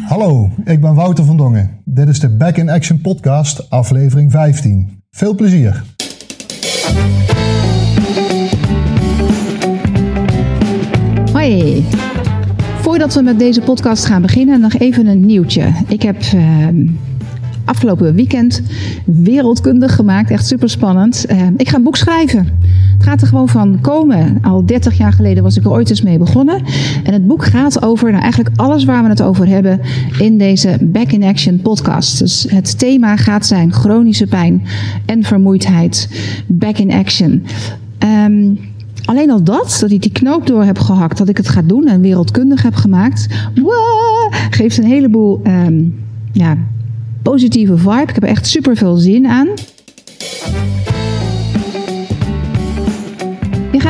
Hallo, 0.00 0.50
ik 0.64 0.80
ben 0.80 0.94
Wouter 0.94 1.24
van 1.24 1.36
Dongen. 1.36 1.70
Dit 1.84 2.08
is 2.08 2.20
de 2.20 2.28
Back 2.28 2.56
in 2.56 2.70
Action 2.70 3.00
podcast, 3.00 3.70
aflevering 3.70 4.30
15. 4.30 5.02
Veel 5.10 5.34
plezier. 5.34 5.82
Hoi. 11.32 11.84
Voordat 12.80 13.14
we 13.14 13.22
met 13.22 13.38
deze 13.38 13.60
podcast 13.60 14.04
gaan 14.04 14.22
beginnen, 14.22 14.60
nog 14.60 14.74
even 14.74 15.06
een 15.06 15.26
nieuwtje. 15.26 15.72
Ik 15.88 16.02
heb 16.02 16.16
uh, 16.34 16.68
afgelopen 17.64 18.14
weekend 18.14 18.62
wereldkundig 19.06 19.94
gemaakt, 19.94 20.30
echt 20.30 20.46
super 20.46 20.70
spannend. 20.70 21.26
Uh, 21.30 21.46
ik 21.56 21.68
ga 21.68 21.76
een 21.76 21.82
boek 21.82 21.96
schrijven. 21.96 22.58
Het 23.02 23.10
gaat 23.10 23.20
er 23.20 23.28
gewoon 23.28 23.48
van 23.48 23.80
komen. 23.80 24.38
Al 24.42 24.66
30 24.66 24.96
jaar 24.96 25.12
geleden 25.12 25.42
was 25.42 25.56
ik 25.56 25.64
er 25.64 25.70
ooit 25.70 25.90
eens 25.90 26.02
mee 26.02 26.18
begonnen. 26.18 26.62
En 27.04 27.12
het 27.12 27.26
boek 27.26 27.44
gaat 27.44 27.82
over 27.82 28.10
nou, 28.10 28.22
eigenlijk 28.22 28.56
alles 28.56 28.84
waar 28.84 29.02
we 29.02 29.08
het 29.08 29.22
over 29.22 29.46
hebben 29.46 29.80
in 30.18 30.38
deze 30.38 30.78
Back 30.80 31.12
in 31.12 31.22
Action 31.22 31.60
podcast. 31.60 32.18
Dus 32.18 32.46
het 32.48 32.78
thema 32.78 33.16
gaat 33.16 33.46
zijn 33.46 33.72
chronische 33.72 34.26
pijn 34.26 34.62
en 35.06 35.22
vermoeidheid. 35.22 36.08
Back 36.46 36.78
in 36.78 36.92
Action. 36.92 37.42
Um, 38.24 38.58
Alleen 39.04 39.30
al 39.30 39.42
dat, 39.44 39.76
dat 39.80 39.90
ik 39.90 40.02
die 40.02 40.12
knoop 40.12 40.46
door 40.46 40.64
heb 40.64 40.78
gehakt, 40.78 41.18
dat 41.18 41.28
ik 41.28 41.36
het 41.36 41.48
ga 41.48 41.62
doen 41.62 41.86
en 41.86 42.00
wereldkundig 42.00 42.62
heb 42.62 42.74
gemaakt, 42.74 43.26
geeft 44.50 44.78
een 44.78 44.84
heleboel 44.84 45.40
um, 45.46 46.00
ja, 46.32 46.56
positieve 47.22 47.76
vibe. 47.76 48.02
Ik 48.02 48.14
heb 48.14 48.24
echt 48.24 48.46
super 48.46 48.76
veel 48.76 48.96
zin 48.96 49.26
aan. 49.26 49.48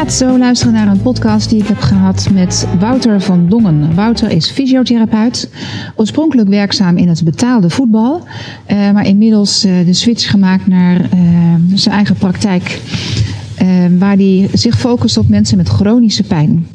Gaat 0.03 0.13
zo 0.13 0.39
luisteren 0.39 0.75
naar 0.75 0.87
een 0.87 1.03
podcast 1.03 1.51
die 1.51 1.61
ik 1.61 1.67
heb 1.67 1.79
gehad 1.79 2.29
met 2.33 2.67
Wouter 2.79 3.21
van 3.21 3.49
Dongen. 3.49 3.95
Wouter 3.95 4.31
is 4.31 4.51
fysiotherapeut, 4.51 5.51
oorspronkelijk 5.97 6.49
werkzaam 6.49 6.97
in 6.97 7.09
het 7.09 7.25
betaalde 7.25 7.71
voetbal, 7.71 8.25
uh, 8.71 8.91
maar 8.91 9.07
inmiddels 9.07 9.65
uh, 9.65 9.87
de 9.87 9.93
switch 9.93 10.31
gemaakt 10.31 10.67
naar 10.67 11.01
uh, 11.01 11.09
zijn 11.75 11.95
eigen 11.95 12.17
praktijk 12.17 12.81
waar 13.99 14.17
hij 14.17 14.49
zich 14.53 14.79
focust 14.79 15.17
op 15.17 15.29
mensen 15.29 15.57
met 15.57 15.69
chronische 15.69 16.23
pijn. 16.23 16.67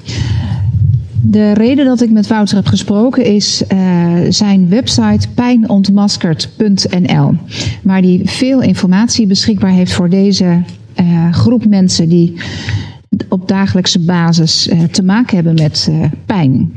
De 1.22 1.54
reden 1.54 1.86
dat 1.86 2.02
ik 2.02 2.12
met 2.12 2.28
Wouter 2.28 2.56
heb 2.56 2.68
gesproken 2.68 3.26
is 3.26 3.64
zijn 4.30 4.70
website 4.70 5.28
pijnontmaskerd.nl, 5.34 7.36
waar 7.82 8.02
hij 8.02 8.22
veel 8.24 8.62
informatie 8.62 9.28
beschikbaar 9.28 9.72
heeft 9.72 9.94
voor 9.94 10.10
deze 10.10 10.62
groep 11.32 11.66
mensen 11.66 12.10
die 12.10 12.36
op 13.30 13.48
dagelijkse 13.48 14.00
basis 14.00 14.68
uh, 14.68 14.84
te 14.84 15.04
maken 15.04 15.36
hebben 15.36 15.54
met 15.54 15.92
pijn. 16.26 16.74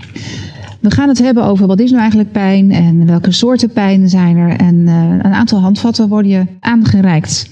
We 0.81 0.91
gaan 0.91 1.09
het 1.09 1.19
hebben 1.19 1.45
over 1.45 1.67
wat 1.67 1.81
is 1.81 1.89
nou 1.91 2.01
eigenlijk 2.01 2.33
pijn 2.33 2.71
en 2.71 3.07
welke 3.07 3.33
soorten 3.33 3.73
pijn 3.73 4.09
zijn 4.09 4.37
er. 4.37 4.57
En 4.57 4.87
een 4.87 5.35
aantal 5.35 5.61
handvatten 5.61 6.09
worden 6.09 6.31
je 6.31 6.47
aangereikt. 6.61 7.49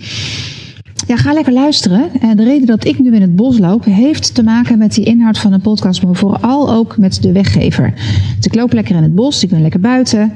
Ja, 1.08 1.16
ga 1.16 1.32
lekker 1.32 1.52
luisteren. 1.52 2.10
En 2.20 2.36
de 2.36 2.44
reden 2.44 2.66
dat 2.66 2.84
ik 2.84 2.98
nu 2.98 3.14
in 3.14 3.20
het 3.20 3.36
bos 3.36 3.58
loop, 3.58 3.84
heeft 3.84 4.34
te 4.34 4.42
maken 4.42 4.78
met 4.78 4.94
die 4.94 5.04
inhoud 5.04 5.38
van 5.38 5.50
de 5.50 5.58
podcast, 5.58 6.02
maar 6.02 6.14
vooral 6.14 6.72
ook 6.72 6.96
met 6.96 7.22
de 7.22 7.32
weggever. 7.32 7.92
Dus 8.36 8.46
ik 8.46 8.54
loop 8.54 8.72
lekker 8.72 8.96
in 8.96 9.02
het 9.02 9.14
bos, 9.14 9.42
ik 9.42 9.50
ben 9.50 9.62
lekker 9.62 9.80
buiten. 9.80 10.32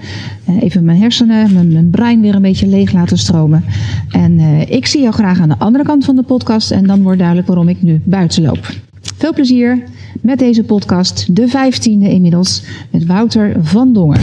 Even 0.60 0.84
mijn 0.84 1.00
hersenen, 1.00 1.52
mijn, 1.52 1.72
mijn 1.72 1.90
brein 1.90 2.20
weer 2.20 2.34
een 2.34 2.42
beetje 2.42 2.66
leeg 2.66 2.92
laten 2.92 3.18
stromen. 3.18 3.64
En 4.10 4.32
uh, 4.32 4.70
ik 4.70 4.86
zie 4.86 5.00
jou 5.00 5.14
graag 5.14 5.40
aan 5.40 5.48
de 5.48 5.58
andere 5.58 5.84
kant 5.84 6.04
van 6.04 6.16
de 6.16 6.22
podcast 6.22 6.70
en 6.70 6.86
dan 6.86 7.02
wordt 7.02 7.18
duidelijk 7.18 7.48
waarom 7.48 7.68
ik 7.68 7.82
nu 7.82 8.00
buiten 8.04 8.42
loop. 8.42 8.70
Veel 9.16 9.32
plezier 9.32 9.82
met 10.20 10.38
deze 10.38 10.64
podcast, 10.64 11.36
de 11.36 11.48
vijftiende 11.48 12.10
inmiddels, 12.10 12.62
met 12.90 13.06
Wouter 13.06 13.56
van 13.62 13.92
Dongen. 13.92 14.20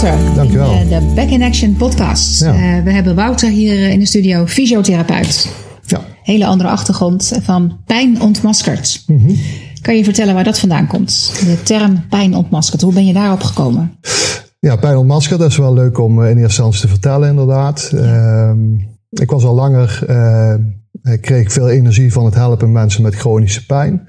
Wouter. 0.00 0.34
Dankjewel. 0.34 0.72
In 0.72 0.88
de 0.88 1.12
Back 1.14 1.28
in 1.28 1.42
Action 1.42 1.76
podcast. 1.76 2.40
Ja. 2.40 2.54
Uh, 2.54 2.84
we 2.84 2.92
hebben 2.92 3.14
Wouter 3.14 3.50
hier 3.50 3.90
in 3.90 3.98
de 3.98 4.06
studio, 4.06 4.46
fysiotherapeut. 4.46 5.52
Ja. 5.86 6.00
Hele 6.22 6.46
andere 6.46 6.68
achtergrond 6.68 7.38
van 7.42 7.80
pijn 7.86 8.20
ontmaskerd. 8.20 9.02
Mm 9.06 9.18
-hmm. 9.18 9.36
Kan 9.80 9.96
je 9.96 10.04
vertellen 10.04 10.34
waar 10.34 10.44
dat 10.44 10.58
vandaan 10.58 10.86
komt? 10.86 11.32
De 11.44 11.62
term 11.62 12.04
pijn 12.08 12.34
ontmaskerd. 12.34 12.80
Hoe 12.80 12.92
ben 12.92 13.06
je 13.06 13.12
daarop 13.12 13.42
gekomen? 13.42 13.92
Ja, 14.58 14.76
pijn 14.76 14.96
ontmaskerd 14.96 15.40
is 15.40 15.56
wel 15.56 15.74
leuk 15.74 15.98
om 15.98 16.22
in 16.22 16.26
eerste 16.26 16.42
instantie 16.42 16.80
te 16.80 16.88
vertellen, 16.88 17.28
inderdaad. 17.28 17.90
Uh, 17.94 18.52
ik 19.10 19.30
was 19.30 19.44
al 19.44 19.54
langer, 19.54 20.04
uh, 20.08 20.54
ik 21.14 21.20
kreeg 21.20 21.52
veel 21.52 21.68
energie 21.68 22.12
van 22.12 22.24
het 22.24 22.34
helpen 22.34 22.72
mensen 22.72 23.02
met 23.02 23.14
chronische 23.14 23.66
pijn. 23.66 24.08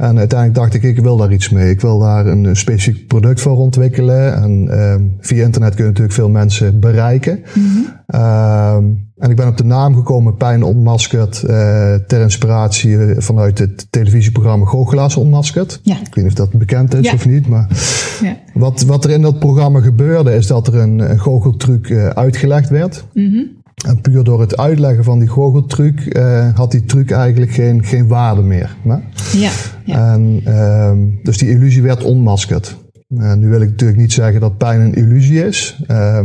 En 0.00 0.18
uiteindelijk 0.18 0.58
dacht 0.58 0.74
ik, 0.74 0.82
ik 0.82 1.02
wil 1.02 1.16
daar 1.16 1.32
iets 1.32 1.48
mee. 1.48 1.70
Ik 1.70 1.80
wil 1.80 1.98
daar 1.98 2.26
een 2.26 2.56
specifiek 2.56 3.06
product 3.06 3.40
voor 3.40 3.56
ontwikkelen. 3.56 4.34
En 4.34 4.68
uh, 4.70 4.94
via 5.20 5.44
internet 5.44 5.74
kun 5.74 5.84
je 5.84 5.90
natuurlijk 5.90 6.16
veel 6.16 6.28
mensen 6.28 6.80
bereiken. 6.80 7.40
Mhm. 7.54 7.66
Mm 7.66 7.72
-hmm. 7.72 8.20
uh, 8.20 8.74
en 9.18 9.30
ik 9.30 9.36
ben 9.36 9.48
op 9.48 9.56
de 9.56 9.64
naam 9.64 9.94
gekomen, 9.94 10.36
Pijn 10.36 10.62
Ontmaskerd, 10.62 11.42
uh, 11.42 11.50
ter 11.94 12.20
inspiratie 12.20 12.98
vanuit 13.16 13.58
het 13.58 13.86
televisieprogramma 13.90 14.66
Goochelaars 14.66 15.16
Ontmaskerd. 15.16 15.80
Ja. 15.82 15.94
Ik 15.94 16.14
weet 16.14 16.24
niet 16.24 16.26
of 16.26 16.46
dat 16.46 16.58
bekend 16.58 16.94
is 16.94 17.06
ja. 17.06 17.12
of 17.12 17.26
niet, 17.26 17.48
maar 17.48 17.66
ja. 18.22 18.36
wat, 18.54 18.82
wat 18.82 19.04
er 19.04 19.10
in 19.10 19.22
dat 19.22 19.38
programma 19.38 19.80
gebeurde, 19.80 20.34
is 20.34 20.46
dat 20.46 20.66
er 20.66 20.74
een, 20.74 20.98
een 20.98 21.18
goocheltruc 21.18 21.88
uh, 21.88 22.06
uitgelegd 22.06 22.68
werd. 22.68 23.04
Mm 23.14 23.32
-hmm. 23.32 23.59
En 23.86 24.00
puur 24.00 24.24
door 24.24 24.40
het 24.40 24.56
uitleggen 24.56 25.04
van 25.04 25.18
die 25.18 25.28
goocheltruc 25.28 26.16
uh, 26.16 26.54
had 26.54 26.70
die 26.70 26.84
truc 26.84 27.10
eigenlijk 27.10 27.52
geen, 27.52 27.84
geen 27.84 28.08
waarde 28.08 28.42
meer. 28.42 28.76
Ja, 29.32 29.50
ja. 29.84 30.12
En, 30.12 30.42
uh, 30.46 30.92
dus 31.22 31.38
die 31.38 31.50
illusie 31.50 31.82
werd 31.82 32.02
onmaskerd. 32.02 32.76
Uh, 33.08 33.34
nu 33.34 33.48
wil 33.48 33.60
ik 33.60 33.68
natuurlijk 33.68 33.98
niet 33.98 34.12
zeggen 34.12 34.40
dat 34.40 34.56
pijn 34.56 34.80
een 34.80 34.94
illusie 34.94 35.46
is. 35.46 35.82
Uh, 35.90 36.20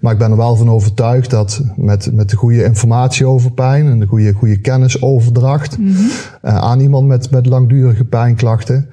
maar 0.00 0.12
ik 0.12 0.18
ben 0.18 0.30
er 0.30 0.36
wel 0.36 0.56
van 0.56 0.70
overtuigd 0.70 1.30
dat 1.30 1.62
met, 1.76 2.14
met 2.14 2.30
de 2.30 2.36
goede 2.36 2.64
informatie 2.64 3.26
over 3.26 3.52
pijn 3.52 3.86
en 3.86 3.98
de 3.98 4.06
goede, 4.06 4.32
goede 4.32 4.60
kennisoverdracht 4.60 5.78
mm 5.78 5.94
-hmm. 5.94 6.10
aan 6.42 6.80
iemand 6.80 7.06
met, 7.06 7.30
met 7.30 7.46
langdurige 7.46 8.04
pijnklachten, 8.04 8.88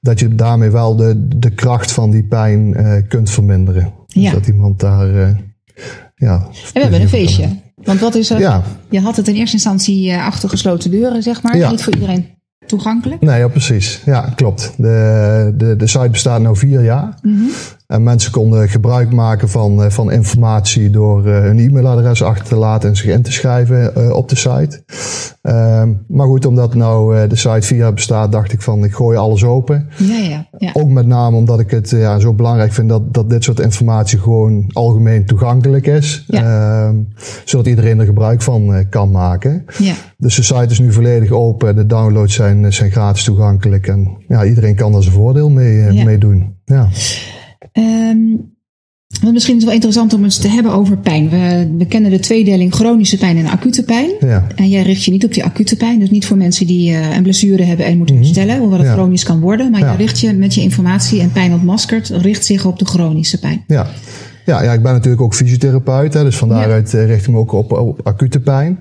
dat 0.00 0.20
je 0.20 0.34
daarmee 0.34 0.70
wel 0.70 0.96
de, 0.96 1.26
de 1.38 1.50
kracht 1.50 1.92
van 1.92 2.10
die 2.10 2.24
pijn 2.24 2.80
uh, 2.80 2.92
kunt 3.08 3.30
verminderen. 3.30 3.92
Ja. 4.06 4.22
Dus 4.22 4.32
dat 4.32 4.46
iemand 4.46 4.80
daar. 4.80 5.44
Ja, 6.18 6.34
en 6.34 6.72
we 6.72 6.80
hebben 6.80 7.00
een 7.00 7.08
feestje. 7.08 7.48
Want 7.74 8.00
wat 8.00 8.14
is 8.14 8.30
er? 8.30 8.38
Ja. 8.38 8.62
Je 8.90 9.00
had 9.00 9.16
het 9.16 9.28
in 9.28 9.34
eerste 9.34 9.56
instantie 9.56 10.10
uh, 10.10 10.26
achter 10.26 10.48
gesloten 10.48 10.90
deuren, 10.90 11.22
zeg 11.22 11.42
maar. 11.42 11.56
Ja. 11.56 11.70
Niet 11.70 11.82
voor 11.82 11.94
iedereen 11.94 12.26
toegankelijk. 12.66 13.20
Nee, 13.20 13.38
ja, 13.38 13.48
precies. 13.48 14.02
Ja, 14.04 14.20
klopt. 14.20 14.72
De, 14.76 15.52
de, 15.56 15.76
de 15.76 15.86
site 15.86 16.08
bestaat 16.10 16.40
nu 16.40 16.56
vier 16.56 16.84
jaar. 16.84 17.18
Mm 17.22 17.38
-hmm. 17.38 17.50
En 17.86 18.02
mensen 18.02 18.32
konden 18.32 18.68
gebruik 18.68 19.12
maken 19.12 19.48
van, 19.48 19.90
van 19.92 20.12
informatie 20.12 20.90
door 20.90 21.26
uh, 21.26 21.40
hun 21.40 21.58
e-mailadres 21.58 22.22
achter 22.22 22.46
te 22.46 22.56
laten 22.56 22.88
en 22.88 22.96
zich 22.96 23.06
in 23.06 23.22
te 23.22 23.32
schrijven 23.32 23.92
uh, 23.98 24.10
op 24.10 24.28
de 24.28 24.36
site. 24.36 24.82
Uh, 25.42 25.82
maar 26.08 26.26
goed, 26.26 26.46
omdat 26.46 26.74
nou 26.74 27.28
de 27.28 27.36
site 27.36 27.76
jaar 27.76 27.92
bestaat, 27.92 28.32
dacht 28.32 28.52
ik 28.52 28.62
van 28.62 28.84
ik 28.84 28.94
gooi 28.94 29.16
alles 29.16 29.44
open. 29.44 29.88
Ja, 29.96 30.16
ja, 30.16 30.46
ja. 30.58 30.70
Ook 30.72 30.88
met 30.88 31.06
name 31.06 31.36
omdat 31.36 31.60
ik 31.60 31.70
het 31.70 31.90
ja, 31.90 32.18
zo 32.18 32.32
belangrijk 32.34 32.72
vind 32.72 32.88
dat, 32.88 33.14
dat 33.14 33.30
dit 33.30 33.44
soort 33.44 33.60
informatie 33.60 34.18
gewoon 34.18 34.70
algemeen 34.72 35.26
toegankelijk 35.26 35.86
is. 35.86 36.24
Ja. 36.26 36.42
Ehm, 36.42 36.96
zodat 37.44 37.66
iedereen 37.66 37.98
er 37.98 38.06
gebruik 38.06 38.42
van 38.42 38.86
kan 38.90 39.10
maken. 39.10 39.64
Ja. 39.78 39.94
Dus 40.18 40.34
de 40.34 40.42
site 40.42 40.66
is 40.70 40.78
nu 40.78 40.92
volledig 40.92 41.30
open. 41.30 41.76
De 41.76 41.86
downloads 41.86 42.34
zijn, 42.34 42.72
zijn 42.72 42.90
gratis 42.90 43.24
toegankelijk. 43.24 43.86
En 43.86 44.16
ja, 44.28 44.44
iedereen 44.44 44.74
kan 44.74 44.92
daar 44.92 45.02
zijn 45.02 45.14
voordeel 45.14 45.50
mee, 45.50 45.92
Ja. 45.92 46.04
mee 46.04 46.18
doen. 46.18 46.54
Ja. 46.64 46.88
Um, 47.78 48.54
want 49.20 49.32
misschien 49.32 49.54
is 49.54 49.60
het 49.60 49.64
wel 49.64 49.74
interessant 49.74 50.12
om 50.12 50.24
eens 50.24 50.38
te 50.38 50.48
hebben 50.48 50.72
over 50.72 50.98
pijn. 50.98 51.28
We, 51.28 51.74
we 51.78 51.86
kennen 51.86 52.10
de 52.10 52.18
tweedeling 52.18 52.74
chronische 52.74 53.16
pijn 53.16 53.36
en 53.36 53.46
acute 53.46 53.82
pijn. 53.84 54.10
Ja. 54.20 54.46
En 54.54 54.68
jij 54.68 54.82
richt 54.82 55.04
je 55.04 55.10
niet 55.10 55.24
op 55.24 55.32
die 55.34 55.44
acute 55.44 55.76
pijn. 55.76 55.98
Dus 55.98 56.10
niet 56.10 56.26
voor 56.26 56.36
mensen 56.36 56.66
die 56.66 56.90
uh, 56.90 57.16
een 57.16 57.22
blessure 57.22 57.62
hebben 57.62 57.86
en 57.86 57.96
moeten 57.96 58.14
Mhm. 58.14 58.24
herstellen. 58.24 58.58
Hoewel 58.58 58.78
het 58.78 58.86
Ja. 58.86 58.92
chronisch 58.92 59.22
kan 59.22 59.40
worden. 59.40 59.70
Maar 59.70 59.80
Ja. 59.80 59.86
jij 59.86 59.96
richt 59.96 60.20
je 60.20 60.32
met 60.32 60.54
je 60.54 60.60
informatie 60.60 61.20
en 61.20 61.32
pijn 61.32 61.52
ontmaskerd. 61.52 62.08
Richt 62.08 62.44
zich 62.44 62.64
op 62.66 62.78
de 62.78 62.84
chronische 62.84 63.38
pijn. 63.38 63.64
Ja. 63.66 63.86
Ja, 64.46 64.62
ja, 64.62 64.72
ik 64.72 64.82
ben 64.82 64.92
natuurlijk 64.92 65.22
ook 65.22 65.34
fysiotherapeut, 65.34 66.14
hè, 66.14 66.22
dus 66.22 66.36
van 66.36 66.48
Ja. 66.48 66.54
daaruit 66.54 66.94
eh, 66.94 67.06
richt 67.06 67.26
ik 67.26 67.32
me 67.32 67.38
ook 67.38 67.52
op, 67.52 67.72
op 67.72 68.00
acute 68.02 68.40
pijn. 68.40 68.78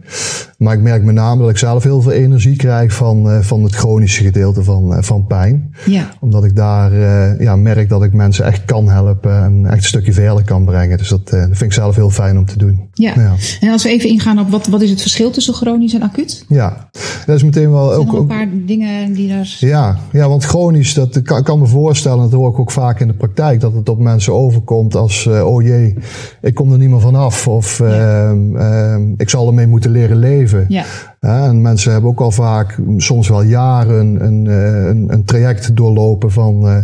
Maar 0.58 0.74
ik 0.74 0.82
merk 0.82 1.04
met 1.04 1.16
name 1.16 1.42
dat 1.42 1.50
ik 1.50 1.58
zelf 1.58 1.84
heel 1.84 2.02
veel 2.02 2.12
energie 2.12 2.56
krijg 2.56 2.94
van, 2.94 3.30
eh, 3.30 3.40
van 3.42 3.64
het 3.64 3.76
chronische 3.76 4.24
gedeelte 4.24 4.64
van, 4.64 4.94
eh, 4.96 5.02
van 5.04 5.26
pijn. 5.28 5.74
Ja. 5.86 6.10
Omdat 6.20 6.44
ik 6.44 6.56
daar 6.56 6.92
eh, 6.92 7.40
ja, 7.40 7.56
merk 7.56 7.90
dat 7.90 8.04
ik 8.04 8.14
mensen 8.14 8.46
echt 8.46 8.66
kan 8.66 8.90
helpen 8.90 9.44
en 9.44 9.66
echt 9.66 9.78
een 9.78 9.84
stukje 9.84 10.14
verder 10.14 10.44
kan 10.44 10.66
brengen. 10.66 10.98
Dus 10.98 11.10
dat, 11.10 11.30
eh, 11.30 11.40
dat 11.40 11.48
vind 11.48 11.62
ik 11.62 11.74
zelf 11.74 11.96
heel 11.96 12.10
fijn 12.10 12.38
om 12.38 12.46
te 12.46 12.58
doen. 12.58 12.90
Ja. 12.94 13.14
Ja. 13.16 13.34
En 13.60 13.72
als 13.72 13.84
we 13.84 13.90
even 13.90 14.10
ingaan 14.10 14.40
op 14.40 14.50
wat, 14.50 14.68
wat 14.68 14.82
is 14.82 14.90
het 14.90 15.02
verschil 15.02 15.32
tussen 15.32 15.54
chronisch 15.54 15.94
en 15.94 16.02
acuut? 16.02 16.46
Ja, 16.48 16.90
dat 17.26 17.36
is 17.36 17.44
meteen 17.44 17.72
wel 17.72 17.94
ook... 17.94 18.08
er 18.08 18.14
een 18.14 18.20
ook 18.20 18.28
paar 18.28 18.48
dingen 18.66 19.14
die 19.14 19.30
daar... 19.30 19.56
Ja, 19.60 19.98
ja, 20.12 20.30
want 20.30 20.44
chronisch, 20.44 20.94
dat 20.94 21.22
kan, 21.22 21.44
kan 21.44 21.60
me 21.60 21.66
voorstellen, 21.68 22.20
dat 22.20 22.32
hoor 22.32 22.50
ik 22.50 22.60
ook 22.60 22.72
vaak 22.72 23.00
in 23.00 23.08
de 23.08 23.14
praktijk, 23.14 23.60
dat 23.60 23.74
het 23.74 23.90
op 23.90 24.00
mensen 24.00 24.34
overkomt 24.34 24.96
als 24.96 25.26
uh, 25.26 25.46
oh 25.56 25.64
jee, 25.64 25.96
ik 26.42 26.54
kom 26.54 26.72
er 26.72 26.78
niet 26.78 26.90
meer 26.90 27.00
vanaf. 27.00 27.48
Of 27.48 27.80
ehm, 27.80 28.56
ehm, 28.56 29.14
ik 29.18 29.30
zal 29.30 29.48
ermee 29.48 29.68
moeten 29.68 29.92
leren 29.92 30.18
leven. 30.18 30.66
Ja. 30.68 30.84
En 31.20 31.62
mensen 31.62 31.92
hebben 31.92 32.10
ook 32.10 32.20
al 32.20 32.32
vaak, 32.32 32.78
soms 32.98 33.30
wel 33.30 33.42
jaren, 33.44 34.26
een, 34.26 34.48
eh, 34.48 34.86
een, 34.86 35.06
een 35.14 35.26
traject 35.26 35.76
doorlopen 35.76 36.32
van 36.32 36.66
uh, 36.66 36.78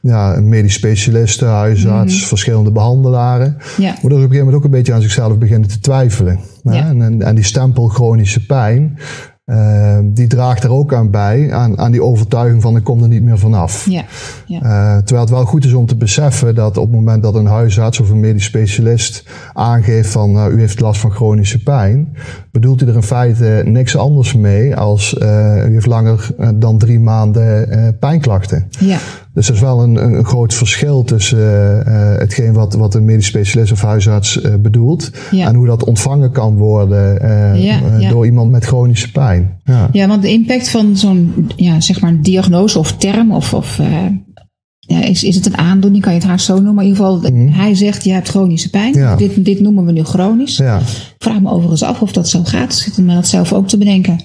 ja, 0.00 0.36
een 0.36 0.48
medisch 0.48 0.74
specialist, 0.74 1.40
huisarts, 1.40 2.18
Mhm. 2.18 2.26
verschillende 2.26 2.72
behandelaren. 2.72 3.56
Ja. 3.76 3.94
Ze 3.94 4.04
op 4.04 4.10
een 4.10 4.16
gegeven 4.16 4.38
moment 4.38 4.56
ook 4.56 4.64
een 4.64 4.70
beetje 4.70 4.92
aan 4.92 5.02
zichzelf 5.02 5.38
beginnen 5.38 5.68
te 5.68 5.80
twijfelen. 5.80 6.38
En, 6.64 7.22
en 7.22 7.34
die 7.34 7.44
stempel 7.44 7.88
chronische 7.88 8.46
pijn, 8.46 8.98
uh, 9.46 9.98
die 10.02 10.26
draagt 10.26 10.64
er 10.64 10.70
ook 10.70 10.94
aan 10.94 11.10
bij, 11.10 11.52
aan, 11.52 11.78
aan 11.78 11.90
die 11.90 12.02
overtuiging 12.02 12.62
van 12.62 12.76
ik 12.76 12.84
kom 12.84 13.02
er 13.02 13.08
niet 13.08 13.22
meer 13.22 13.38
vanaf. 13.38 13.86
Ja. 13.88 14.04
Ja. 14.46 14.60
Uh, 14.62 14.96
terwijl 14.96 15.20
het 15.20 15.30
wel 15.30 15.44
goed 15.44 15.64
is 15.64 15.72
om 15.72 15.86
te 15.86 15.96
beseffen 15.96 16.54
dat 16.54 16.76
op 16.76 16.84
het 16.84 16.94
moment 16.94 17.22
dat 17.22 17.34
een 17.34 17.46
huisarts 17.46 18.00
of 18.00 18.10
een 18.10 18.20
medisch 18.20 18.44
specialist 18.44 19.24
aangeeft 19.52 20.10
van 20.10 20.32
nou, 20.32 20.52
u 20.52 20.60
heeft 20.60 20.80
last 20.80 21.00
van 21.00 21.10
chronische 21.10 21.62
pijn, 21.62 22.16
bedoelt 22.50 22.80
hij 22.80 22.88
er 22.88 22.94
in 22.94 23.02
feite 23.02 23.62
niks 23.64 23.96
anders 23.96 24.34
mee 24.34 24.76
als 24.76 25.16
uh, 25.22 25.68
u 25.68 25.72
heeft 25.72 25.86
langer 25.86 26.28
dan 26.54 26.78
drie 26.78 27.00
maanden 27.00 27.68
uh, 27.68 27.88
pijnklachten. 28.00 28.66
Ja. 28.78 28.98
Dus 29.36 29.48
er 29.48 29.54
is 29.54 29.60
wel 29.60 29.82
een, 29.82 29.96
een 30.04 30.24
groot 30.24 30.54
verschil 30.54 31.04
tussen 31.04 31.38
uh, 31.88 32.16
hetgeen 32.18 32.52
wat, 32.52 32.74
wat 32.74 32.94
een 32.94 33.04
medisch 33.04 33.26
specialist 33.26 33.72
of 33.72 33.82
huisarts 33.82 34.36
uh, 34.36 34.54
bedoelt 34.54 35.10
Ja. 35.30 35.46
en 35.48 35.54
hoe 35.54 35.66
dat 35.66 35.84
ontvangen 35.84 36.30
kan 36.32 36.56
worden 36.56 37.22
uh, 37.22 37.64
Ja, 37.64 37.80
ja. 37.98 38.08
door 38.10 38.24
iemand 38.24 38.50
met 38.50 38.64
chronische 38.64 39.10
pijn. 39.12 39.60
Ja. 39.64 39.88
Ja, 39.92 40.06
want 40.08 40.22
de 40.22 40.30
impact 40.32 40.68
van 40.68 40.96
zo'n 40.96 41.50
ja, 41.56 41.80
zeg 41.80 42.00
maar 42.00 42.20
diagnose 42.22 42.78
of 42.78 42.96
term 42.96 43.32
of, 43.32 43.54
of 43.54 43.80
ja, 44.78 45.02
is, 45.04 45.24
is 45.24 45.34
het 45.34 45.46
een 45.46 45.58
aandoening, 45.58 46.02
kan 46.02 46.12
je 46.12 46.18
het 46.18 46.28
haast 46.28 46.44
zo 46.46 46.54
noemen. 46.54 46.74
Maar 46.74 46.84
in 46.84 46.90
ieder 46.90 47.04
geval, 47.06 47.30
Mhm. 47.30 47.48
hij 47.52 47.74
zegt 47.74 48.04
je 48.04 48.12
hebt 48.12 48.28
chronische 48.28 48.70
pijn. 48.70 48.94
Ja. 48.94 49.16
Dit, 49.16 49.44
dit 49.44 49.60
noemen 49.60 49.84
we 49.86 49.92
nu 49.92 50.02
chronisch. 50.04 50.56
Ja. 50.56 50.80
Vraag 51.18 51.40
me 51.40 51.50
overigens 51.50 51.82
af 51.82 52.02
of 52.02 52.12
dat 52.12 52.28
zo 52.28 52.40
gaat. 52.44 52.74
Zit 52.74 52.98
me 52.98 53.14
dat 53.14 53.26
zelf 53.26 53.52
ook 53.52 53.68
te 53.68 53.78
bedenken. 53.78 54.20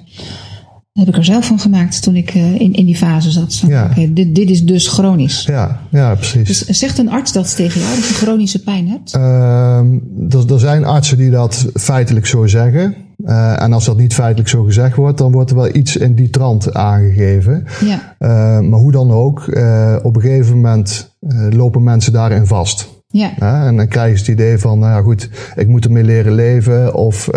Heb 0.91 1.07
ik 1.07 1.17
er 1.17 1.25
zelf 1.25 1.45
van 1.45 1.59
gemaakt 1.59 2.01
toen 2.01 2.15
ik 2.15 2.33
uh, 2.33 2.59
in, 2.59 2.73
in 2.73 2.85
die 2.85 2.95
fase 2.95 3.31
zat. 3.31 3.63
Ja. 3.67 3.91
dit, 4.09 4.35
dit 4.35 4.49
is 4.49 4.65
dus 4.65 4.87
chronisch. 4.87 5.43
Ja, 5.45 5.81
ja, 5.89 6.15
precies. 6.15 6.47
Dus 6.47 6.79
zegt 6.79 6.97
een 6.97 7.09
arts 7.09 7.31
dat 7.31 7.55
tegen 7.55 7.81
jou, 7.81 7.95
dat 7.95 8.07
je 8.07 8.13
chronische 8.13 8.63
pijn 8.63 8.87
hebt? 8.87 9.13
Ehm, 9.13 9.97
er, 10.29 10.53
er 10.53 10.59
zijn 10.59 10.85
artsen 10.85 11.17
die 11.17 11.29
dat 11.29 11.67
feitelijk 11.73 12.25
zo 12.25 12.47
zeggen. 12.47 12.95
Uh, 13.25 13.61
en 13.61 13.73
als 13.73 13.85
dat 13.85 13.97
niet 13.97 14.13
feitelijk 14.13 14.49
zo 14.49 14.63
gezegd 14.63 14.95
wordt, 14.95 15.17
dan 15.17 15.31
wordt 15.31 15.49
er 15.49 15.55
wel 15.55 15.75
iets 15.75 15.97
in 15.97 16.15
die 16.15 16.29
trant 16.29 16.73
aangegeven. 16.73 17.65
Ja. 17.85 18.15
Uh, 18.19 18.69
maar 18.69 18.79
hoe 18.79 18.91
dan 18.91 19.11
ook, 19.11 19.45
uh, 19.47 19.95
op 20.01 20.15
een 20.15 20.21
gegeven 20.21 20.55
moment 20.55 21.15
uh, 21.21 21.47
lopen 21.49 21.83
mensen 21.83 22.13
daarin 22.13 22.45
vast. 22.45 22.89
Ja. 23.07 23.65
en 23.65 23.77
dan 23.77 23.87
krijg 23.87 24.11
je 24.11 24.19
het 24.19 24.27
idee 24.27 24.57
van, 24.57 24.79
nou 24.79 24.91
ja 24.91 25.01
goed, 25.01 25.29
ik 25.55 25.67
moet 25.67 25.85
ermee 25.85 26.03
leren 26.03 26.33
leven. 26.33 26.93
Of 26.93 27.29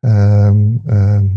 uh, 0.00 0.46
um, 0.46 0.80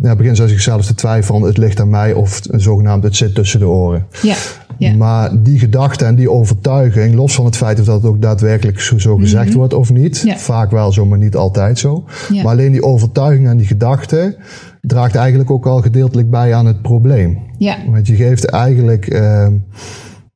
ja, 0.01 0.11
beginnen 0.11 0.35
ze 0.35 0.47
zichzelf 0.47 0.85
te 0.85 0.95
twijfelen, 0.95 1.41
het 1.41 1.57
ligt 1.57 1.79
aan 1.79 1.89
mij 1.89 2.13
of 2.13 2.39
zogenaamd 2.51 3.03
het 3.03 3.15
zit 3.15 3.35
tussen 3.35 3.59
de 3.59 3.67
oren. 3.67 4.05
Ja. 4.21 4.35
Ja. 4.77 4.95
Maar 4.95 5.43
die 5.43 5.59
gedachte 5.59 6.05
en 6.05 6.15
die 6.15 6.31
overtuiging, 6.31 7.15
los 7.15 7.35
van 7.35 7.45
het 7.45 7.57
feit 7.57 7.79
of 7.79 7.85
dat 7.85 7.95
het 7.95 8.05
ook 8.05 8.21
daadwerkelijk 8.21 8.79
zo, 8.79 8.97
zo 8.97 9.17
gezegd 9.17 9.47
Mhm. 9.49 9.57
wordt 9.57 9.73
of 9.73 9.91
niet, 9.91 10.17
Ja. 10.25 10.37
vaak 10.37 10.71
wel 10.71 10.91
zo, 10.91 11.05
maar 11.05 11.17
niet 11.17 11.35
altijd 11.35 11.79
zo. 11.79 12.03
Ja. 12.31 12.43
Maar 12.43 12.51
alleen 12.51 12.71
die 12.71 12.83
overtuiging 12.83 13.47
en 13.47 13.57
die 13.57 13.65
gedachte 13.67 14.37
draagt 14.81 15.15
eigenlijk 15.15 15.51
ook 15.51 15.65
al 15.65 15.81
gedeeltelijk 15.81 16.29
bij 16.29 16.53
aan 16.53 16.65
het 16.65 16.81
probleem. 16.81 17.37
Ja. 17.57 17.77
Want 17.91 18.07
je 18.07 18.15
geeft 18.15 18.45
eigenlijk 18.45 19.13
uh, 19.13 19.47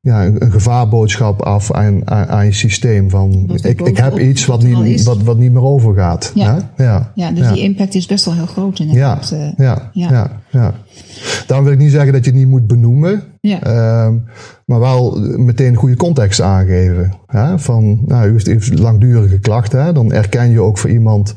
ja, 0.06 0.26
een, 0.26 0.52
gevaarboodschap 0.52 1.42
af 1.42 1.72
aan, 1.72 2.10
aan, 2.10 2.28
aan 2.28 2.46
je 2.46 2.52
systeem. 2.52 3.10
Van 3.10 3.50
ik, 3.64 3.82
ik 3.82 3.98
heb 3.98 4.20
iets 4.20 4.46
wat 4.46 4.64
niet, 4.64 5.04
wat, 5.04 5.22
wat 5.24 5.38
niet 5.38 5.52
meer 5.52 5.64
overgaat. 5.64 6.32
Ja. 6.36 6.58
hè? 6.76 6.84
ja. 6.84 7.12
Ja, 7.16 7.32
dus 7.32 7.48
die 7.48 7.62
impact 7.62 7.96
is 7.96 8.06
best 8.06 8.26
wel 8.26 8.34
heel 8.34 8.46
groot 8.46 8.78
ja. 8.78 8.86
inderdaad. 8.86 9.32
eh. 9.32 9.48
Ja, 9.58 9.90
ja. 9.94 10.10
ja. 10.10 10.32
Ja, 10.50 10.74
Daarom 11.48 11.66
wil 11.66 11.76
ik 11.76 11.82
niet 11.82 11.92
zeggen 11.92 12.14
dat 12.14 12.26
je 12.26 12.30
het 12.32 12.40
niet 12.40 12.48
moet 12.48 12.68
benoemen. 12.68 13.24
Ja. 13.42 13.62
Ehm, 13.62 14.14
maar 14.66 14.80
wel 14.80 15.20
meteen 15.38 15.68
een 15.68 15.76
goede 15.76 15.96
context 15.96 16.42
aangeven. 16.42 17.14
Hè? 17.28 17.60
Van, 17.60 18.02
nou, 18.06 18.28
u 18.28 18.32
heeft, 18.32 18.48
u 18.48 18.52
heeft 18.52 18.80
langdurige 18.80 19.40
klachten. 19.40 19.84
Hè? 19.84 19.94
Dan 19.94 20.14
erken 20.14 20.50
je 20.50 20.62
ook 20.62 20.78
voor 20.78 20.90
iemand 20.90 21.34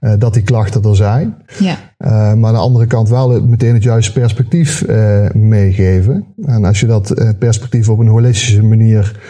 uh, 0.00 0.12
dat 0.18 0.34
die 0.34 0.42
klachten 0.42 0.82
er 0.82 0.96
zijn. 0.96 1.36
ja. 1.58 1.76
Uh, 2.04 2.10
maar 2.10 2.48
aan 2.48 2.54
de 2.54 2.60
andere 2.60 2.86
kant 2.86 3.08
wel 3.08 3.42
meteen 3.42 3.74
het 3.74 3.82
juiste 3.82 4.12
perspectief 4.12 4.84
uh, 4.88 5.30
meegeven. 5.32 6.24
En 6.42 6.64
als 6.64 6.80
je 6.80 6.86
dat 6.86 7.18
uh, 7.18 7.28
perspectief 7.38 7.88
op 7.88 7.98
een 7.98 8.08
holistische 8.08 8.62
manier 8.62 9.20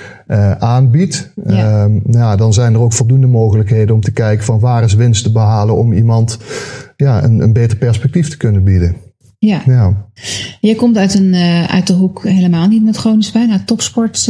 aanbiedt, 0.59 1.32
Ja. 1.47 1.87
nou 1.87 2.03
ja, 2.19 2.37
dan 2.37 2.53
zijn 2.53 2.75
er 2.75 2.81
ook 2.81 2.93
voldoende 2.93 3.26
mogelijkheden 3.26 3.94
om 3.94 4.00
te 4.00 4.11
kijken 4.12 4.44
van 4.44 4.59
waar 4.59 4.82
is 4.82 4.94
winst 4.94 5.23
te 5.23 5.32
behalen 5.32 5.76
om 5.76 5.93
iemand 5.93 6.38
ja, 6.97 7.25
een, 7.25 7.41
een 7.41 7.53
beter 7.53 7.76
perspectief 7.79 8.29
te 8.29 8.37
kunnen 8.37 8.65
bieden. 8.65 8.97
Ja. 9.38 9.61
Ja. 9.67 10.06
Jij 10.61 10.75
komt 10.75 10.97
uit, 10.97 11.15
een, 11.15 11.35
uit 11.69 11.87
de 11.87 11.93
hoek 11.93 12.23
helemaal 12.23 12.69
niet 12.69 12.85
met 12.85 12.97
chronische 12.97 13.32
pijn, 13.32 13.50
uit, 13.53 13.67
topsport, 13.67 14.25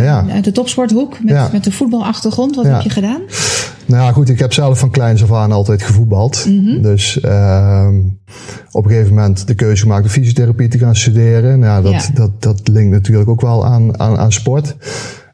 Ja. 0.00 0.24
uit 0.30 0.44
de 0.44 0.52
topsporthoek 0.52 1.22
met, 1.24 1.52
met 1.52 1.64
de 1.64 1.72
voetbalachtergrond. 1.72 2.56
Wat 2.56 2.66
heb 2.66 2.80
je 2.80 2.90
gedaan? 2.90 3.20
Nou 3.86 4.02
ja, 4.04 4.12
goed, 4.12 4.28
ik 4.28 4.38
heb 4.38 4.52
zelf 4.52 4.78
van 4.78 4.90
kleins 4.90 5.22
af 5.22 5.32
aan 5.32 5.52
altijd 5.52 5.82
gevoetbald. 5.82 6.44
Mhm. 6.48 6.82
Dus 6.82 7.20
ehm 7.20 7.98
op 8.70 8.84
een 8.84 8.90
gegeven 8.90 9.14
moment 9.14 9.46
de 9.46 9.54
keuze 9.54 9.82
gemaakt 9.82 10.04
om 10.04 10.08
fysiotherapie 10.10 10.68
te 10.68 10.78
gaan 10.78 10.96
studeren. 10.96 11.58
Nou, 11.58 11.82
dat, 11.82 11.92
Ja. 11.92 12.02
dat, 12.14 12.42
dat 12.42 12.68
linkt 12.68 12.92
natuurlijk 12.92 13.28
ook 13.28 13.40
wel 13.40 13.66
aan, 13.66 13.98
aan, 14.00 14.18
aan 14.18 14.32
sport. 14.32 14.76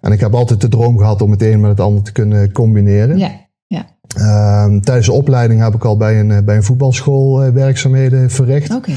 En 0.01 0.13
ik 0.13 0.21
heb 0.21 0.35
altijd 0.35 0.61
de 0.61 0.69
droom 0.69 0.99
gehad 0.99 1.23
om 1.23 1.31
het 1.31 1.43
een 1.43 1.61
met 1.61 1.71
het 1.71 1.81
ander 1.81 2.03
te 2.03 2.13
kunnen 2.13 2.53
combineren. 2.53 3.19
Ja. 3.19 3.31
Ja. 3.67 3.87
Ehm, 4.17 4.81
tijdens 4.81 5.07
de 5.07 5.13
opleiding 5.13 5.61
heb 5.61 5.75
ik 5.75 5.85
al 5.85 5.97
bij 5.97 6.21
een, 6.21 6.45
bij 6.45 6.57
een 6.57 6.63
voetbalschool 6.63 7.43
eh, 7.43 7.53
werkzaamheden 7.53 8.31
verricht. 8.31 8.75
Oké. 8.75 8.93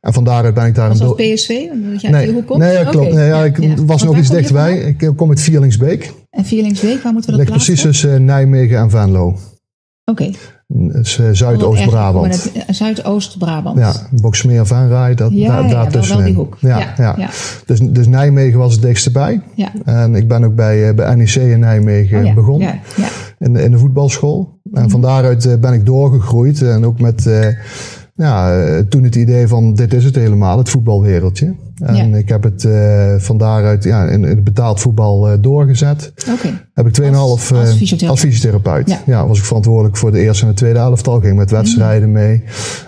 En 0.00 0.12
van 0.12 0.24
daaruit 0.24 0.54
ben 0.54 0.66
ik 0.66 0.74
daar 0.74 0.88
Was 0.88 1.00
een 1.00 1.06
do- 1.06 1.14
PSV? 1.14 1.50
Omdat 1.72 2.00
jij 2.00 2.10
Nee, 2.10 2.26
nee, 2.56 2.72
ja, 2.72 2.84
klopt. 2.84 3.06
Oké. 3.06 3.14
Nee, 3.14 3.26
ja, 3.26 3.44
ik 3.44 3.62
Ja. 3.62 3.74
was 3.84 4.02
nog 4.02 4.16
iets 4.18 4.30
dichterbij. 4.30 4.78
Ik 4.78 5.02
eh, 5.02 5.08
kom 5.16 5.28
uit 5.28 5.40
Vierlingsbeek. 5.40 6.12
En 6.30 6.44
Vierlingsbeek, 6.44 7.02
waar 7.02 7.12
moeten 7.12 7.30
we 7.30 7.36
dat 7.36 7.46
Ligt 7.48 7.64
precies 7.64 7.82
plaatsen? 7.82 7.90
tussen 8.08 8.14
eh, 8.20 8.24
Nijmegen 8.34 8.78
en 8.78 8.90
Venlo. 8.90 9.36
Oké. 10.04 10.30
Is 10.92 11.18
eh, 11.18 11.26
Oh, 11.26 11.32
Zuidoost-Brabant. 11.32 12.52
eh, 12.52 12.62
Zuidoost-Brabant. 12.68 13.78
Ja, 13.78 13.92
Boksmeer, 14.10 14.66
Venray, 14.66 15.14
dat, 15.14 15.32
Ja, 15.32 15.62
daar, 15.62 15.68
ja, 15.92 16.08
wel 16.08 16.24
die. 16.24 16.48
Ja, 16.60 16.78
Ja, 16.78 16.94
ja, 16.96 17.14
ja. 17.18 17.28
Dus, 17.66 17.80
dus 17.80 18.06
Nijmegen 18.06 18.58
was 18.58 18.72
het 18.72 18.82
dichtst 18.82 19.12
bij. 19.12 19.40
Ja. 19.54 19.72
En 19.84 20.14
ik 20.14 20.28
ben 20.28 20.44
ook 20.44 20.54
bij, 20.54 20.88
eh, 20.88 20.94
bij 20.94 21.14
NEC 21.14 21.34
in 21.34 21.60
Nijmegen 21.60 22.18
Oh, 22.18 22.24
ja. 22.26 22.34
begonnen. 22.34 22.68
Ja. 22.68 22.80
Ja. 22.96 23.08
In, 23.38 23.52
de- 23.52 23.62
in 23.62 23.70
de 23.70 23.78
voetbalschool. 23.78 24.60
En 24.72 24.90
van 24.90 25.00
daaruit 25.00 25.46
eh, 25.46 25.56
ben 25.58 25.72
ik 25.72 25.86
doorgegroeid. 25.86 26.62
En 26.62 26.84
ook 26.84 27.00
met 27.00 27.26
eh, 27.26 27.46
ja, 28.18 28.62
eh, 28.64 28.78
toen 28.78 29.02
het 29.02 29.14
idee 29.14 29.48
van 29.48 29.74
dit 29.74 29.94
is 29.94 30.04
het 30.04 30.14
helemaal, 30.14 30.58
het 30.58 30.70
voetbalwereldje. 30.70 31.54
En 31.84 31.94
Ja. 32.10 32.16
ik 32.16 32.28
heb 32.28 32.42
het 32.42 32.64
eh, 32.64 33.14
van 33.18 33.38
daaruit 33.38 33.84
ja, 33.84 34.04
in, 34.04 34.22
in 34.24 34.28
het 34.28 34.44
betaald 34.44 34.80
voetbal 34.80 35.28
eh, 35.28 35.38
doorgezet. 35.40 36.12
Oké. 36.32 36.60
Heb 36.74 36.86
ik 36.86 36.92
2,5 36.94 37.14
Als- 37.14 37.52
als 37.52 37.70
fysiotherapeut. 37.76 38.10
als 38.10 38.20
fysiotherapeut. 38.20 38.88
Ja. 38.90 39.00
Ja. 39.06 39.26
was 39.26 39.38
ik 39.38 39.44
verantwoordelijk 39.44 39.96
voor 39.96 40.12
de 40.12 40.20
eerste 40.20 40.42
en 40.44 40.48
de 40.50 40.56
tweede 40.56 40.78
elftal. 40.78 41.20
Ging 41.20 41.36
met 41.36 41.50
wedstrijden 41.50 42.12
mee. 42.12 42.42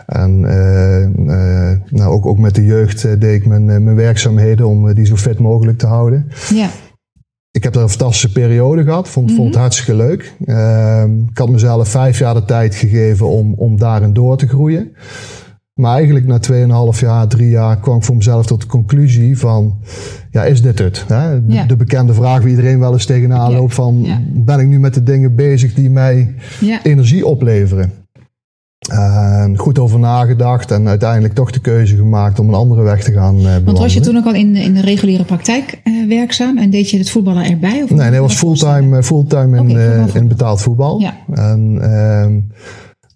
En 0.07 0.41
nou, 1.91 2.11
ook, 2.13 2.27
ook 2.27 2.39
met 2.39 2.55
de 2.55 2.65
jeugd 2.65 3.03
deed 3.03 3.35
ik 3.41 3.47
mijn, 3.47 3.65
mijn 3.65 3.95
werkzaamheden 3.97 4.67
om 4.67 4.95
die 4.95 5.07
zo 5.07 5.17
fit 5.17 5.39
mogelijk 5.39 5.79
te 5.79 5.87
houden. 5.87 6.29
Ja. 6.55 6.69
Ik 7.53 7.63
heb 7.63 7.73
daar 7.73 7.83
een 7.83 7.89
fantastische 7.89 8.33
periode 8.33 8.83
gehad. 8.83 9.09
Vond, 9.09 9.33
vond 9.33 9.49
het 9.49 9.57
hartstikke 9.57 9.95
leuk. 9.95 10.35
Ehm, 10.45 11.19
ik 11.31 11.39
had 11.39 11.49
mezelf 11.51 11.89
vijf 11.89 12.19
jaar 12.19 12.35
de 12.35 12.45
tijd 12.45 12.75
gegeven 12.75 13.29
om, 13.29 13.55
om 13.55 13.79
daarin 13.79 14.13
door 14.13 14.37
te 14.37 14.49
groeien. 14.49 14.93
Maar 15.75 15.95
eigenlijk 15.95 16.27
na 16.27 16.39
2,5 16.95 17.01
jaar, 17.01 17.27
drie 17.29 17.49
jaar 17.51 17.81
kwam 17.81 17.97
ik 17.97 18.03
voor 18.05 18.17
mezelf 18.17 18.47
tot 18.47 18.61
de 18.61 18.67
conclusie 18.67 19.39
van... 19.39 19.79
Ja, 20.31 20.45
is 20.45 20.63
dit 20.63 20.79
het? 20.79 21.05
Hè? 21.09 21.47
De, 21.47 21.53
Ja. 21.53 21.65
de 21.65 21.77
bekende 21.77 22.15
vraag 22.15 22.39
waar 22.41 22.49
iedereen 22.49 22.79
wel 22.79 22.93
eens 22.93 23.07
tegenaan 23.07 23.53
loopt 23.53 23.75
van... 23.75 24.01
Ja. 24.03 24.21
Ben 24.33 24.59
ik 24.61 24.67
nu 24.67 24.79
met 24.81 24.95
de 24.95 25.03
dingen 25.03 25.35
bezig 25.35 25.75
die 25.75 25.91
mij 25.91 26.35
Ja. 26.61 26.83
energie 26.85 27.27
opleveren? 27.27 27.93
En 28.93 29.59
goed 29.59 29.79
over 29.79 29.99
nagedacht 29.99 30.71
en 30.71 30.89
uiteindelijk 30.89 31.35
toch 31.35 31.51
de 31.51 31.61
keuze 31.61 31.97
gemaakt 31.97 32.39
om 32.39 32.49
een 32.49 32.55
andere 32.55 32.83
weg 32.83 33.03
te 33.05 33.13
gaan 33.13 33.35
eh 33.35 33.41
bewandelen. 33.41 33.65
Want 33.65 33.79
was 33.79 33.95
je 33.95 34.01
toen 34.01 34.17
ook 34.17 34.25
al 34.27 34.35
in, 34.35 34.53
de- 34.53 34.61
in 34.63 34.75
de 34.75 34.81
reguliere 34.81 35.25
praktijk 35.25 35.81
eh, 35.85 36.00
werkzaam 36.11 36.59
en 36.59 36.71
deed 36.71 36.91
je 36.91 36.99
het 36.99 37.11
voetballen 37.11 37.45
erbij? 37.51 37.83
Of 37.83 37.91
Nee, 37.91 38.11
nee, 38.11 38.21
was 38.21 38.35
fulltime, 38.35 38.97
eh, 38.97 39.03
fulltime 39.03 39.57
eh, 39.57 39.65
voetbal, 39.65 39.97
voetbal. 40.03 40.21
in 40.23 40.29
betaald 40.29 40.63
voetbal. 40.63 41.01
Ja. 41.01 41.15
En 41.35 41.79
ehm 41.83 42.39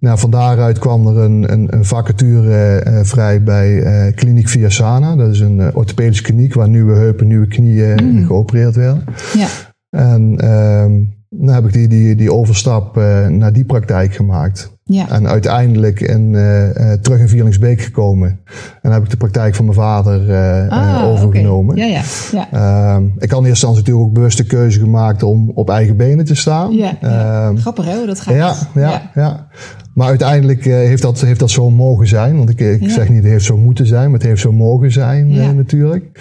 nou, 0.01 0.19
van 0.19 0.31
daaruit 0.31 0.79
kwam 0.79 1.07
er 1.07 1.17
een, 1.17 1.53
een, 1.53 1.67
een 1.71 1.85
vacature 1.85 2.79
eh, 2.79 3.01
vrij 3.03 3.43
bij 3.43 3.83
eh 3.83 4.15
Kliniek 4.15 4.49
Viasana. 4.49 5.17
Dat 5.17 5.31
is 5.31 5.41
een 5.41 5.75
orthopedische 5.75 6.23
kliniek 6.23 6.55
waar 6.55 6.69
nieuwe 6.69 6.95
heupen, 6.95 7.27
nieuwe 7.27 7.47
knieën 7.47 7.99
Mm. 8.05 8.27
geopereerd 8.27 8.75
werden. 8.75 9.05
Ja. 9.37 9.47
En 9.91 10.37
ehm 10.39 10.93
nou 11.29 11.55
heb 11.55 11.65
ik 11.67 11.73
die, 11.73 11.89
die, 11.89 12.15
die 12.15 12.33
overstap 12.33 12.97
naar 13.29 13.53
die 13.53 13.65
praktijk 13.65 14.15
gemaakt. 14.15 14.73
Ja. 14.87 15.11
En 15.11 15.29
uiteindelijk 15.29 16.01
in, 16.01 16.35
eh, 16.35 16.93
eh, 16.93 17.01
terug 17.01 17.21
in 17.21 17.29
Vierlingsbeek 17.29 17.81
gekomen. 17.81 18.41
En 18.83 18.93
heb 18.93 19.03
ik 19.03 19.11
de 19.11 19.17
praktijk 19.17 19.55
van 19.55 19.65
mijn 19.65 19.77
vader 19.77 20.33
Ah, 20.69 21.05
overgenomen. 21.05 21.77
Ja, 21.77 21.85
ja. 21.85 22.03
ja. 22.33 22.49
Ehm, 22.53 23.05
ik 23.19 23.31
had 23.31 23.41
in 23.41 23.47
eerste 23.47 23.49
instantie 23.49 23.79
natuurlijk 23.79 24.07
ook 24.07 24.13
bewust 24.13 24.37
de 24.37 24.45
keuze 24.45 24.79
gemaakt 24.81 25.23
om 25.23 25.51
op 25.55 25.71
eigen 25.71 25.97
benen 25.97 26.25
te 26.25 26.35
staan. 26.35 26.73
Ja, 26.73 26.93
ja. 27.01 27.47
Ehm, 27.47 27.57
Grappig 27.57 27.85
hè, 27.85 27.97
hoe 27.97 28.07
dat 28.07 28.21
gaat. 28.21 28.35
ja, 28.35 28.55
ja, 28.75 29.11
ja. 29.15 29.47
Maar 29.95 30.09
uiteindelijk 30.09 30.65
heeft, 30.65 31.03
dat, 31.03 31.21
heeft 31.21 31.41
dat 31.41 31.51
zo 31.51 31.71
mogen 31.71 32.07
zijn. 32.07 32.37
Want 32.37 32.51
ik, 32.51 32.61
ik 32.61 32.91
zeg 32.91 33.09
niet 33.09 33.23
het 33.23 33.33
heeft 33.33 33.45
zo 33.45 33.57
moeten 33.57 33.87
zijn, 33.87 34.05
maar 34.11 34.19
het 34.19 34.29
heeft 34.29 34.41
zo 34.41 34.53
mogen 34.53 34.93
zijn 34.93 35.57
natuurlijk. 35.57 36.21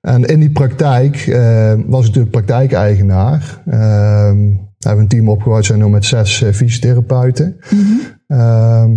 En 0.00 0.24
in 0.24 0.40
die 0.40 0.50
praktijk 0.50 1.16
eh, 1.16 1.72
was 1.86 2.00
ik 2.00 2.06
natuurlijk 2.06 2.30
praktijkeigenaar. 2.30 3.62
Ehm 3.66 4.38
we 4.82 4.88
hebben 4.88 5.02
een 5.02 5.08
team 5.10 5.28
opgebouwd, 5.28 5.64
zijn 5.64 5.78
nu 5.78 5.88
met 5.88 6.04
zes 6.04 6.42
eh, 6.42 6.52
fysiotherapeuten. 6.52 7.56
Mhm. 7.70 7.82
Ehm, 8.26 8.90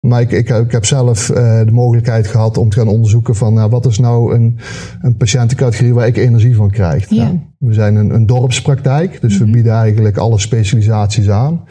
maar 0.00 0.20
ik, 0.20 0.30
ik, 0.30 0.48
heb- 0.48 0.64
ik 0.64 0.72
heb 0.72 0.84
zelf 0.84 1.30
eh, 1.30 1.60
de 1.64 1.72
mogelijkheid 1.72 2.26
gehad 2.26 2.58
om 2.58 2.68
te 2.70 2.78
gaan 2.78 2.88
onderzoeken 2.88 3.34
van 3.36 3.54
nou, 3.54 3.70
wat 3.70 3.86
is 3.86 3.98
nou 3.98 4.34
een, 4.34 4.58
een 5.00 5.16
patiëntencategorie 5.16 5.94
waar 5.94 6.06
ik 6.06 6.16
energie 6.16 6.56
van 6.56 6.70
krijg. 6.70 7.10
Nou, 7.10 7.38
we 7.58 7.72
zijn 7.74 7.94
een, 7.96 8.14
een 8.14 8.26
dorpspraktijk, 8.26 9.20
dus 9.20 9.38
we 9.38 9.44
bieden 9.50 9.72
eigenlijk 9.72 10.16
alle 10.16 10.38
specialisaties 10.38 11.30
aan. 11.30 11.64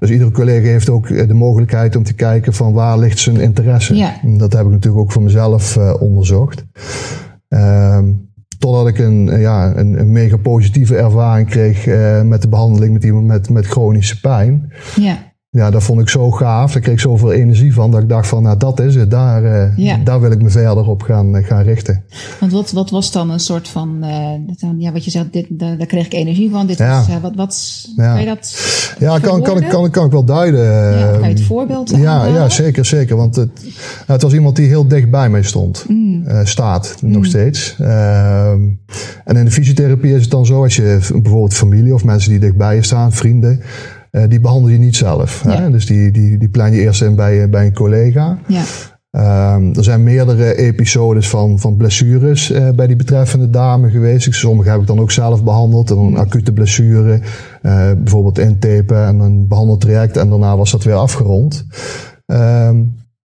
Dus 0.00 0.10
iedere 0.10 0.30
collega 0.30 0.66
heeft 0.66 0.88
ook 0.88 1.08
eh, 1.08 1.28
de 1.28 1.34
mogelijkheid 1.34 1.96
om 1.96 2.02
te 2.02 2.14
kijken 2.14 2.52
van 2.54 2.72
waar 2.72 2.98
ligt 2.98 3.18
zijn 3.18 3.36
interesse. 3.40 3.94
En 4.22 4.38
Dat 4.38 4.52
heb 4.52 4.64
ik 4.64 4.70
natuurlijk 4.72 5.02
ook 5.02 5.12
voor 5.12 5.22
mezelf 5.22 5.76
onderzocht. 6.00 6.64
Ehm, 7.48 8.04
totdat 8.58 8.88
ik 8.88 8.98
een, 8.98 9.28
eh, 9.28 9.40
ja, 9.40 9.76
een, 9.76 10.12
mega 10.12 10.36
positieve 10.36 10.96
ervaring 10.96 11.48
kreeg 11.48 11.86
eh, 11.86 12.22
met 12.22 12.42
de 12.42 12.48
behandeling 12.48 12.92
met 12.92 13.04
iemand 13.04 13.26
met, 13.26 13.50
met 13.50 13.66
chronische 13.66 14.20
pijn. 14.20 14.72
ja. 14.94 15.34
Ja, 15.56 15.70
dat 15.70 15.82
vond 15.82 16.00
ik 16.00 16.08
zo 16.08 16.30
gaaf. 16.30 16.72
Daar 16.72 16.82
kreeg 16.82 16.94
ik 16.94 17.00
zoveel 17.00 17.32
energie 17.32 17.74
van 17.74 17.90
dat 17.90 18.02
ik 18.02 18.08
dacht 18.08 18.28
van, 18.28 18.42
nou 18.42 18.56
dat 18.56 18.80
is 18.80 18.94
het. 18.94 19.10
Daar, 19.10 19.44
eh, 19.44 19.76
Ja. 19.76 19.96
daar 20.04 20.20
wil 20.20 20.30
ik 20.30 20.42
me 20.42 20.50
verder 20.50 20.88
op 20.88 21.02
gaan, 21.02 21.36
eh, 21.36 21.46
gaan 21.46 21.62
richten. 21.62 22.02
Want 22.40 22.52
wat, 22.52 22.70
wat 22.72 22.90
was 22.90 23.12
dan 23.12 23.30
een 23.30 23.40
soort 23.40 23.68
van, 23.68 23.96
eh, 24.02 24.30
dan, 24.60 24.74
ja, 24.78 24.92
wat 24.92 25.04
je 25.04 25.10
zegt, 25.10 25.32
dit, 25.32 25.46
daar, 25.50 25.86
kreeg 25.86 26.06
ik 26.06 26.12
energie 26.14 26.50
van. 26.50 26.66
Dit 26.66 26.78
Ja. 26.78 26.96
was, 27.08 27.20
wat, 27.20 27.32
wat, 27.36 27.84
Ja. 27.96 28.12
kan 28.12 28.20
je 28.20 28.26
dat 28.26 28.74
Ja, 28.98 29.18
kan, 29.18 29.42
kan, 29.42 29.56
ik- 29.62 29.68
kan, 29.68 29.90
kan 29.90 30.06
ik 30.06 30.12
wel 30.12 30.24
duiden. 30.24 30.64
Ja, 30.64 30.90
kan 30.90 31.12
je 31.12 31.18
Ehm, 31.18 31.22
het 31.28 31.42
voorbeeld 31.42 31.90
Ja, 31.90 32.24
ja 32.26 32.48
zeker, 32.48 32.84
zeker. 32.84 33.16
Want 33.16 33.36
het, 33.36 33.50
nou, 33.62 33.72
het 34.06 34.22
was 34.22 34.32
iemand 34.32 34.56
die 34.56 34.66
heel 34.68 34.88
dicht 34.88 35.10
bij 35.10 35.28
mij 35.30 35.42
stond. 35.42 35.84
Mm. 35.88 36.24
Staat 36.44 36.96
nog 37.00 37.24
steeds. 37.26 37.76
Ehm, 37.80 38.60
en 39.24 39.36
in 39.36 39.44
de 39.44 39.50
fysiotherapie 39.50 40.14
is 40.14 40.20
het 40.22 40.30
dan 40.30 40.46
zo, 40.46 40.62
als 40.62 40.76
je 40.76 40.98
bijvoorbeeld 41.12 41.54
familie 41.54 41.94
of 41.94 42.04
mensen 42.04 42.30
die 42.30 42.38
dichtbij 42.40 42.74
je 42.74 42.82
staan, 42.82 43.12
vrienden, 43.12 43.60
eh, 44.16 44.28
die 44.28 44.40
behandel 44.40 44.70
je 44.70 44.78
niet 44.78 44.96
zelf. 44.96 45.42
Ja. 45.44 45.60
Hè? 45.60 45.70
Dus 45.70 45.86
die, 45.86 46.10
die, 46.10 46.38
die 46.38 46.48
plan 46.48 46.72
je 46.72 46.80
eerst 46.80 47.02
in 47.02 47.14
bij, 47.14 47.50
bij 47.50 47.66
een 47.66 47.74
collega. 47.74 48.38
Ja, 48.46 48.62
Ehm, 49.16 49.72
er 49.72 49.84
zijn 49.84 50.02
meerdere 50.02 50.56
episodes 50.56 51.28
van, 51.28 51.58
van 51.58 51.76
blessures 51.76 52.50
eh, 52.50 52.70
bij 52.70 52.86
die 52.86 52.96
betreffende 52.96 53.50
dame 53.50 53.90
geweest. 53.90 54.34
Sommige 54.34 54.70
heb 54.70 54.80
ik 54.80 54.86
dan 54.86 54.98
ook 54.98 55.10
zelf 55.10 55.44
behandeld. 55.44 55.90
En 55.90 55.96
een 55.96 56.16
acute 56.16 56.52
blessure, 56.52 57.20
eh, 57.62 57.90
bijvoorbeeld 57.92 58.38
intapen 58.38 59.06
en 59.06 59.18
een 59.18 59.48
behandeltraject. 59.48 60.16
En 60.16 60.28
daarna 60.28 60.56
was 60.56 60.70
dat 60.70 60.84
weer 60.84 60.94
afgerond. 60.94 61.66
Ehm, 62.26 62.82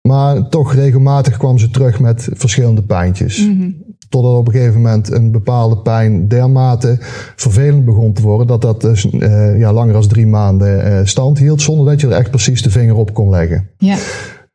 maar 0.01 0.49
toch 0.49 0.73
regelmatig 0.73 1.37
kwam 1.37 1.57
ze 1.57 1.69
terug 1.69 1.99
met 1.99 2.29
verschillende 2.31 2.81
pijntjes. 2.81 3.47
Mhm. 3.47 3.69
Totdat 4.13 4.37
op 4.37 4.47
een 4.47 4.53
gegeven 4.53 4.81
moment 4.81 5.11
een 5.11 5.31
bepaalde 5.31 5.77
pijn 5.77 6.27
dermate 6.27 6.97
vervelend 7.35 7.85
begon 7.85 8.13
te 8.13 8.21
worden. 8.21 8.47
Dat 8.47 8.61
dat 8.61 8.81
dus 8.81 9.09
eh, 9.09 9.59
ja, 9.59 9.73
langer 9.73 9.93
dan 9.93 10.07
drie 10.07 10.27
maanden 10.27 10.85
eh, 10.85 11.05
stand 11.05 11.37
hield. 11.37 11.61
Zonder 11.61 11.85
dat 11.85 12.01
je 12.01 12.07
er 12.07 12.13
echt 12.13 12.29
precies 12.29 12.61
de 12.61 12.69
vinger 12.69 12.95
op 12.95 13.13
kon 13.13 13.29
leggen. 13.29 13.69
ja, 13.77 13.97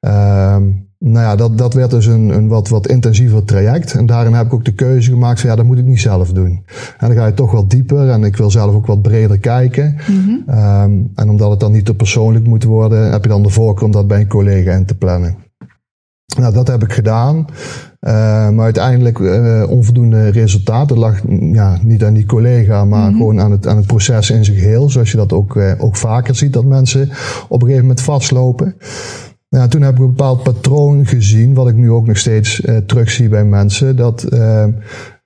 Ehm, 0.00 0.62
nou 0.98 1.26
ja, 1.26 1.36
dat, 1.36 1.58
dat 1.58 1.74
werd 1.74 1.90
dus 1.90 2.06
een, 2.06 2.28
een 2.28 2.48
wat, 2.48 2.68
wat 2.68 2.86
intensiever 2.86 3.44
traject. 3.44 3.94
En 3.94 4.06
daarin 4.06 4.32
heb 4.32 4.46
ik 4.46 4.54
ook 4.54 4.64
de 4.64 4.74
keuze 4.74 5.10
gemaakt 5.10 5.40
van 5.40 5.50
ja, 5.50 5.56
dat 5.56 5.64
moet 5.64 5.78
ik 5.78 5.84
niet 5.84 6.00
zelf 6.00 6.32
doen. 6.32 6.64
En 6.98 7.08
dan 7.08 7.16
ga 7.16 7.26
je 7.26 7.34
toch 7.34 7.52
wat 7.52 7.70
dieper 7.70 8.10
en 8.10 8.24
ik 8.24 8.36
wil 8.36 8.50
zelf 8.50 8.74
ook 8.74 8.86
wat 8.86 9.02
breder 9.02 9.38
kijken. 9.38 9.96
Mhm. 10.08 10.50
Ehm, 10.50 10.92
en 11.14 11.28
omdat 11.30 11.50
het 11.50 11.60
dan 11.60 11.72
niet 11.72 11.84
te 11.84 11.94
persoonlijk 11.94 12.46
moet 12.46 12.64
worden, 12.64 13.10
heb 13.10 13.22
je 13.22 13.28
dan 13.28 13.42
de 13.42 13.48
voorkeur 13.48 13.84
om 13.84 13.92
dat 13.92 14.06
bij 14.06 14.20
een 14.20 14.28
collega 14.28 14.72
in 14.72 14.86
te 14.86 14.94
plannen. 14.94 15.36
Nou, 16.36 16.52
dat 16.54 16.68
heb 16.68 16.82
ik 16.82 16.92
gedaan. 16.92 17.46
Eh, 18.00 18.48
maar 18.50 18.64
uiteindelijk 18.64 19.20
eh, 19.20 19.64
onvoldoende 19.68 20.28
resultaat. 20.28 20.88
Dat 20.88 20.98
lag 20.98 21.24
mm, 21.24 21.54
ja, 21.54 21.78
niet 21.82 22.04
aan 22.04 22.14
die 22.14 22.26
collega, 22.26 22.84
maar 22.84 23.12
gewoon 23.12 23.40
aan 23.40 23.50
het, 23.50 23.66
aan 23.66 23.76
het 23.76 23.86
proces 23.86 24.30
in 24.30 24.44
zijn 24.44 24.56
geheel. 24.56 24.90
Zoals 24.90 25.10
je 25.10 25.16
dat 25.16 25.32
ook, 25.32 25.56
eh, 25.56 25.72
ook 25.78 25.96
vaker 25.96 26.34
ziet, 26.34 26.52
dat 26.52 26.64
mensen 26.64 27.10
op 27.48 27.62
een 27.62 27.66
gegeven 27.68 27.86
moment 27.86 28.00
vastlopen. 28.00 28.76
Nou, 29.50 29.68
toen 29.68 29.82
heb 29.82 29.92
ik 29.92 29.98
een 29.98 30.06
bepaald 30.06 30.42
patroon 30.42 31.06
gezien, 31.06 31.54
wat 31.54 31.68
ik 31.68 31.74
nu 31.74 31.90
ook 31.90 32.06
nog 32.06 32.16
steeds 32.16 32.60
eh, 32.60 32.76
terugzie 32.76 33.28
bij 33.28 33.44
mensen. 33.44 33.96
Dat, 33.96 34.22
eh, 34.22 34.66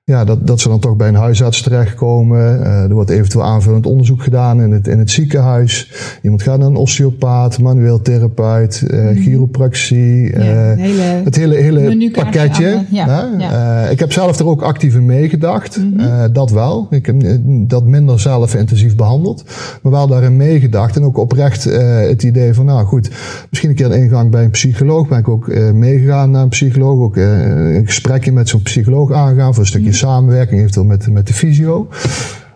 ja, 0.04 0.24
dat, 0.24 0.46
dat 0.46 0.60
ze 0.60 0.68
dan 0.68 0.80
toch 0.80 0.96
bij 0.96 1.08
een 1.08 1.14
huisarts 1.14 1.62
terechtkomen. 1.62 2.64
Eh, 2.64 2.82
er 2.82 2.94
wordt 2.94 3.10
eventueel 3.10 3.44
aanvullend 3.44 3.86
onderzoek 3.86 4.22
gedaan 4.22 4.60
in 4.60 4.72
het, 4.72 4.88
in 4.88 4.98
het 4.98 5.10
ziekenhuis. 5.10 5.92
Iemand 6.22 6.42
gaat 6.42 6.58
naar 6.58 6.68
een 6.68 6.76
osteopaat, 6.76 7.58
manueel 7.58 8.00
therapeut, 8.02 8.82
eh 8.90 9.08
chiropractie. 9.08 10.38
ja. 10.38 10.72
eh, 10.72 10.78
hele, 10.78 11.02
het 11.02 11.36
hele, 11.36 11.54
hele 11.56 12.10
pakketje. 12.10 12.84
ja. 12.90 13.30
Mhm. 13.36 13.90
Ik 13.90 13.98
heb 13.98 14.12
zelf 14.12 14.38
er 14.38 14.46
ook 14.46 14.62
actief 14.62 14.94
in 14.94 15.06
meegedacht. 15.06 15.80
Eh, 15.96 16.24
dat 16.32 16.50
wel. 16.50 16.86
Ik 16.90 17.06
heb 17.06 17.16
dat 17.44 17.84
minder 17.84 18.20
zelf 18.20 18.54
intensief 18.54 18.96
behandeld. 18.96 19.44
Maar 19.82 19.92
wel 19.92 20.06
daarin 20.06 20.36
meegedacht. 20.36 20.96
En 20.96 21.04
ook 21.04 21.16
oprecht 21.16 21.64
het 21.64 22.22
idee 22.22 22.54
van, 22.54 22.64
nou 22.64 22.84
goed, 22.86 23.10
misschien 23.50 23.70
een 23.70 23.76
keer 23.76 23.86
een 23.86 24.02
ingang 24.02 24.30
bij 24.30 24.44
een 24.44 24.50
psycholoog. 24.50 25.08
Ben 25.08 25.18
ik 25.18 25.28
ook 25.28 25.46
meegegaan 25.72 26.30
naar 26.30 26.42
een 26.42 26.48
psycholoog. 26.48 27.00
Ook 27.00 27.16
een 27.16 27.82
gesprekje 27.86 28.32
met 28.32 28.48
zo'n 28.48 28.62
psycholoog 28.62 29.12
aangaan. 29.12 29.54
Voor 29.54 29.62
een 29.62 29.68
stukje 29.68 29.91
samenwerking, 29.92 30.60
eventueel 30.60 30.86
met, 30.86 31.08
met 31.10 31.26
de 31.26 31.34
fysio. 31.34 31.88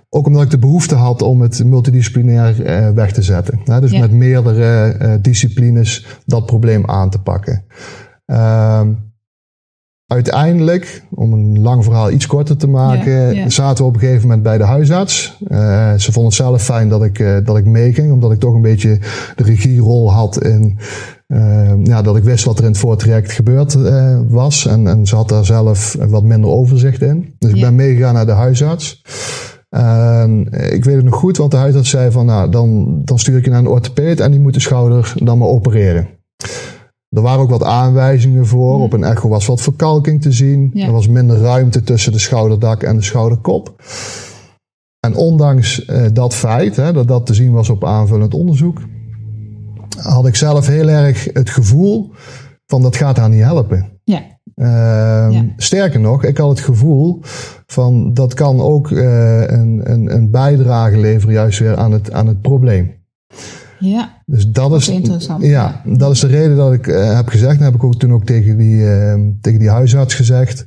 Ook 0.09 0.27
omdat 0.27 0.43
ik 0.43 0.51
de 0.51 0.59
behoefte 0.59 0.95
had 0.95 1.23
om 1.23 1.41
het 1.41 1.65
multidisciplinair 1.65 2.65
eh, 2.65 2.91
weg 2.91 3.13
te 3.13 3.23
zetten. 3.23 3.61
Hè, 3.65 3.81
dus 3.81 3.91
Ja. 3.91 4.01
met 4.01 4.13
meerdere 4.13 4.89
eh, 4.89 5.13
disciplines 5.21 6.07
dat 6.27 6.47
probleem 6.47 6.87
aan 6.87 7.11
te 7.11 7.19
pakken. 7.19 7.65
Ehm, 8.27 8.93
uiteindelijk, 10.07 11.03
om 11.11 11.33
een 11.33 11.61
lang 11.61 11.85
verhaal 11.85 12.11
iets 12.11 12.27
korter 12.27 12.57
te 12.57 12.69
maken, 12.69 13.13
Ja, 13.13 13.29
ja. 13.31 13.49
zaten 13.49 13.85
we 13.85 13.89
op 13.91 13.95
een 13.95 14.01
gegeven 14.01 14.23
moment 14.23 14.43
bij 14.43 14.59
de 14.59 14.65
huisarts. 14.65 15.39
Eh, 15.47 15.95
ze 15.95 16.13
vonden 16.13 16.25
het 16.25 16.35
zelf 16.35 16.63
fijn 16.63 16.89
dat 16.89 17.05
ik, 17.05 17.19
eh, 17.19 17.37
dat 17.45 17.57
ik 17.57 17.65
meeging, 17.65 18.13
omdat 18.13 18.33
ik 18.33 18.39
toch 18.41 18.55
een 18.55 18.63
beetje 18.63 18.99
de 19.37 19.43
regierol 19.43 20.13
had 20.13 20.43
in. 20.45 20.79
Eh, 21.27 21.85
ja, 21.85 22.03
dat 22.03 22.17
ik 22.17 22.23
wist 22.23 22.45
wat 22.45 22.59
er 22.59 22.65
in 22.65 22.71
het 22.71 22.79
voortraject 22.79 23.33
gebeurd 23.33 23.75
eh, 23.75 24.19
was. 24.29 24.67
En, 24.67 24.87
en 24.87 25.07
ze 25.07 25.17
had 25.17 25.29
daar 25.29 25.45
zelf 25.45 25.97
wat 26.09 26.23
minder 26.23 26.51
overzicht 26.51 27.03
in. 27.03 27.35
Dus 27.39 27.53
ik 27.53 27.61
ben 27.61 27.75
meegegaan 27.75 28.15
naar 28.15 28.27
de 28.27 28.33
huisarts. 28.33 29.03
En 29.69 30.49
ik 30.73 30.85
weet 30.85 30.97
het 30.97 31.05
nog 31.05 31.15
goed, 31.15 31.37
want 31.37 31.51
de 31.51 31.57
huisarts 31.57 31.91
zei 31.91 32.11
van, 32.11 32.27
nou, 32.27 32.51
dan, 32.51 33.01
dan 33.05 33.19
stuur 33.19 33.39
ik 33.39 33.45
je 33.45 33.51
naar 33.51 33.59
een 33.59 33.67
orthopeed 33.67 34.21
en 34.21 34.31
die 34.31 34.41
moet 34.41 34.55
de 34.55 34.61
schouder 34.61 35.13
dan 35.17 35.39
maar 35.39 35.49
opereren. 35.49 36.09
Er 37.09 37.23
waren 37.23 37.41
ook 37.41 37.51
wat 37.51 37.63
aanwijzingen 37.63 38.47
voor. 38.47 38.81
Op 38.81 38.93
een 38.93 39.05
echo 39.05 39.29
was 39.29 39.47
wat 39.47 39.61
verkalking 39.61 40.23
te 40.23 40.33
zien. 40.33 40.71
Ja. 40.75 40.87
Er 40.87 40.93
was 40.93 41.09
minder 41.09 41.39
ruimte 41.39 41.83
tussen 41.83 42.13
de 42.13 42.19
schouderdak 42.19 42.83
en 42.83 42.97
de 42.97 43.03
schouderkop. 43.03 43.75
En 45.01 45.15
ondanks 45.15 45.85
eh, 45.85 46.05
dat 46.13 46.35
feit, 46.35 46.77
hè, 46.77 46.93
dat 46.93 47.09
dat 47.09 47.27
te 47.27 47.35
zien 47.35 47.53
was 47.53 47.71
op 47.71 47.85
aanvullend 47.85 48.35
onderzoek, 48.35 48.81
had 49.97 50.27
ik 50.27 50.37
zelf 50.37 50.67
heel 50.67 50.89
erg 50.89 51.29
het 51.33 51.51
gevoel 51.51 52.13
van 52.67 52.83
dat 52.83 52.97
gaat 52.97 53.17
haar 53.17 53.29
niet 53.29 53.43
helpen. 53.43 53.89
ja, 54.05 54.23
Ehm, 54.55 55.31
Ja. 55.31 55.45
Sterker 55.57 56.01
nog, 56.01 56.25
ik 56.25 56.37
had 56.37 56.49
het 56.49 56.61
gevoel 56.61 57.21
van 57.67 58.15
dat 58.15 58.35
kan 58.35 58.61
ook 58.61 58.91
eh, 58.91 59.41
een, 59.41 59.81
een, 59.85 60.15
een 60.15 60.31
bijdrage 60.31 60.99
leveren 60.99 61.35
juist 61.35 61.59
weer 61.59 61.77
aan 61.77 61.93
het, 61.93 62.13
aan 62.13 62.27
het 62.27 62.41
probleem. 62.43 62.95
ja, 63.79 64.23
Dus 64.27 64.49
dat 64.49 64.73
is, 64.75 64.89
interessant, 64.89 65.45
Ja, 65.45 65.81
dat 65.85 66.11
is 66.13 66.21
de 66.21 66.27
reden 66.27 66.57
dat 66.57 66.73
ik 66.73 66.87
eh, 66.87 67.15
heb 67.17 67.29
gezegd. 67.29 67.59
En 67.59 67.65
heb 67.65 67.75
ik 67.75 67.85
ook 67.85 67.97
toen 67.99 68.13
ook 68.13 68.25
tegen 68.25 68.57
die, 68.57 68.91
ehm, 68.91 69.31
tegen 69.41 69.59
die 69.59 69.71
huisarts 69.71 70.15
gezegd. 70.15 70.67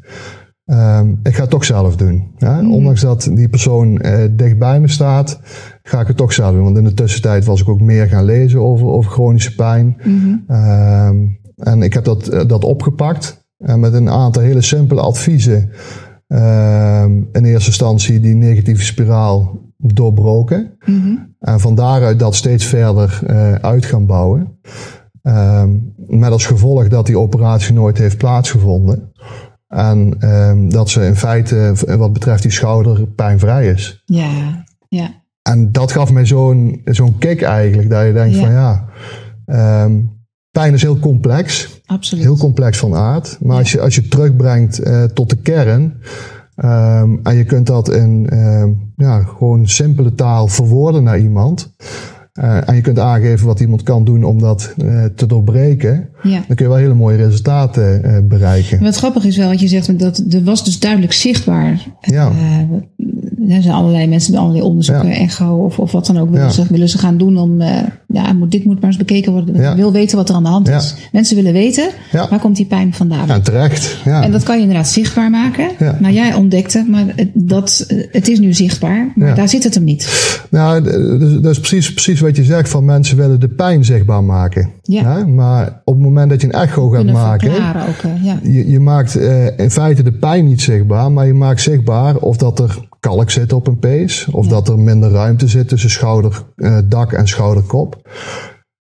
ehm, 0.65 1.09
ik 1.23 1.35
ga 1.35 1.41
het 1.41 1.49
toch 1.49 1.65
zelf 1.65 1.95
doen. 1.95 2.31
Ja? 2.37 2.61
Mhm. 2.61 2.71
Ondanks 2.71 3.01
dat 3.01 3.29
die 3.33 3.49
persoon 3.49 3.97
eh, 4.01 4.25
dicht 4.31 4.57
bij 4.57 4.79
me 4.79 4.87
staat, 4.87 5.39
ga 5.89 6.01
ik 6.01 6.07
het 6.07 6.17
toch 6.17 6.33
zelf 6.33 6.53
doen. 6.53 6.63
Want 6.63 6.77
in 6.77 6.83
de 6.83 6.93
tussentijd 6.93 7.45
was 7.45 7.61
ik 7.61 7.69
ook 7.69 7.81
meer 7.81 8.07
gaan 8.07 8.25
lezen 8.25 8.59
over, 8.59 8.87
over 8.87 9.11
chronische 9.11 9.55
pijn. 9.55 9.97
Mhm. 10.03 10.35
Ehm, 10.47 11.17
en 11.55 11.81
ik 11.81 11.93
heb 11.93 12.03
dat, 12.03 12.27
eh, 12.27 12.47
dat 12.47 12.63
opgepakt. 12.63 13.47
En 13.57 13.79
met 13.79 13.93
een 13.93 14.09
aantal 14.09 14.41
hele 14.41 14.61
simpele 14.61 15.01
adviezen. 15.01 15.71
ehm, 16.27 17.11
in 17.31 17.45
eerste 17.45 17.67
instantie 17.67 18.19
die 18.19 18.35
negatieve 18.35 18.83
spiraal 18.83 19.61
doorbroken. 19.77 20.77
Mhm. 20.85 21.15
En 21.39 21.59
van 21.59 21.75
daaruit 21.75 22.19
dat 22.19 22.35
steeds 22.35 22.65
verder 22.65 23.19
eh, 23.27 23.53
uit 23.53 23.85
gaan 23.85 24.05
bouwen. 24.05 24.59
Ehm, 25.21 25.69
met 26.07 26.31
als 26.31 26.45
gevolg 26.45 26.87
dat 26.87 27.05
die 27.05 27.19
operatie 27.19 27.73
nooit 27.73 27.97
heeft 27.97 28.17
plaatsgevonden. 28.17 29.11
En 29.67 30.17
dat 30.69 30.89
ze 30.89 31.05
in 31.05 31.15
feite, 31.15 31.73
wat 31.97 32.13
betreft 32.13 32.41
die 32.41 32.51
schouder, 32.51 33.07
pijnvrij 33.07 33.67
is. 33.67 34.01
ja, 34.05 34.65
ja, 34.87 35.18
En 35.49 35.71
dat 35.71 35.91
gaf 35.91 36.11
mij 36.11 36.25
zo'n 36.25 36.81
zo'n 36.85 37.17
kick 37.17 37.41
eigenlijk. 37.41 37.89
Dat 37.89 38.05
je 38.05 38.13
denkt 38.13 38.35
Ja. 38.35 38.41
van 38.41 38.51
ja, 38.51 38.87
Ehm, 39.45 39.93
pijn 40.51 40.73
is 40.73 40.81
heel 40.81 40.99
complex. 40.99 41.69
Absoluut. 41.85 42.23
Heel 42.23 42.37
complex 42.37 42.77
van 42.77 42.95
aard. 42.95 43.37
Maar 43.41 43.57
als, 43.57 43.71
je, 43.71 43.81
als 43.81 43.95
je 43.95 44.07
terugbrengt 44.07 44.87
uh, 44.87 45.03
tot 45.03 45.29
de 45.29 45.35
kern. 45.35 45.81
Um, 46.63 47.19
en 47.23 47.35
je 47.35 47.43
kunt 47.43 47.67
dat 47.67 47.89
in 47.89 48.27
uh, 48.33 48.65
ja, 48.95 49.19
gewoon 49.23 49.67
simpele 49.67 50.15
taal 50.15 50.47
verwoorden 50.47 51.03
naar 51.03 51.19
iemand. 51.19 51.73
Uh, 52.41 52.69
en 52.69 52.75
je 52.75 52.81
kunt 52.81 52.99
aangeven 52.99 53.47
wat 53.47 53.59
iemand 53.59 53.83
kan 53.83 54.03
doen 54.03 54.23
om 54.23 54.39
dat 54.39 54.73
uh, 54.83 55.03
te 55.15 55.25
doorbreken. 55.25 56.09
Ja. 56.23 56.43
Dan 56.47 56.55
kun 56.55 56.65
je 56.65 56.71
wel 56.71 56.81
hele 56.81 56.93
mooie 56.93 57.17
resultaten 57.17 58.01
uh, 58.05 58.17
bereiken. 58.23 58.77
En 58.77 58.83
wat 58.83 58.95
grappig 58.95 59.25
is 59.25 59.37
wel 59.37 59.47
wat 59.47 59.59
je 59.59 59.67
zegt, 59.67 59.99
dat 59.99 60.23
er 60.29 60.43
was 60.43 60.63
dus 60.63 60.79
duidelijk 60.79 61.13
zichtbaar. 61.13 61.87
Ja. 62.01 62.31
er 63.49 63.61
zijn 63.61 63.75
allerlei 63.75 64.07
mensen 64.07 64.31
die 64.31 64.39
allerlei 64.39 64.63
onderzoeken, 64.63 65.07
ja. 65.07 65.15
echo 65.15 65.65
of, 65.65 65.79
of 65.79 65.91
wat 65.91 66.05
dan 66.05 66.17
ook, 66.17 66.29
willen, 66.29 66.45
ja. 66.45 66.51
ze, 66.51 66.65
willen 66.69 66.89
ze 66.89 66.97
gaan 66.97 67.17
doen 67.17 67.37
om, 67.37 67.61
ja, 68.07 68.33
moet, 68.33 68.51
dit 68.51 68.65
moet 68.65 68.79
maar 68.79 68.89
eens 68.89 68.97
bekeken 68.97 69.31
worden. 69.31 69.61
Ja. 69.61 69.75
wil 69.75 69.91
weten 69.91 70.17
wat 70.17 70.29
er 70.29 70.35
aan 70.35 70.43
de 70.43 70.49
hand 70.49 70.69
is. 70.69 70.95
Mensen 71.11 71.35
willen 71.35 71.53
weten, 71.53 71.89
waar 72.11 72.39
komt 72.39 72.55
die 72.55 72.65
pijn 72.65 72.93
vandaan? 72.93 73.27
Ja, 73.27 73.39
terecht. 73.39 73.97
Ja. 74.05 74.23
En 74.23 74.31
dat 74.31 74.43
kan 74.43 74.55
je 74.55 74.61
inderdaad 74.61 74.87
zichtbaar 74.87 75.29
maken. 75.29 75.67
Maar 76.01 76.11
jij 76.11 76.33
ontdekte, 76.33 76.85
maar 76.87 77.05
het, 77.15 77.29
dat, 77.33 77.85
het 78.11 78.27
is 78.27 78.39
nu 78.39 78.53
zichtbaar, 78.53 79.11
maar 79.15 79.35
daar 79.35 79.49
zit 79.49 79.63
het 79.63 79.73
hem 79.73 79.83
niet. 79.83 80.09
Nou, 80.49 80.83
dat 81.41 81.51
is 81.51 81.59
precies, 81.59 81.93
precies 81.93 82.19
wat 82.19 82.28
je 82.35 82.43
zegt, 82.43 82.69
van 82.69 82.85
mensen 82.85 83.17
willen 83.17 83.39
de 83.39 83.47
pijn 83.47 83.85
zichtbaar 83.85 84.23
maken. 84.23 84.69
Ja. 84.81 85.25
Maar 85.25 85.81
op 85.83 85.93
het 85.93 86.03
moment 86.03 86.29
dat 86.29 86.41
je 86.41 86.47
een 86.47 86.53
echo 86.53 86.89
gaat 86.89 87.05
maken, 87.05 87.51
ook, 87.87 88.01
ja. 88.21 88.39
je, 88.43 88.69
je 88.69 88.79
maakt 88.79 89.17
uh, 89.17 89.57
in 89.57 89.71
feite 89.71 90.03
de 90.03 90.11
pijn 90.11 90.45
niet 90.45 90.61
zichtbaar, 90.61 91.11
maar 91.11 91.25
je 91.25 91.33
maakt 91.33 91.61
zichtbaar 91.61 92.15
of 92.15 92.37
dat 92.37 92.59
er 92.59 92.87
kalk 92.99 93.29
zit 93.29 93.53
op 93.53 93.67
een 93.67 93.79
pees, 93.79 94.27
of 94.31 94.45
ja. 94.45 94.51
dat 94.51 94.67
er 94.67 94.79
minder 94.79 95.11
ruimte 95.11 95.47
zit 95.47 95.67
tussen 95.67 95.89
schouder, 95.89 96.43
uh, 96.55 96.77
dak 96.85 97.11
en 97.11 97.27
schouderkop. 97.27 98.09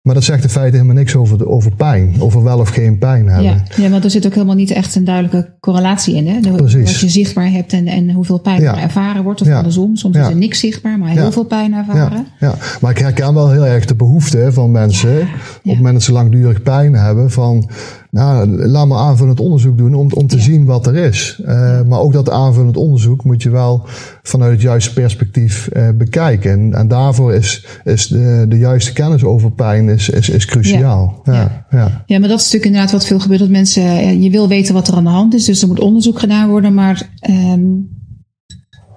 Maar 0.03 0.15
dat 0.15 0.25
zegt 0.25 0.43
in 0.43 0.49
feite 0.49 0.77
helemaal 0.77 0.97
niks 0.97 1.15
over, 1.15 1.39
de, 1.39 1.49
over 1.49 1.75
pijn, 1.75 2.15
over 2.19 2.43
wel 2.43 2.59
of 2.59 2.69
geen 2.69 2.99
pijn 2.99 3.27
hebben. 3.27 3.45
Ja, 3.45 3.63
ja, 3.77 3.91
want 3.91 4.05
er 4.05 4.11
zit 4.11 4.27
ook 4.27 4.35
helemaal 4.35 4.55
niet 4.55 4.71
echt 4.71 4.95
een 4.95 5.05
duidelijke 5.05 5.55
correlatie 5.61 6.15
in. 6.15 6.27
Hè? 6.27 6.41
De, 6.41 6.53
Precies. 6.53 6.91
Wat 6.91 7.01
je 7.01 7.09
zichtbaar 7.09 7.51
hebt 7.51 7.73
en, 7.73 7.87
en 7.87 8.11
hoeveel 8.11 8.39
pijn 8.39 8.63
ja. 8.63 8.77
er 8.77 8.83
ervaren 8.83 9.23
wordt, 9.23 9.41
of 9.41 9.47
ja. 9.47 9.57
andersom. 9.57 9.97
Soms 9.97 10.17
is 10.17 10.27
er 10.27 10.37
niks 10.37 10.59
zichtbaar, 10.59 10.99
maar 10.99 11.09
heel 11.09 11.33
veel 11.33 11.45
pijn 11.45 11.75
ervaren. 11.75 12.27
Ja. 12.41 12.55
maar 12.81 12.91
ik 12.91 12.99
herken 12.99 13.35
wel 13.35 13.51
heel 13.51 13.67
erg 13.67 13.85
de 13.85 13.95
behoefte 13.95 14.49
van 14.53 14.71
mensen, 14.71 15.21
op 15.21 15.29
het 15.63 15.77
moment 15.77 15.95
dat 15.95 16.03
ze 16.03 16.13
langdurig 16.13 16.63
pijn 16.63 16.95
hebben, 16.95 17.31
van 17.31 17.71
nou, 18.13 18.67
laat 18.67 18.87
maar 18.87 18.99
aanvullend 18.99 19.41
onderzoek 19.41 19.79
doen 19.79 19.95
om, 19.95 20.09
om 20.13 20.27
te 20.27 20.37
ja. 20.37 20.43
zien 20.43 20.65
wat 20.65 20.87
er 20.87 20.97
is. 20.97 21.41
Uh, 21.45 21.83
maar 21.83 21.99
ook 21.99 22.13
dat 22.13 22.31
aanvullend 22.31 22.77
onderzoek 22.77 23.25
moet 23.25 23.43
je 23.43 23.51
wel 23.51 23.87
vanuit 24.23 24.53
het 24.53 24.61
juiste 24.61 24.93
perspectief 24.93 25.69
uh, 25.73 25.89
bekijken. 25.95 26.51
En, 26.51 26.75
en 26.75 26.89
daarvoor 26.89 27.35
is, 27.35 27.67
is 27.85 28.07
de, 28.07 28.47
de 28.49 28.59
juiste 28.59 28.93
kennis 28.93 29.25
over 29.25 29.53
pijn 29.53 29.89
is, 29.89 30.09
is, 30.09 30.29
is 30.29 30.45
cruciaal. 30.45 31.21
Ja. 31.25 31.33
Ja. 31.33 31.67
Ja. 31.71 32.03
ja, 32.07 32.19
maar 32.19 32.29
dat 32.29 32.39
is 32.39 32.45
natuurlijk 32.45 32.65
inderdaad 32.65 32.93
wat 32.93 33.07
veel 33.07 33.21
gebeurt. 33.21 33.41
Dat 33.41 33.49
mensen, 33.49 34.23
je 34.23 34.31
wil 34.31 34.49
weten 34.49 34.75
wat 34.75 34.89
er 34.89 34.95
aan 34.95 35.05
de 35.05 35.11
hand 35.11 35.35
is, 35.35 35.45
dus 35.45 35.63
er 35.63 35.69
moet 35.69 35.81
onderzoek 35.81 36.19
gedaan 36.19 36.49
worden. 36.49 36.75
Maar 36.75 37.11
um, 37.31 37.92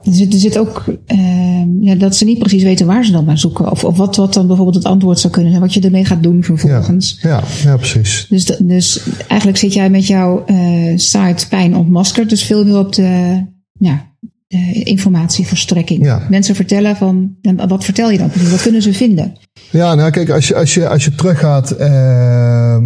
er 0.05 0.13
zit, 0.13 0.33
er 0.33 0.39
zit 0.39 0.57
ook 0.57 0.83
uh, 1.07 1.63
ja, 1.81 1.95
dat 1.95 2.15
ze 2.15 2.25
niet 2.25 2.39
precies 2.39 2.63
weten 2.63 2.85
waar 2.85 3.05
ze 3.05 3.11
dan 3.11 3.25
naar 3.25 3.37
zoeken. 3.37 3.71
Of, 3.71 3.83
of 3.83 3.97
wat, 3.97 4.15
wat 4.15 4.33
dan 4.33 4.47
bijvoorbeeld 4.47 4.77
het 4.77 4.85
antwoord 4.85 5.19
zou 5.19 5.33
kunnen 5.33 5.51
zijn. 5.51 5.63
Wat 5.63 5.73
je 5.73 5.81
ermee 5.81 6.05
gaat 6.05 6.23
doen 6.23 6.43
vervolgens. 6.43 7.19
Ja, 7.21 7.29
ja, 7.29 7.43
ja 7.63 7.77
precies. 7.77 8.25
Dus, 8.29 8.45
dus 8.45 9.01
eigenlijk 9.27 9.59
zit 9.59 9.73
jij 9.73 9.89
met 9.89 10.07
jouw 10.07 10.43
uh, 10.47 10.97
site 10.97 11.47
Pijn 11.49 11.75
ontmaskerd. 11.75 12.29
Dus 12.29 12.43
veel 12.43 12.65
meer 12.65 12.77
op 12.77 12.93
de 12.93 13.43
ja, 13.79 14.11
de 14.47 14.83
informatieverstrekking. 14.83 16.05
Ja. 16.05 16.27
Mensen 16.29 16.55
vertellen 16.55 16.95
van, 16.95 17.35
wat 17.67 17.83
vertel 17.83 18.11
je 18.11 18.17
dan 18.17 18.29
precies? 18.29 18.51
Wat 18.51 18.61
kunnen 18.61 18.81
ze 18.81 18.93
vinden? 18.93 19.33
Ja, 19.71 19.95
nou 19.95 20.11
kijk, 20.11 20.29
als 20.29 20.47
je, 20.47 20.55
als 20.55 20.73
je, 20.73 20.89
als 20.89 21.05
je 21.05 21.15
teruggaat 21.15 21.71
uh, 21.71 22.77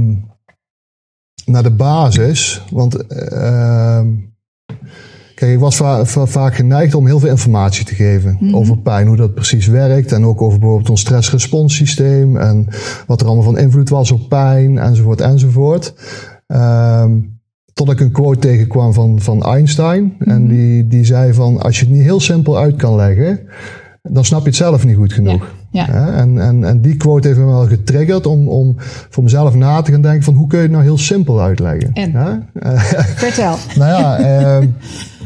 naar 1.46 1.64
de 1.64 1.72
basis. 1.76 2.62
Want... 2.72 2.98
Uh, 3.10 4.02
Kijk, 5.40 5.52
ik 5.52 5.60
was 5.60 5.76
va 5.76 6.06
va 6.06 6.26
vaak 6.26 6.56
geneigd 6.56 6.94
om 6.94 7.06
heel 7.06 7.20
veel 7.20 7.30
informatie 7.30 7.86
te 7.86 7.96
geven 7.96 8.32
mm 8.32 8.48
-hmm. 8.48 8.56
over 8.56 8.78
pijn, 8.78 9.08
hoe 9.08 9.16
dat 9.16 9.34
precies 9.34 9.68
werkt. 9.68 10.12
En 10.12 10.26
ook 10.26 10.42
over 10.42 10.60
bijvoorbeeld 10.60 10.90
ons 10.90 11.02
stressresponssysteem 11.02 12.38
en 12.38 12.68
wat 13.08 13.22
er 13.22 13.28
allemaal 13.28 13.44
van 13.44 13.58
invloed 13.58 13.90
was 13.90 14.12
op 14.12 14.30
pijn, 14.30 14.78
enzovoort, 14.78 15.22
enzovoort. 15.22 15.94
Um, 16.48 17.40
tot 17.74 17.92
ik 17.92 18.00
een 18.00 18.12
quote 18.12 18.40
tegenkwam 18.40 18.94
van, 18.94 19.22
van 19.22 19.44
Einstein. 19.44 20.04
Mm 20.04 20.16
-hmm. 20.18 20.32
En 20.32 20.48
die, 20.48 20.88
die 20.88 21.06
zei 21.06 21.34
van, 21.34 21.62
als 21.62 21.80
je 21.80 21.86
het 21.86 21.94
niet 21.94 22.04
heel 22.04 22.20
simpel 22.20 22.58
uit 22.58 22.76
kan 22.76 22.96
leggen, 22.96 23.40
dan 24.02 24.26
snap 24.26 24.42
je 24.42 24.48
het 24.48 24.56
zelf 24.56 24.86
niet 24.86 24.96
goed 24.96 25.14
genoeg. 25.14 25.56
Ja. 25.72 25.88
Ja, 25.92 26.14
en, 26.14 26.42
en, 26.42 26.64
en 26.64 26.82
die 26.82 26.98
quote 26.98 27.28
heeft 27.28 27.40
me 27.40 27.46
wel 27.46 27.68
getriggerd 27.68 28.26
om, 28.26 28.48
om 28.48 28.76
voor 29.10 29.24
mezelf 29.24 29.56
na 29.56 29.82
te 29.82 29.92
gaan 29.92 30.02
denken 30.02 30.24
van 30.24 30.34
hoe 30.34 30.48
kun 30.48 30.58
je 30.58 30.64
het 30.64 30.74
nou 30.74 30.84
heel 30.84 30.98
simpel 30.98 31.42
uitleggen. 31.42 31.94
En? 31.94 32.50
Vertel. 33.26 33.56
nou 33.76 34.02
ja, 34.02 34.20
uh, 34.62 34.68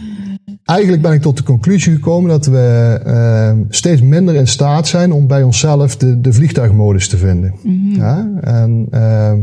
eigenlijk 0.65 1.02
ben 1.02 1.13
ik 1.13 1.21
tot 1.21 1.38
de 1.38 1.43
conclusie 1.43 1.93
gekomen 1.93 2.30
dat 2.30 2.45
we 2.45 2.99
uh, 3.06 3.65
steeds 3.69 4.02
minder 4.02 4.36
in 4.36 4.47
staat 4.47 4.88
zijn 4.88 5.12
om 5.12 5.28
bij 5.28 5.43
onszelf 5.43 5.97
de, 5.97 6.21
de 6.21 6.34
vliegtuigmodus 6.34 7.08
te 7.08 7.17
vinden. 7.17 7.54
Mm 7.63 7.80
-hmm. 7.80 7.95
ja? 7.95 8.32
En 8.41 8.88
uh, 8.91 9.34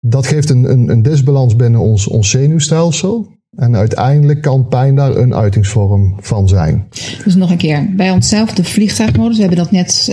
dat 0.00 0.26
geeft 0.26 0.50
een, 0.50 0.70
een, 0.70 0.90
een 0.90 1.02
disbalans 1.02 1.56
binnen 1.56 1.80
ons, 1.80 2.06
ons 2.06 2.30
zenuwstelsel. 2.30 3.38
En 3.56 3.76
uiteindelijk 3.76 4.42
kan 4.42 4.68
pijn 4.68 4.94
daar 4.94 5.16
een 5.16 5.34
uitingsvorm 5.34 6.16
van 6.20 6.48
zijn. 6.48 6.86
Dus 7.24 7.34
nog 7.34 7.50
een 7.50 7.56
keer, 7.56 7.94
bij 7.96 8.10
onszelf 8.10 8.52
de 8.52 8.64
vliegtuigmodus. 8.64 9.36
We 9.36 9.40
hebben 9.40 9.58
dat 9.58 9.70
net, 9.70 10.04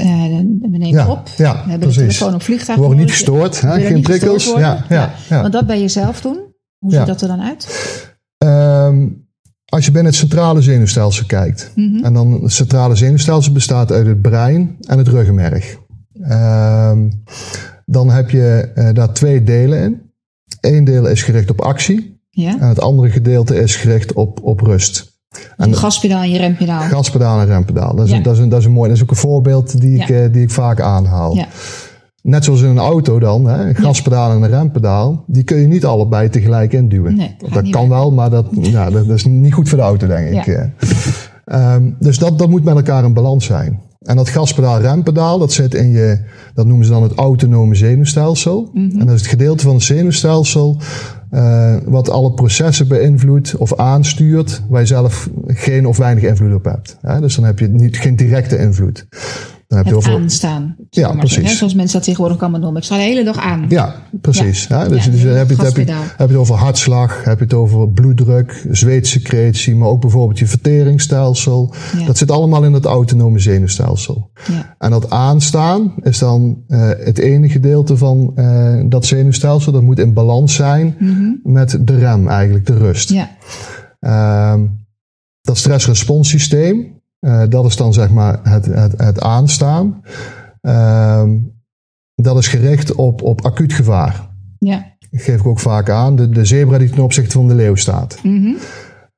we 0.61 0.77
nemen 0.77 0.89
ja, 0.89 1.07
op. 1.09 1.27
Ja, 1.37 1.53
we 1.63 1.69
hebben 1.69 1.79
precies. 1.79 1.95
de 1.95 2.01
telefoon 2.01 2.33
op 2.33 2.41
vliegtuigmodus. 2.41 2.75
We 2.75 2.95
worden 2.95 3.05
niet 3.05 3.11
gestoord, 3.11 3.61
hè? 3.61 3.85
geen 3.85 4.01
prikkels. 4.01 4.53
Ja, 4.57 4.85
ja, 4.89 5.13
ja. 5.29 5.41
Want 5.41 5.53
dat 5.53 5.67
ben 5.67 5.79
je 5.79 5.87
zelf 5.87 6.21
doen. 6.21 6.37
Hoe 6.77 6.91
ziet 6.93 7.05
dat 7.05 7.21
er 7.21 7.27
dan 7.27 7.41
uit? 7.41 7.67
Um, 8.45 9.26
als 9.69 9.85
je 9.85 9.91
binnen 9.91 10.11
het 10.11 10.19
centrale 10.19 10.61
zenuwstelsel 10.61 11.25
kijkt. 11.25 11.71
Mm 11.75 11.93
-hmm. 11.93 12.03
En 12.03 12.13
dan 12.13 12.43
het 12.43 12.51
centrale 12.51 12.95
zenuwstelsel 12.95 13.53
bestaat 13.53 13.91
uit 13.91 14.07
het 14.07 14.21
brein 14.21 14.75
en 14.87 14.97
het 14.97 15.07
ruggenmerg. 15.07 15.77
Um, 16.31 17.23
dan 17.85 18.09
heb 18.09 18.29
je 18.29 18.71
uh, 18.75 18.89
daar 18.93 19.13
twee 19.13 19.43
delen 19.43 19.81
in. 19.83 20.01
Eén 20.61 20.83
deel 20.83 21.07
is 21.07 21.23
gericht 21.23 21.49
op 21.49 21.61
actie. 21.61 22.19
En 22.31 22.67
het 22.67 22.81
andere 22.81 23.09
gedeelte 23.09 23.55
is 23.55 23.75
gericht 23.75 24.13
op, 24.13 24.43
op 24.43 24.59
rust. 24.59 25.15
En 25.57 25.75
gaspedaal 25.75 26.21
en 26.21 26.29
je 26.29 26.37
rempedaal. 26.37 26.81
Gaspedaal 26.81 27.39
en 27.39 27.45
rempedaal. 27.45 27.95
Dat 27.95 28.05
is, 28.05 28.11
Ja. 28.11 28.17
een, 28.17 28.23
dat, 28.23 28.33
is 28.33 28.39
een, 28.39 28.49
dat 28.49 28.59
is 28.59 28.65
een 28.65 28.71
mooi. 28.71 28.87
Dat 28.87 28.97
is 28.97 29.03
ook 29.03 29.09
een 29.09 29.15
voorbeeld 29.15 29.81
die 29.81 30.01
ik, 30.01 30.07
Ja. 30.07 30.23
eh, 30.23 30.33
die 30.33 30.41
ik 30.41 30.51
vaak 30.51 30.81
aanhaal. 30.81 31.35
Ja. 31.35 31.47
Net 32.27 32.43
zoals 32.43 32.61
in 32.61 32.69
een 32.69 32.77
auto 32.77 33.19
dan, 33.19 33.45
hè, 33.45 33.67
een 33.67 33.75
gaspedaal 33.75 34.31
en 34.31 34.41
een 34.41 34.49
rempedaal, 34.49 35.23
die 35.27 35.43
kun 35.43 35.57
je 35.57 35.67
niet 35.67 35.85
allebei 35.85 36.29
tegelijk 36.29 36.73
induwen. 36.73 37.15
Nee, 37.15 37.35
dat 37.51 37.69
kan 37.69 37.89
wel, 37.89 38.11
maar 38.11 38.29
dat, 38.29 38.47
ja, 38.51 38.89
dat, 38.89 39.09
is 39.09 39.25
niet 39.25 39.53
goed 39.53 39.69
voor 39.69 39.77
de 39.77 39.83
auto, 39.83 40.07
denk 40.07 40.27
ik. 40.27 40.45
Ja. 40.45 40.71
eh. 41.45 41.73
Um, 41.75 41.95
dus 41.99 42.17
dat, 42.17 42.39
dat 42.39 42.49
moet 42.49 42.63
met 42.63 42.75
elkaar 42.75 43.03
in 43.03 43.13
balans 43.13 43.45
zijn. 43.45 43.79
En 43.99 44.15
dat 44.15 44.29
gaspedaal-rempedaal, 44.29 45.39
dat 45.39 45.53
zit 45.53 45.73
in 45.73 45.91
je, 45.91 46.19
dat 46.53 46.65
noemen 46.65 46.85
ze 46.85 46.91
dan 46.91 47.03
het 47.03 47.13
autonome 47.13 47.75
zenuwstelsel. 47.75 48.69
Mhm. 48.73 48.99
En 48.99 49.05
dat 49.05 49.15
is 49.15 49.21
het 49.21 49.29
gedeelte 49.29 49.63
van 49.63 49.73
het 49.73 49.83
zenuwstelsel 49.83 50.81
uh, 51.31 51.75
wat 51.85 52.09
alle 52.09 52.33
processen 52.33 52.87
beïnvloedt 52.87 53.55
of 53.55 53.75
aanstuurt, 53.75 54.63
waar 54.69 54.81
je 54.81 54.87
zelf 54.87 55.29
geen 55.45 55.85
of 55.85 55.97
weinig 55.97 56.23
invloed 56.23 56.53
op 56.53 56.65
hebt. 56.65 56.97
Ja, 57.01 57.19
dus 57.19 57.35
dan 57.35 57.45
heb 57.45 57.59
je 57.59 57.67
niet, 57.67 57.97
geen 57.97 58.15
directe 58.15 58.57
invloed. 58.57 59.07
Dan 59.67 59.77
heb 59.77 59.87
je 59.87 59.95
Het 59.95 60.07
aanstaan. 60.07 60.75
Ja, 60.89 61.11
precies. 61.11 61.49
Hè, 61.49 61.55
zoals 61.55 61.73
mensen 61.73 61.95
dat 61.95 62.03
tegenwoordig 62.03 62.41
allemaal 62.41 62.59
doen. 62.61 62.77
Ik 62.77 62.83
sta 62.83 62.95
de 62.95 63.01
hele 63.01 63.23
dag 63.23 63.37
aan. 63.37 63.65
Ja, 63.69 63.95
precies. 64.21 64.67
Ja. 64.67 64.87
dus 64.87 65.05
Ja, 65.05 65.11
dus 65.11 65.21
heb 65.21 65.31
je, 65.31 65.37
heb, 65.37 65.49
je, 65.49 65.55
gaspedaal. 65.55 66.01
heb 66.01 66.17
je 66.17 66.23
het 66.33 66.35
over 66.35 66.55
hartslag, 66.55 67.23
heb 67.23 67.37
je 67.37 67.43
het 67.43 67.53
over 67.53 67.89
bloeddruk, 67.89 68.65
zweetsecretie, 68.71 69.75
maar 69.75 69.87
ook 69.87 70.01
bijvoorbeeld 70.01 70.39
je 70.39 70.47
verteringsstelsel. 70.47 71.73
Ja. 71.97 72.05
Dat 72.05 72.17
zit 72.17 72.31
allemaal 72.31 72.63
in 72.63 72.73
het 72.73 72.85
autonome 72.85 73.39
zenuwstelsel. 73.39 74.31
Ja. 74.47 74.75
En 74.77 74.91
dat 74.91 75.09
aanstaan 75.09 75.93
is 76.01 76.17
dan 76.19 76.63
uh, 76.67 76.89
het 76.97 77.17
ene 77.17 77.49
gedeelte 77.49 77.97
van 77.97 78.31
uh, 78.35 78.83
dat 78.89 79.05
zenuwstelsel. 79.05 79.71
Dat 79.71 79.81
moet 79.81 79.99
in 79.99 80.13
balans 80.13 80.55
zijn 80.55 80.95
Mhm. 80.99 81.29
met 81.43 81.77
de 81.81 81.97
rem 81.97 82.27
eigenlijk, 82.27 82.65
de 82.65 82.77
rust. 82.77 83.09
Ja. 83.09 83.29
Ehm, 83.99 84.65
dat 85.41 85.57
stressresponssysteem, 85.57 86.96
uh, 87.19 87.43
dat 87.49 87.65
is 87.65 87.75
dan 87.75 87.93
zeg 87.93 88.09
maar 88.09 88.39
het, 88.43 88.65
het, 88.65 88.93
het 88.97 89.21
aanstaan. 89.21 90.01
Ehm, 90.61 91.37
dat 92.15 92.37
is 92.37 92.47
gericht 92.47 92.95
op, 92.95 93.21
op 93.21 93.45
acuut 93.45 93.73
gevaar. 93.73 94.29
Ja. 94.59 94.95
Dat 95.09 95.21
geef 95.21 95.39
ik 95.39 95.45
ook 95.45 95.59
vaak 95.59 95.89
aan. 95.89 96.15
De, 96.15 96.29
de 96.29 96.45
zebra 96.45 96.77
die 96.77 96.89
ten 96.89 97.03
opzichte 97.03 97.31
van 97.31 97.47
de 97.47 97.55
leeuw 97.55 97.75
staat. 97.75 98.19
Mhm. 98.23 98.53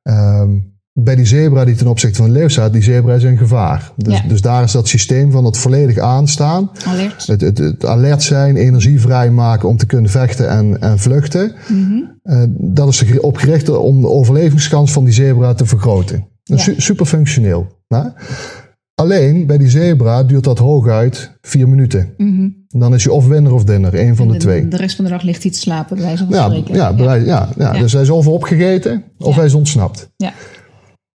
Ehm, 0.02 0.50
bij 0.94 1.16
die 1.16 1.26
zebra 1.26 1.66
die 1.66 1.76
ten 1.76 1.88
opzichte 1.88 2.16
van 2.16 2.26
de 2.26 2.32
leeuw 2.32 2.48
staat, 2.48 2.74
die 2.74 2.82
zebra 2.82 3.14
is 3.14 3.24
een 3.24 3.38
gevaar. 3.38 3.92
Dus, 3.98 4.14
Ja. 4.14 4.28
dus 4.28 4.42
daar 4.42 4.64
is 4.64 4.72
dat 4.72 4.88
systeem 4.88 5.32
van 5.32 5.46
het 5.46 5.58
volledig 5.58 5.98
aanstaan. 5.98 6.72
Alert. 6.86 7.28
Het, 7.28 7.42
het, 7.42 7.58
het 7.58 7.86
alert 7.86 8.24
zijn, 8.24 8.56
energie 8.56 9.02
vrijmaken 9.02 9.70
om 9.70 9.78
te 9.78 9.86
kunnen 9.86 10.12
vechten 10.12 10.50
en, 10.50 10.82
en 10.82 11.00
vluchten. 11.00 11.56
Mhm. 11.68 12.02
Uh, 12.24 12.44
dat 12.50 12.88
is 12.88 13.02
erop 13.02 13.38
gericht 13.38 13.70
om 13.70 14.02
de 14.02 14.08
overlevingskans 14.08 14.92
van 14.92 15.04
die 15.04 15.14
zebra 15.14 15.54
te 15.54 15.66
vergroten. 15.66 16.28
Ja. 16.58 16.74
super 16.78 17.06
functioneel. 17.06 17.68
Alleen 18.96 19.46
bij 19.46 19.58
die 19.58 19.70
zebra 19.70 20.24
duurt 20.24 20.44
dat 20.44 20.58
hooguit 20.58 21.38
vier 21.42 21.70
minuten. 21.70 22.14
Mhm. 22.18 22.50
Dan 22.68 22.94
is 22.94 23.04
je 23.04 23.12
of 23.12 23.28
winner 23.28 23.54
of 23.54 23.64
dinner, 23.64 23.94
één 23.94 24.16
van 24.16 24.28
de, 24.28 24.38
twee. 24.38 24.68
De 24.68 24.78
rest 24.78 24.96
van 24.96 25.06
de 25.06 25.12
dag 25.12 25.22
ligt 25.22 25.44
hij 25.44 25.52
te 25.52 25.58
slapen, 25.58 25.96
bij 25.96 26.06
wijze 26.06 26.26
van 26.26 26.34
Ja, 26.34 26.46
spreken. 26.46 26.76
ja, 26.76 27.14
ja. 27.14 27.50
Ja. 27.58 27.74
Dus 27.74 27.94
hij 27.94 28.02
is 28.02 28.10
of 28.10 28.28
opgegeten 28.28 29.04
of 29.18 29.36
hij 29.36 29.46
is 29.46 29.54
ontsnapt. 29.54 30.10
Ja. 30.16 30.34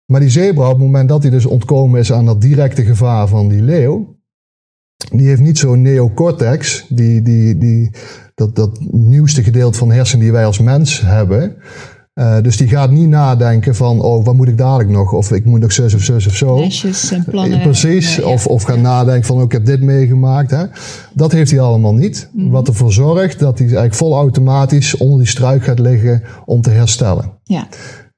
Maar 0.06 0.20
die 0.20 0.30
zebra, 0.30 0.64
op 0.64 0.72
het 0.72 0.82
moment 0.82 1.08
dat 1.08 1.22
hij 1.22 1.30
dus 1.30 1.46
ontkomen 1.46 2.00
is 2.00 2.12
aan 2.12 2.26
dat 2.26 2.40
directe 2.40 2.84
gevaar 2.84 3.28
van 3.28 3.48
die 3.48 3.62
leeuw, 3.62 4.16
die 5.12 5.26
heeft 5.28 5.40
niet 5.40 5.58
zo'n 5.58 5.82
neocortex, 5.82 6.86
die, 6.88 7.22
die, 7.22 7.58
die, 7.58 7.90
dat, 8.34 8.56
dat 8.56 8.78
nieuwste 8.90 9.42
gedeelte 9.42 9.78
van 9.78 9.88
de 9.88 9.94
hersenen 9.94 10.22
die 10.22 10.32
wij 10.32 10.44
als 10.46 10.58
mens 10.58 11.00
hebben. 11.00 11.56
Eh, 12.12 12.40
dus 12.42 12.56
die 12.56 12.68
gaat 12.68 12.90
niet 12.90 13.08
nadenken 13.08 13.74
van, 13.74 14.00
oh, 14.00 14.24
wat 14.24 14.34
moet 14.34 14.48
ik 14.48 14.58
dadelijk 14.58 14.90
nog? 14.90 15.12
Of 15.12 15.30
ik 15.32 15.44
moet 15.44 15.60
nog 15.60 15.72
zus 15.72 15.94
of 15.94 16.02
zus 16.02 16.26
of 16.26 16.34
zo. 16.34 16.58
Lesjes 16.58 17.10
en 17.10 17.24
plannen. 17.24 17.58
Eh, 17.58 17.64
Precies, 17.64 18.16
en, 18.16 18.22
ja. 18.22 18.32
of, 18.32 18.46
of 18.46 18.62
gaan 18.62 18.80
nadenken 18.80 19.24
van, 19.24 19.36
oh, 19.36 19.42
ik 19.42 19.52
heb 19.52 19.66
dit 19.66 19.80
meegemaakt. 19.80 20.50
Hè. 20.50 20.64
Dat 21.14 21.32
heeft 21.32 21.50
hij 21.50 21.60
allemaal 21.60 21.94
niet. 21.94 22.28
Mhm. 22.32 22.50
Wat 22.50 22.68
ervoor 22.68 22.92
zorgt 22.92 23.38
dat 23.38 23.58
hij 23.58 23.66
eigenlijk 23.66 23.94
vol 23.94 24.14
automatisch 24.14 24.96
onder 24.96 25.18
die 25.18 25.28
struik 25.28 25.64
gaat 25.64 25.78
liggen 25.78 26.22
om 26.44 26.60
te 26.60 26.70
herstellen. 26.70 27.32
Ja, 27.42 27.68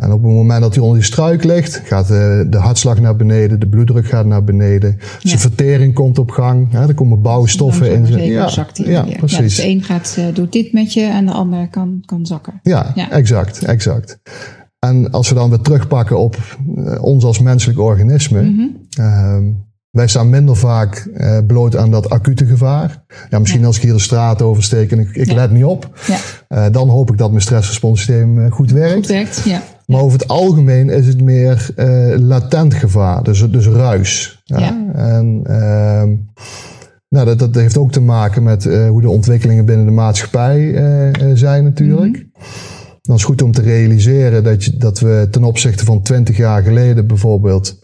En 0.04 0.12
op 0.12 0.22
het 0.22 0.32
moment 0.32 0.60
dat 0.60 0.74
hij 0.74 0.82
onder 0.82 0.98
die 0.98 1.06
struik 1.06 1.44
ligt, 1.44 1.80
gaat 1.84 2.08
de, 2.08 2.46
de 2.50 2.56
hartslag 2.56 3.00
naar 3.00 3.16
beneden, 3.16 3.60
de 3.60 3.68
bloeddruk 3.68 4.06
gaat 4.06 4.26
naar 4.26 4.44
beneden, 4.44 4.98
zijn 5.22 5.38
vertering 5.38 5.94
komt 5.94 6.18
op 6.18 6.30
gang, 6.30 6.72
hè, 6.72 6.88
er 6.88 6.94
komen 6.94 7.22
bouwstoffen 7.22 7.94
in. 7.94 8.06
zijn- 8.06 8.24
Ja, 8.24 8.48
zakt 8.48 8.76
ja, 8.76 9.02
precies. 9.18 9.36
Ja, 9.36 9.42
dus 9.42 9.56
de 9.56 9.66
een 9.68 9.82
gaat, 9.82 10.14
eh, 10.18 10.24
doet 10.34 10.52
dit 10.52 10.72
met 10.72 10.92
je 10.92 11.02
en 11.04 11.26
de 11.26 11.32
ander 11.32 11.68
kan, 11.68 12.02
kan 12.04 12.26
zakken. 12.26 12.60
Ja, 12.62 12.94
exact, 13.10 13.64
exact. 13.64 14.18
En 14.78 15.10
als 15.10 15.28
we 15.28 15.34
dan 15.34 15.48
weer 15.50 15.58
terugpakken 15.60 16.18
op 16.18 16.36
eh, 16.76 17.02
ons 17.04 17.24
als 17.24 17.38
menselijk 17.40 17.78
organisme, 17.78 18.42
Mhm. 18.42 18.66
ehm, 18.98 19.42
wij 19.90 20.06
staan 20.08 20.30
minder 20.30 20.56
vaak 20.56 21.08
eh, 21.14 21.38
bloot 21.46 21.76
aan 21.76 21.90
dat 21.90 22.10
acute 22.10 22.46
gevaar. 22.46 23.04
Ja, 23.30 23.38
misschien 23.38 23.64
als 23.64 23.76
ik 23.76 23.82
hier 23.82 23.92
de 23.92 23.98
straat 23.98 24.42
oversteek 24.42 24.92
en 24.92 24.98
ik, 24.98 25.08
ik 25.16 25.26
Ja. 25.26 25.34
let 25.34 25.50
niet 25.50 25.64
op, 25.64 25.98
Ja, 26.06 26.16
eh, 26.48 26.72
dan 26.72 26.88
hoop 26.88 27.10
ik 27.10 27.18
dat 27.18 27.30
mijn 27.30 27.42
stressresponssysteem 27.42 28.44
eh, 28.44 28.50
goed 28.52 28.70
werkt. 28.70 28.94
goed 28.94 29.06
werkt. 29.06 29.42
Ja. 29.44 29.62
Maar 29.86 30.00
over 30.00 30.18
het 30.18 30.28
algemeen 30.28 30.88
is 30.88 31.06
het 31.06 31.20
meer 31.22 31.70
eh, 31.76 32.14
latent 32.18 32.74
gevaar, 32.74 33.22
dus, 33.22 33.50
dus 33.50 33.66
ruis. 33.66 34.42
Ja? 34.44 34.92
En 34.94 35.40
ehm, 35.44 36.16
nou, 37.08 37.26
dat, 37.26 37.38
dat 37.38 37.54
heeft 37.54 37.76
ook 37.76 37.92
te 37.92 38.00
maken 38.00 38.42
met 38.42 38.66
eh, 38.66 38.88
hoe 38.88 39.00
de 39.00 39.10
ontwikkelingen 39.10 39.64
binnen 39.64 39.86
de 39.86 39.92
maatschappij 39.92 40.74
eh, 40.74 41.30
zijn 41.34 41.64
natuurlijk. 41.64 42.26
Dan 43.00 43.16
is 43.16 43.22
het 43.22 43.30
goed 43.30 43.42
om 43.42 43.52
te 43.52 43.62
realiseren 43.62 44.44
dat, 44.44 44.64
je, 44.64 44.76
dat 44.76 45.00
we 45.00 45.28
ten 45.30 45.44
opzichte 45.44 45.84
van 45.84 46.02
20 46.02 46.36
jaar 46.36 46.62
geleden 46.62 47.06
bijvoorbeeld 47.06 47.78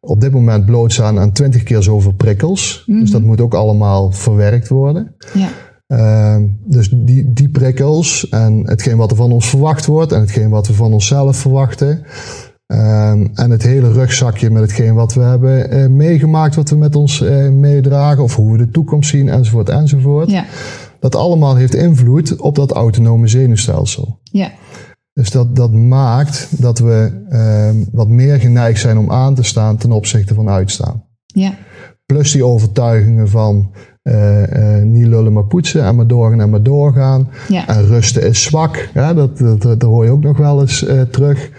op 0.00 0.20
dit 0.20 0.32
moment 0.32 0.66
blootstaan 0.66 1.18
aan 1.18 1.32
20 1.32 1.62
keer 1.62 1.82
zoveel 1.82 2.12
prikkels. 2.12 2.84
Dus 2.86 3.10
dat 3.10 3.22
moet 3.22 3.40
ook 3.40 3.54
allemaal 3.54 4.10
verwerkt 4.10 4.68
worden. 4.68 5.14
Ja. 5.34 5.48
Ehm, 5.92 6.42
dus 6.64 6.88
die, 6.94 7.32
die 7.32 7.48
prikkels 7.48 8.28
en 8.28 8.62
hetgeen 8.66 8.96
wat 8.96 9.10
er 9.10 9.16
van 9.16 9.32
ons 9.32 9.48
verwacht 9.48 9.86
wordt 9.86 10.12
en 10.12 10.20
hetgeen 10.20 10.50
wat 10.50 10.66
we 10.66 10.74
van 10.74 10.92
onszelf 10.92 11.36
verwachten. 11.36 12.02
ehm, 12.66 13.26
en 13.34 13.50
het 13.50 13.62
hele 13.62 13.92
rugzakje 13.92 14.50
met 14.50 14.62
hetgeen 14.62 14.94
wat 14.94 15.14
we 15.14 15.20
hebben 15.20 15.70
eh, 15.70 15.86
meegemaakt, 15.86 16.54
wat 16.54 16.70
we 16.70 16.76
met 16.76 16.96
ons 16.96 17.22
eh, 17.22 17.48
meedragen, 17.48 18.22
of 18.22 18.36
hoe 18.36 18.52
we 18.52 18.58
de 18.58 18.70
toekomst 18.70 19.10
zien, 19.10 19.28
enzovoort, 19.28 19.68
enzovoort. 19.68 20.30
Ja. 20.30 20.44
Dat 21.00 21.14
allemaal 21.14 21.56
heeft 21.56 21.74
invloed 21.74 22.36
op 22.36 22.54
dat 22.54 22.70
autonome 22.70 23.26
zenuwstelsel. 23.26 24.18
Ja. 24.22 24.50
Dus 25.12 25.30
dat, 25.30 25.56
dat 25.56 25.72
maakt 25.72 26.62
dat 26.62 26.78
we 26.78 27.24
ehm, 27.28 27.76
wat 27.92 28.08
meer 28.08 28.40
geneigd 28.40 28.80
zijn 28.80 28.98
om 28.98 29.10
aan 29.10 29.34
te 29.34 29.42
staan 29.42 29.76
ten 29.76 29.92
opzichte 29.92 30.34
van 30.34 30.48
uitstaan. 30.48 31.04
Ja. 31.26 31.54
Plus 32.06 32.32
die 32.32 32.44
overtuigingen 32.44 33.28
van 33.28 33.70
niet 34.82 35.06
lullen 35.06 35.32
maar 35.32 35.44
poetsen 35.44 35.84
en 35.84 35.96
maar 35.96 36.06
doorgaan 36.06 36.40
en 36.40 36.50
maar 36.50 36.62
doorgaan. 36.62 37.28
Ja. 37.48 37.68
En 37.68 37.86
rusten 37.86 38.22
is 38.22 38.42
zwak. 38.42 38.88
Ja, 38.94 39.14
dat, 39.14 39.38
dat, 39.38 39.62
dat 39.62 39.82
hoor 39.82 40.04
je 40.04 40.10
ook 40.10 40.22
nog 40.22 40.38
wel 40.38 40.60
eens 40.60 40.86
eh, 40.86 41.00
terug. 41.00 41.50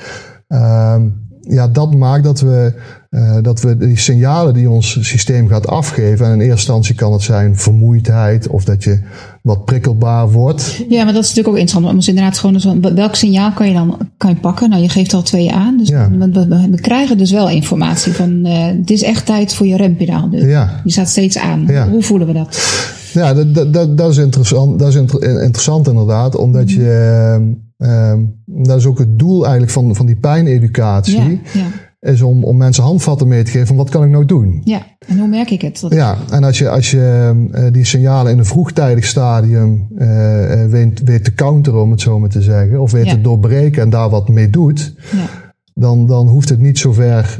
Ehm, 0.47 1.08
ja, 1.41 1.67
dat 1.67 1.95
maakt 1.95 2.23
dat 2.23 2.39
we, 2.39 2.73
eh, 3.13 3.38
dat 3.41 3.62
we 3.62 3.78
die 3.78 3.97
signalen 3.97 4.54
die 4.54 4.69
ons 4.69 4.97
systeem 5.10 5.47
gaat 5.47 5.67
afgeven. 5.67 6.26
En 6.26 6.32
in 6.32 6.38
eerste 6.39 6.52
instantie 6.56 6.95
kan 6.95 7.13
het 7.13 7.21
zijn 7.21 7.58
vermoeidheid 7.58 8.47
of 8.47 8.63
dat 8.63 8.84
je 8.84 8.99
wat 9.41 9.65
prikkelbaar 9.65 10.32
wordt. 10.32 10.86
Ja, 10.89 11.04
maar 11.04 11.13
dat 11.13 11.23
is 11.23 11.30
natuurlijk 11.30 11.47
ook 11.56 11.62
interessant. 11.62 11.86
Want 11.86 12.08
inderdaad 12.08 12.38
gewoon 12.38 12.95
welk 12.95 13.15
signaal 13.15 13.52
kan 13.52 13.67
je 13.67 13.73
dan 13.73 13.97
kan 14.17 14.30
je 14.30 14.36
pakken? 14.36 14.69
Nou, 14.69 14.82
je 14.82 14.89
geeft 14.89 15.13
al 15.13 15.21
twee 15.21 15.52
aan. 15.54 15.78
Dus 15.78 15.88
Ja. 15.88 16.10
we, 16.12 16.30
we- 16.32 16.47
we- 16.47 16.67
we 16.71 16.82
krijgen 16.82 17.17
dus 17.17 17.32
wel 17.32 17.49
informatie 17.49 18.13
van 18.13 18.45
eh 18.45 18.65
het 18.65 18.89
is 18.91 19.04
echt 19.04 19.26
tijd 19.26 19.54
voor 19.54 19.67
je 19.67 19.78
rempedaal. 19.78 20.30
Dus 20.30 20.41
Ja. 20.43 20.80
Die 20.84 20.91
staat 20.91 21.10
steeds 21.10 21.38
aan. 21.38 21.63
Ja. 21.67 21.89
Hoe 21.89 22.04
voelen 22.04 22.28
we 22.28 22.34
dat? 22.34 22.82
Ja, 23.13 23.34
dat, 23.34 23.73
dat, 23.73 23.97
dat, 23.97 24.12
is 24.12 24.17
interessant, 24.17 24.80
dat 24.80 24.88
is 24.88 24.95
inter- 24.95 25.23
interessant 25.43 25.88
inderdaad, 25.88 26.36
omdat 26.36 26.71
je. 26.71 26.89
ehm, 26.89 27.43
ehm, 27.89 28.19
dat 28.45 28.78
is 28.78 28.86
ook 28.86 28.97
het 28.99 29.19
doel 29.19 29.41
eigenlijk 29.41 29.71
van, 29.73 29.95
van 29.95 30.06
die 30.06 30.15
pijneducatie. 30.15 31.39
Ja, 31.54 31.62
Is 32.04 32.22
om, 32.22 32.44
om 32.44 32.58
mensen 32.58 32.84
handvatten 32.84 33.28
mee 33.28 33.44
te 33.44 33.52
geven 33.52 33.68
van 33.68 33.76
wat 33.76 33.89
kan 33.89 34.04
ik 34.04 34.10
nou 34.10 34.26
doen. 34.26 34.62
ja. 34.63 34.82
En 35.08 35.18
hoe 35.20 35.28
merk 35.28 35.50
ik 35.52 35.62
het? 35.62 35.80
Dat, 35.82 35.94
Ja, 35.94 36.18
en 36.32 36.44
als 36.44 36.58
je, 36.58 36.70
als 36.70 36.92
je 36.92 37.32
eh, 37.52 37.63
die 37.72 37.86
signalen 37.86 38.32
in 38.32 38.38
een 38.38 38.46
vroegtijdig 38.46 39.06
stadium 39.06 39.88
eh, 39.98 40.63
eh, 40.63 40.70
weet, 40.70 41.02
weet 41.04 41.24
te 41.24 41.34
counteren, 41.34 41.82
om 41.82 41.92
het 41.92 42.02
zo 42.02 42.20
maar 42.20 42.30
te 42.30 42.42
zeggen, 42.42 42.82
of 42.82 42.92
weet 42.92 43.06
Ja. 43.06 43.12
te 43.13 43.22
doorbreken 43.22 43.82
en 43.82 43.89
daar 43.89 44.10
wat 44.10 44.30
mee 44.30 44.50
doet, 44.50 44.94
ja, 45.12 45.26
dan, 45.74 46.08
dan 46.08 46.28
hoeft 46.28 46.50
het 46.50 46.60
niet 46.60 46.78
zo 46.80 46.94
ver, 46.94 47.38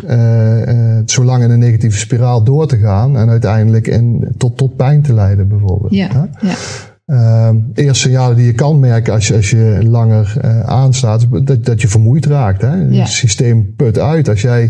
zo 1.06 1.24
lang 1.24 1.44
in 1.44 1.50
een 1.50 1.60
negatieve 1.60 1.98
spiraal 1.98 2.44
door 2.44 2.68
te 2.68 2.78
gaan 2.78 3.18
en 3.18 3.30
uiteindelijk 3.30 3.88
in, 3.88 4.34
tot, 4.38 4.58
tot 4.58 4.76
pijn 4.76 5.02
te 5.02 5.14
leiden, 5.14 5.48
bijvoorbeeld. 5.48 5.94
ja, 5.94 6.30
ja, 6.42 6.54
eerste 7.74 7.94
signalen 8.02 8.36
die 8.36 8.46
je 8.46 8.54
kan 8.54 8.80
merken 8.80 9.14
als 9.14 9.28
je, 9.28 9.36
als 9.36 9.50
je 9.50 9.80
langer 9.84 10.34
eh, 10.42 10.60
aanstaat, 10.60 11.26
dat, 11.48 11.66
dat 11.66 11.82
je 11.82 11.88
vermoeid 11.88 12.26
raakt. 12.26 12.62
Hè? 12.62 12.76
Ja. 12.76 13.00
Het 13.00 13.08
systeem 13.10 13.74
put 13.76 14.00
uit. 14.00 14.30
Als 14.30 14.42
jij. 14.42 14.64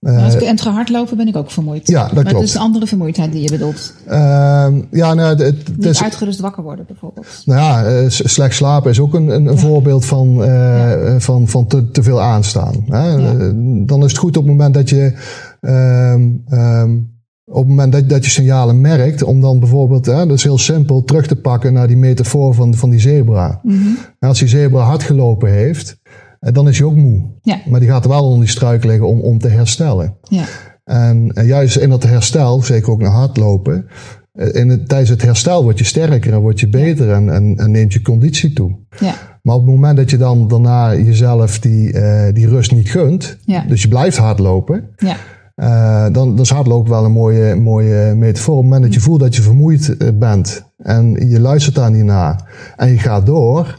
eh, 0.00 0.12
Maar 0.14 0.24
als 0.24 0.34
ik 0.34 0.40
en 0.40 0.58
ga 0.58 0.70
hardlopen 0.70 1.16
ben 1.16 1.28
ik 1.28 1.36
ook 1.36 1.50
vermoeid. 1.50 1.86
Ja, 1.88 2.02
dat 2.04 2.12
maar 2.14 2.22
klopt. 2.24 2.38
het 2.38 2.48
is 2.48 2.54
een 2.54 2.60
andere 2.60 2.86
vermoeidheid 2.86 3.32
die 3.32 3.42
je 3.42 3.50
bedoelt. 3.50 3.94
ehm, 4.06 4.80
ja, 4.90 5.14
nou, 5.14 5.28
het, 5.28 5.38
het 5.38 5.76
Niet 5.76 5.86
is, 5.86 6.02
uitgerust 6.02 6.40
wakker 6.40 6.62
worden 6.62 6.84
bijvoorbeeld. 6.86 7.42
nou 7.44 7.60
ja, 7.60 7.84
eh, 7.84 8.04
slecht 8.08 8.54
slapen 8.54 8.90
is 8.90 9.00
ook 9.00 9.14
een, 9.14 9.28
een, 9.28 9.58
voorbeeld 9.58 10.04
van, 10.04 10.44
eh, 10.44 11.14
van, 11.18 11.48
van 11.48 11.66
te, 11.66 11.90
te 11.90 12.02
veel 12.02 12.20
aanstaan. 12.20 12.84
Hè? 12.88 13.08
Ja. 13.10 13.16
Eh, 13.38 13.50
Dan 13.86 14.04
is 14.04 14.10
het 14.10 14.18
goed 14.18 14.36
op 14.36 14.42
het 14.42 14.52
moment 14.52 14.74
dat 14.74 14.88
je. 14.88 15.12
ehm, 15.60 16.28
ehm, 16.48 16.90
op 17.48 17.58
het 17.58 17.66
moment 17.66 17.92
dat, 17.92 18.08
dat 18.08 18.24
je 18.24 18.30
signalen 18.30 18.80
merkt, 18.80 19.22
om 19.22 19.40
dan 19.40 19.60
bijvoorbeeld, 19.60 20.06
hè, 20.06 20.26
dat 20.26 20.36
is 20.36 20.42
heel 20.42 20.58
simpel, 20.58 21.04
terug 21.04 21.26
te 21.26 21.36
pakken 21.36 21.72
naar 21.72 21.86
die 21.86 21.96
metafoor 21.96 22.54
van, 22.54 22.74
van 22.74 22.90
die 22.90 23.00
zebra. 23.00 23.60
Mhm. 23.62 23.88
Als 24.18 24.38
die 24.38 24.48
zebra 24.48 24.80
hard 24.80 25.02
gelopen 25.02 25.50
heeft, 25.52 26.00
eh, 26.40 26.52
dan 26.52 26.68
is 26.68 26.78
hij 26.78 26.86
ook 26.86 26.96
moe. 26.96 27.22
Ja. 27.42 27.58
Maar 27.68 27.80
die 27.80 27.88
gaat 27.88 28.04
er 28.04 28.10
wel 28.10 28.24
onder 28.24 28.40
die 28.40 28.48
struik 28.48 28.84
liggen 28.84 29.06
om, 29.06 29.20
om 29.20 29.38
te 29.38 29.48
herstellen. 29.48 30.16
Ja, 30.22 30.44
En 30.84 31.30
eh, 31.34 31.46
juist 31.46 31.76
in 31.76 31.90
dat 31.90 32.02
herstel, 32.02 32.62
zeker 32.62 32.90
ook 32.90 33.00
naar 33.00 33.10
hardlopen, 33.10 33.86
eh, 34.32 34.54
in 34.54 34.68
het, 34.68 34.88
tijdens 34.88 35.10
het 35.10 35.22
herstel 35.22 35.62
word 35.62 35.78
je 35.78 35.84
sterker 35.84 36.32
en 36.32 36.40
word 36.40 36.60
je 36.60 36.68
beter 36.68 37.10
en, 37.10 37.32
en, 37.32 37.56
en 37.56 37.70
neemt 37.70 37.92
je 37.92 38.02
conditie 38.02 38.52
toe. 38.52 38.76
ja, 38.98 39.14
Maar 39.42 39.54
op 39.54 39.60
het 39.60 39.70
moment 39.70 39.96
dat 39.96 40.10
je 40.10 40.16
dan 40.16 40.48
daarna 40.48 40.94
jezelf 40.94 41.58
die, 41.58 41.92
die 42.32 42.48
rust 42.48 42.72
niet 42.72 42.90
gunt, 42.90 43.38
dus 43.68 43.82
je 43.82 43.88
blijft 43.88 44.16
hardlopen, 44.16 44.88
ja, 44.96 45.16
eh, 45.58 46.02
dan, 46.02 46.12
dan 46.12 46.38
is 46.40 46.50
hardlopen 46.50 46.90
wel 46.90 47.04
een 47.04 47.12
mooie, 47.12 47.54
mooie 47.54 48.14
metafoor. 48.14 48.54
Op 48.54 48.60
het 48.62 48.70
moment 48.70 48.82
dat 48.86 48.94
je 48.94 49.00
voelt 49.06 49.20
dat 49.20 49.36
je 49.36 49.42
vermoeid 49.42 49.96
eh, 49.96 50.08
bent 50.14 50.64
en 50.76 51.28
je 51.28 51.40
luistert 51.40 51.74
daar 51.74 51.90
niet 51.90 52.04
naar 52.04 52.44
en 52.76 52.90
je 52.90 52.98
gaat 52.98 53.26
door, 53.26 53.74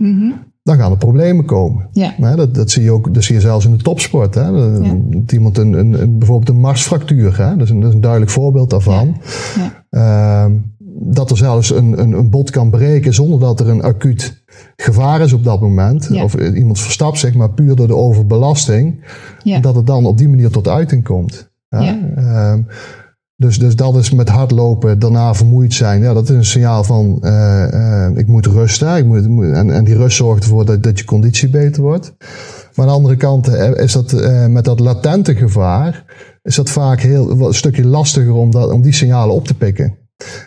dan 0.63 0.77
gaan 0.77 0.91
er 0.91 0.97
problemen 0.97 1.45
komen. 1.45 1.87
ja, 1.91 2.13
Hè, 2.17 2.35
dat, 2.35 2.55
dat 2.55 2.71
zie 2.71 2.83
je 2.83 2.91
ook 2.91 3.13
dat 3.13 3.23
zie 3.23 3.35
je 3.35 3.41
zelfs 3.41 3.65
in 3.65 3.71
de 3.77 3.83
topsport. 3.83 4.35
Hè. 4.35 4.51
Dat 4.51 4.85
Ja. 4.85 4.95
iemand 5.33 5.57
een, 5.57 5.73
een, 5.73 6.01
een- 6.01 6.17
bijvoorbeeld 6.17 6.49
een 6.49 6.61
marsfractuur, 6.61 7.37
hè. 7.37 7.49
Dat, 7.55 7.61
is 7.65 7.69
een, 7.69 7.79
dat 7.79 7.89
is 7.89 7.95
een 7.95 8.01
duidelijk 8.01 8.31
voorbeeld 8.31 8.69
daarvan. 8.69 9.17
ja, 9.55 9.77
Ehm, 9.89 10.51
dat 11.01 11.29
er 11.31 11.37
zelfs 11.37 11.71
een, 11.75 11.99
een, 12.01 12.11
een 12.11 12.29
bot 12.29 12.49
kan 12.49 12.69
breken 12.69 13.13
zonder 13.13 13.39
dat 13.39 13.59
er 13.59 13.69
een 13.69 13.81
acuut 13.83 14.43
gevaar 14.75 15.21
is 15.21 15.33
op 15.33 15.43
dat 15.43 15.61
moment. 15.61 16.07
Ja. 16.11 16.23
Of 16.23 16.35
iemand 16.35 16.79
verstapt 16.79 17.17
zich, 17.19 17.33
maar 17.35 17.49
puur 17.51 17.75
door 17.75 17.87
de 17.87 17.95
overbelasting. 17.95 19.05
ja, 19.43 19.59
Dat 19.59 19.75
het 19.75 19.87
dan 19.87 20.05
op 20.05 20.17
die 20.17 20.29
manier 20.29 20.49
tot 20.49 20.67
uiting 20.67 21.03
komt. 21.03 21.48
Ja. 21.69 21.99
Ehm, 22.15 22.61
dus, 23.35 23.59
dus 23.59 23.75
dat 23.75 23.95
is 23.95 24.11
met 24.11 24.29
hardlopen, 24.29 24.99
daarna 24.99 25.33
vermoeid 25.33 25.73
zijn. 25.73 26.01
Ja, 26.01 26.13
dat 26.13 26.29
is 26.29 26.35
een 26.35 26.45
signaal 26.45 26.83
van 26.83 27.17
eh, 27.21 28.05
eh, 28.05 28.17
ik 28.17 28.27
moet 28.27 28.45
rusten. 28.45 28.97
Ik 28.97 29.05
moet, 29.05 29.25
en, 29.53 29.71
en 29.71 29.83
die 29.83 29.95
rust 29.95 30.17
zorgt 30.17 30.43
ervoor 30.43 30.65
dat, 30.65 30.83
dat 30.83 30.99
je 30.99 31.05
conditie 31.05 31.49
beter 31.49 31.81
wordt. 31.81 32.13
Maar 32.75 32.85
aan 32.85 32.91
de 32.91 32.97
andere 32.97 33.15
kant 33.15 33.47
eh, 33.47 33.83
is 33.83 33.93
dat 33.93 34.11
met 34.49 34.65
dat 34.65 34.79
latente 34.79 35.35
gevaar, 35.35 36.05
is 36.41 36.55
dat 36.55 36.69
vaak 36.69 36.99
heel, 36.99 37.47
een 37.47 37.53
stukje 37.53 37.85
lastiger 37.85 38.33
om, 38.33 38.51
dat, 38.51 38.71
om 38.71 38.81
die 38.81 38.93
signalen 38.93 39.35
op 39.35 39.47
te 39.47 39.57
pikken. 39.57 39.97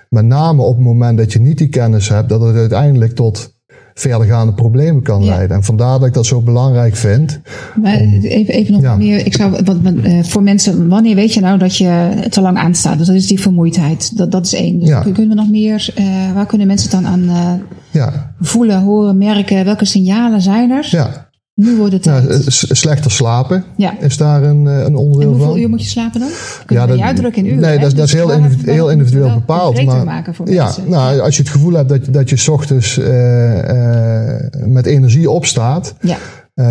Met 0.08 0.24
name 0.24 0.62
op 0.62 0.76
het 0.76 0.84
moment 0.84 1.18
dat 1.18 1.32
je 1.32 1.40
niet 1.40 1.58
die 1.58 1.68
kennis 1.68 2.08
hebt, 2.08 2.28
dat 2.28 2.40
het 2.40 2.56
uiteindelijk 2.56 3.14
tot 3.14 3.51
verdergaande 3.94 4.52
problemen 4.52 5.02
kan 5.02 5.22
Ja. 5.22 5.28
leiden. 5.34 5.56
En 5.56 5.62
vandaar 5.62 5.98
dat 5.98 6.08
ik 6.08 6.14
dat 6.14 6.26
zo 6.26 6.40
belangrijk 6.40 6.96
vind. 6.96 7.40
Maar 7.82 7.94
even, 8.22 8.54
even 8.54 8.72
nog 8.72 8.82
Ja. 8.82 8.96
meer. 8.96 9.26
Ik 9.26 9.34
zou, 9.34 9.54
eh, 10.02 10.22
voor 10.22 10.42
mensen, 10.42 10.88
wanneer 10.88 11.14
weet 11.14 11.34
je 11.34 11.40
nou 11.40 11.58
dat 11.58 11.76
je 11.76 12.10
te 12.28 12.40
lang 12.40 12.58
aanstaat? 12.58 12.98
Dus 12.98 13.06
dat 13.06 13.16
is 13.16 13.26
die 13.26 13.40
vermoeidheid. 13.40 14.16
Dat, 14.16 14.30
dat 14.32 14.46
is 14.46 14.54
één. 14.54 14.78
Dus 14.78 14.88
Ja. 14.88 15.00
kunnen 15.00 15.28
we 15.28 15.34
nog 15.34 15.50
meer, 15.50 15.90
eh, 15.94 16.04
waar 16.34 16.46
kunnen 16.46 16.66
mensen 16.66 16.90
het 16.90 17.00
dan 17.02 17.12
aan 17.12 17.28
eh, 17.28 17.52
Ja, 17.90 18.32
voelen, 18.40 18.82
horen, 18.82 19.18
merken? 19.18 19.64
Welke 19.64 19.84
signalen 19.84 20.40
zijn 20.42 20.70
er? 20.70 20.88
ja. 20.90 21.30
Nu 21.54 21.76
wordt 21.76 21.92
het 21.92 22.04
Nou, 22.04 22.24
slechter 22.48 23.10
slapen 23.10 23.64
Ja. 23.76 24.00
is 24.00 24.16
daar 24.16 24.42
een, 24.42 24.66
eh, 24.66 24.78
een 24.78 24.84
En 24.84 24.96
onderdeel 24.96 25.28
hoeveel 25.30 25.48
van. 25.50 25.58
uur 25.60 25.68
moet 25.68 25.82
je 25.82 25.88
slapen 25.88 26.20
dan? 26.20 26.28
Kun 26.66 26.80
je 26.80 26.86
dat- 26.86 26.96
niet 26.96 27.04
uitdrukken 27.04 27.42
in 27.44 27.48
uren? 27.50 27.60
Nee, 27.60 27.78
dat, 27.78 27.90
dat 27.90 27.92
is 27.92 27.98
Dus 28.00 28.12
heel, 28.12 28.26
wel 28.26 28.36
individu- 28.36 28.60
even- 28.62 28.72
heel 28.72 28.90
individueel 28.90 29.34
bepaald. 29.34 29.84
Maar, 29.84 30.04
maken 30.04 30.34
voor 30.34 30.50
ja, 30.50 30.64
mensen. 30.64 30.88
nou, 30.90 31.20
als 31.20 31.36
je 31.36 31.42
het 31.42 31.50
gevoel 31.50 31.72
hebt 31.72 31.88
dat, 31.88 32.04
je- 32.06 32.10
dat 32.12 32.30
je 32.30 32.36
's 32.36 32.48
ochtends 32.48 32.98
eh, 32.98 34.34
eh, 34.34 34.50
met 34.66 34.86
energie 34.86 35.30
opstaat, 35.30 35.94
ja. 36.00 36.16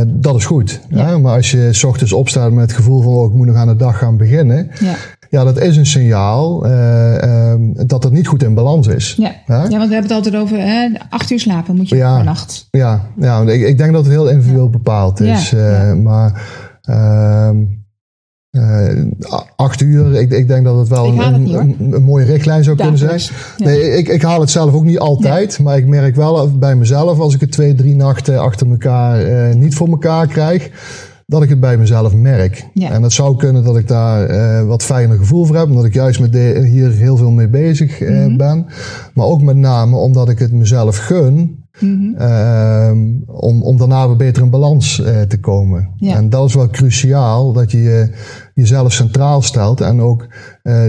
dat 0.07 0.35
is 0.35 0.45
goed. 0.45 0.79
Ja. 0.89 1.05
Hè? 1.05 1.17
Maar 1.19 1.35
als 1.35 1.51
je 1.51 1.69
's 1.71 1.83
ochtends 1.83 2.13
opstaat 2.13 2.51
met 2.51 2.61
het 2.61 2.73
gevoel 2.73 3.01
van 3.01 3.11
oh, 3.13 3.29
ik 3.31 3.33
moet 3.37 3.47
nog 3.47 3.55
aan 3.55 3.67
de 3.67 3.75
dag 3.75 3.97
gaan 3.97 4.17
beginnen, 4.17 4.71
Ja. 4.79 4.93
Ja, 5.31 5.43
dat 5.43 5.59
is 5.59 5.77
een 5.77 5.85
signaal 5.85 6.65
ehm, 6.65 7.59
dat 7.87 8.03
het 8.03 8.13
niet 8.13 8.27
goed 8.27 8.43
in 8.43 8.53
balans 8.53 8.87
is. 8.87 9.15
Ja. 9.17 9.31
Ja, 9.45 9.57
want 9.59 9.69
we 9.69 9.77
hebben 9.77 10.01
het 10.01 10.11
altijd 10.11 10.35
over 10.35 10.57
hè, 10.57 10.89
acht 11.09 11.31
uur 11.31 11.39
slapen 11.39 11.75
moet 11.75 11.89
je 11.89 11.95
Ja. 11.95 12.15
per 12.15 12.25
nacht. 12.25 12.67
Ja, 12.71 13.01
ja 13.19 13.41
ik, 13.41 13.61
ik 13.61 13.77
denk 13.77 13.93
dat 13.93 14.03
het 14.03 14.13
heel 14.13 14.29
individueel 14.29 14.69
bepaald 14.69 15.19
is. 15.19 15.49
Ja, 15.49 15.85
ja. 15.87 15.95
Maar 15.95 16.41
ehm, 16.81 17.57
eh, 18.49 19.03
acht 19.55 19.81
uur, 19.81 20.13
ik, 20.15 20.31
ik 20.31 20.47
denk 20.47 20.65
dat 20.65 20.77
het 20.77 20.87
wel 20.87 21.05
een, 21.05 21.17
het 21.19 21.37
niet, 21.37 21.51
hoor. 21.51 21.61
een, 21.61 21.75
een 21.91 22.03
mooie 22.03 22.25
richtlijn 22.25 22.63
zou 22.63 22.75
kunnen 22.77 22.97
zijn. 22.97 23.19
Ja. 23.19 23.65
Nee, 23.65 23.97
ik, 23.97 24.07
ik 24.07 24.21
haal 24.21 24.39
het 24.39 24.49
zelf 24.49 24.73
ook 24.73 24.83
niet 24.83 24.99
altijd, 24.99 25.59
maar 25.59 25.77
ik 25.77 25.87
merk 25.87 26.15
wel 26.15 26.57
bij 26.57 26.75
mezelf 26.75 27.19
als 27.19 27.33
ik 27.33 27.39
het 27.41 27.51
twee, 27.51 27.75
drie 27.75 27.95
nachten 27.95 28.41
achter 28.41 28.69
elkaar 28.69 29.55
niet 29.55 29.75
voor 29.75 29.87
elkaar 29.87 30.27
krijg, 30.27 30.69
dat 31.31 31.43
ik 31.43 31.49
het 31.49 31.59
bij 31.59 31.77
mezelf 31.77 32.15
merk. 32.15 32.65
Ja. 32.73 32.89
En 32.91 33.03
het 33.03 33.11
zou 33.13 33.37
kunnen 33.37 33.63
dat 33.63 33.77
ik 33.77 33.87
daar 33.87 34.25
eh, 34.25 34.67
wat 34.67 34.83
fijner 34.83 35.17
gevoel 35.17 35.45
voor 35.45 35.55
heb, 35.55 35.69
omdat 35.69 35.85
ik 35.85 35.93
juist 35.93 36.19
met 36.19 36.31
de, 36.31 36.67
hier 36.71 36.91
heel 36.91 37.17
veel 37.17 37.31
mee 37.31 37.47
bezig 37.47 38.01
eh, 38.01 38.25
Mhm. 38.25 38.37
ben. 38.37 38.65
Maar 39.13 39.25
ook 39.25 39.41
met 39.41 39.55
name 39.55 39.95
omdat 39.97 40.29
ik 40.29 40.39
het 40.39 40.51
mezelf 40.51 40.97
gun 40.97 41.59
Mhm. 41.79 42.15
Ehm, 42.17 42.97
om, 43.27 43.63
om 43.63 43.77
daarna 43.77 44.07
weer 44.07 44.15
beter 44.15 44.43
in 44.43 44.49
balans 44.49 45.01
eh, 45.03 45.21
te 45.21 45.39
komen. 45.39 45.89
Ja. 45.95 46.15
En 46.15 46.29
dat 46.29 46.47
is 46.47 46.53
wel 46.55 46.69
cruciaal, 46.69 47.53
dat 47.53 47.71
je 47.71 47.81
je 47.81 48.11
jezelf 48.53 48.91
centraal 48.93 49.41
stelt 49.41 49.81
en 49.81 50.01
ook 50.01 50.27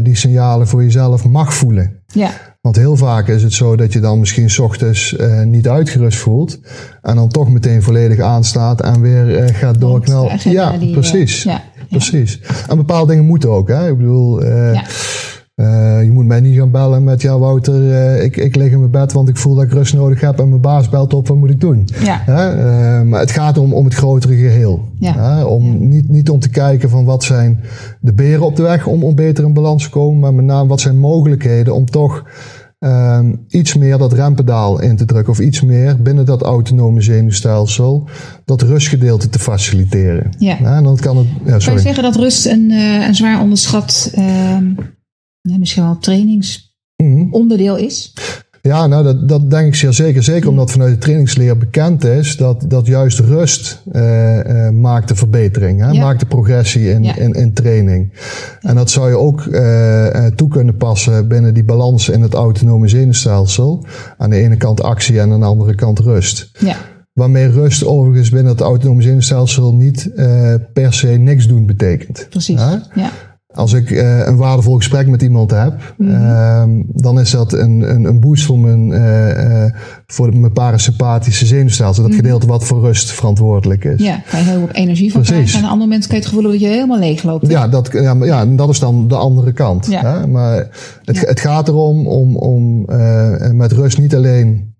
die 0.02 0.16
signalen 0.16 0.66
voor 0.66 0.82
jezelf 0.82 1.24
mag 1.28 1.54
voelen. 1.54 1.92
Ja. 2.06 2.30
Want 2.62 2.76
heel 2.76 2.96
vaak 2.96 3.28
is 3.28 3.42
het 3.42 3.52
zo 3.52 3.76
dat 3.76 3.92
je 3.92 4.00
dan 4.00 4.18
misschien 4.18 4.50
's 4.50 4.58
ochtends 4.58 5.16
eh, 5.16 5.42
niet 5.42 5.68
uitgerust 5.68 6.18
voelt 6.18 6.58
en 7.02 7.16
dan 7.16 7.28
toch 7.28 7.50
meteen 7.50 7.82
volledig 7.82 8.18
aanstaat 8.20 8.80
en 8.80 9.00
weer 9.00 9.36
eh, 9.36 9.54
gaat 9.54 9.80
doorknallen. 9.80 10.38
Ja, 10.44 10.70
die, 10.78 10.88
eh, 10.88 10.92
precies. 10.92 11.42
ja. 11.42 11.62
Precies. 11.88 12.40
En 12.68 12.76
bepaalde 12.76 13.10
dingen 13.10 13.26
moeten 13.26 13.50
ook. 13.50 13.68
Hè? 13.68 13.90
Ik 13.90 13.96
bedoel, 13.96 14.42
eh, 14.42 14.74
Ja. 14.74 14.82
Eh, 15.54 16.04
je 16.04 16.10
moet 16.10 16.26
mij 16.26 16.40
niet 16.40 16.58
gaan 16.58 16.70
bellen 16.70 17.04
met, 17.04 17.22
ja 17.22 17.38
Wouter, 17.38 17.92
eh, 17.92 18.24
ik, 18.24 18.36
ik 18.36 18.56
lig 18.56 18.72
in 18.72 18.78
mijn 18.78 18.90
bed 18.90 19.12
want 19.12 19.28
ik 19.28 19.36
voel 19.36 19.54
dat 19.54 19.64
ik 19.64 19.72
rust 19.72 19.94
nodig 19.94 20.20
heb 20.20 20.38
en 20.38 20.48
mijn 20.48 20.60
baas 20.60 20.88
belt 20.88 21.14
op, 21.14 21.28
wat 21.28 21.36
moet 21.36 21.50
ik 21.50 21.60
doen? 21.60 21.88
Ja. 22.02 22.20
Eh, 22.26 23.02
maar 23.02 23.20
het 23.20 23.30
gaat 23.30 23.58
om, 23.58 23.74
om 23.74 23.84
het 23.84 23.94
grotere 23.94 24.34
geheel. 24.36 24.88
Ja. 24.98 25.44
Om, 25.44 25.88
niet, 25.88 26.08
niet 26.08 26.30
om 26.30 26.38
te 26.38 26.48
kijken 26.48 26.90
van 26.90 27.04
wat 27.04 27.24
zijn 27.24 27.60
de 28.00 28.12
beren 28.12 28.46
op 28.46 28.56
de 28.56 28.62
weg 28.62 28.86
om, 28.86 29.04
om 29.04 29.14
beter 29.14 29.44
in 29.44 29.52
balans 29.52 29.84
te 29.84 29.90
komen, 29.90 30.20
maar 30.20 30.34
met 30.34 30.44
name 30.44 30.68
wat 30.68 30.80
zijn 30.80 30.98
mogelijkheden 30.98 31.74
om 31.74 31.84
toch 31.86 32.24
ehm, 32.78 33.34
iets 33.48 33.74
meer 33.74 33.98
dat 33.98 34.12
rempedaal 34.12 34.80
in 34.80 34.96
te 34.96 35.04
drukken 35.04 35.32
of 35.32 35.40
iets 35.40 35.62
meer 35.62 36.02
binnen 36.02 36.26
dat 36.26 36.42
autonome 36.42 37.00
zenuwstelsel 37.00 38.08
dat 38.44 38.62
rustgedeelte 38.62 39.28
te 39.28 39.38
faciliteren. 39.38 40.30
Ja. 40.38 40.58
En 40.58 40.84
dan 40.84 40.96
kan 40.96 41.16
het... 41.16 41.26
Ja, 41.26 41.42
Kan 41.44 41.54
je 41.54 41.60
sorry. 41.60 41.78
zeggen 41.78 42.02
dat 42.02 42.16
rust 42.16 42.46
een, 42.46 42.70
een 42.70 43.14
zwaar 43.14 43.40
onderschat, 43.40 44.10
ehm, 44.14 44.64
misschien 45.42 45.82
wel 45.82 45.98
trainingsonderdeel 45.98 47.76
is? 47.76 48.12
Ja, 48.62 48.86
nou, 48.86 49.04
dat, 49.04 49.28
dat 49.28 49.50
denk 49.50 49.66
ik 49.66 49.74
zeer 49.74 49.92
zeker. 49.92 50.22
Zeker 50.22 50.48
omdat 50.48 50.70
vanuit 50.70 50.92
de 50.92 50.98
trainingsleer 50.98 51.58
bekend 51.58 52.04
is 52.04 52.36
dat, 52.36 52.64
dat 52.68 52.86
juist 52.86 53.18
rust 53.18 53.82
eh, 53.92 54.66
eh, 54.66 54.74
maakt 54.74 55.08
de 55.08 55.14
verbetering, 55.14 55.80
hè? 55.80 55.90
Ja. 55.90 56.00
maakt 56.02 56.20
de 56.20 56.26
progressie 56.26 56.90
in, 56.90 57.02
Ja. 57.02 57.16
in, 57.16 57.32
in 57.32 57.52
training. 57.52 58.12
En 58.60 58.74
dat 58.74 58.90
zou 58.90 59.08
je 59.08 59.16
ook 59.16 59.40
eh, 59.46 60.26
toe 60.26 60.48
kunnen 60.48 60.76
passen 60.76 61.28
binnen 61.28 61.54
die 61.54 61.64
balans 61.64 62.08
in 62.08 62.20
het 62.20 62.34
autonome 62.34 62.88
zenuwstelsel. 62.88 63.84
Aan 64.18 64.30
de 64.30 64.36
ene 64.36 64.56
kant 64.56 64.82
actie 64.82 65.20
en 65.20 65.32
aan 65.32 65.40
de 65.40 65.46
andere 65.46 65.74
kant 65.74 65.98
rust. 65.98 66.50
Ja. 66.58 66.76
Waarmee 67.12 67.48
rust 67.48 67.84
overigens 67.84 68.30
binnen 68.30 68.52
het 68.52 68.60
autonome 68.60 69.02
zenuwstelsel 69.02 69.74
niet 69.74 70.10
per 70.72 70.92
se 70.92 71.08
niks 71.08 71.46
doen 71.46 71.66
betekent. 71.66 72.26
Precies. 72.30 72.60
Hè? 72.60 72.76
Ja. 72.94 73.10
Als 73.54 73.72
ik 73.72 73.90
eh, 73.90 74.26
een 74.26 74.36
waardevol 74.36 74.76
gesprek 74.76 75.06
met 75.06 75.22
iemand 75.22 75.50
heb, 75.50 75.94
Mhm. 75.96 76.10
ehm, 76.10 76.70
dan 76.86 77.20
is 77.20 77.30
dat 77.30 77.52
een, 77.52 77.90
een, 77.94 78.04
een 78.04 78.20
boost 78.20 78.44
voor 78.44 78.58
mijn, 78.58 78.92
eh, 78.92 79.64
eh, 79.64 79.72
voor 80.06 80.36
mijn 80.36 80.52
parasympathische 80.52 81.46
zenuwstelsel. 81.46 82.02
Dat 82.02 82.14
gedeelte 82.14 82.46
wat 82.46 82.64
voor 82.64 82.80
rust 82.80 83.10
verantwoordelijk 83.10 83.84
is. 83.84 83.94
Mhm. 83.94 84.02
ja, 84.02 84.22
kan 84.30 84.38
je 84.40 84.44
heel 84.46 84.58
veel 84.58 84.70
energie 84.70 85.12
van 85.12 85.20
Precies. 85.20 85.36
krijgen. 85.36 85.52
En 85.52 85.58
aan 85.58 85.64
een 85.64 85.70
ander 85.72 85.86
moment 85.88 86.06
kan 86.06 86.16
je 86.16 86.22
het 86.22 86.30
gevoel 86.32 86.42
hebben 86.42 86.60
dat 86.60 86.68
je 86.70 86.74
helemaal 86.76 86.98
leeg 86.98 87.22
loopt. 87.22 87.46
Ja, 87.46 87.68
dat, 87.68 87.88
ja, 87.92 88.16
ja, 88.24 88.40
en 88.40 88.56
dat 88.56 88.68
is 88.68 88.78
dan 88.78 89.08
de 89.08 89.16
andere 89.16 89.52
kant. 89.52 89.86
Ja. 89.86 90.02
Hè? 90.04 90.26
Maar 90.26 90.56
het, 91.04 91.16
Ja. 91.16 91.26
het 91.26 91.40
gaat 91.40 91.68
erom 91.68 92.06
om, 92.06 92.36
om 92.36 92.84
met 93.52 93.72
rust 93.72 93.98
niet 93.98 94.14
alleen 94.14 94.74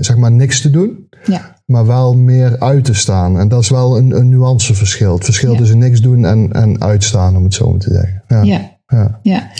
zeg 0.00 0.16
maar 0.16 0.32
niks 0.32 0.60
te 0.60 0.70
doen, 0.70 1.08
Ja. 1.24 1.54
Maar 1.66 1.86
wel 1.86 2.14
meer 2.16 2.60
uit 2.60 2.84
te 2.84 2.94
staan. 2.94 3.38
En 3.38 3.48
dat 3.48 3.62
is 3.62 3.68
wel 3.68 3.96
een, 3.96 4.16
een 4.16 4.28
nuanceverschil. 4.28 5.14
Het 5.14 5.24
verschil 5.24 5.52
Ja. 5.52 5.58
tussen 5.58 5.78
niks 5.78 6.00
doen 6.00 6.24
en, 6.24 6.52
en 6.52 6.80
uitstaan, 6.80 7.36
om 7.36 7.44
het 7.44 7.54
zo 7.54 7.70
maar 7.70 7.80
te 7.80 7.92
zeggen. 7.92 8.22
Ja. 8.28 8.42
Ja. 8.42 8.78
Ja. 8.86 9.20
Ja. 9.22 9.50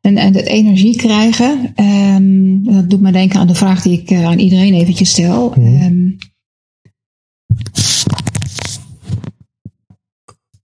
En, 0.00 0.16
en 0.16 0.34
het 0.34 0.46
energie 0.46 0.96
krijgen, 0.96 1.72
ehm, 1.74 2.62
dat 2.62 2.90
doet 2.90 3.00
me 3.00 3.12
denken 3.12 3.40
aan 3.40 3.46
de 3.46 3.54
vraag 3.54 3.82
die 3.82 4.00
ik 4.00 4.10
eh, 4.10 4.24
aan 4.24 4.38
iedereen 4.38 4.74
eventjes 4.74 5.10
stel. 5.10 5.48
Mhm. 5.56 5.76
Ehm, 5.76 6.08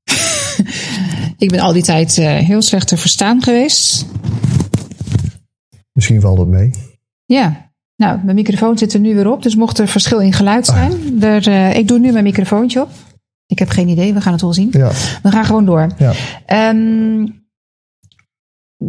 ik 1.44 1.50
ben 1.50 1.60
al 1.60 1.72
die 1.72 1.82
tijd 1.82 2.18
eh, 2.18 2.36
heel 2.38 2.62
slecht 2.62 2.88
te 2.88 2.96
verstaan 2.96 3.42
geweest. 3.42 4.06
Misschien 5.92 6.20
valt 6.20 6.38
het 6.38 6.48
mee. 6.48 6.70
Ja, 7.26 7.72
nou, 7.96 8.18
mijn 8.24 8.36
microfoon 8.36 8.78
zit 8.78 8.92
er 8.94 9.00
nu 9.00 9.14
weer 9.14 9.30
op, 9.30 9.42
dus 9.42 9.54
mocht 9.56 9.78
er 9.78 9.88
verschil 9.88 10.18
in 10.18 10.32
geluid 10.32 10.68
Ah. 10.68 10.76
zijn. 10.76 11.22
Er, 11.22 11.46
eh, 11.48 11.76
ik 11.76 11.88
doe 11.88 11.98
nu 11.98 12.12
mijn 12.12 12.24
microfoontje 12.24 12.80
op. 12.82 12.88
Ik 13.46 13.58
heb 13.58 13.68
geen 13.68 13.88
idee, 13.88 14.14
we 14.14 14.20
gaan 14.20 14.32
het 14.32 14.42
wel 14.42 14.52
zien. 14.52 14.68
Ja. 14.72 14.90
We 15.22 15.30
gaan 15.30 15.44
gewoon 15.44 15.64
door. 15.64 15.86
Ja. 15.98 16.12
Ehm, 16.46 17.26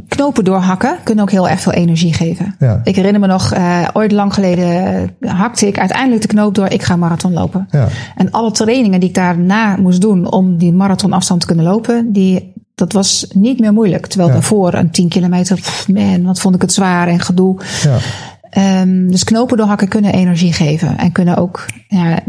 knopen 0.08 0.44
doorhakken 0.44 0.98
kunnen 1.04 1.24
ook 1.24 1.32
heel 1.32 1.50
erg 1.50 1.60
veel 1.60 1.72
energie 1.72 2.13
geven. 2.13 2.56
Ja. 2.60 2.82
Ik 2.84 2.96
herinner 2.96 3.22
me 3.22 3.28
nog, 3.28 3.52
eh, 3.54 3.88
ooit 3.94 4.12
lang 4.12 4.34
geleden 4.34 5.15
hakte 5.20 5.68
ik 5.68 5.80
uiteindelijk 5.80 6.22
de 6.22 6.28
knoop 6.28 6.56
door. 6.56 6.68
Ik 6.70 6.84
ga 6.84 6.96
marathon 6.96 7.34
lopen. 7.34 7.68
Ja. 7.72 7.88
En 8.15 8.32
alle 8.32 8.52
trainingen 8.52 9.00
die 9.00 9.10
ik 9.10 9.15
daarna 9.15 9.76
moest 9.78 10.02
doen 10.02 10.32
om 10.32 10.58
die 10.58 10.74
marathonafstand 10.74 11.39
te 11.41 11.48
kunnen 11.48 11.65
lopen, 11.65 12.12
die, 12.13 12.54
dat 12.76 12.94
was 12.94 13.28
niet 13.34 13.60
meer 13.60 13.74
moeilijk. 13.74 14.06
Terwijl 14.08 14.30
Ja. 14.30 14.36
daarvoor 14.36 14.74
een 14.74 14.91
10 14.91 15.10
kilometer, 15.10 15.56
pff, 15.56 15.88
man, 15.88 16.24
wat 16.24 16.39
vond 16.39 16.56
ik 16.56 16.62
het 16.62 16.74
zwaar 16.74 17.08
en 17.08 17.20
gedoe. 17.20 17.58
Ja. 17.84 17.98
Ehm, 18.56 19.08
dus 19.08 19.24
knopen 19.24 19.58
doorhakken 19.58 19.88
kunnen 19.88 20.13
energie 20.13 20.54
geven. 20.54 20.98
En 20.98 21.12
kunnen 21.12 21.38
ook 21.38 21.65
ja, 21.88 22.20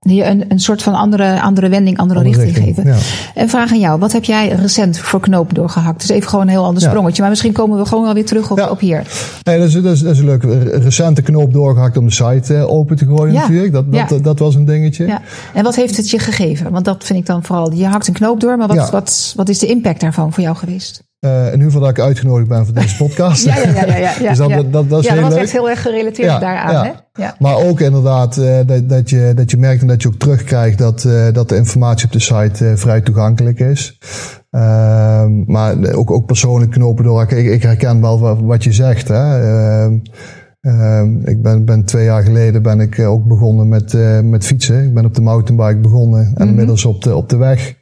je 0.00 0.24
een, 0.24 0.44
een 0.48 0.58
soort 0.60 0.82
van 0.82 0.94
andere, 0.94 1.40
andere 1.40 1.68
wending, 1.68 1.98
andere, 1.98 2.18
Andere 2.20 2.42
richting, 2.44 2.66
geven. 2.66 2.86
Ja. 2.86 2.96
En 3.34 3.48
vraag 3.48 3.70
aan 3.72 3.78
jou, 3.78 3.98
wat 3.98 4.12
heb 4.12 4.24
jij 4.24 4.48
recent 4.48 4.98
voor 4.98 5.20
knopen 5.20 5.54
doorgehakt? 5.54 6.00
Dus 6.00 6.08
even 6.08 6.28
gewoon 6.28 6.44
een 6.44 6.50
heel 6.50 6.64
ander 6.64 6.82
Ja. 6.82 6.88
sprongetje. 6.88 7.20
Maar 7.20 7.30
misschien 7.30 7.52
komen 7.52 7.78
we 7.78 7.84
gewoon 7.86 8.04
wel 8.04 8.14
weer 8.14 8.24
terug 8.26 8.50
op, 8.50 8.58
Ja. 8.58 8.70
op 8.70 8.80
hier. 8.80 9.06
Nee, 9.42 9.58
dat, 9.58 9.68
is, 9.68 9.72
dat, 9.74 9.84
is, 9.84 10.00
dat 10.00 10.12
is 10.12 10.18
een 10.18 10.24
leuke 10.24 10.58
recente 10.78 11.22
knoop 11.22 11.52
doorgehakt 11.52 11.96
om 11.96 12.06
de 12.06 12.12
site 12.12 12.54
eh, 12.54 12.70
open 12.70 12.96
te 12.96 13.06
gooien 13.06 13.34
natuurlijk. 13.34 13.72
Dat, 13.72 13.92
dat, 13.92 14.10
Ja. 14.10 14.18
dat, 14.18 14.38
was 14.38 14.54
een 14.54 14.64
dingetje. 14.64 15.06
Ja. 15.06 15.20
En 15.54 15.64
wat 15.64 15.76
heeft 15.76 15.96
het 15.96 16.10
je 16.10 16.18
gegeven? 16.18 16.70
Want 16.70 16.84
dat 16.84 17.04
vind 17.04 17.18
ik 17.18 17.26
dan 17.26 17.44
vooral. 17.44 17.72
Je 17.72 17.86
hakt 17.86 18.06
een 18.08 18.14
knoop 18.14 18.40
door, 18.40 18.56
maar 18.56 18.68
wat, 18.68 18.90
wat, 18.90 19.32
wat 19.36 19.48
is 19.48 19.58
de 19.58 19.66
impact 19.66 20.00
daarvan 20.00 20.32
voor 20.32 20.42
jou 20.42 20.56
geweest? 20.56 21.08
In 21.20 21.52
ieder 21.52 21.62
geval 21.64 21.80
dat 21.80 21.90
ik 21.90 22.00
uitgenodigd 22.00 22.48
ben 22.48 22.64
voor 22.64 22.74
deze 22.74 22.96
podcast. 23.04 23.44
Ja, 23.44 23.56
ja, 23.56 23.62
ja. 23.62 23.86
ja, 23.86 24.12
ja, 24.20 24.28
dus 24.28 24.38
dat, 24.38 24.48
ja. 24.48 24.56
dat, 24.56 24.72
dat, 24.72 24.88
dat 24.90 25.00
is 25.00 25.06
ja, 25.06 25.12
heel 25.12 25.20
dat 25.22 25.30
was 25.30 25.38
leuk. 25.38 25.42
echt 25.42 25.52
heel 25.52 25.70
erg 25.70 25.82
gerelateerd 25.82 26.30
Ja, 26.30 26.38
daaraan. 26.38 26.84
Hè? 26.84 26.90
Ja. 27.14 27.34
Maar 27.38 27.56
ook 27.56 27.80
inderdaad 27.80 28.36
eh, 28.36 28.58
dat, 28.66 28.88
dat, 28.88 29.10
je, 29.10 29.32
dat 29.34 29.50
je 29.50 29.56
merkt 29.56 29.80
en 29.80 29.86
dat 29.86 30.02
je 30.02 30.08
ook 30.08 30.14
terugkrijgt 30.14 30.78
dat, 30.78 31.04
eh, 31.04 31.32
dat 31.32 31.48
de 31.48 31.56
informatie 31.56 32.06
op 32.06 32.12
de 32.12 32.20
site 32.20 32.66
eh, 32.66 32.76
vrij 32.76 33.00
toegankelijk 33.00 33.58
is. 33.58 33.98
Ehm, 34.50 35.44
maar 35.46 35.92
ook, 35.92 36.10
ook 36.10 36.26
persoonlijk 36.26 36.70
knopen 36.70 37.04
door. 37.04 37.22
Ik, 37.22 37.46
ik 37.46 37.62
herken 37.62 38.00
wel 38.00 38.20
wat, 38.20 38.38
wat 38.40 38.64
je 38.64 38.72
zegt. 38.72 39.08
Hè. 39.08 39.40
Ehm, 39.40 39.98
ehm, 40.60 41.20
ik 41.24 41.42
ben, 41.42 41.64
ben 41.64 41.84
twee 41.84 42.04
jaar 42.04 42.22
geleden 42.22 42.62
ben 42.62 42.80
ik 42.80 42.98
ook 42.98 43.24
begonnen 43.24 43.68
met, 43.68 43.96
met 44.22 44.46
fietsen. 44.46 44.84
Ik 44.84 44.94
ben 44.94 45.04
op 45.04 45.14
de 45.14 45.22
mountainbike 45.22 45.80
begonnen 45.80 46.32
en 46.34 46.48
inmiddels 46.48 46.84
op 46.84 47.02
de, 47.02 47.16
op 47.16 47.28
de 47.28 47.36
weg. 47.36 47.74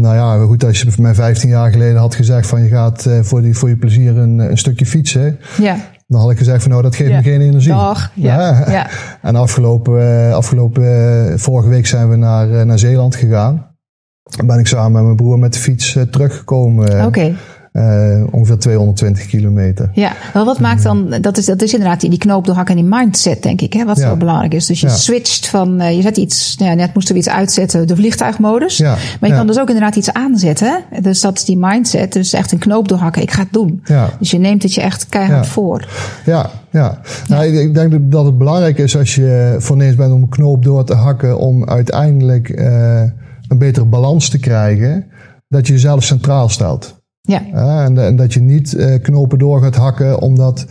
Nou 0.00 0.14
ja, 0.14 0.44
goed, 0.44 0.64
als 0.64 0.80
je 0.80 0.92
mij 0.98 1.14
15 1.14 1.48
jaar 1.48 1.70
geleden 1.70 1.96
had 1.96 2.14
gezegd 2.14 2.48
van 2.48 2.62
je 2.62 2.68
gaat 2.68 3.06
eh, 3.06 3.18
voor, 3.22 3.42
die, 3.42 3.56
voor 3.56 3.68
je 3.68 3.76
plezier 3.76 4.16
een, 4.16 4.38
een 4.38 4.58
stukje 4.58 4.86
fietsen. 4.86 5.38
ja. 5.58 5.76
dan 6.06 6.20
had 6.20 6.30
ik 6.30 6.38
gezegd 6.38 6.62
van 6.62 6.70
nou, 6.70 6.82
dat 6.82 6.96
geeft 6.96 7.10
me 7.10 7.22
geen 7.22 7.40
energie. 7.40 7.72
Dag, 7.72 8.10
ja. 8.14 8.64
ja. 8.68 8.88
En 9.22 9.36
afgelopen, 9.36 10.34
afgelopen 10.34 11.38
vorige 11.38 11.68
week 11.68 11.86
zijn 11.86 12.08
we 12.08 12.16
naar, 12.16 12.66
naar 12.66 12.78
Zeeland 12.78 13.16
gegaan. 13.16 13.74
Dan 14.22 14.46
ben 14.46 14.58
ik 14.58 14.66
samen 14.66 14.92
met 14.92 15.02
mijn 15.02 15.16
broer 15.16 15.38
met 15.38 15.52
de 15.52 15.58
fiets 15.58 15.98
teruggekomen. 16.10 17.06
Oké. 17.06 17.34
Uh, 17.76 18.24
ongeveer 18.30 18.58
220 18.58 19.26
kilometer. 19.26 19.90
Ja, 19.92 20.12
wel 20.32 20.44
wat 20.44 20.60
maakt 20.60 20.82
dan, 20.82 21.16
dat 21.20 21.36
is, 21.36 21.44
dat 21.44 21.62
is 21.62 21.72
inderdaad 21.72 22.00
die, 22.00 22.10
die 22.10 22.18
knoop 22.18 22.46
doorhakken 22.46 22.76
en 22.76 22.82
die 22.82 22.90
mindset, 22.90 23.42
denk 23.42 23.60
ik, 23.60 23.72
hè, 23.72 23.84
wat 23.84 23.98
ja. 23.98 24.08
zo 24.08 24.16
belangrijk 24.16 24.54
is. 24.54 24.66
Dus 24.66 24.80
je 24.80 24.88
switcht 24.88 25.48
van, 25.48 25.80
uh, 25.82 25.96
je 25.96 26.02
zet 26.02 26.16
iets, 26.16 26.56
nou 26.56 26.70
ja, 26.70 26.76
net 26.76 26.94
moesten 26.94 27.14
we 27.14 27.20
iets 27.20 27.28
uitzetten, 27.28 27.86
de 27.86 27.96
vliegtuigmodus. 27.96 28.76
Ja. 28.76 28.96
Maar 29.20 29.30
je 29.30 29.36
kan 29.36 29.46
dus 29.46 29.58
ook 29.58 29.68
inderdaad 29.68 29.96
iets 29.96 30.12
aanzetten. 30.12 30.84
Dus 31.00 31.20
dat 31.20 31.36
is 31.36 31.44
die 31.44 31.58
mindset, 31.58 32.12
dus 32.12 32.32
echt 32.32 32.52
een 32.52 32.58
knoop 32.58 32.88
doorhakken, 32.88 33.22
ik 33.22 33.30
ga 33.30 33.42
het 33.42 33.52
doen. 33.52 33.82
Dus 34.18 34.30
je 34.30 34.38
neemt 34.38 34.62
het 34.62 34.74
je 34.74 34.80
echt 34.80 35.06
keihard 35.08 35.46
voor. 35.46 35.88
Ja, 36.24 36.50
ja. 36.70 37.00
Nou, 37.28 37.44
ik, 37.44 37.74
denk 37.74 38.12
dat 38.12 38.24
het 38.24 38.38
belangrijk 38.38 38.78
is 38.78 38.96
als 38.96 39.14
je 39.14 39.56
voorneens 39.58 39.94
bent 39.94 40.12
om 40.12 40.22
een 40.22 40.28
knoop 40.28 40.64
door 40.64 40.84
te 40.84 40.94
hakken, 40.94 41.38
om 41.38 41.64
uiteindelijk 41.68 42.48
uh, 42.48 43.00
een 43.48 43.58
betere 43.58 43.86
balans 43.86 44.28
te 44.28 44.38
krijgen, 44.38 45.06
dat 45.48 45.66
je 45.66 45.72
jezelf 45.72 46.04
centraal 46.04 46.48
stelt. 46.48 47.04
Ja. 47.26 47.42
en, 47.84 47.98
en, 47.98 48.16
dat 48.16 48.32
je 48.32 48.40
niet 48.40 48.74
uh, 48.74 48.94
knopen 49.02 49.38
door 49.38 49.62
gaat 49.62 49.76
hakken 49.76 50.20
omdat 50.20 50.66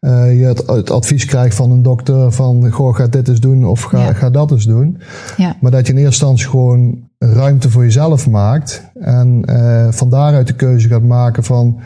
uh, 0.00 0.40
je 0.40 0.44
het, 0.44 0.66
het, 0.66 0.90
advies 0.90 1.24
krijgt 1.24 1.56
van 1.56 1.70
een 1.70 1.82
dokter 1.82 2.32
van 2.32 2.70
goh, 2.70 2.94
ga 2.94 3.06
dit 3.06 3.28
eens 3.28 3.40
doen 3.40 3.64
of 3.64 3.82
ga, 3.82 4.12
ga 4.12 4.30
dat 4.30 4.50
eens 4.50 4.64
doen. 4.64 4.98
Ja. 5.36 5.56
Maar 5.60 5.70
dat 5.70 5.86
je 5.86 5.92
in 5.92 5.98
eerste 5.98 6.26
instantie 6.26 6.48
gewoon 6.48 6.98
ruimte 7.18 7.70
voor 7.70 7.82
jezelf 7.82 8.28
maakt 8.28 8.90
en 8.94 9.42
uh, 9.50 9.86
van 9.90 10.10
daaruit 10.10 10.46
de 10.46 10.54
keuze 10.54 10.88
gaat 10.88 11.02
maken 11.02 11.44
van 11.44 11.80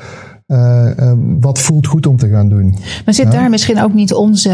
wat 1.41 1.59
voelt 1.59 1.87
goed 1.87 2.07
om 2.07 2.17
te 2.17 2.29
gaan 2.29 2.49
doen. 2.49 2.77
Maar 3.05 3.15
zit 3.15 3.33
daar 3.33 3.51
misschien 3.51 3.83
ook 3.83 3.95
niet 3.95 4.15
onze 4.15 4.51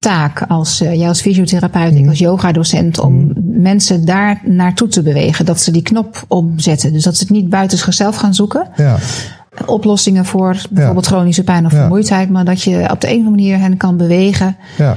taak 0.00 0.42
als 0.48 0.82
uh, 0.82 0.94
jij 0.94 1.08
als 1.08 1.20
fysiotherapeut, 1.20 1.94
ik 1.94 2.02
mm. 2.02 2.08
als 2.08 2.18
yoga-docent, 2.18 2.98
om 2.98 3.14
mm. 3.14 3.32
mensen 3.62 4.04
daar 4.04 4.40
naartoe 4.44 4.88
te 4.88 5.02
bewegen. 5.02 5.44
Dat 5.44 5.60
ze 5.60 5.70
die 5.70 5.82
knop 5.82 6.24
omzetten. 6.28 6.92
Dus 6.92 7.02
dat 7.02 7.16
ze 7.16 7.22
het 7.22 7.32
niet 7.32 7.48
buiten 7.48 7.78
zichzelf 7.78 8.16
gaan 8.16 8.34
zoeken. 8.34 8.68
Ja. 8.76 8.96
Oplossingen 9.66 10.24
voor 10.24 10.56
bijvoorbeeld 10.70 11.06
chronische 11.06 11.44
pijn 11.44 11.66
of 11.66 11.72
vermoeidheid. 11.72 12.30
Maar 12.30 12.44
dat 12.44 12.62
je 12.62 12.88
op 12.90 13.00
de 13.00 13.06
een 13.06 13.12
of 13.12 13.26
andere 13.26 13.30
manier 13.30 13.58
hen 13.58 13.76
kan 13.76 13.96
bewegen. 13.96 14.56
Ja. 14.78 14.96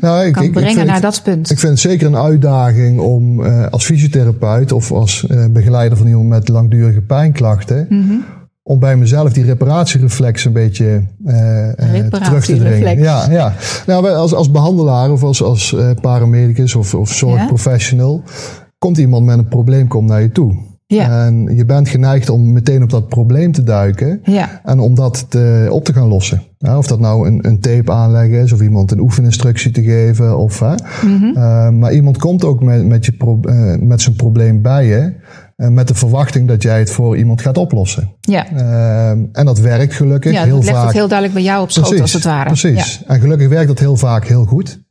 Nou, 0.00 0.26
ik, 0.26 0.32
kan 0.32 0.42
ik, 0.42 0.52
brengen 0.52 0.70
ik 0.70 0.76
vind, 0.76 0.90
naar 0.90 1.00
dat 1.00 1.22
punt. 1.22 1.50
Ik 1.50 1.58
vind 1.58 1.72
het 1.72 1.80
zeker 1.80 2.06
een 2.06 2.16
uitdaging 2.16 3.00
om 3.00 3.40
uh, 3.40 3.66
als 3.66 3.84
fysiotherapeut 3.84 4.72
of 4.72 4.92
als 4.92 5.24
uh, 5.28 5.46
begeleider 5.50 5.98
van 5.98 6.06
iemand 6.06 6.28
met 6.28 6.48
langdurige 6.48 7.00
pijnklachten. 7.00 7.86
Mm 7.88 8.08
-hmm 8.08 8.24
om 8.68 8.78
bij 8.78 8.96
mezelf 8.96 9.32
die 9.32 9.44
reparatiereflex 9.44 10.44
een 10.44 10.52
beetje 10.52 11.02
uh, 11.26 11.68
terug 12.08 12.44
te 12.44 12.56
dringen. 12.56 12.98
Ja, 12.98 13.30
ja. 13.30 13.52
Nou, 13.86 14.10
als, 14.10 14.34
als 14.34 14.50
behandelaar 14.50 15.10
of 15.10 15.22
als, 15.22 15.42
als 15.42 15.72
uh, 15.72 15.90
paramedicus 16.00 16.74
of, 16.74 16.94
of 16.94 17.12
zorgprofessional, 17.12 18.22
ja? 18.24 18.32
komt 18.78 18.98
iemand 18.98 19.26
met 19.26 19.38
een 19.38 19.48
probleem 19.48 19.88
komt 19.88 20.08
naar 20.08 20.22
je 20.22 20.30
toe. 20.30 20.56
Ja. 20.86 21.26
En 21.26 21.56
je 21.56 21.64
bent 21.64 21.88
geneigd 21.88 22.28
om 22.28 22.52
meteen 22.52 22.82
op 22.82 22.90
dat 22.90 23.08
probleem 23.08 23.52
te 23.52 23.62
duiken 23.62 24.20
ja. 24.22 24.60
en 24.64 24.78
om 24.78 24.94
dat 24.94 25.26
te, 25.28 25.68
op 25.70 25.84
te 25.84 25.92
gaan 25.92 26.08
lossen. 26.08 26.42
Ja, 26.58 26.78
of 26.78 26.86
dat 26.86 27.00
nou 27.00 27.26
een, 27.26 27.46
een 27.46 27.60
tape 27.60 27.92
aanleggen 27.92 28.38
is, 28.38 28.52
of 28.52 28.60
iemand 28.60 28.90
een 28.90 29.00
oefeninstructie 29.00 29.70
te 29.70 29.82
geven. 29.82 30.38
Of, 30.38 30.60
mm 30.60 30.76
-hmm. 31.00 31.32
uh, 31.36 31.70
maar 31.70 31.92
iemand 31.92 32.18
komt 32.18 32.44
ook 32.44 32.62
met, 32.62 32.86
met, 32.86 33.04
je 33.04 33.12
pro, 33.12 33.40
met 33.80 34.00
zijn 34.00 34.16
probleem 34.16 34.62
bij 34.62 34.86
je. 34.86 35.12
Uh, 35.56 35.68
met 35.68 35.88
de 35.88 35.94
verwachting 35.94 36.48
dat 36.48 36.62
jij 36.62 36.78
het 36.78 36.90
voor 36.90 37.16
iemand 37.16 37.40
gaat 37.40 37.58
oplossen. 37.58 38.12
Ja. 38.20 38.52
Uh, 38.52 39.10
en 39.10 39.44
dat 39.44 39.58
werkt 39.58 39.94
gelukkig 39.94 40.32
ja, 40.32 40.44
heel 40.44 40.54
dat 40.54 40.64
legt 40.64 40.76
vaak. 40.76 40.86
het 40.86 40.94
heel 40.94 41.08
duidelijk 41.08 41.38
bij 41.38 41.46
jou 41.46 41.62
op 41.62 41.70
schoot 41.70 41.84
precies, 41.84 42.02
als 42.02 42.12
het 42.12 42.24
ware. 42.24 42.46
Precies. 42.46 43.02
En 43.06 43.20
gelukkig 43.20 43.48
werkt 43.48 43.68
dat 43.68 43.78
heel 43.78 43.96
vaak 43.96 44.26
heel 44.26 44.44
goed. 44.44 44.84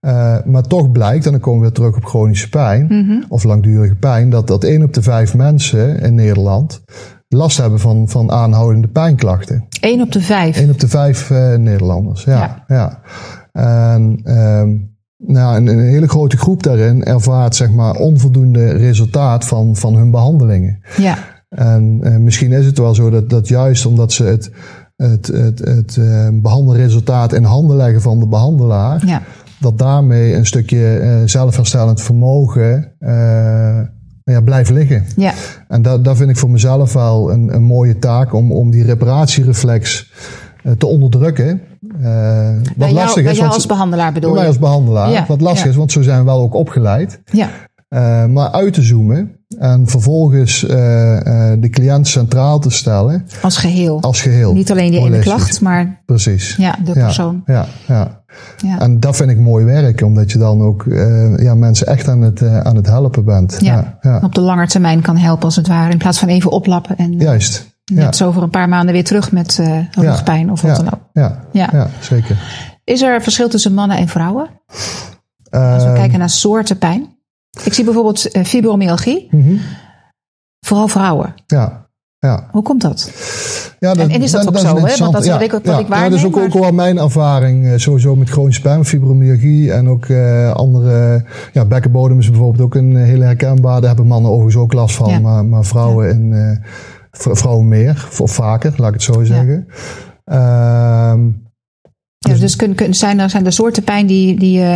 Uh, 0.00 0.36
maar 0.44 0.62
toch 0.62 0.92
blijkt, 0.92 1.24
en 1.26 1.30
dan 1.30 1.40
komen 1.40 1.60
we 1.60 1.66
weer 1.66 1.74
terug 1.74 1.96
op 1.96 2.04
chronische 2.04 2.48
pijn 2.48 2.86
mm 2.88 3.06
-hmm. 3.06 3.24
of 3.28 3.44
langdurige 3.44 3.94
pijn, 3.94 4.30
dat, 4.30 4.46
dat 4.46 4.64
1 4.64 4.82
op 4.82 4.94
de 4.94 5.02
5 5.02 5.34
mensen 5.34 6.00
in 6.00 6.14
Nederland 6.14 6.82
last 7.28 7.56
hebben 7.56 7.80
van, 7.80 8.08
van 8.08 8.30
aanhoudende 8.30 8.88
pijnklachten. 8.88 9.66
1 9.80 10.00
op 10.00 10.12
de 10.12 10.20
5? 10.20 10.56
1 10.56 10.70
op 10.70 10.80
de 10.80 10.88
5 10.88 11.30
uh, 11.30 11.54
Nederlanders, 11.54 12.24
ja. 12.24 12.64
ja. 12.66 12.74
ja. 12.76 13.00
En 13.52 14.20
um, 14.24 14.89
nou, 15.26 15.56
een, 15.56 15.66
een, 15.66 15.78
hele 15.78 16.08
grote 16.08 16.36
groep 16.36 16.62
daarin 16.62 17.04
ervaart 17.04 17.56
zeg 17.56 17.70
maar 17.70 17.94
onvoldoende 17.94 18.70
resultaat 18.70 19.44
van, 19.44 19.76
van 19.76 19.96
hun 19.96 20.10
behandelingen. 20.10 20.80
Ja. 20.96 21.18
En 21.48 22.00
uh, 22.02 22.16
misschien 22.16 22.52
is 22.52 22.66
het 22.66 22.78
wel 22.78 22.94
zo 22.94 23.10
dat, 23.10 23.30
dat 23.30 23.48
juist 23.48 23.86
omdat 23.86 24.12
ze 24.12 24.24
het, 24.24 24.50
het, 24.96 25.26
het, 25.26 25.58
het 25.58 25.96
uh, 25.96 26.28
behandelresultaat 26.32 27.32
in 27.32 27.44
handen 27.44 27.76
leggen 27.76 28.02
van 28.02 28.18
de 28.18 28.26
behandelaar, 28.26 29.06
ja. 29.06 29.22
dat 29.60 29.78
daarmee 29.78 30.34
een 30.34 30.46
stukje 30.46 31.00
uh, 31.00 31.16
zelfherstellend 31.24 32.02
vermogen 32.02 32.92
ja, 34.24 34.40
blijft 34.40 34.70
liggen. 34.70 35.04
Ja. 35.16 35.32
En 35.68 35.82
dat, 35.82 36.04
dat 36.04 36.16
vind 36.16 36.30
ik 36.30 36.36
voor 36.36 36.50
mezelf 36.50 36.92
wel 36.92 37.32
een, 37.32 37.54
een 37.54 37.62
mooie 37.62 37.98
taak 37.98 38.34
om, 38.34 38.52
om 38.52 38.70
die 38.70 38.84
reparatiereflex 38.84 40.12
te 40.78 40.86
onderdrukken. 40.86 41.60
Uh, 41.80 41.92
wat 41.92 42.76
bij 42.76 42.92
jou, 42.92 42.92
lastig 42.92 43.22
bij 43.22 43.32
is. 43.32 43.38
jou 43.38 43.52
als 43.52 43.66
behandelaar 43.66 44.12
bedoel 44.12 44.28
je? 44.28 44.34
Bij 44.34 44.44
mij 44.44 44.52
als 44.52 44.60
behandelaar. 44.60 45.10
Ja, 45.10 45.24
wat 45.28 45.40
lastig 45.40 45.64
ja. 45.64 45.70
is, 45.70 45.76
want 45.76 45.92
zo 45.92 46.02
zijn 46.02 46.18
we 46.18 46.24
wel 46.24 46.40
ook 46.40 46.54
opgeleid. 46.54 47.20
Ja. 47.24 47.48
Uh, 47.88 48.26
maar 48.26 48.50
uit 48.50 48.74
te 48.74 48.82
zoomen 48.82 49.36
en 49.58 49.88
vervolgens 49.88 50.62
uh, 50.62 50.70
de 51.58 51.68
cliënt 51.70 52.08
centraal 52.08 52.58
te 52.58 52.70
stellen. 52.70 53.26
Als 53.42 53.56
geheel. 53.56 54.00
Als 54.00 54.20
geheel. 54.22 54.52
Niet 54.52 54.70
alleen 54.70 54.90
die 54.90 55.00
ene 55.00 55.18
klacht, 55.18 55.60
maar 55.60 56.02
Precies. 56.06 56.56
Ja, 56.56 56.76
de 56.84 56.92
persoon. 56.92 57.42
Ja, 57.46 57.66
ja, 57.86 58.22
ja. 58.56 58.78
En 58.78 59.00
dat 59.00 59.16
vind 59.16 59.30
ik 59.30 59.38
mooi 59.38 59.64
werk, 59.64 60.02
omdat 60.02 60.32
je 60.32 60.38
dan 60.38 60.62
ook 60.62 60.84
ja, 61.36 61.54
mensen 61.54 61.86
echt 61.86 62.08
aan 62.08 62.20
het, 62.20 62.42
aan 62.42 62.76
het 62.76 62.86
helpen 62.86 63.24
bent. 63.24 63.56
Ja. 63.60 63.98
ja. 64.00 64.20
Op 64.22 64.34
de 64.34 64.40
lange 64.40 64.66
termijn 64.66 65.00
kan 65.00 65.16
helpen 65.16 65.44
als 65.44 65.56
het 65.56 65.68
ware, 65.68 65.92
in 65.92 65.98
plaats 65.98 66.18
van 66.18 66.28
even 66.28 66.50
oplappen. 66.50 66.96
En, 66.96 67.18
Juist. 67.18 67.69
Net 67.90 68.16
zo 68.16 68.26
over 68.26 68.42
een 68.42 68.50
paar 68.50 68.68
maanden 68.68 68.94
weer 68.94 69.04
terug 69.04 69.32
met 69.32 69.58
uh, 69.60 69.78
rugpijn 69.90 70.46
ja, 70.46 70.52
of 70.52 70.60
wat 70.62 70.76
dan 70.76 70.86
ook. 70.86 71.00
Ja, 71.12 71.44
ja. 71.52 71.68
ja, 71.72 71.90
zeker. 72.00 72.36
Is 72.84 73.02
er 73.02 73.22
verschil 73.22 73.48
tussen 73.48 73.74
mannen 73.74 73.96
en 73.96 74.08
vrouwen? 74.08 74.48
Als 75.50 75.84
we 75.84 75.92
kijken 75.94 76.18
naar 76.18 76.30
soorten 76.30 76.78
pijn. 76.78 77.18
Ik 77.64 77.72
zie 77.72 77.84
bijvoorbeeld 77.84 78.36
uh, 78.36 78.44
fibromyalgie. 78.44 79.28
Mm 79.30 79.42
-hmm. 79.42 79.60
Vooral 80.66 80.88
vrouwen. 80.88 81.34
Ja, 81.46 81.86
ja. 82.18 82.48
Hoe 82.50 82.62
komt 82.62 82.80
dat? 82.80 83.10
Ja, 83.78 83.94
dat 83.94 84.08
en, 84.08 84.10
en 84.10 84.22
is 84.22 84.30
dat, 84.30 84.44
dat 84.44 84.48
ook 84.48 84.62
dat 84.62 84.62
zo? 84.62 84.86
Hè? 84.86 84.96
Want 84.96 85.12
dat 85.12 85.20
is 85.20 85.26
ja, 85.26 85.32
wat 85.32 85.42
ik, 85.42 85.50
wat 85.50 85.64
ja, 85.64 85.78
ik 85.78 85.86
waarneem. 85.86 86.02
Ja, 86.02 86.08
dat 86.08 86.18
is 86.18 86.24
ook, 86.24 86.34
maar... 86.34 86.44
ook 86.44 86.52
wel 86.52 86.72
mijn 86.72 86.98
ervaring 86.98 87.64
uh, 87.64 87.72
sowieso 87.76 88.16
met 88.16 88.30
chronische 88.30 88.62
pijn, 88.62 88.84
fibromyalgie 88.84 89.72
en 89.72 89.88
ook 89.88 90.06
uh, 90.06 90.52
andere... 90.52 91.24
Ja, 91.52 91.64
bekkenbodem 91.64 92.18
is 92.18 92.30
bijvoorbeeld 92.30 92.62
ook 92.62 92.74
een 92.74 92.96
hele 92.96 93.24
herkenbare. 93.24 93.80
Daar 93.80 93.88
hebben 93.88 94.06
mannen 94.06 94.30
overigens 94.30 94.62
ook 94.62 94.72
last 94.72 94.96
van, 94.96 95.22
maar, 95.22 95.44
maar 95.44 95.64
vrouwen 95.64 96.10
in... 96.10 96.32
Uh, 96.32 96.56
vrouwen 97.10 97.68
meer, 97.68 98.08
of 98.18 98.30
vaker, 98.30 98.72
laat 98.76 98.88
ik 98.88 98.94
het 98.94 99.02
zo 99.02 99.24
zeggen. 99.24 99.66
Ja. 100.24 101.10
Um, 101.10 101.48
ja, 102.18 102.34
dus 102.34 102.56
kun, 102.56 102.74
kun, 102.74 102.94
zijn, 102.94 103.18
er, 103.18 103.30
zijn 103.30 103.46
er 103.46 103.52
soorten 103.52 103.84
pijn 103.84 104.06
die, 104.06 104.38
die 104.38 104.58
uh, 104.58 104.66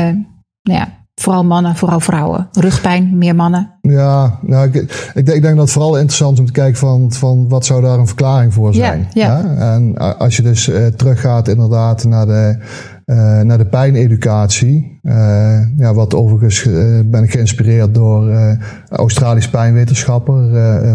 nou 0.62 0.79
ja, 0.79 1.07
vooral 1.14 1.44
mannen, 1.44 1.77
vooral 1.77 2.01
vrouwen. 2.01 2.49
Rugpijn, 2.53 3.18
meer 3.18 3.35
mannen. 3.35 3.79
Ja, 3.81 4.38
nou, 4.42 4.66
ik, 4.66 4.75
ik, 5.14 5.27
denk, 5.27 5.37
ik 5.37 5.42
denk 5.42 5.55
dat 5.55 5.64
het 5.64 5.70
vooral 5.70 5.97
interessant 5.97 6.33
is 6.33 6.38
om 6.38 6.47
te 6.47 6.53
kijken 6.53 6.79
van, 6.79 7.12
van 7.12 7.49
wat 7.49 7.66
zou 7.66 7.83
daar 7.83 7.99
een 7.99 8.07
verklaring 8.07 8.55
voor 8.55 8.75
zijn. 8.75 9.09
Ja, 9.12 9.27
ja. 9.27 9.38
ja? 9.38 9.75
En 9.75 9.97
als 10.18 10.37
je 10.37 10.42
dus 10.42 10.68
uh, 10.68 10.87
teruggaat 10.87 11.49
inderdaad 11.49 12.05
naar 12.05 12.27
de, 12.27 12.59
uh, 13.06 13.40
naar 13.40 13.58
de 13.58 13.66
pijneducatie. 13.66 14.98
Uh, 15.02 15.60
ja, 15.76 15.94
wat 15.94 16.14
overigens 16.14 16.64
uh, 16.64 17.00
ben 17.04 17.22
ik 17.22 17.30
geïnspireerd 17.30 17.94
door 17.94 18.28
uh, 18.30 18.52
Australisch 18.88 19.48
pijnwetenschapper 19.50 20.36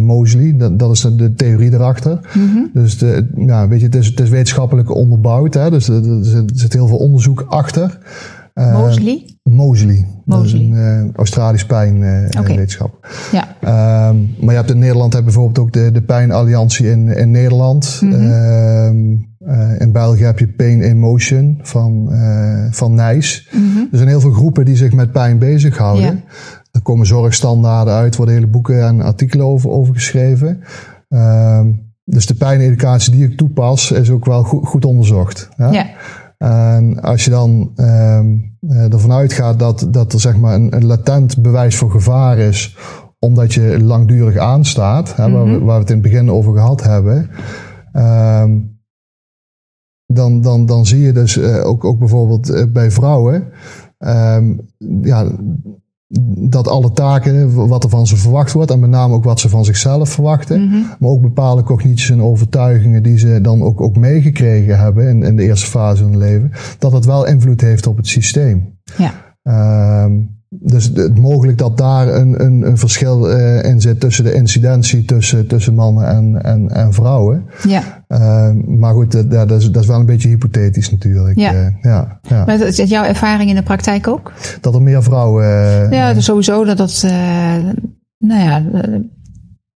Mosley. 0.02 0.58
Dat, 0.58 0.80
dat 0.80 0.92
is 0.92 1.02
de, 1.02 1.34
theorie 1.34 1.74
erachter. 1.74 2.20
Mm 2.34 2.54
-hmm. 2.54 2.70
Dus 2.74 2.98
de, 2.98 3.30
ja, 3.36 3.68
weet 3.68 3.80
je, 3.80 3.86
het, 3.86 3.96
is, 3.96 4.08
het 4.08 4.20
is 4.20 4.30
wetenschappelijk 4.30 4.96
onderbouwd. 4.96 5.54
Hè? 5.54 5.70
Dus 5.70 5.90
er, 5.90 6.04
zit, 6.22 6.50
er 6.50 6.60
zit 6.60 6.74
heel 6.74 6.88
veel 6.88 6.98
onderzoek 6.98 7.46
achter. 7.48 7.98
Mosley? 8.54 9.26
Mosley. 9.44 10.08
Mosley. 10.26 10.26
Dat 10.26 10.46
is 10.46 10.54
een 10.54 11.12
Australisch 11.16 11.66
pijnwetenschap. 11.66 13.08
Okay. 13.32 13.46
Ja. 13.62 14.10
Um, 14.10 14.36
maar 14.40 14.50
je 14.50 14.60
hebt 14.60 14.72
in 14.72 14.80
Nederland 14.80 15.14
heb 15.14 15.24
bijvoorbeeld 15.24 15.60
ook 15.60 15.74
de, 15.74 15.92
de 15.92 16.02
Pijnalliantie 16.02 16.90
in, 16.90 17.08
in 17.08 17.32
Nederland. 17.32 18.00
Mm 18.02 18.12
-hmm. 18.12 18.32
um, 18.32 19.29
Uh, 19.48 19.80
in 19.80 19.92
België 19.92 20.24
heb 20.24 20.40
je 20.40 20.48
Pain 20.48 20.82
in 20.82 21.00
Motion 21.00 21.60
van, 21.62 22.08
uh, 22.12 22.66
van 22.72 22.94
Nijs. 22.94 23.50
Mm 23.52 23.72
-hmm. 23.74 23.88
Er 23.92 23.98
zijn 23.98 24.10
heel 24.10 24.20
veel 24.20 24.32
groepen 24.32 24.66
die 24.66 24.76
zich 24.76 24.94
met 24.94 25.12
pijn 25.12 25.40
bezighouden. 25.40 26.06
Ja. 26.06 26.24
Er 26.72 26.82
komen 26.82 27.06
zorgstandaarden 27.06 27.94
uit, 27.94 28.16
worden 28.16 28.36
hele 28.36 28.48
boeken 28.48 28.84
en 28.84 29.02
artikelen 29.02 29.46
over, 29.46 29.70
over 29.70 29.94
geschreven. 29.94 30.64
Uh, 31.10 31.62
dus 32.04 32.26
de 32.26 32.36
pijneducatie 32.36 33.12
die 33.12 33.26
ik 33.26 33.38
toepas 33.38 33.92
is 33.92 34.10
ook 34.10 34.26
wel 34.26 34.44
goed, 34.44 34.68
goed 34.68 34.86
onderzocht. 34.86 35.50
Ja? 35.58 35.72
Ja. 35.72 35.88
En 36.38 37.02
als 37.02 37.26
je 37.26 37.32
dan 37.32 37.72
ervan 38.90 39.12
uitgaat 39.12 39.60
dat, 39.60 39.88
dat 39.90 40.14
er 40.14 40.20
zeg 40.20 40.38
maar 40.38 40.56
een, 40.56 40.76
een 40.76 40.86
latent 40.86 41.42
bewijs 41.42 41.76
voor 41.76 41.92
gevaar 41.92 42.38
is, 42.38 42.78
omdat 43.20 43.54
je 43.54 43.84
langdurig 43.84 44.38
aanstaat, 44.38 45.16
hè, 45.16 45.28
mm 45.28 45.34
-hmm. 45.34 45.44
waar, 45.44 45.60
we, 45.60 45.66
waar 45.66 45.76
we 45.76 45.82
het 45.82 45.90
in 45.90 45.98
het 45.98 46.12
begin 46.12 46.32
over 46.32 46.54
gehad 46.54 46.84
hebben. 46.84 47.30
Um, 47.94 48.79
dan, 50.14 50.42
dan, 50.42 50.66
dan 50.66 50.86
zie 50.86 51.00
je 51.00 51.12
dus 51.12 51.38
uh, 51.38 51.66
ook, 51.66 51.84
ook 51.84 52.00
bijvoorbeeld 52.00 52.50
uh, 52.50 52.64
bij 52.70 52.92
vrouwen. 52.92 53.48
Um, 53.98 54.60
ja, 55.02 55.28
dat 56.50 56.68
alle 56.68 56.92
taken, 56.92 57.68
wat 57.68 57.84
er 57.84 57.90
van 57.90 58.08
ze 58.08 58.18
verwacht 58.18 58.52
wordt, 58.52 58.72
en 58.72 58.80
met 58.80 58.90
name 58.90 59.14
ook 59.14 59.24
wat 59.24 59.40
ze 59.40 59.50
van 59.50 59.66
zichzelf 59.66 60.10
verwachten, 60.10 60.62
mm 60.62 60.72
-hmm. 60.72 60.86
maar 61.00 61.10
ook 61.10 61.22
bepaalde 61.22 61.64
cognities 61.64 62.10
en 62.10 62.22
overtuigingen 62.22 63.04
die 63.04 63.18
ze 63.18 63.42
dan 63.42 63.62
ook, 63.62 63.82
ook 63.82 63.98
meegekregen 63.98 64.80
hebben 64.80 65.08
in, 65.08 65.24
in 65.24 65.36
de 65.36 65.44
eerste 65.44 65.68
fase 65.68 66.02
van 66.04 66.12
hun 66.12 66.20
leven, 66.20 66.52
dat 66.80 66.92
het 66.92 67.06
wel 67.06 67.26
invloed 67.26 67.62
heeft 67.62 67.88
op 67.88 67.98
het 67.98 68.08
systeem. 68.08 68.78
Ja. 68.98 69.14
Um, 70.04 70.39
dus 70.50 70.92
het 70.94 71.18
mogelijk 71.18 71.58
dat 71.58 71.78
daar 71.78 72.08
een, 72.08 72.44
een, 72.44 72.62
een 72.62 72.78
verschil 72.78 73.32
uh, 73.32 73.64
in 73.64 73.82
zit 73.82 74.00
tussen 74.00 74.24
de 74.24 74.34
incidentie 74.34 75.06
tussen, 75.06 75.48
tussen 75.48 75.76
mannen 75.76 76.08
en, 76.08 76.44
en, 76.44 76.70
en 76.70 76.94
vrouwen. 76.94 77.46
Ja. 77.68 78.04
Uh, 78.08 78.52
maar 78.66 78.94
goed, 78.94 79.12
dat, 79.12 79.32
dat, 79.32 79.52
is, 79.52 79.72
dat 79.72 79.82
is 79.82 79.88
wel 79.88 80.00
een 80.00 80.06
beetje 80.06 80.28
hypothetisch 80.28 80.92
natuurlijk. 80.92 81.38
Ja. 81.38 81.54
Uh, 81.54 81.68
ja, 81.82 82.20
ja. 82.22 82.46
Maar 82.46 82.62
is 82.62 82.78
jouw 82.78 83.04
ervaring 83.04 83.50
in 83.50 83.56
de 83.56 83.64
praktijk 83.64 84.08
ook? 84.08 84.34
Dat 84.62 84.76
er 84.76 84.82
meer 84.82 85.04
vrouwen. 85.04 85.46
ja, 85.92 86.14
dus 86.14 86.26
sowieso 86.26 86.66
dat 86.66 86.78
dat, 86.78 87.06
nou 88.18 88.42
ja, 88.42 88.64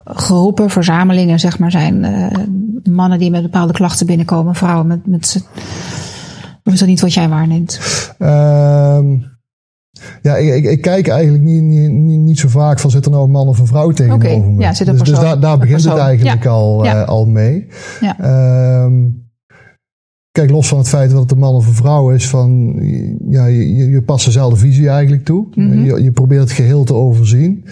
groepen, 0.05 0.71
verzamelingen 0.71 1.41
zeg 1.41 1.59
maar 1.59 1.71
zijn. 1.71 2.07
mannen 2.91 3.19
die 3.19 3.31
met 3.31 3.43
bepaalde 3.43 3.73
klachten 3.73 4.07
binnenkomen, 4.07 4.55
vrouwen 4.55 4.87
met. 4.87 5.07
met 5.07 5.47
of 6.65 6.73
is 6.73 6.79
dat 6.79 6.89
niet 6.89 7.01
wat 7.01 7.15
jij 7.15 7.29
waarneemt? 7.29 7.81
Ehm, 8.19 9.17
ja, 10.23 10.37
ik, 10.37 10.55
ik, 10.55 10.65
ik, 10.65 10.81
kijk 10.81 11.09
eigenlijk 11.09 11.45
niet, 11.45 11.63
niet, 11.63 12.21
niet 12.21 12.39
zo 12.39 12.49
vaak 12.49 12.79
van 12.79 12.91
zit 12.91 13.05
er 13.05 13.11
nou 13.11 13.25
een 13.25 13.31
man 13.31 13.49
of 13.49 13.59
een 13.59 13.67
vrouw 13.67 13.91
tegenover 13.91 14.29
okay. 14.29 14.51
me. 14.51 14.61
Ja, 14.61 14.75
zit 14.75 14.87
dus, 14.87 15.03
dus 15.03 15.19
daar, 15.19 15.41
daar 15.41 15.59
begint 15.59 15.75
persoon. 15.75 15.93
het 15.93 16.07
eigenlijk 16.07 16.43
ja. 16.43 16.51
al, 16.51 16.85
ja. 16.85 17.03
uh, 17.03 17.09
al 17.09 17.27
mee. 17.27 17.67
Ja. 18.01 18.85
Um, 18.85 19.29
kijk, 20.31 20.51
los 20.51 20.69
van 20.69 20.79
het 20.79 20.89
feit 20.89 21.11
dat 21.11 21.21
het 21.21 21.31
een 21.31 21.39
man 21.39 21.55
of 21.55 21.67
een 21.67 21.75
vrouw 21.75 22.11
is, 22.11 22.29
van, 22.29 22.75
ja, 23.29 23.47
je, 23.47 23.91
je 23.91 24.03
past 24.03 24.25
dezelfde 24.25 24.57
visie 24.57 24.89
eigenlijk 24.89 25.25
toe. 25.25 25.47
Mm 25.55 25.71
-hmm. 25.71 25.85
je, 25.85 26.03
je 26.03 26.13
probeert 26.13 26.43
het 26.43 26.53
geheel 26.53 26.85
te 26.85 26.95
overzien. 26.95 27.65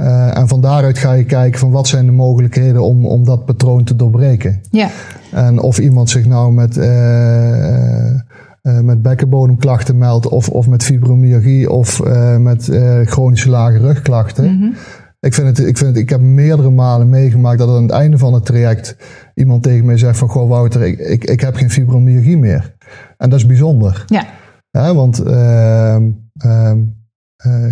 Uh, 0.00 0.36
en 0.36 0.48
van 0.48 0.60
daaruit 0.60 0.98
ga 0.98 1.12
je 1.12 1.24
kijken 1.24 1.60
van 1.60 1.70
wat 1.70 1.88
zijn 1.88 2.06
de 2.06 2.12
mogelijkheden 2.12 2.82
om, 2.82 3.06
om 3.06 3.24
dat 3.24 3.44
patroon 3.44 3.84
te 3.84 3.96
doorbreken. 3.96 4.60
Ja. 4.70 4.90
En 5.32 5.60
of 5.60 5.78
iemand 5.78 6.10
zich 6.10 6.26
nou 6.26 6.52
met... 6.52 6.76
Uh, 6.76 8.20
uh, 8.62 8.80
met 8.80 9.02
bekkenbodemklachten 9.02 9.98
meldt, 9.98 10.28
of, 10.28 10.48
of 10.48 10.66
met 10.66 10.84
fibromyalgie, 10.84 11.70
of 11.70 12.00
uh, 12.06 12.36
met 12.36 12.68
uh, 12.68 13.00
chronische 13.00 13.50
lage 13.50 13.78
rugklachten. 13.78 14.44
Mm 14.44 14.60
-hmm. 14.60 14.74
ik, 15.20 15.34
vind 15.34 15.46
het, 15.46 15.58
ik, 15.66 15.78
vind 15.78 15.90
het, 15.90 15.98
ik 15.98 16.08
heb 16.08 16.20
meerdere 16.20 16.70
malen 16.70 17.08
meegemaakt 17.08 17.58
dat 17.58 17.68
aan 17.68 17.82
het 17.82 17.90
einde 17.90 18.18
van 18.18 18.34
het 18.34 18.44
traject 18.44 18.96
iemand 19.34 19.62
tegen 19.62 19.86
mij 19.86 19.98
zegt 19.98 20.18
van, 20.18 20.28
goh 20.28 20.48
Wouter, 20.48 20.82
ik, 20.82 20.98
ik, 20.98 21.24
ik 21.24 21.40
heb 21.40 21.54
geen 21.54 21.70
fibromyalgie 21.70 22.38
meer. 22.38 22.76
En 23.16 23.30
dat 23.30 23.38
is 23.38 23.46
bijzonder. 23.46 24.04
Ja. 24.06 24.26
ja 24.70 24.94
want 24.94 25.18
ehm, 25.18 26.02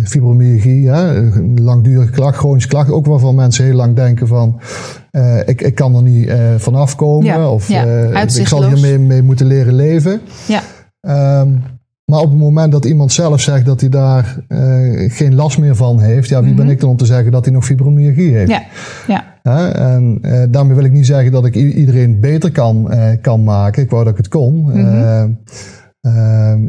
fibromyalgie, 0.03 0.81
ja, 0.81 1.15
een 1.15 1.61
langdurige 1.61 2.11
klacht, 2.11 2.37
chronische 2.37 2.69
klacht, 2.69 2.91
ook 2.91 3.05
waarvan 3.05 3.35
mensen 3.35 3.65
heel 3.65 3.75
lang 3.75 3.95
denken 3.95 4.27
van, 4.27 4.59
ik, 5.45 5.61
ik 5.61 5.75
kan 5.75 5.95
er 5.95 6.01
niet 6.01 6.31
vanaf 6.57 6.95
komen, 6.95 7.25
ja. 7.25 7.49
of 7.49 7.67
ja. 7.67 8.21
ik 8.21 8.47
zal 8.47 8.67
hiermee 8.67 8.99
mee 8.99 9.21
moeten 9.21 9.45
leren 9.45 9.73
leven. 9.73 10.21
Ja. 10.47 10.61
Um, 11.07 11.63
maar 12.05 12.19
op 12.19 12.29
het 12.29 12.39
moment 12.39 12.71
dat 12.71 12.85
iemand 12.85 13.11
zelf 13.11 13.41
zegt 13.41 13.65
dat 13.65 13.79
hij 13.79 13.89
daar 13.89 14.37
uh, 14.47 15.11
geen 15.11 15.35
last 15.35 15.59
meer 15.59 15.75
van 15.75 15.99
heeft, 15.99 16.29
ja, 16.29 16.39
wie 16.41 16.51
mm 16.51 16.57
-hmm. 16.57 16.65
ben 16.65 16.73
ik 16.73 16.79
dan 16.79 16.89
om 16.89 16.97
te 16.97 17.05
zeggen 17.05 17.31
dat 17.31 17.45
hij 17.45 17.53
nog 17.53 17.65
fibromyalgie 17.65 18.35
heeft? 18.35 18.51
Ja, 18.51 18.63
ja. 19.07 19.73
En 19.73 20.19
uh, 20.21 20.43
daarmee 20.49 20.75
wil 20.75 20.83
ik 20.83 20.91
niet 20.91 21.05
zeggen 21.05 21.31
dat 21.31 21.45
ik 21.45 21.55
iedereen 21.55 22.19
beter 22.19 22.51
kan, 22.51 22.91
kan 23.21 23.43
maken. 23.43 23.83
Ik 23.83 23.89
wou 23.89 24.03
dat 24.03 24.11
ik 24.11 24.17
het 24.17 24.27
kon. 24.27 24.55
Mm 24.55 24.71
-hmm. 24.71 25.37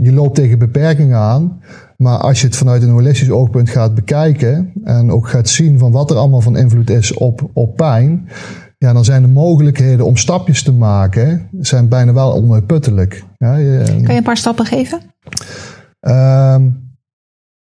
je 0.02 0.12
loopt 0.12 0.34
tegen 0.34 0.58
beperkingen 0.58 1.18
aan. 1.18 1.60
Maar 1.96 2.18
als 2.18 2.40
je 2.40 2.46
het 2.46 2.56
vanuit 2.56 2.82
een 2.82 2.90
holistisch 2.90 3.30
oogpunt 3.30 3.70
gaat 3.70 3.94
bekijken 3.94 4.72
en 4.84 5.10
ook 5.10 5.28
gaat 5.28 5.48
zien 5.48 5.78
van 5.78 5.92
wat 5.92 6.10
er 6.10 6.16
allemaal 6.16 6.40
van 6.40 6.56
invloed 6.56 6.90
is 6.90 7.14
op, 7.14 7.50
op 7.52 7.76
pijn, 7.76 8.28
ja, 8.78 8.92
dan 8.92 9.04
zijn 9.04 9.22
de 9.22 9.28
mogelijkheden 9.28 10.06
om 10.06 10.16
stapjes 10.16 10.62
te 10.62 10.72
maken 10.72 11.48
zijn 11.60 11.88
bijna 11.88 12.12
wel 12.12 12.32
onuitputtelijk. 12.32 13.24
Ja, 13.36 13.56
je, 13.56 13.82
kan 13.84 14.12
je 14.12 14.18
een 14.18 14.22
paar 14.22 14.36
stappen 14.36 14.66
geven? 14.66 15.00
Um, 16.00 16.86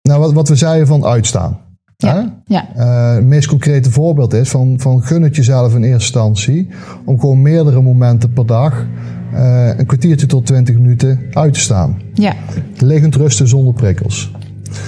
nou, 0.01 0.19
wat, 0.19 0.33
wat 0.33 0.49
we 0.49 0.55
zeiden 0.55 0.87
van 0.87 1.05
uitstaan. 1.05 1.59
Ja. 1.97 2.41
ja. 2.45 2.67
Uh, 2.77 3.13
het 3.15 3.25
meest 3.25 3.47
concrete 3.47 3.91
voorbeeld 3.91 4.33
is 4.33 4.49
van, 4.49 4.79
van 4.79 5.03
gun 5.03 5.21
het 5.21 5.35
jezelf 5.35 5.75
in 5.75 5.83
eerste 5.83 5.93
instantie 5.93 6.69
om 7.05 7.19
gewoon 7.19 7.41
meerdere 7.41 7.81
momenten 7.81 8.33
per 8.33 8.45
dag 8.45 8.85
uh, 9.33 9.77
een 9.77 9.85
kwartiertje 9.85 10.25
tot 10.25 10.45
twintig 10.45 10.75
minuten 10.75 11.19
uit 11.31 11.53
te 11.53 11.59
staan. 11.59 12.01
Ja. 12.13 12.33
Liggend 12.77 13.15
rusten 13.15 13.47
zonder 13.47 13.73
prikkels. 13.73 14.31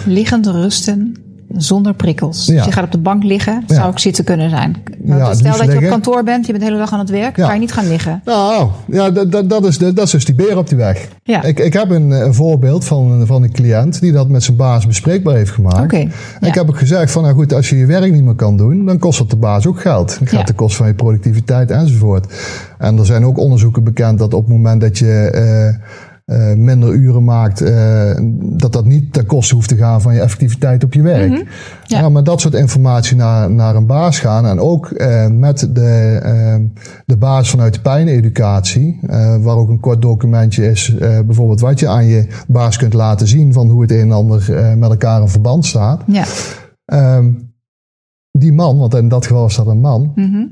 Liggend 0.06 0.48
rusten 0.48 1.16
zonder 1.56 1.94
prikkels. 1.94 2.46
Ja. 2.46 2.54
Dus 2.54 2.66
je 2.66 2.72
gaat 2.72 2.84
op 2.84 2.92
de 2.92 2.98
bank 2.98 3.24
liggen, 3.24 3.64
zou 3.68 3.88
ook 3.88 4.00
zitten 4.00 4.24
kunnen 4.24 4.50
zijn. 4.50 4.76
Ja, 5.04 5.34
stel 5.34 5.58
dat 5.58 5.72
je 5.72 5.78
op 5.78 5.90
kantoor 5.90 6.24
bent, 6.24 6.46
je 6.46 6.52
bent 6.52 6.64
de 6.64 6.70
hele 6.70 6.82
dag 6.82 6.94
aan 6.94 7.00
het 7.00 7.10
werk, 7.10 7.34
kan 7.34 7.54
je 7.54 7.60
niet 7.60 7.72
gaan 7.72 7.88
liggen. 7.88 8.22
Nou, 8.26 8.70
ja, 8.88 9.10
dat, 9.10 9.50
dat, 9.50 9.66
is, 9.66 9.78
dat 9.78 10.02
is 10.02 10.12
dus 10.12 10.26
die 10.26 10.36
beer 10.36 10.58
op 10.58 10.70
die 10.70 10.78
weg. 10.78 11.08
Ik, 11.24 11.60
ik 11.60 11.74
heb 11.74 11.90
een, 11.90 12.12
een 12.12 12.34
voorbeeld 12.34 12.86
van, 12.86 13.28
van 13.28 13.44
een 13.44 13.52
cliënt 13.52 14.00
die 14.00 14.12
dat 14.12 14.30
met 14.30 14.44
zijn 14.44 14.58
baas 14.58 14.88
bespreekbaar 14.88 15.36
heeft 15.36 15.52
gemaakt. 15.52 15.94
En. 15.94 16.12
Ik 16.42 16.54
heb 16.54 16.70
ook 16.70 16.78
gezegd 16.78 17.12
van, 17.12 17.24
nou 17.24 17.36
goed, 17.36 17.54
als 17.54 17.70
je 17.70 17.78
je 17.78 17.86
werk 17.86 18.12
niet 18.12 18.24
meer 18.24 18.36
kan 18.36 18.58
doen, 18.58 18.86
dan 18.86 19.00
kost 19.00 19.18
dat 19.18 19.30
de 19.30 19.36
baas 19.36 19.68
ook 19.68 19.82
geld. 19.82 20.18
Dan 20.20 20.28
gaat 20.28 20.48
de 20.48 20.54
kost 20.54 20.76
van 20.76 20.88
je 20.88 20.94
productiviteit 20.94 21.72
enzovoort. 21.72 22.34
En 22.78 22.98
er 22.98 23.06
zijn 23.06 23.26
ook 23.26 23.38
onderzoeken 23.38 23.84
bekend 23.84 24.20
dat 24.20 24.34
op 24.34 24.42
het 24.42 24.52
moment 24.52 24.82
dat 24.82 24.98
je 24.98 25.30
eh, 25.30 25.86
eh, 26.30 26.54
minder 26.54 26.94
uren 26.94 27.24
maakt, 27.24 27.62
eh, 27.62 28.12
dat 28.34 28.74
dat 28.74 28.86
niet 28.86 29.14
ten 29.14 29.26
koste 29.26 29.56
hoeft 29.56 29.68
te 29.68 29.76
gaan 29.76 30.02
van 30.02 30.14
je 30.14 30.20
effectiviteit 30.20 30.84
op 30.84 30.94
je 30.94 31.02
werk. 31.02 31.30
Mhm. 31.30 31.42
Ja. 31.84 32.00
Ja. 32.00 32.10
maar 32.10 32.24
dat 32.24 32.42
soort 32.42 32.54
informatie 32.54 33.16
naar, 33.16 33.52
naar 33.52 33.76
een 33.76 33.86
baas 33.86 34.20
gaan 34.20 34.46
en 34.46 34.60
ook 34.60 34.90
eh, 34.92 35.28
met 35.28 35.70
de, 35.74 36.70
de 37.06 37.18
baas 37.18 37.50
vanuit 37.50 37.74
de 37.74 37.82
pijneducatie, 37.82 39.00
waar 39.42 39.56
ook 39.56 39.70
een 39.70 39.80
kort 39.80 40.02
documentje 40.02 40.66
is, 40.66 40.96
bijvoorbeeld 41.26 41.60
wat 41.60 41.80
je 41.80 41.88
aan 41.88 42.06
je 42.06 42.28
baas 42.48 42.78
kunt 42.78 42.94
laten 42.94 43.28
zien 43.28 43.54
van 43.54 43.70
hoe 43.70 43.82
het 43.82 43.92
een 43.92 44.00
en 44.00 44.12
ander 44.12 44.46
met 44.78 44.90
elkaar 44.90 45.22
in 45.22 45.28
verband 45.28 45.66
staat. 45.66 46.02
Ja. 46.06 46.26
Ehm, 46.86 47.32
die 48.32 48.54
man, 48.54 48.78
want 48.78 48.96
in 48.96 49.08
dat 49.08 49.26
geval 49.26 49.46
is 49.46 49.56
dat 49.56 49.68
een 49.68 49.80
man, 49.80 50.12
Mhm. 50.16 50.46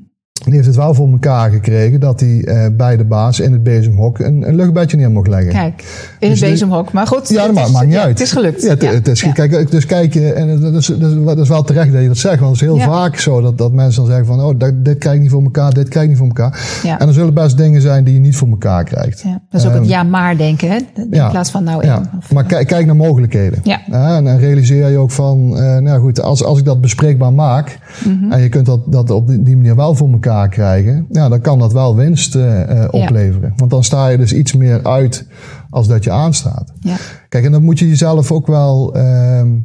Die 0.43 0.53
heeft 0.53 0.65
het 0.65 0.75
wel 0.75 0.93
voor 0.93 1.09
elkaar 1.11 1.51
gekregen 1.51 1.99
dat 1.99 2.19
hij 2.19 2.43
eh, 2.43 2.65
bij 2.77 2.97
de 2.97 3.03
baas 3.03 3.39
in 3.39 3.51
het 3.51 3.63
bezemhok 3.63 4.19
een, 4.19 4.47
een 4.47 4.55
luchtbedje 4.55 4.97
neer 4.97 5.11
mocht 5.11 5.27
leggen. 5.27 5.51
Kijk, 5.51 5.83
in 6.19 6.29
Dus 6.29 6.39
het 6.39 6.39
de- 6.39 6.51
bezemhok. 6.53 6.91
Maar 6.91 7.07
goed, 7.07 7.29
Ja, 7.29 7.47
dat 7.47 7.57
het 7.59 7.71
maakt, 7.71 7.85
niet 7.85 7.93
ja, 7.93 8.01
uit. 8.01 8.09
Het 8.09 8.21
is 8.21 8.31
gelukt. 8.31 8.61
Ja, 8.61 8.69
het, 8.69 8.81
Ja. 8.81 8.91
het 8.91 9.07
is. 9.07 9.31
Kijk, 9.33 9.71
dus 9.71 9.85
kijk, 9.85 10.13
je, 10.13 10.33
en 10.33 10.59
dat 10.61 10.73
is, 10.73 10.85
dat, 11.25 11.37
is, 11.37 11.49
wel 11.49 11.63
terecht 11.63 11.91
dat 11.91 12.01
je 12.01 12.07
dat 12.07 12.17
zegt. 12.17 12.39
Want 12.39 12.59
het 12.59 12.61
is 12.69 12.75
heel 12.75 12.85
vaak 12.91 13.17
zo 13.19 13.41
dat, 13.41 13.57
dat 13.57 13.71
mensen 13.71 14.01
dan 14.01 14.11
zeggen 14.11 14.25
van... 14.27 14.41
oh, 14.41 14.53
dat, 14.59 14.85
dit 14.85 14.97
krijg 14.97 15.15
ik 15.15 15.21
niet 15.21 15.31
voor 15.31 15.43
elkaar, 15.43 15.73
dit 15.73 15.87
krijg 15.87 16.03
ik 16.03 16.09
niet 16.09 16.19
voor 16.19 16.27
elkaar. 16.27 16.79
En 16.99 17.07
er 17.07 17.13
zullen 17.13 17.33
best 17.33 17.57
dingen 17.57 17.81
zijn 17.81 18.03
die 18.03 18.13
je 18.13 18.19
niet 18.19 18.35
voor 18.35 18.47
elkaar 18.47 18.83
krijgt. 18.83 19.21
Ja, 19.21 19.41
dat 19.49 19.61
is 19.61 19.67
ook 19.67 19.73
het 19.73 19.81
Ehm, 19.81 19.89
ja-maar 19.91 20.37
denken, 20.37 20.69
hè? 20.69 20.77
In 20.95 21.09
plaats 21.09 21.51
van 21.51 21.63
nou 21.63 21.85
Ja, 21.85 21.97
in. 21.97 22.09
Of- 22.19 22.33
maar 22.33 22.43
kijk, 22.43 22.67
kijk 22.67 22.85
naar 22.85 22.95
mogelijkheden. 22.95 23.59
Ja. 23.63 23.79
en 23.91 24.23
dan 24.23 24.37
realiseer 24.37 24.89
je 24.89 24.97
ook 24.97 25.11
van, 25.11 25.57
eh, 25.57 25.77
nou 25.77 25.99
goed, 25.99 26.21
als, 26.21 26.43
als 26.43 26.59
ik 26.59 26.65
dat 26.65 26.81
bespreekbaar 26.81 27.33
maak 27.33 27.79
Mhm. 28.05 28.31
en 28.31 28.41
je 28.41 28.49
kunt 28.49 28.65
dat, 28.65 28.79
dat 28.85 29.09
op 29.11 29.27
die, 29.27 29.43
die 29.43 29.55
manier 29.55 29.75
wel 29.75 29.95
voor 29.95 30.11
elkaar 30.11 30.25
krijgen, 30.49 31.05
ja, 31.09 31.29
dan 31.29 31.41
kan 31.41 31.59
dat 31.59 31.73
wel 31.73 31.95
winst 31.95 32.35
eh, 32.35 32.61
eh, 32.83 32.93
opleveren. 32.93 33.53
Want 33.55 33.71
dan 33.71 33.83
sta 33.83 34.07
je 34.07 34.17
dus 34.17 34.33
iets 34.33 34.53
meer 34.53 34.83
uit 34.83 35.27
als 35.69 35.87
dat 35.87 36.03
je 36.03 36.11
aanstaat. 36.11 36.73
ja. 36.79 36.95
Kijk, 37.29 37.45
en 37.45 37.51
dan 37.51 37.63
moet 37.63 37.79
je 37.79 37.87
jezelf 37.87 38.31
ook 38.31 38.47
wel 38.47 38.93
ehm, 38.95 39.55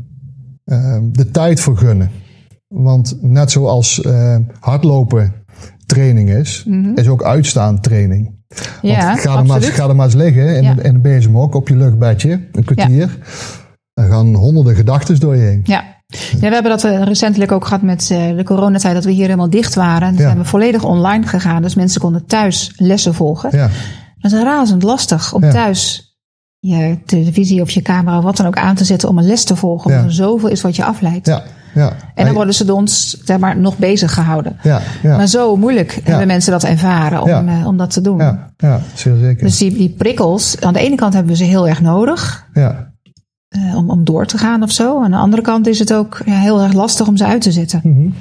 ehm, 0.65 1.03
de 1.13 1.31
tijd 1.31 1.61
voor 1.61 1.77
gunnen. 1.77 2.11
Want 2.69 3.17
net 3.21 3.51
zoals 3.51 4.03
eh, 4.03 4.37
hardlopen 4.61 5.33
training 5.87 6.31
is, 6.31 6.67
is 6.95 7.09
ook 7.09 7.23
uitstaan 7.23 7.81
training. 7.81 8.25
Want 8.49 8.71
Mhm. 8.83 8.87
ja, 8.93 9.17
ga, 9.17 9.39
er 9.39 9.47
maar, 9.47 9.63
ga 9.63 9.89
er 9.89 9.97
maar 9.97 10.07
eens 10.07 10.15
liggen 10.15 10.57
in, 10.57 10.63
Ja. 10.63 10.71
in 10.71 10.95
een 10.95 11.01
bezemhok 11.01 11.55
op 11.55 11.69
je 11.69 11.77
luchtbedje, 11.77 12.41
een 12.53 12.65
kwartier. 12.65 13.19
Dan 13.95 14.09
gaan 14.09 14.35
honderden 14.35 14.75
gedachten 14.75 15.21
door 15.21 15.37
je 15.37 15.43
heen. 15.43 15.61
Ja. 15.65 15.85
Ja, 16.41 16.49
we 16.49 16.55
hebben 16.55 16.71
dat 16.71 16.85
eh, 16.85 17.03
recentelijk 17.03 17.53
ook 17.53 17.65
gehad 17.65 17.83
met 17.83 18.09
eh, 18.13 18.37
de 18.37 18.45
coronatijd, 18.45 18.95
dat 18.95 19.05
we 19.05 19.11
hier 19.11 19.25
helemaal 19.25 19.51
dicht 19.51 19.75
waren. 19.75 20.13
Ja. 20.13 20.19
zijn 20.19 20.39
we 20.39 20.45
volledig 20.45 20.85
online 20.85 21.27
gegaan, 21.27 21.63
dus 21.63 21.75
mensen 21.75 22.01
konden 22.01 22.27
thuis 22.27 22.73
lessen 22.77 23.15
volgen. 23.15 23.51
Ja, 23.57 23.69
Dat 24.19 24.33
is 24.33 24.43
razend 24.43 24.83
lastig 24.83 25.33
om 25.35 25.45
Ja. 25.45 25.51
thuis 25.51 26.11
je 26.59 26.99
televisie 27.07 27.61
of 27.63 27.71
je 27.71 27.83
camera 27.83 28.19
of 28.19 28.25
wat 28.25 28.37
dan 28.37 28.47
ook 28.47 28.57
aan 28.57 28.75
te 28.75 28.85
zetten 28.85 29.09
om 29.09 29.19
een 29.19 29.27
les 29.27 29.45
te 29.45 29.57
volgen. 29.57 29.91
Omdat 29.91 30.05
er 30.07 30.13
zoveel 30.13 30.49
is 30.49 30.61
wat 30.61 30.77
je 30.77 30.85
afleidt. 30.85 31.27
ja, 31.27 31.43
ja. 31.75 31.93
En 32.15 32.25
dan 32.25 32.35
worden 32.35 32.55
ze 32.55 32.65
door 32.65 32.77
ons 32.77 33.11
zeg 33.25 33.39
maar, 33.39 33.57
nog 33.59 33.79
bezig 33.79 34.15
gehouden. 34.15 34.57
ja, 34.63 34.81
ja, 35.03 35.17
Maar 35.17 35.27
zo 35.27 35.57
moeilijk 35.57 36.01
hebben 36.05 36.27
mensen 36.27 36.53
dat 36.53 36.65
ervaren 36.65 37.23
om, 37.23 37.49
eh, 37.49 37.67
om 37.67 37.77
dat 37.77 37.91
te 37.91 38.01
doen. 38.01 38.19
ja, 38.19 38.51
ja, 38.57 38.81
zeker. 38.95 39.37
Dus 39.45 39.59
die, 39.59 39.73
die 39.77 39.89
prikkels, 39.99 40.61
aan 40.61 40.73
de 40.73 40.81
ene 40.81 40.95
kant 40.97 41.13
hebben 41.15 41.33
we 41.33 41.39
ze 41.39 41.45
heel 41.45 41.69
erg 41.69 41.81
nodig. 41.81 42.47
ja, 42.53 42.92
eh, 43.53 43.77
om, 43.77 43.91
om 43.91 44.05
door 44.05 44.27
te 44.27 44.39
gaan 44.39 44.63
of 44.63 44.71
zo. 44.71 45.03
Aan 45.03 45.11
de 45.11 45.17
andere 45.17 45.43
kant 45.43 45.67
is 45.67 45.79
het 45.79 45.93
ook 45.93 46.23
ja, 46.25 46.39
heel 46.39 46.61
erg 46.61 46.73
lastig 46.73 47.07
om 47.07 47.17
ze 47.17 47.25
uit 47.25 47.43
te 47.43 47.53
zetten. 47.53 48.15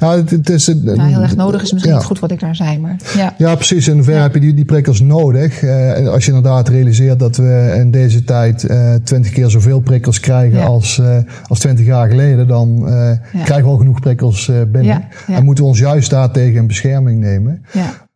Nou, 0.00 0.16
het, 0.16 0.30
het 0.30 0.50
is, 0.50 0.66
nou, 0.66 1.00
heel 1.00 1.20
erg 1.20 1.36
nodig 1.36 1.62
is 1.62 1.72
misschien 1.72 1.92
ja. 1.92 1.98
niet 1.98 2.06
goed 2.06 2.18
wat 2.18 2.30
ik 2.30 2.40
daar 2.40 2.54
zei, 2.54 2.78
maar 2.78 2.96
ja. 3.16 3.34
Ja, 3.38 3.54
precies. 3.54 3.88
In 3.88 3.94
hoeverre 3.94 4.20
heb 4.20 4.34
je 4.34 4.40
die, 4.40 4.54
die 4.54 4.64
prikkels 4.64 5.00
nodig? 5.00 5.62
Uh, 5.62 6.08
als 6.08 6.24
je 6.24 6.32
inderdaad 6.32 6.68
realiseert 6.68 7.18
dat 7.18 7.36
we 7.36 7.74
in 7.78 7.90
deze 7.90 8.24
tijd 8.24 8.68
twintig 9.04 9.32
keer 9.32 9.50
zoveel 9.50 9.80
prikkels 9.80 10.20
krijgen 10.20 10.66
als, 10.66 11.00
als 11.48 11.58
twintig 11.58 11.86
jaar 11.86 12.08
geleden, 12.08 12.46
dan 12.46 12.84
krijgen 13.32 13.64
we 13.64 13.70
al 13.70 13.76
genoeg 13.76 14.00
prikkels 14.00 14.50
binnen. 14.72 15.04
En 15.26 15.44
moeten 15.44 15.64
we 15.64 15.70
ons 15.70 15.78
juist 15.78 16.10
daartegen 16.10 16.56
in 16.56 16.66
bescherming 16.66 17.20
nemen. 17.20 17.62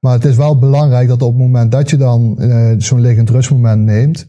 Maar 0.01 0.13
het 0.13 0.25
is 0.25 0.37
wel 0.37 0.59
belangrijk 0.59 1.09
dat 1.09 1.23
op 1.23 1.33
het 1.33 1.43
moment 1.43 1.73
dat 1.73 1.91
je 1.91 1.97
dan 1.97 2.39
zo'n 2.79 3.01
liggend 3.01 3.31
rustmoment 3.31 3.85
neemt, 3.85 4.29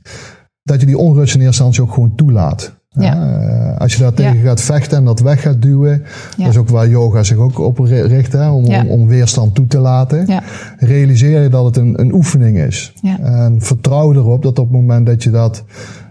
dat 0.63 0.79
je 0.79 0.85
die 0.85 0.97
onrust 0.97 1.35
in 1.35 1.41
eerste 1.41 1.63
instantie 1.63 1.81
ook 1.81 1.93
gewoon 1.93 2.15
toelaat. 2.15 2.79
Ja. 2.93 3.15
Uh, 3.15 3.77
als 3.77 3.93
je 3.93 3.99
daar 3.99 4.13
tegen 4.13 4.41
gaat 4.41 4.61
vechten 4.61 4.97
en 4.97 5.05
dat 5.05 5.19
weg 5.19 5.41
gaat 5.41 5.61
duwen, 5.61 6.03
dat 6.37 6.47
is 6.47 6.57
ook 6.57 6.69
waar 6.69 6.89
yoga 6.89 7.23
zich 7.23 7.37
ook 7.37 7.59
op 7.59 7.79
richt, 7.79 8.33
hè, 8.33 8.49
om, 8.49 8.65
om, 8.65 8.87
om, 8.87 9.07
weerstand 9.07 9.55
toe 9.55 9.67
te 9.67 9.79
laten. 9.79 10.41
Realiseer 10.77 11.41
je 11.41 11.49
dat 11.49 11.65
het 11.65 11.77
een, 11.77 11.99
een 11.99 12.13
oefening 12.13 12.57
is. 12.57 12.93
En 13.21 13.61
vertrouw 13.61 14.13
erop 14.13 14.43
dat 14.43 14.59
op 14.59 14.65
het 14.65 14.75
moment 14.75 15.05
dat 15.05 15.23
je 15.23 15.29
dat 15.29 15.63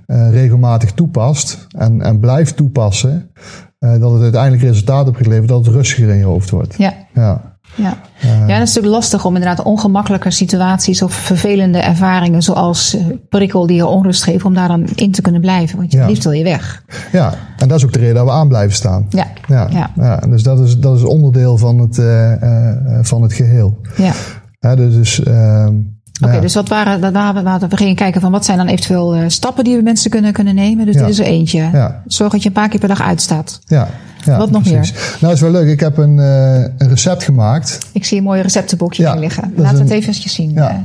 uh, 0.06 0.30
regelmatig 0.30 0.92
toepast 0.92 1.66
en, 1.78 2.02
en 2.02 2.20
blijft 2.20 2.56
toepassen, 2.56 3.30
uh, 3.78 4.00
dat 4.00 4.12
het 4.12 4.22
uiteindelijk 4.22 4.62
resultaat 4.62 5.08
opgeleverd 5.08 5.48
dat 5.48 5.66
het 5.66 5.74
rustiger 5.74 6.08
in 6.08 6.18
je 6.18 6.24
hoofd 6.24 6.50
wordt. 6.50 6.74
Ja. 7.14 7.49
Ja. 7.74 8.00
Ja. 8.18 8.28
ja, 8.28 8.38
dat 8.38 8.48
is 8.48 8.74
natuurlijk 8.74 8.94
lastig 8.94 9.24
om 9.24 9.36
inderdaad 9.36 9.64
ongemakkelijke 9.64 10.30
situaties 10.30 11.02
of 11.02 11.12
vervelende 11.12 11.78
ervaringen, 11.78 12.42
zoals 12.42 12.94
eh, 12.94 13.04
prikkel 13.28 13.66
die 13.66 13.76
je 13.76 13.86
onrust 13.86 14.22
geeft, 14.22 14.44
om 14.44 14.54
daar 14.54 14.68
dan 14.68 14.86
in 14.94 15.10
te 15.10 15.22
kunnen 15.22 15.40
blijven. 15.40 15.78
Want 15.78 15.92
je 15.92 15.98
ja. 15.98 16.06
liefst 16.06 16.24
wil 16.24 16.32
je 16.32 16.44
weg. 16.44 16.84
Ja, 17.12 17.34
en 17.56 17.68
dat 17.68 17.78
is 17.78 17.84
ook 17.84 17.92
de 17.92 17.98
reden 17.98 18.14
dat 18.14 18.24
we 18.24 18.30
aan 18.30 18.48
blijven 18.48 18.74
staan. 18.74 19.06
Ja. 19.08 19.26
Ja. 19.46 19.90
ja. 19.94 20.16
dus 20.16 20.42
dat 20.42 20.60
is, 20.60 20.78
dat 20.78 20.96
is 20.96 21.02
onderdeel 21.02 21.58
van 21.58 21.78
het, 21.78 21.98
uh, 21.98 22.32
uh, 22.42 22.98
van 23.02 23.22
het 23.22 23.32
geheel. 23.32 23.80
Ja. 23.96 24.12
ja 24.58 24.74
dus. 24.74 25.22
Ehm, 25.22 25.74
Oké, 26.20 26.40
dus 26.40 26.54
wat 26.54 26.68
waren, 26.68 27.00
dat 27.00 27.12
waren, 27.12 27.68
we 27.68 27.76
gingen 27.76 27.94
kijken 27.94 28.20
van 28.20 28.32
wat 28.32 28.44
zijn 28.44 28.58
dan 28.58 28.66
eventueel 28.66 29.30
stappen 29.30 29.64
die 29.64 29.76
we 29.76 29.82
mensen 29.82 30.10
kunnen, 30.10 30.32
kunnen 30.32 30.54
nemen. 30.54 30.86
Dus 30.86 30.96
dit 30.96 31.08
is 31.08 31.18
er 31.18 31.24
eentje. 31.26 31.68
Ja. 31.72 32.02
Zorg 32.06 32.32
dat 32.32 32.42
je 32.42 32.48
een 32.48 32.54
paar 32.54 32.68
keer 32.68 32.80
per 32.80 32.88
dag 32.88 33.02
uitstaat. 33.02 33.60
Ja, 33.66 33.88
ja, 34.24 34.38
Wat 34.38 34.50
nog 34.50 34.62
precies. 34.62 34.92
meer? 34.92 35.16
Nou, 35.20 35.34
is 35.34 35.40
wel 35.40 35.50
leuk. 35.50 35.68
Ik 35.68 35.80
heb 35.80 35.96
een, 35.96 36.16
uh, 36.16 36.54
een 36.54 36.88
recept 36.88 37.22
gemaakt. 37.22 37.78
Ik 37.92 38.04
zie 38.04 38.18
een 38.18 38.24
mooi 38.24 38.40
receptenboekje 38.40 39.02
ja, 39.02 39.14
liggen. 39.14 39.52
Laten 39.56 39.76
we 39.76 39.82
het 39.82 39.92
even 39.92 40.08
eens 40.08 40.34
zien. 40.34 40.52
Ja. 40.52 40.70
Eh, 40.70 40.76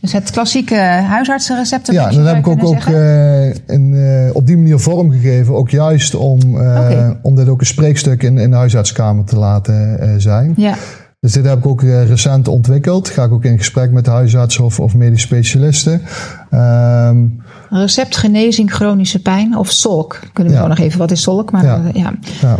dus 0.00 0.12
het 0.12 0.30
klassieke 0.30 0.74
huisartsenreceptenboekje. 0.74 2.10
Ja, 2.10 2.24
dat 2.24 2.34
heb 2.34 2.36
ik 2.36 2.46
ook, 2.46 2.64
ook 2.64 2.84
uh, 2.84 3.46
in, 3.46 3.92
uh, 3.92 4.34
op 4.34 4.46
die 4.46 4.56
manier 4.56 4.78
vormgegeven. 4.78 5.54
Ook 5.54 5.70
juist 5.70 6.14
om, 6.14 6.54
okay. 6.54 7.16
om 7.22 7.34
dit 7.34 7.48
ook 7.48 7.60
een 7.60 7.66
spreekstuk 7.66 8.22
in, 8.22 8.38
in 8.38 8.50
de 8.50 8.56
huisartskamer 8.56 9.24
te 9.24 9.36
laten 9.36 10.20
zijn. 10.20 10.52
Ja. 10.56 10.74
Dus 11.20 11.32
dit 11.32 11.44
heb 11.44 11.58
ik 11.58 11.66
ook 11.66 11.82
recent 11.82 12.48
ontwikkeld. 12.48 13.08
Ga 13.08 13.24
ik 13.24 13.32
ook 13.32 13.44
in 13.44 13.58
gesprek 13.58 13.90
met 13.90 14.04
de 14.04 14.10
huisartsen 14.10 14.64
of, 14.64 14.80
of 14.80 14.94
medisch 14.94 15.22
specialisten. 15.22 16.02
Um, 16.50 17.42
Recept 17.68 18.16
genezing 18.16 18.72
chronische 18.72 19.22
pijn 19.22 19.56
of 19.56 19.70
SOLK. 19.70 20.20
Kunnen 20.32 20.52
we 20.52 20.58
ja. 20.58 20.66
nog 20.66 20.78
even, 20.78 20.98
wat 20.98 21.10
is 21.10 21.22
SOLK? 21.22 21.50
Maar, 21.50 21.64
ja. 21.64 21.90
ja. 21.94 22.14
ja. 22.40 22.58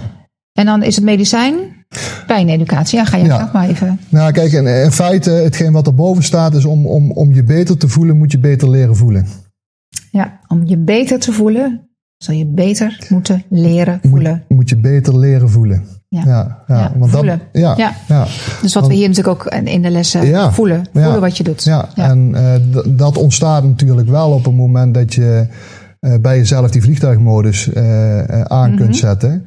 En 0.52 0.66
dan 0.66 0.82
is 0.82 0.96
het 0.96 1.04
medicijn, 1.04 1.54
pijneducatie. 2.26 2.98
Ja, 2.98 3.04
ga 3.04 3.16
je 3.16 3.24
ja. 3.24 3.50
maar 3.52 3.68
even. 3.68 4.00
Nou, 4.08 4.32
kijk, 4.32 4.52
in, 4.52 4.66
in 4.66 4.92
feite, 4.92 5.30
hetgeen 5.30 5.72
wat 5.72 5.86
erboven 5.86 6.22
staat, 6.22 6.54
is 6.54 6.64
om, 6.64 6.86
om, 6.86 7.12
om 7.12 7.34
je 7.34 7.44
beter 7.44 7.76
te 7.76 7.88
voelen, 7.88 8.18
moet 8.18 8.32
je 8.32 8.38
beter 8.38 8.70
leren 8.70 8.96
voelen. 8.96 9.26
Ja, 10.10 10.40
om 10.48 10.66
je 10.66 10.78
beter 10.78 11.18
te 11.18 11.32
voelen, 11.32 11.89
zal 12.22 12.34
je 12.34 12.46
beter 12.46 13.06
moeten 13.08 13.44
leren 13.48 14.00
voelen. 14.02 14.32
Moet, 14.48 14.58
moet 14.58 14.68
je 14.68 14.76
beter 14.76 15.18
leren 15.18 15.50
voelen. 15.50 15.86
Ja, 16.08 16.22
ja, 16.26 16.62
ja, 16.66 16.92
want 16.96 17.10
voelen. 17.10 17.40
Dat, 17.52 17.62
ja, 17.62 17.74
ja. 17.76 17.94
ja. 18.08 18.26
Dus 18.62 18.74
wat 18.74 18.86
we 18.86 18.94
hier 18.94 19.08
natuurlijk 19.08 19.46
ook 19.46 19.54
in 19.54 19.82
de 19.82 19.90
lessen 19.90 20.52
voelen. 20.52 20.84
Voelen 20.92 21.20
wat 21.20 21.36
je 21.36 21.44
doet. 21.44 21.64
Ja, 21.64 21.88
en 21.94 22.32
uh, 22.34 22.54
dat 22.86 23.16
ontstaat 23.16 23.64
natuurlijk 23.64 24.08
wel 24.08 24.30
op 24.30 24.44
het 24.44 24.54
moment 24.54 24.94
dat 24.94 25.14
je 25.14 25.46
uh, 26.00 26.14
bij 26.20 26.36
jezelf 26.36 26.70
die 26.70 26.82
vliegtuigmodus 26.82 27.68
uh, 27.68 28.40
aan 28.40 28.70
mm 28.70 28.76
-hmm. 28.76 28.84
kunt 28.84 28.96
zetten. 28.96 29.46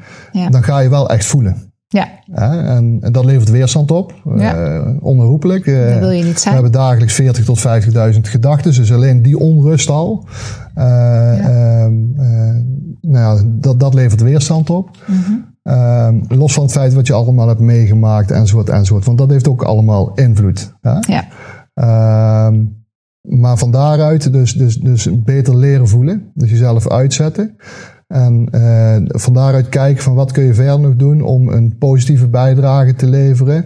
Dan 0.50 0.64
ga 0.64 0.80
je 0.80 0.90
wel 0.90 1.10
echt 1.10 1.26
voelen. 1.26 1.73
Ja. 1.94 2.10
en, 2.32 2.98
en, 3.02 3.12
dat 3.12 3.26
levert 3.26 3.50
weerstand 3.50 3.92
op, 3.92 4.14
ja. 4.36 4.82
onherroepelijk. 5.00 5.66
dat 5.66 6.00
wil 6.00 6.10
je 6.10 6.24
niet 6.24 6.40
zijn. 6.40 6.56
We 6.56 6.62
hebben 6.62 6.80
dagelijks 6.80 7.14
40 7.14 7.46
tot 7.46 7.60
50.000 8.14 8.20
gedachten, 8.22 8.74
dus 8.74 8.94
alleen 8.94 9.22
die 9.22 9.40
onrust 9.40 9.90
al. 9.90 10.28
Ja. 10.76 11.38
Ehm, 11.38 11.94
nou 13.02 13.38
ja, 13.38 13.44
dat, 13.46 13.80
dat 13.80 13.94
levert 13.94 14.22
weerstand 14.22 14.70
op. 14.70 14.90
-hmm. 15.06 15.52
Um, 15.64 16.24
los 16.28 16.54
van 16.54 16.64
het 16.64 16.72
feit 16.72 16.94
wat 16.94 17.08
je 17.08 17.14
allemaal 17.14 17.48
hebt 17.48 17.60
meegemaakt 17.60 18.32
enzovoort 18.32 18.70
enzovoort. 18.70 19.06
Want 19.06 19.18
dat 19.18 19.30
heeft 19.30 19.48
ook 19.48 19.64
allemaal 19.64 20.14
invloed. 20.14 20.74
Hè? 20.82 20.98
Ja. 21.00 21.28
Um, 22.48 22.86
maar 23.22 23.58
van 23.58 23.72
daaruit 23.72 24.34
dus, 24.34 24.54
dus, 24.54 24.76
dus 24.76 25.24
beter 25.24 25.58
leren 25.58 25.88
voelen. 25.88 26.32
Dus 26.34 26.50
jezelf 26.50 26.90
uitzetten. 26.90 27.56
En 28.14 28.48
uh, 28.52 28.96
van 29.08 29.34
daaruit 29.34 29.70
kijken 29.70 30.04
van 30.04 30.14
wat 30.14 30.32
kun 30.32 30.44
je 30.44 30.54
verder 30.54 30.80
nog 30.80 30.96
doen 30.96 31.22
om 31.22 31.50
een 31.50 31.78
positieve 31.78 32.28
bijdrage 32.28 32.94
te 32.96 33.08
leveren 33.08 33.66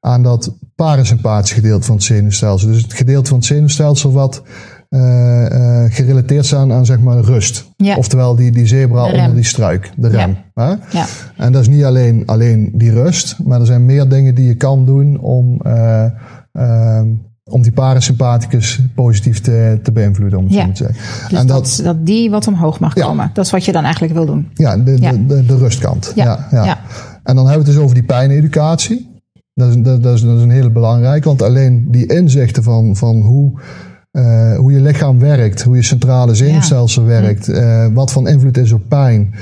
aan 0.00 0.22
dat 0.22 0.58
parasympathische 0.74 1.54
gedeelte 1.54 1.86
van 1.86 1.94
het 1.94 2.04
zenuwstelsel. 2.04 2.68
Dus 2.68 2.82
het 2.82 2.92
gedeelte 2.92 3.28
van 3.28 3.38
het 3.38 3.46
zenuwstelsel 3.46 4.12
wat 4.12 4.42
uh, 4.90 5.00
uh, 5.00 5.84
gerelateerd 5.88 6.46
zijn 6.46 6.72
aan 6.72 6.86
zeg 6.86 7.00
maar 7.00 7.20
rust. 7.20 7.70
Ja. 7.76 7.96
Oftewel 7.96 8.36
die, 8.36 8.50
die 8.50 8.66
zebra 8.66 9.04
onder 9.04 9.34
die 9.34 9.44
struik, 9.44 9.90
de 9.96 10.08
rem. 10.08 10.36
Ja. 10.54 10.78
ja. 10.90 11.06
En 11.36 11.52
dat 11.52 11.62
is 11.62 11.68
niet 11.68 11.84
alleen, 11.84 12.22
alleen 12.26 12.72
die 12.74 12.92
rust, 12.92 13.38
maar 13.44 13.60
er 13.60 13.66
zijn 13.66 13.86
meer 13.86 14.08
dingen 14.08 14.34
die 14.34 14.46
je 14.46 14.54
kan 14.54 14.86
doen 14.86 15.20
om, 15.20 15.60
uh, 15.66 17.00
om 17.50 17.62
die 17.62 17.72
parasympathicus 17.72 18.80
positief 18.94 19.40
te, 19.40 19.80
te 19.82 19.92
beïnvloeden, 19.92 20.38
om 20.38 20.44
het 20.44 20.54
ja. 20.54 20.64
zo 20.64 20.72
te 20.72 20.76
zeggen. 20.76 21.28
Dus 21.28 21.38
en 21.38 21.46
dat, 21.46 21.64
dat, 21.64 21.80
dat 21.84 22.06
die 22.06 22.30
wat 22.30 22.46
omhoog 22.46 22.80
mag 22.80 22.94
komen. 22.94 23.30
Dat 23.34 23.44
is 23.44 23.50
wat 23.50 23.64
je 23.64 23.72
dan 23.72 23.82
eigenlijk 23.82 24.14
wil 24.14 24.26
doen. 24.26 24.50
Ja, 24.54 24.76
de, 24.76 25.00
de, 25.00 25.26
de, 25.26 25.46
de 25.46 25.56
rustkant. 25.56 26.12
Ja. 26.14 26.46
Ja, 26.50 26.78
En 27.22 27.36
dan 27.36 27.46
hebben 27.46 27.52
we 27.52 27.58
het 27.58 27.66
dus 27.66 27.76
over 27.76 27.94
die 27.94 28.04
pijneducatie. 28.04 29.12
Dat 29.54 29.68
is, 29.68 29.74
dat, 29.82 30.02
dat, 30.02 30.14
is, 30.14 30.22
dat 30.22 30.36
is 30.36 30.42
een 30.42 30.50
hele 30.50 30.70
belangrijke, 30.70 31.28
want 31.28 31.42
alleen 31.42 31.86
die 31.90 32.06
inzichten 32.06 32.62
van, 32.62 32.96
van 32.96 33.20
hoe 33.20 33.60
uh, 34.12 34.56
hoe 34.56 34.72
je 34.72 34.80
lichaam 34.80 35.18
werkt, 35.18 35.62
hoe 35.62 35.76
je 35.76 35.82
centrale 35.82 36.34
zenuwstelsel 36.34 37.04
werkt, 37.04 37.48
uh, 37.48 37.86
wat 37.92 38.12
van 38.12 38.28
invloed 38.28 38.56
is 38.56 38.72
op 38.72 38.82
pijn. 38.88 39.34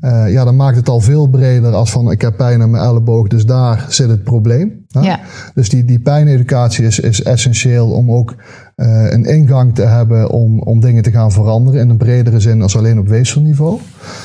Uh, 0.00 0.32
ja, 0.32 0.44
dan 0.44 0.56
maakt 0.56 0.76
het 0.76 0.88
al 0.88 1.00
veel 1.00 1.26
breder 1.26 1.72
als 1.72 1.90
van 1.90 2.10
ik 2.10 2.20
heb 2.20 2.36
pijn 2.36 2.62
aan 2.62 2.70
mijn 2.70 2.84
elleboog, 2.84 3.28
dus 3.28 3.46
daar 3.46 3.86
zit 3.88 4.08
het 4.08 4.24
probleem. 4.24 4.79
Ja. 5.00 5.20
Dus 5.54 5.68
die, 5.68 5.84
die 5.84 6.00
pijneducatie 6.00 6.84
is, 6.84 7.00
is 7.00 7.22
essentieel 7.22 7.90
om 7.90 8.10
ook 8.10 8.34
een 8.76 9.24
ingang 9.24 9.74
te 9.74 9.82
hebben 9.82 10.30
om, 10.30 10.60
om 10.60 10.80
dingen 10.80 11.02
te 11.02 11.10
gaan 11.10 11.32
veranderen 11.32 11.80
in 11.80 11.88
een 11.88 11.96
bredere 11.96 12.40
zin 12.40 12.62
als 12.62 12.76
alleen 12.76 12.98
op 12.98 13.08
weefselniveau. 13.08 13.72
Ja. 13.74 13.80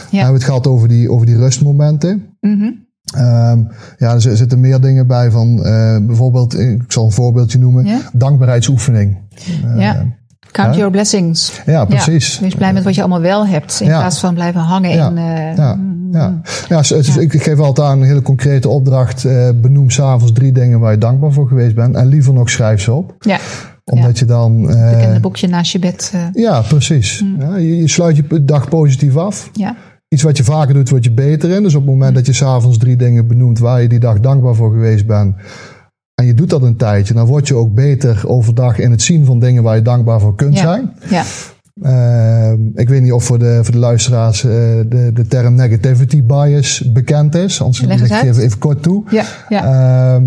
We 0.09 0.17
hebben 0.17 0.33
het 0.33 0.43
gehad 0.43 0.67
over 0.67 0.87
die, 0.87 1.11
over 1.11 1.25
die 1.25 1.37
rustmomenten. 1.37 2.25
Mm 2.41 2.59
-hmm. 2.59 2.83
Um, 3.17 3.67
ja, 3.97 4.13
er 4.13 4.21
zitten 4.21 4.59
meer 4.59 4.81
dingen 4.81 5.07
bij 5.07 5.31
van 5.31 5.59
uh, 5.65 5.97
bijvoorbeeld, 6.05 6.59
ik 6.59 6.83
zal 6.87 7.05
een 7.05 7.11
voorbeeldje 7.11 7.59
noemen, 7.59 7.85
ja? 7.85 7.99
dankbaarheidsoefening. 8.13 9.17
Uh, 9.65 9.79
ja. 9.79 10.05
Count 10.63 10.75
your 10.75 10.91
blessings. 10.91 11.61
Ja, 11.65 11.85
precies. 11.85 12.35
Ja, 12.35 12.41
wees 12.41 12.55
blij 12.55 12.73
met 12.73 12.83
wat 12.83 12.95
je 12.95 13.01
allemaal 13.01 13.21
wel 13.21 13.47
hebt, 13.47 13.79
in 13.81 13.87
plaats 13.87 14.19
van 14.19 14.33
blijven 14.33 14.61
hangen 14.61 14.89
ja. 14.89 15.09
in... 15.09 15.17
Uh, 15.17 15.55
ja. 15.55 15.79
Ja. 16.11 16.41
Ja, 16.69 16.77
dus 16.81 17.17
ik 17.17 17.43
geef 17.43 17.59
altijd 17.59 17.87
aan 17.87 18.01
een 18.01 18.07
hele 18.07 18.21
concrete 18.21 18.69
opdracht. 18.69 19.23
benoem 19.61 19.89
s'avonds 19.89 20.33
drie 20.33 20.51
dingen 20.51 20.79
waar 20.79 20.91
je 20.91 20.97
dankbaar 20.97 21.31
voor 21.31 21.47
geweest 21.47 21.75
bent. 21.75 21.95
En 21.95 22.07
liever 22.07 22.33
nog 22.33 22.49
schrijf 22.49 22.81
ze 22.81 22.91
op. 22.93 23.15
Ja 23.19 23.37
omdat 23.85 24.19
je 24.19 24.25
dan. 24.25 24.69
Uh, 24.69 24.89
bekende 24.89 25.19
boekje 25.19 25.47
naast 25.47 25.71
je 25.71 25.79
bed. 25.79 26.11
Uh, 26.15 26.21
ja, 26.33 26.61
precies. 26.61 27.21
Mm. 27.21 27.41
Ja, 27.41 27.55
je, 27.55 27.77
je, 27.77 27.87
sluit 27.87 28.15
je 28.15 28.43
dag 28.45 28.69
positief 28.69 29.17
af. 29.17 29.49
Ja 29.53 29.75
iets 30.15 30.23
wat 30.23 30.37
je 30.37 30.43
vaker 30.43 30.73
doet, 30.73 30.89
word 30.89 31.03
je 31.03 31.11
beter 31.11 31.49
in. 31.49 31.63
Dus 31.63 31.75
op 31.75 31.81
het 31.81 31.91
moment 31.91 32.15
dat 32.15 32.25
je 32.25 32.33
s'avonds 32.33 32.77
drie 32.77 32.95
dingen 32.95 33.27
benoemt 33.27 33.59
waar 33.59 33.81
je 33.81 33.87
die 33.87 33.99
dag 33.99 34.19
dankbaar 34.19 34.55
voor 34.55 34.71
geweest 34.71 35.07
bent. 35.07 35.35
En 36.15 36.25
je 36.25 36.33
doet 36.33 36.49
dat 36.49 36.61
een 36.61 36.77
tijdje, 36.77 37.13
dan 37.13 37.25
word 37.25 37.47
je 37.47 37.55
ook 37.55 37.73
beter 37.73 38.23
overdag 38.27 38.79
in 38.79 38.91
het 38.91 39.01
zien 39.01 39.25
van 39.25 39.39
dingen 39.39 39.63
waar 39.63 39.75
je 39.75 39.81
dankbaar 39.81 40.19
voor 40.19 40.35
kunt 40.35 40.53
ja. 40.53 40.61
zijn. 40.61 40.93
Ja. 41.09 41.23
Uh, 41.81 42.51
ik 42.75 42.89
weet 42.89 43.01
niet 43.01 43.11
of 43.11 43.23
voor 43.23 43.39
de, 43.39 43.59
voor 43.63 43.73
de 43.73 43.79
luisteraars 43.79 44.43
uh, 44.43 44.51
de, 44.51 45.09
de 45.13 45.27
term 45.27 45.55
negativity 45.55 46.23
bias 46.23 46.91
bekend 46.93 47.35
is. 47.35 47.61
Anders 47.61 47.81
leg 47.81 48.01
ik 48.01 48.23
even, 48.23 48.43
even 48.43 48.59
kort 48.59 48.83
toe. 48.83 49.03
Ja, 49.09 49.25
ja. 49.49 50.15
Uh, 50.15 50.23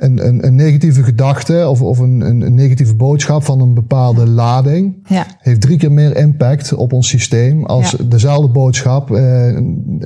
een, 0.00 0.26
een, 0.26 0.46
een, 0.46 0.54
negatieve 0.54 1.02
gedachte 1.02 1.68
of, 1.68 1.82
of 1.82 1.98
een, 1.98 2.20
een, 2.20 2.54
negatieve 2.54 2.94
boodschap 2.94 3.44
van 3.44 3.60
een 3.60 3.74
bepaalde 3.74 4.26
lading 4.26 5.06
ja. 5.08 5.26
heeft 5.38 5.60
drie 5.60 5.78
keer 5.78 5.92
meer 5.92 6.16
impact 6.16 6.74
op 6.74 6.92
ons 6.92 7.08
systeem 7.08 7.64
als 7.64 7.90
ja. 7.90 8.04
dezelfde 8.04 8.48
boodschap 8.48 9.10
uh, 9.10 9.56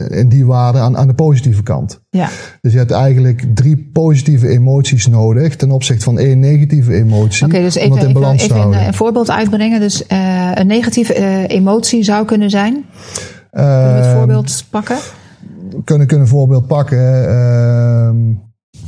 in 0.08 0.28
die 0.28 0.46
waarde 0.46 0.78
aan, 0.78 0.96
aan 0.96 1.06
de 1.06 1.14
positieve 1.14 1.62
kant. 1.62 2.00
Ja. 2.10 2.28
Dus 2.60 2.72
je 2.72 2.78
hebt 2.78 2.90
eigenlijk 2.90 3.44
drie 3.54 3.90
positieve 3.92 4.48
emoties 4.48 5.06
nodig 5.06 5.56
ten 5.56 5.70
opzichte 5.70 6.04
van 6.04 6.18
één 6.18 6.38
negatieve 6.38 6.94
emotie. 6.94 7.46
Oké, 7.46 7.60
dus 7.60 7.74
even, 7.74 7.96
even, 7.96 8.32
even 8.32 8.60
een, 8.60 8.86
een, 8.86 8.94
voorbeeld 8.94 9.30
uitbrengen. 9.30 9.80
Dus 9.80 10.04
uh, 10.12 10.50
een 10.54 10.66
negatieve 10.66 11.18
uh, 11.18 11.48
emotie 11.48 12.02
zou 12.02 12.24
kunnen 12.24 12.50
zijn. 12.50 12.84
Kunnen 13.50 13.94
we 13.94 14.00
het 14.00 14.16
voorbeeld 14.16 14.64
pakken? 14.70 14.96
kunnen, 15.84 16.06
kunnen 16.06 16.26
een 16.26 16.32
voorbeeld 16.32 16.66
pakken. 16.66 17.28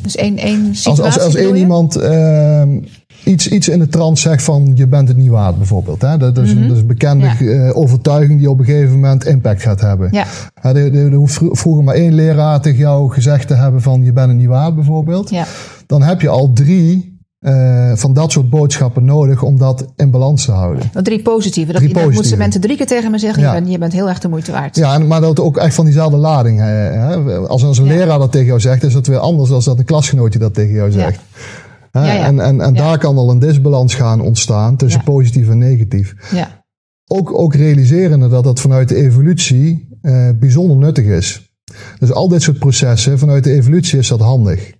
Dus 0.06 0.16
één, 0.16 0.36
één 0.38 0.74
situatie 0.74 1.04
als, 1.04 1.14
als, 1.14 1.24
als 1.24 1.34
één 1.34 1.56
iemand 1.56 1.96
ehm, 1.96 2.78
iets, 3.24 3.48
iets 3.48 3.68
in 3.68 3.78
de 3.78 3.88
trant 3.88 4.18
zegt 4.18 4.42
van 4.42 4.72
je 4.74 4.86
bent 4.86 5.08
het 5.08 5.16
niet 5.16 5.28
waard 5.28 5.56
bijvoorbeeld. 5.56 6.02
Hè? 6.02 6.16
Dat, 6.16 6.34
dat, 6.34 6.44
is, 6.44 6.54
dat 6.54 6.70
is 6.76 6.80
een 6.80 6.86
bekende 6.86 7.26
Mhm. 7.26 7.44
Ja. 7.44 7.66
eh, 7.68 7.76
overtuiging 7.76 8.38
die 8.38 8.50
op 8.50 8.58
een 8.58 8.64
gegeven 8.64 8.94
moment 8.94 9.24
impact 9.24 9.62
gaat 9.62 9.80
hebben. 9.80 10.08
Ja, 10.12 10.24
Er 10.62 11.12
hoeft 11.12 11.34
vro- 11.34 11.54
vroeger 11.54 11.84
maar 11.84 11.94
één 11.94 12.14
leraar 12.14 12.60
tegen 12.60 12.78
jou 12.78 13.12
gezegd 13.12 13.48
te 13.48 13.54
hebben 13.54 13.82
van 13.82 14.02
je 14.04 14.12
bent 14.12 14.28
het 14.28 14.36
niet 14.36 14.46
waard 14.46 14.74
bijvoorbeeld. 14.74 15.30
ja, 15.30 15.44
Dan 15.86 16.02
heb 16.02 16.20
je 16.20 16.28
al 16.28 16.52
drie 16.52 17.15
eh, 17.46 17.92
van 17.94 18.12
dat 18.12 18.32
soort 18.32 18.50
boodschappen 18.50 19.04
nodig 19.04 19.42
om 19.42 19.58
dat 19.58 19.86
in 19.96 20.10
balans 20.10 20.44
te 20.44 20.52
houden. 20.52 20.90
dat 20.92 21.04
drie 21.04 21.22
positieve. 21.22 21.72
Dat, 21.72 21.80
Drie 21.80 21.86
dat 21.92 21.96
moeten 22.02 22.16
positieve. 22.16 22.42
mensen 22.42 22.60
drie 22.60 22.76
keer 22.76 22.86
tegen 22.86 23.10
me 23.10 23.18
zeggen. 23.18 23.42
Ja. 23.42 23.48
Je, 23.54 23.60
bent, 23.60 23.72
je 23.72 23.78
bent 23.78 23.92
heel 23.92 24.08
erg 24.08 24.18
de 24.18 24.28
moeite 24.28 24.52
waard. 24.52 24.76
Ja, 24.76 24.94
en, 24.94 25.06
maar 25.06 25.20
dat 25.20 25.40
ook 25.40 25.56
echt 25.56 25.74
van 25.74 25.84
diezelfde 25.84 26.16
lading. 26.16 26.58
Hè? 26.60 27.18
Als, 27.38 27.64
als 27.64 27.78
een 27.78 27.84
Ja. 27.84 27.90
leraar 27.96 28.18
dat 28.18 28.32
tegen 28.32 28.46
jou 28.46 28.60
zegt, 28.60 28.82
is 28.82 28.92
dat 28.92 29.06
weer 29.06 29.18
anders 29.18 29.50
dan 29.50 29.62
dat 29.64 29.78
een 29.78 29.84
klasgenootje 29.84 30.38
dat 30.38 30.54
tegen 30.54 30.74
jou 30.74 30.90
zegt. 30.90 31.20
Ja. 31.92 32.24
En, 32.24 32.40
en, 32.40 32.60
en 32.60 32.74
daar 32.74 32.98
kan 32.98 33.16
al 33.16 33.30
een 33.30 33.38
disbalans 33.38 33.94
gaan 33.94 34.20
ontstaan 34.20 34.76
tussen 34.76 35.02
positief 35.04 35.48
en 35.48 35.58
negatief. 35.58 36.14
Ja, 36.32 36.64
Ook, 37.06 37.38
ook 37.38 37.54
realiserende 37.54 38.28
dat 38.28 38.44
dat 38.44 38.60
vanuit 38.60 38.88
de 38.88 38.94
evolutie 38.96 39.88
eh, 40.02 40.28
bijzonder 40.40 40.76
nuttig 40.76 41.04
is. 41.04 41.50
Dus 41.98 42.12
al 42.12 42.28
dit 42.28 42.42
soort 42.42 42.58
processen, 42.58 43.18
vanuit 43.18 43.44
de 43.44 43.52
evolutie 43.52 43.98
is 43.98 44.08
dat 44.08 44.20
handig. 44.20 44.72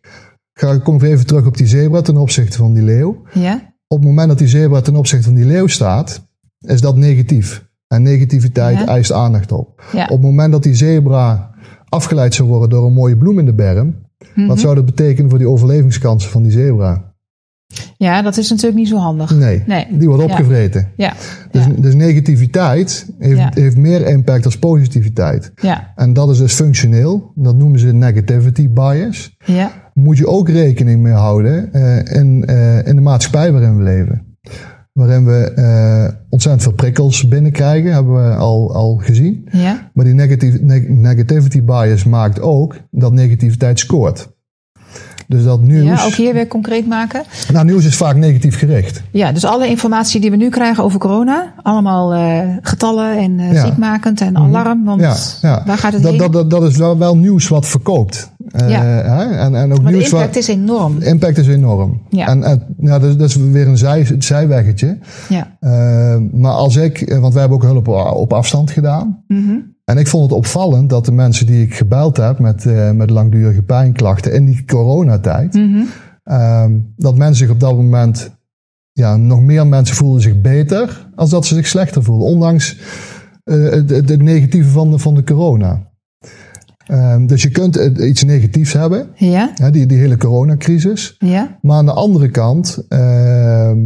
Ga, 0.58 0.70
ik 0.72 0.82
kom 0.82 1.00
even 1.00 1.26
terug 1.26 1.46
op 1.46 1.56
die 1.56 1.66
zebra 1.66 2.00
ten 2.00 2.16
opzichte 2.16 2.56
van 2.56 2.72
die 2.74 2.82
leeuw. 2.82 3.22
ja, 3.32 3.74
Op 3.88 3.98
het 3.98 4.06
moment 4.06 4.28
dat 4.28 4.38
die 4.38 4.48
zebra 4.48 4.80
ten 4.80 4.96
opzichte 4.96 5.24
van 5.24 5.34
die 5.34 5.44
leeuw 5.44 5.66
staat, 5.66 6.26
is 6.60 6.80
dat 6.80 6.96
negatief. 6.96 7.64
En 7.88 8.02
negativiteit 8.02 8.78
Ja. 8.78 8.86
eist 8.86 9.12
aandacht 9.12 9.52
op. 9.52 9.82
ja. 9.92 10.02
Op 10.04 10.08
het 10.10 10.20
moment 10.22 10.52
dat 10.52 10.62
die 10.62 10.74
zebra 10.74 11.50
afgeleid 11.88 12.34
zou 12.34 12.48
worden 12.48 12.68
door 12.70 12.86
een 12.86 12.92
mooie 12.92 13.16
bloem 13.16 13.38
in 13.38 13.44
de 13.44 13.54
berm, 13.54 13.94
Mhm. 14.34 14.46
wat 14.46 14.60
zou 14.60 14.74
dat 14.74 14.84
betekenen 14.84 15.30
voor 15.30 15.38
die 15.38 15.48
overlevingskansen 15.48 16.30
van 16.30 16.42
die 16.42 16.52
zebra? 16.52 17.14
ja, 17.96 18.22
dat 18.22 18.36
is 18.36 18.50
natuurlijk 18.50 18.76
niet 18.76 18.88
zo 18.88 18.96
handig. 18.96 19.30
Nee, 19.34 19.62
Nee. 19.66 19.86
die 19.90 20.08
wordt 20.08 20.22
opgevreten. 20.22 20.92
Ja, 20.96 21.14
Dus, 21.50 21.64
dus 21.78 21.94
negativiteit 21.94 23.06
heeft, 23.18 23.54
heeft 23.54 23.76
meer 23.76 24.06
impact 24.06 24.42
dan 24.42 24.58
positiviteit. 24.58 25.52
ja, 25.54 25.92
En 25.96 26.12
dat 26.12 26.30
is 26.30 26.38
dus 26.38 26.54
functioneel. 26.54 27.32
Dat 27.34 27.56
noemen 27.56 27.78
ze 27.78 27.92
negativity 27.92 28.68
bias. 28.70 29.36
ja, 29.44 29.85
Moet 29.96 30.18
je 30.18 30.26
ook 30.26 30.48
rekening 30.48 31.00
mee 31.02 31.12
houden 31.12 31.72
eh, 31.72 32.16
in, 32.20 32.44
eh, 32.46 32.86
in 32.86 32.94
de 32.96 33.02
maatschappij 33.02 33.52
waarin 33.52 33.76
we 33.76 33.82
leven. 33.82 34.36
Waarin 34.92 35.24
we 35.24 35.50
eh, 35.52 36.14
ontzettend 36.28 36.62
veel 36.64 36.72
prikkels 36.72 37.28
binnenkrijgen, 37.28 37.92
hebben 37.92 38.28
we 38.30 38.34
al, 38.36 38.74
al 38.74 38.96
gezien. 38.96 39.48
ja. 39.52 39.90
Maar 39.94 40.04
die 40.04 40.14
neg- 40.14 40.88
negativity 40.88 41.62
bias 41.62 42.04
maakt 42.04 42.40
ook 42.40 42.76
dat 42.90 43.12
negativiteit 43.12 43.78
scoort. 43.78 44.34
Dus 45.28 45.44
dat 45.44 45.60
nieuws. 45.60 45.84
Ja, 46.00 46.04
ook 46.04 46.12
hier 46.12 46.34
weer 46.34 46.46
concreet 46.48 46.86
maken. 46.86 47.22
Nou, 47.52 47.64
nieuws 47.64 47.84
is 47.84 47.96
vaak 47.96 48.16
negatief 48.16 48.58
gericht. 48.58 49.02
Ja, 49.10 49.32
dus 49.32 49.44
alle 49.44 49.68
informatie 49.68 50.20
die 50.20 50.30
we 50.30 50.36
nu 50.36 50.48
krijgen 50.48 50.84
over 50.84 50.98
corona, 50.98 51.54
allemaal 51.62 52.10
getallen 52.62 53.16
en 53.18 53.38
Ja. 53.38 53.64
Ziekmakend 53.64 54.20
en 54.20 54.36
alarm. 54.36 54.84
Want 54.84 55.00
Ja, 55.00 55.16
ja. 55.42 55.62
waar 55.66 55.78
gaat 55.78 55.92
het 55.92 56.02
dat, 56.02 56.10
heen? 56.10 56.20
dat, 56.20 56.32
dat, 56.32 56.50
dat 56.50 56.62
is 56.62 56.76
wel, 56.76 56.98
wel 56.98 57.16
nieuws 57.16 57.48
wat 57.48 57.66
verkoopt. 57.66 58.34
Eh, 58.60 58.70
Ja. 58.70 59.02
En, 59.38 59.54
en 59.54 59.72
ook 59.72 59.82
maar 59.82 59.92
de 59.92 59.98
impact 60.04 60.12
waar, 60.12 60.36
is 60.36 60.48
enorm. 60.48 60.98
de 60.98 61.04
impact 61.06 61.38
is 61.38 61.48
enorm. 61.48 62.00
Ja. 62.10 62.26
En, 62.26 62.42
en 62.42 62.62
ja, 62.78 62.98
dat, 62.98 63.10
is- 63.10 63.16
dat 63.16 63.28
is 63.28 63.36
weer 63.36 63.68
een 63.68 63.78
zij, 63.78 64.06
zijweggetje. 64.18 64.98
Ja. 65.28 65.56
Eh, 65.60 66.16
maar 66.32 66.52
als 66.52 66.76
ik, 66.76 67.00
eh, 67.00 67.18
want 67.18 67.32
wij 67.32 67.42
hebben 67.42 67.58
ook 67.58 67.64
hulp 67.84 67.88
op, 68.16 68.32
afstand 68.32 68.70
gedaan. 68.70 69.24
Mhm. 69.28 69.54
En 69.84 69.98
ik 69.98 70.06
vond 70.08 70.22
het 70.22 70.32
opvallend 70.38 70.90
dat 70.90 71.04
de 71.04 71.12
mensen 71.12 71.46
die 71.46 71.62
ik 71.62 71.74
gebeld 71.74 72.16
heb 72.16 72.38
met, 72.38 72.64
met 72.94 73.10
langdurige 73.10 73.62
pijnklachten 73.62 74.32
in 74.32 74.44
die 74.44 74.64
coronatijd, 74.64 75.60
ehm, 76.24 76.72
dat 76.96 77.16
mensen 77.16 77.36
zich 77.36 77.50
op 77.50 77.60
dat 77.60 77.74
moment, 77.76 78.30
ja, 78.92 79.16
nog 79.16 79.40
meer 79.40 79.66
mensen 79.66 79.96
voelden 79.96 80.22
zich 80.22 80.40
beter 80.40 81.08
als 81.14 81.30
dat 81.30 81.46
ze 81.46 81.54
zich 81.54 81.66
slechter 81.66 82.02
voelden. 82.02 82.26
Ondanks 82.28 82.76
het, 83.44 83.90
het 83.90 84.22
negatieve 84.22 84.68
van 84.70 84.90
de, 84.90 84.98
van 84.98 85.14
de 85.14 85.24
corona. 85.24 85.90
Ehm, 86.86 87.26
dus 87.26 87.42
je 87.42 87.50
kunt 87.50 87.76
eh, 87.76 88.08
iets 88.08 88.24
negatiefs 88.24 88.72
hebben, 88.72 89.06
Ja, 89.14 89.50
hè, 89.54 89.70
die, 89.70 89.86
die 89.86 89.98
hele 89.98 90.16
coronacrisis. 90.16 91.14
ja, 91.18 91.58
Maar 91.60 91.76
aan 91.76 91.86
de 91.86 91.92
andere 91.92 92.28
kant 92.30 92.84
ehm, 92.88 93.78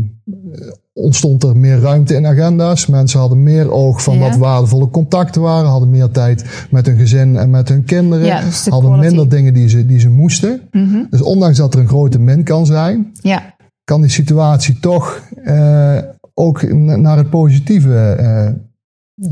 ontstond 0.92 1.42
er 1.42 1.56
meer 1.56 1.78
ruimte 1.80 2.14
in 2.14 2.26
agenda's. 2.26 2.86
Mensen 2.86 3.20
hadden 3.20 3.42
meer 3.42 3.70
oog 3.70 4.02
van 4.02 4.14
Ja. 4.18 4.20
wat 4.28 4.36
waardevolle 4.36 4.88
contacten 4.90 5.42
waren. 5.42 5.68
Hadden 5.70 5.90
meer 5.90 6.10
tijd 6.10 6.66
met 6.70 6.86
hun 6.86 6.98
gezin 6.98 7.36
en 7.36 7.50
met 7.50 7.68
hun 7.68 7.84
kinderen. 7.84 8.26
Ja, 8.26 8.40
dus 8.40 8.62
de 8.62 8.70
hadden 8.70 8.90
quality. 8.90 9.08
minder 9.14 9.28
dingen 9.36 9.54
die 9.54 9.68
ze, 9.68 9.86
die 9.86 9.98
ze 10.00 10.08
moesten. 10.08 10.60
Mhm. 10.70 11.02
Dus 11.10 11.22
ondanks 11.22 11.56
dat 11.58 11.74
er 11.74 11.80
een 11.80 11.88
grote 11.88 12.18
min 12.18 12.42
kan 12.44 12.66
zijn, 12.66 13.10
ja, 13.20 13.54
kan 13.84 14.00
die 14.00 14.10
situatie 14.10 14.78
toch 14.80 15.22
eh, 15.44 15.98
ook 16.34 16.72
naar 16.72 17.16
het 17.16 17.30
positieve 17.30 17.94
eh, 18.12 18.48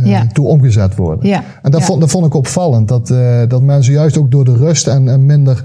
Ja. 0.04 0.26
toe 0.32 0.46
omgezet 0.46 0.96
worden. 0.96 1.28
ja. 1.28 1.42
En 1.62 1.70
dat, 1.70 1.80
ja. 1.80 1.86
vond, 1.86 2.00
dat 2.00 2.10
vond 2.10 2.26
ik 2.26 2.34
opvallend. 2.34 2.88
Dat, 2.88 3.10
eh, 3.10 3.42
dat 3.48 3.62
mensen 3.62 3.92
juist 3.92 4.18
ook 4.18 4.30
door 4.30 4.44
de 4.44 4.56
rust 4.56 4.86
en, 4.86 5.08
en 5.08 5.26
minder. 5.26 5.62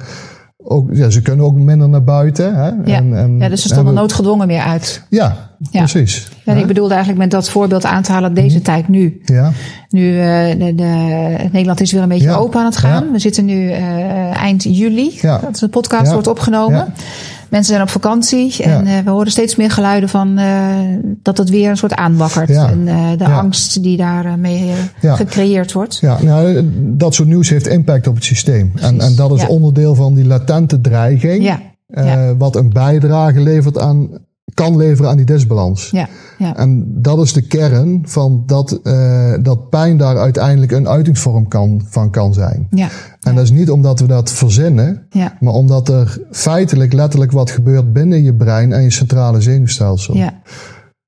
Ook, 0.66 0.90
ja, 0.94 1.10
ze 1.10 1.22
kunnen 1.22 1.46
ook 1.46 1.56
minder 1.56 1.90
naar 1.90 2.04
buiten. 2.04 2.56
Hè? 2.56 2.66
Ja. 2.66 2.98
En, 2.98 3.18
en, 3.18 3.38
ja, 3.40 3.50
dus 3.50 3.62
ze 3.62 3.68
stonden 3.68 3.94
noodgedwongen 3.94 4.48
meer 4.48 4.62
uit. 4.62 5.06
Ja, 5.10 5.36
Ja. 5.72 5.80
precies. 5.80 6.28
Ja, 6.46 6.54
en 6.54 6.58
ik 6.60 6.68
bedoelde 6.68 6.94
eigenlijk 6.94 7.22
met 7.24 7.32
dat 7.32 7.50
voorbeeld 7.50 7.86
aan 7.86 8.02
te 8.04 8.12
halen 8.12 8.34
deze 8.34 8.56
Mhm. 8.56 8.64
tijd 8.66 8.88
nu. 8.88 9.22
Ja, 9.24 9.52
Nu, 9.90 10.20
eh, 10.20 10.60
de, 10.60 10.76
de, 10.76 11.36
Nederland 11.52 11.82
is 11.82 11.92
weer 11.92 12.02
een 12.02 12.08
beetje 12.10 12.28
Ja. 12.28 12.36
open 12.36 12.60
aan 12.60 12.66
het 12.66 12.78
gaan. 12.78 13.06
Ja. 13.06 13.12
We 13.12 13.20
zitten 13.20 13.46
nu 13.46 13.70
eh, 13.72 14.42
eind 14.42 14.64
juli, 14.64 15.18
Ja. 15.22 15.38
dat 15.38 15.56
de 15.56 15.68
podcast 15.68 16.06
Ja. 16.08 16.12
wordt 16.14 16.28
opgenomen. 16.28 16.94
Mensen 17.54 17.74
zijn 17.74 17.82
op 17.82 17.90
vakantie 17.90 18.64
en 18.64 18.86
Ja. 18.86 18.98
eh, 18.98 19.04
we 19.06 19.10
horen 19.10 19.32
steeds 19.32 19.56
meer 19.56 19.72
geluiden 19.72 20.10
van 20.10 20.38
eh, 20.38 20.68
dat 21.22 21.38
het 21.38 21.50
weer 21.50 21.70
een 21.70 21.78
soort 21.78 21.94
aanwakkert. 21.96 22.50
Ja. 22.50 22.70
En 22.70 22.88
eh, 22.88 23.18
de 23.18 23.26
angst 23.26 23.84
die 23.84 23.98
daarmee 23.98 24.64
mee 25.02 25.14
gecreëerd 25.16 25.72
wordt. 25.72 25.98
ja 26.02 26.22
nou, 26.24 26.70
dat 26.76 27.14
soort 27.14 27.28
nieuws 27.28 27.50
heeft 27.50 27.68
impact 27.68 28.08
op 28.08 28.16
het 28.16 28.24
systeem. 28.24 28.72
En, 28.76 29.00
en 29.02 29.16
dat 29.16 29.32
is 29.32 29.42
Ja. 29.42 29.48
onderdeel 29.48 29.96
van 29.96 30.14
die 30.14 30.26
latente 30.26 30.82
dreiging. 30.82 31.44
Ja, 31.44 31.62
ja. 31.88 32.36
Wat 32.36 32.56
een 32.56 32.70
bijdrage 32.70 33.40
levert 33.42 33.80
aan, 33.80 34.10
kan 34.54 34.78
leveren 34.78 35.10
aan 35.10 35.18
die 35.18 35.26
disbalans. 35.26 35.90
ja, 35.90 36.08
ja. 36.38 36.56
En 36.56 36.86
dat 37.02 37.20
is 37.20 37.34
de 37.34 37.42
kern 37.42 38.02
van 38.06 38.44
dat, 38.46 38.80
eh, 38.84 39.34
dat 39.42 39.70
pijn 39.70 39.98
daar 39.98 40.18
uiteindelijk 40.18 40.72
een 40.72 40.88
uitingsvorm 40.88 41.48
kan, 41.48 41.82
van 41.90 42.10
kan 42.12 42.34
zijn. 42.34 42.68
ja, 42.70 42.90
En 43.22 43.36
dat 43.36 43.44
is 43.44 43.52
niet 43.52 43.72
omdat 43.72 44.00
we 44.00 44.08
dat 44.08 44.32
verzinnen, 44.32 45.06
ja, 45.10 45.38
maar 45.40 45.54
omdat 45.54 45.90
er 45.90 46.18
feitelijk 46.32 46.94
letterlijk 46.94 47.32
wat 47.32 47.52
gebeurt 47.52 47.94
binnen 47.94 48.24
je 48.24 48.34
brein 48.34 48.74
en 48.74 48.84
je 48.84 48.92
centrale 48.92 49.42
zenuwstelsel. 49.42 50.16
ja. 50.16 50.42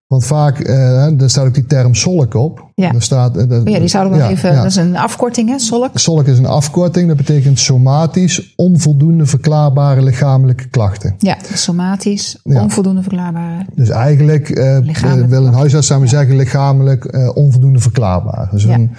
Want 0.08 0.26
vaak, 0.26 0.60
eh, 0.60 1.08
daar 1.14 1.30
staat 1.30 1.46
ook 1.46 1.54
die 1.54 1.66
term 1.66 1.94
solk 1.96 2.34
op. 2.34 2.66
Ja. 2.76 2.92
Daar 2.92 3.02
staat, 3.02 3.38
eh, 3.38 3.60
Oh 3.60 3.68
ja, 3.68 3.80
die 3.80 3.88
zouden 3.88 4.14
we 4.14 4.18
nog 4.20 4.28
ja, 4.28 4.34
even. 4.36 4.50
ja. 4.52 4.56
Dat 4.56 4.66
is 4.66 4.76
een 4.76 4.98
afkorting, 4.98 5.50
hè? 5.50 5.60
Solk. 5.60 5.90
Solk 5.94 6.26
is 6.28 6.38
een 6.38 6.46
afkorting, 6.46 7.08
dat 7.08 7.18
betekent 7.18 7.60
somatisch 7.60 8.54
onvoldoende 8.56 9.26
verklaarbare 9.26 10.02
lichamelijke 10.04 10.68
klachten. 10.70 11.16
Ja, 11.18 11.38
somatisch, 11.54 12.40
Ja. 12.44 12.62
onvoldoende 12.62 13.02
verklaarbare. 13.02 13.66
Dus 13.76 13.90
eigenlijk 13.90 14.50
Lichamelijk. 14.84 15.30
wil 15.30 15.46
een 15.46 15.54
huisarts 15.54 15.88
samen 15.88 16.08
zeggen 16.08 16.36
lichamelijk 16.36 17.34
onvoldoende 17.36 17.80
verklaarbaar. 17.80 18.48
Dus 18.52 18.64
Ja. 18.64 18.74
een, 18.74 18.92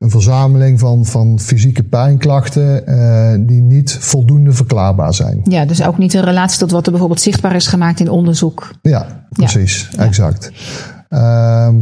een 0.00 0.10
verzameling 0.10 0.78
van, 0.78 1.04
van 1.06 1.38
fysieke 1.40 1.82
pijnklachten 1.82 2.86
eh, 2.86 3.38
die 3.46 3.60
niet 3.60 3.92
voldoende 4.00 4.52
verklaarbaar 4.52 5.14
zijn. 5.14 5.40
Ja, 5.44 5.64
dus 5.64 5.82
ook 5.82 5.98
niet 5.98 6.14
in 6.14 6.20
relatie 6.22 6.58
tot 6.58 6.70
wat 6.70 6.84
er 6.84 6.90
bijvoorbeeld 6.90 7.20
zichtbaar 7.20 7.54
is 7.54 7.66
gemaakt 7.66 8.00
in 8.00 8.08
onderzoek. 8.10 8.70
Ja, 8.82 9.26
precies, 9.30 9.88
exact. 9.96 10.50
Ehm, 11.08 11.74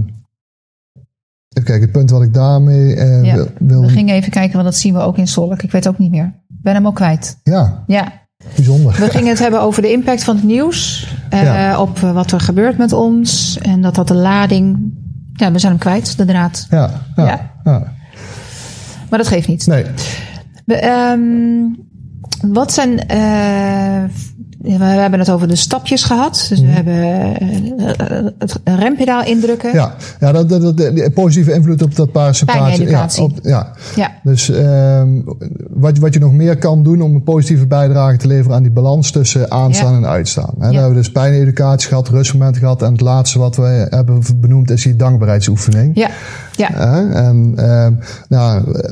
even 1.49 1.65
kijken, 1.65 1.81
het 1.81 1.93
punt 1.93 2.11
wat 2.11 2.23
ik 2.23 2.35
daarmee 2.35 2.97
Ja, 3.25 3.47
wil, 3.59 3.81
We 3.81 3.89
gingen 3.89 4.15
even 4.15 4.31
kijken, 4.31 4.53
want 4.53 4.65
dat 4.65 4.77
zien 4.77 4.95
we 4.95 5.01
ook 5.01 5.17
in 5.19 5.27
Solk. 5.29 5.63
Ik 5.63 5.71
weet 5.73 5.89
ook 5.89 5.99
niet 5.99 6.11
meer. 6.11 6.25
Ik 6.49 6.63
ben 6.63 6.75
hem 6.75 6.87
al 6.87 6.93
kwijt. 6.93 7.39
Ja, 7.43 7.85
Ja, 7.87 8.13
bijzonder. 8.55 8.93
we 8.93 9.09
gingen 9.11 9.29
het 9.29 9.39
hebben 9.39 9.61
over 9.61 9.83
de 9.83 9.93
impact 9.93 10.25
van 10.25 10.35
het 10.37 10.45
nieuws. 10.45 11.09
eh, 11.31 11.43
Ja. 11.43 11.81
Op 11.81 11.99
wat 11.99 12.33
er 12.33 12.41
gebeurt 12.41 12.79
met 12.79 12.93
ons. 12.93 13.59
En 13.59 13.81
dat 13.83 13.95
dat 13.95 14.09
de 14.09 14.15
lading... 14.15 14.93
Ja, 15.33 15.53
we 15.53 15.59
zijn 15.59 15.73
hem 15.73 15.81
kwijt, 15.81 16.17
de 16.17 16.25
draad. 16.25 16.67
Ja, 16.71 16.91
ja, 17.17 17.51
Ja. 17.65 17.97
Maar 19.11 19.19
dat 19.19 19.29
geeft 19.29 19.49
niet. 19.49 19.67
Nee, 19.67 19.85
We, 20.65 20.75
ehm, 20.75 21.65
wat 22.53 22.73
zijn. 22.73 23.07
eh, 23.09 24.05
we 24.59 24.85
hebben 24.85 25.19
het 25.19 25.31
over 25.31 25.49
de 25.49 25.57
stapjes 25.57 26.05
gehad. 26.05 26.47
Dus 26.49 26.61
we 26.61 26.67
hebben 26.67 26.95
eh, 27.99 28.27
het 28.39 28.61
rempedaal 28.65 29.25
indrukken. 29.25 29.69
Mhm. 29.69 29.79
ja, 29.79 29.95
ja 30.21 30.33
dat, 30.33 30.49
dat, 30.49 30.77
dat, 30.77 31.15
positieve 31.15 31.53
invloed 31.53 31.83
op 31.83 31.97
dat 31.97 32.13
parasympathische. 32.13 32.89
Ja, 32.89 33.09
op, 33.19 33.33
ja. 33.43 33.73
Ja, 33.97 34.13
Dus 34.23 34.51
ehm, 34.51 35.21
wat, 35.71 35.99
wat 35.99 36.15
je 36.15 36.21
nog 36.21 36.33
meer 36.33 36.59
kan 36.59 36.83
doen 36.83 37.03
om 37.03 37.15
een 37.15 37.23
positieve 37.23 37.67
bijdrage 37.67 38.17
te 38.17 38.27
leveren 38.27 38.57
aan 38.57 38.63
die 38.63 38.73
balans 38.73 39.11
tussen 39.11 39.51
aanstaan 39.51 39.93
Ja. 39.93 39.97
en 39.97 40.07
uitstaan. 40.07 40.55
Ja. 40.55 40.63
Daar 40.63 40.73
hebben 40.73 40.91
we 40.91 40.97
dus 40.97 41.13
pijneducatie 41.13 41.89
gehad, 41.89 42.09
rustmomenten 42.09 42.61
gehad. 42.61 42.83
En 42.83 42.93
het 42.93 43.01
laatste 43.01 43.39
wat 43.39 43.57
we 43.57 43.87
hebben 43.91 44.23
benoemd 44.37 44.71
is 44.71 44.83
die 44.83 44.97
dankbaarheidsoefening. 44.97 45.91
ja, 45.95 46.11
ja. 46.57 46.71
En 47.13 47.53
ehm, 47.57 47.93
nou, 48.29 48.73
eh, 48.73 48.91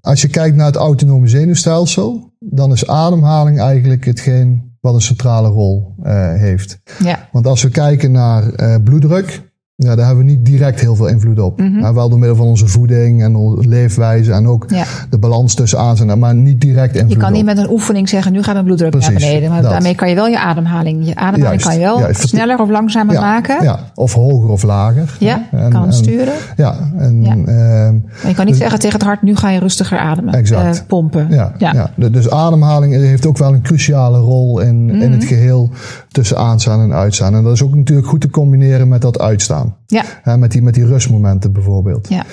als 0.00 0.20
je 0.20 0.28
kijkt 0.28 0.56
naar 0.56 0.66
het 0.66 0.76
autonome 0.76 1.28
zenuwstelsel, 1.28 2.32
dan 2.38 2.72
is 2.72 2.86
ademhaling 2.86 3.60
eigenlijk 3.60 4.04
hetgeen 4.04 4.65
wat 4.86 4.94
een 4.94 5.00
centrale 5.00 5.48
rol 5.48 5.94
uh, 6.02 6.32
heeft. 6.34 6.80
Ja. 6.98 7.28
Want 7.32 7.46
als 7.46 7.62
we 7.62 7.68
kijken 7.68 8.12
naar 8.12 8.60
uh, 8.60 8.76
bloeddruk, 8.84 9.50
ja, 9.78 9.94
daar 9.96 10.06
hebben 10.06 10.24
we 10.24 10.30
niet 10.30 10.44
direct 10.44 10.80
heel 10.80 10.94
veel 10.96 11.06
invloed 11.06 11.38
op. 11.40 11.58
Mhm. 11.60 11.78
ja, 11.78 11.94
wel 11.94 12.08
door 12.08 12.18
middel 12.18 12.36
van 12.36 12.46
onze 12.46 12.66
voeding 12.66 13.22
en 13.22 13.36
onze 13.36 13.68
leefwijze 13.68 14.32
en 14.32 14.46
ook 14.46 14.64
Ja. 14.68 14.84
de 15.10 15.18
balans 15.18 15.54
tussen 15.54 15.78
aan 15.78 16.10
en 16.10 16.18
maar 16.18 16.34
niet 16.34 16.60
direct 16.60 16.94
invloed 16.94 17.12
Je 17.12 17.16
kan 17.18 17.32
niet 17.32 17.40
op. 17.40 17.46
met 17.46 17.58
een 17.58 17.70
oefening 17.70 18.08
zeggen, 18.08 18.32
nu 18.32 18.42
gaat 18.42 18.52
mijn 18.52 18.64
bloeddruk 18.64 18.90
Precies, 18.90 19.08
naar 19.10 19.18
beneden. 19.20 19.50
Maar 19.50 19.62
dat. 19.62 19.70
daarmee 19.70 19.94
kan 19.94 20.08
je 20.08 20.14
wel 20.14 20.26
je 20.26 20.40
ademhaling. 20.40 21.06
Je 21.06 21.14
ademhaling 21.16 21.42
Juist, 21.62 21.64
kan 21.66 21.74
je 21.74 21.80
wel 21.80 21.98
juist. 21.98 22.28
sneller 22.28 22.58
of 22.60 22.68
langzamer 22.70 23.14
ja, 23.14 23.20
maken. 23.20 23.62
ja, 23.62 23.78
of 23.94 24.12
hoger 24.12 24.48
of 24.50 24.62
lager. 24.62 25.16
Ja, 25.18 25.42
En- 25.52 25.70
kan 25.70 25.84
en- 25.86 25.92
sturen. 25.92 26.34
Ja, 26.56 26.74
en 26.98 27.24
ehm, 27.24 27.94
Maar 28.22 28.28
je 28.28 28.34
kan 28.34 28.46
niet 28.46 28.56
zeggen 28.56 28.78
tegen 28.78 28.98
het 28.98 29.06
hart, 29.06 29.22
nu 29.22 29.36
ga 29.36 29.50
je 29.50 29.58
rustiger 29.58 29.98
ademen. 29.98 30.34
Exact. 30.34 30.76
eh, 30.78 30.82
pompen. 30.86 31.26
Ja, 31.30 31.90
Dus 32.10 32.30
ademhaling 32.30 32.94
heeft 32.94 33.26
ook 33.26 33.38
wel 33.38 33.54
een 33.54 33.62
cruciale 33.62 34.18
rol 34.18 34.60
in, 34.60 34.90
in 34.90 34.96
Mhm. 34.96 35.12
het 35.12 35.24
geheel 35.24 35.70
tussen 36.08 36.38
aanstaan 36.38 36.80
en 36.80 36.92
uitstaan. 36.92 37.34
En 37.34 37.42
dat 37.42 37.52
is 37.52 37.62
ook 37.62 37.74
natuurlijk 37.74 38.06
goed 38.08 38.20
te 38.20 38.30
combineren 38.30 38.88
met 38.88 39.00
dat 39.02 39.18
uitstaan. 39.20 39.65
Ja. 39.86 40.36
Met, 40.36 40.50
die, 40.50 40.62
met 40.62 40.74
die 40.74 40.86
rustmomenten 40.86 41.52
bijvoorbeeld. 41.52 42.08
Ja. 42.08 42.24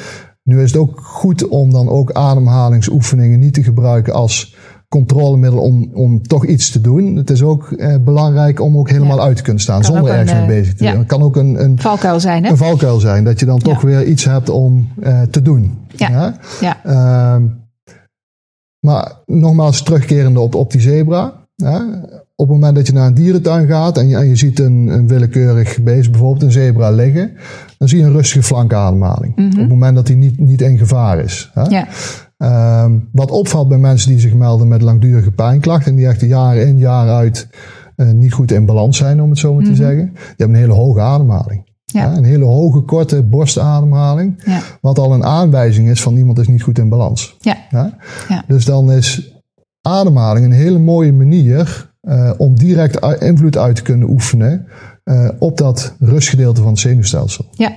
Nu 0.43 0.61
is 0.61 0.71
het 0.71 0.81
ook 0.81 0.99
goed 1.03 1.47
om 1.47 1.71
dan 1.71 1.89
ook 1.89 2.11
ademhalingsoefeningen 2.11 3.39
niet 3.39 3.53
te 3.53 3.63
gebruiken 3.63 4.13
als 4.13 4.55
controlemiddel 4.89 5.59
om, 5.59 5.89
om 5.93 6.21
toch 6.21 6.45
iets 6.45 6.71
te 6.71 6.81
doen. 6.81 7.15
Het 7.15 7.29
is 7.29 7.43
ook 7.43 7.71
eh, 7.71 7.95
belangrijk 8.03 8.61
om 8.61 8.77
ook 8.77 8.89
helemaal 8.89 9.17
Ja. 9.17 9.23
uit 9.23 9.35
te 9.35 9.43
kunnen 9.43 9.61
staan 9.61 9.81
Kan 9.81 9.93
zonder 9.93 10.11
een, 10.11 10.17
ergens 10.17 10.31
mee 10.31 10.41
eh, 10.41 10.47
bezig 10.47 10.73
te 10.75 10.83
ja. 10.83 10.89
zijn. 10.89 10.99
Het 10.99 11.07
kan 11.09 11.21
ook 11.21 11.35
een, 11.35 11.63
een, 11.63 11.79
Valkuil 11.79 12.19
zijn, 12.19 12.43
hè? 12.43 12.49
een 12.49 12.57
valkuil 12.57 12.99
zijn. 12.99 13.23
Dat 13.23 13.39
je 13.39 13.45
dan 13.45 13.59
toch 13.59 13.81
Ja. 13.81 13.87
weer 13.87 14.05
iets 14.05 14.25
hebt 14.25 14.49
om 14.49 14.89
eh, 15.01 15.21
te 15.21 15.41
doen. 15.41 15.77
Ja. 15.87 16.37
Ja. 16.61 16.83
Ehm, 16.83 17.43
maar 18.79 19.11
nogmaals, 19.25 19.83
terugkerende 19.83 20.39
op, 20.39 20.55
op 20.55 20.71
die 20.71 20.81
zebra. 20.81 21.33
Op 22.43 22.49
het 22.49 22.57
moment 22.57 22.75
dat 22.75 22.87
je 22.87 22.93
naar 22.93 23.07
een 23.07 23.13
dierentuin 23.13 23.67
gaat 23.67 23.97
en 23.97 24.07
je, 24.07 24.15
en 24.15 24.27
je 24.27 24.35
ziet 24.35 24.59
een, 24.59 24.87
een 24.87 25.07
willekeurig 25.07 25.81
beest, 25.81 26.11
bijvoorbeeld 26.11 26.43
een 26.43 26.51
zebra, 26.51 26.91
liggen, 26.91 27.31
dan 27.77 27.87
zie 27.87 27.99
je 27.99 28.05
een 28.05 28.11
rustige 28.11 28.43
flanke 28.43 28.75
ademhaling. 28.75 29.37
Op 29.37 29.57
het 29.57 29.69
moment 29.69 29.95
dat 29.95 30.07
hij 30.07 30.17
niet, 30.17 30.39
niet 30.39 30.61
in 30.61 30.77
gevaar 30.77 31.19
is. 31.19 31.51
Hè? 31.53 31.61
Mhm. 31.61 31.71
Ja. 31.71 31.87
Ehm, 32.37 32.91
wat 33.11 33.31
opvalt 33.31 33.67
bij 33.67 33.77
mensen 33.77 34.09
die 34.09 34.19
zich 34.19 34.33
melden 34.33 34.67
met 34.67 34.81
langdurige 34.81 35.31
pijnklachten 35.31 35.91
en 35.91 35.97
die 35.97 36.07
echt 36.07 36.21
jaar 36.21 36.55
in, 36.55 36.77
jaar 36.77 37.09
uit 37.09 37.47
eh, 37.95 38.09
niet 38.09 38.33
goed 38.33 38.51
in 38.51 38.65
balans 38.65 38.97
zijn, 38.97 39.21
om 39.21 39.29
het 39.29 39.39
zo 39.39 39.53
maar 39.53 39.63
te 39.63 39.75
zeggen, 39.75 40.11
die 40.13 40.21
hebben 40.27 40.55
een 40.55 40.61
hele 40.61 40.73
hoge 40.73 41.01
ademhaling. 41.01 41.71
Mhm. 41.85 42.03
Ja. 42.05 42.17
Een 42.17 42.23
hele 42.23 42.45
hoge, 42.45 42.81
korte 42.81 43.23
borstademhaling. 43.23 44.43
Ja. 44.45 44.59
Wat 44.81 44.99
al 44.99 45.13
een 45.13 45.25
aanwijzing 45.25 45.89
is 45.89 46.01
van 46.01 46.17
iemand 46.17 46.39
is 46.39 46.47
niet 46.47 46.63
goed 46.63 46.79
in 46.79 46.89
balans. 46.89 47.35
Ja. 47.39 47.57
Ja? 47.69 47.97
Ja. 48.29 48.43
Dus 48.47 48.65
dan 48.65 48.91
is 48.91 49.33
ademhaling 49.81 50.45
een 50.45 50.51
hele 50.51 50.79
mooie 50.79 51.13
manier 51.13 51.91
eh, 52.07 52.31
om 52.37 52.55
direct 52.55 53.21
invloed 53.21 53.57
uit 53.57 53.75
te 53.75 53.81
kunnen 53.81 54.09
oefenen 54.09 54.65
eh, 55.03 55.29
op 55.39 55.57
dat 55.57 55.95
rustgedeelte 55.99 56.61
van 56.61 56.69
het 56.71 56.79
zenuwstelsel. 56.79 57.45
Ja. 57.51 57.71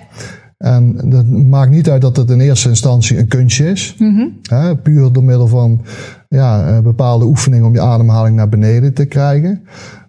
En 0.59 1.01
dat 1.05 1.27
maakt 1.27 1.71
niet 1.71 1.91
uit 1.91 2.01
dat 2.01 2.17
het 2.17 2.31
in 2.31 2.41
eerste 2.41 2.69
instantie 2.69 3.19
een 3.19 3.29
kunstje 3.29 3.71
is. 3.71 3.95
Mhm. 3.99 4.27
Hè, 4.43 4.77
puur 4.77 5.13
door 5.13 5.25
middel 5.25 5.47
van 5.47 5.83
ja, 6.29 6.67
eh, 6.67 6.79
bepaalde 6.83 7.25
oefeningen 7.25 7.67
om 7.67 7.73
je 7.75 7.81
ademhaling 7.81 8.37
naar 8.37 8.49
beneden 8.49 8.95
te 8.95 9.05
krijgen. 9.05 9.63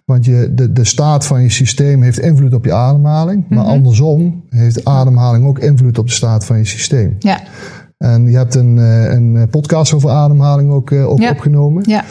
Want 0.04 0.24
je, 0.24 0.52
de, 0.54 0.72
de 0.72 0.84
staat 0.84 1.26
van 1.26 1.42
je 1.42 1.50
systeem 1.50 2.02
heeft 2.02 2.18
invloed 2.18 2.54
op 2.54 2.64
je 2.64 2.72
ademhaling. 2.72 3.44
Maar 3.48 3.58
Mhm. 3.58 3.68
andersom 3.68 4.42
heeft 4.48 4.84
ademhaling 4.84 5.46
ook 5.46 5.58
invloed 5.58 5.98
op 5.98 6.06
de 6.06 6.12
staat 6.12 6.44
van 6.44 6.58
je 6.58 6.64
systeem. 6.64 7.16
Ja. 7.18 7.40
En 7.98 8.30
je 8.30 8.36
hebt 8.36 8.54
een, 8.54 8.76
een 8.76 9.48
podcast 9.50 9.92
over 9.92 10.10
ademhaling 10.10 10.70
ook, 10.70 10.92
ook 10.92 11.20
Ja. 11.20 11.30
opgenomen. 11.30 11.82
Ja. 11.86 12.04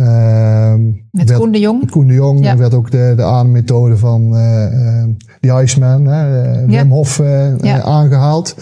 Ehm, 0.00 0.84
Met 1.10 1.28
werd- 1.28 1.40
Koen 1.40 1.50
de 1.52 1.58
Jong. 1.60 1.90
Koen 1.90 2.06
de 2.06 2.14
Jong. 2.14 2.44
Ja. 2.44 2.50
Er 2.50 2.58
werd 2.58 2.74
ook 2.74 2.90
de, 2.90 3.12
de 3.16 3.22
ademmethode 3.22 3.96
van 3.96 4.36
eh 4.36 4.64
eh, 4.64 5.08
The 5.40 5.62
Iceman, 5.62 6.10
eh. 6.10 6.64
Wim 6.66 6.90
Hof, 6.90 7.18
eh, 7.20 7.58
Ja. 7.58 7.76
eh, 7.78 7.84
aangehaald. 7.84 8.54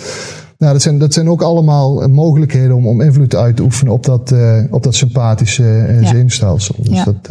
Nou, 0.59 0.73
dat, 0.73 0.83
zijn, 0.83 0.99
dat 0.99 1.13
zijn 1.13 1.29
ook 1.29 1.43
allemaal 1.43 2.09
mogelijkheden 2.09 2.77
om, 2.77 2.87
om 2.87 3.01
invloed 3.01 3.35
uit 3.35 3.57
te 3.57 3.63
oefenen 3.63 3.93
op 3.93 4.05
dat, 4.05 4.35
op 4.71 4.83
dat 4.83 4.95
sympathische 4.95 5.97
Ja. 6.01 6.07
zenuwstelsel. 6.09 6.75
Dus 6.79 6.97
Ja. 6.97 7.05
dat, 7.05 7.31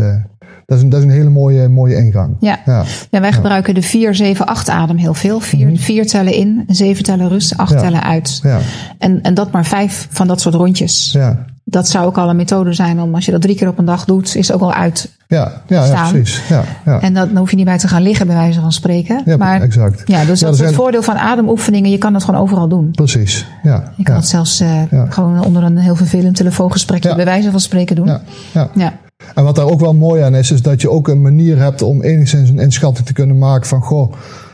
dat, 0.68 0.78
is 0.78 0.84
een, 0.84 0.90
dat 0.90 1.00
is 1.00 1.06
een 1.06 1.12
hele 1.12 1.30
mooie, 1.30 1.68
mooie 1.68 1.96
ingang. 1.96 2.36
Ja. 2.40 2.60
Ja. 2.66 2.84
Ja, 3.12 3.20
wij 3.20 3.32
gebruiken 3.32 3.74
de 3.74 3.82
4, 3.82 4.16
7, 4.16 4.46
8 4.46 4.70
adem 4.70 4.98
heel 4.98 5.14
veel. 5.14 5.40
4 5.40 5.78
vier 5.80 6.08
tellen 6.08 6.34
in, 6.34 6.64
7 6.68 7.04
tellen 7.04 7.30
rust, 7.30 7.58
8 7.58 7.70
Mhm. 7.74 7.80
Ja. 7.84 7.86
tellen 7.90 8.04
uit. 8.04 8.40
Ja, 8.44 8.60
En, 8.98 9.22
en 9.22 9.34
dat 9.34 9.52
maar 9.52 9.66
vijf 9.66 10.08
van 10.12 10.28
dat 10.28 10.42
soort 10.42 10.56
rondjes. 10.56 11.12
ja, 11.12 11.46
Dat 11.64 11.88
zou 11.90 12.06
ook 12.06 12.18
al 12.18 12.30
een 12.30 12.36
methode 12.36 12.74
zijn 12.74 13.02
om, 13.02 13.16
als 13.16 13.26
je 13.26 13.32
dat 13.32 13.42
drie 13.42 13.56
keer 13.56 13.68
op 13.68 13.78
een 13.78 13.86
dag 13.86 14.06
doet, 14.06 14.36
is 14.36 14.48
het 14.48 14.56
ook 14.56 14.62
al 14.62 14.74
uit. 14.74 15.16
ja, 15.28 15.62
ja, 15.68 15.86
ja 15.86 16.10
precies. 16.10 16.42
Ja, 16.50 16.64
ja. 16.86 17.02
En 17.02 17.14
dat, 17.14 17.28
dan 17.28 17.38
hoef 17.38 17.50
je 17.50 17.56
niet 17.56 17.66
bij 17.66 17.78
te 17.78 17.88
gaan 17.88 18.02
liggen, 18.02 18.28
bij 18.28 18.36
wijze 18.36 18.60
van 18.62 18.72
spreken. 18.72 19.22
ja 19.26 19.38
maar 19.38 19.62
exact. 19.62 20.02
ja, 20.06 20.26
dus 20.26 20.40
Ja, 20.40 20.46
dat 20.46 20.56
is 20.56 20.66
het 20.66 20.74
voordeel 20.76 21.02
van 21.02 21.16
ademoefeningen. 21.18 21.92
Je 21.92 21.98
kan 21.98 22.14
het 22.14 22.24
gewoon 22.24 22.42
overal 22.42 22.68
doen. 22.68 22.92
Precies. 22.92 23.46
Ja, 23.64 23.94
Je 23.98 24.04
kan 24.04 24.16
het 24.16 24.28
zelfs 24.28 24.60
eh, 24.60 24.82
gewoon 25.10 25.44
onder 25.44 25.64
een 25.64 25.78
heel 25.78 25.96
vervelend 25.96 26.36
telefoongesprekje, 26.36 27.16
bij 27.16 27.26
wijze 27.26 27.52
van 27.52 27.60
spreken 27.60 27.96
doen. 27.96 28.06
ja, 28.54 28.70
ja. 28.74 28.94
En 29.36 29.44
wat 29.44 29.56
daar 29.56 29.66
ook 29.66 29.80
wel 29.80 29.94
mooi 29.94 30.22
aan 30.22 30.36
is, 30.36 30.52
is 30.52 30.62
dat 30.62 30.82
je 30.82 30.90
ook 30.90 31.08
een 31.08 31.22
manier 31.22 31.58
hebt 31.58 31.82
om 31.82 32.02
enigszins 32.02 32.50
een 32.50 32.60
inschatting 32.60 33.08
te 33.08 33.14
kunnen 33.14 33.38
maken 33.38 33.68
van, 33.68 33.82
goh, 33.82 34.14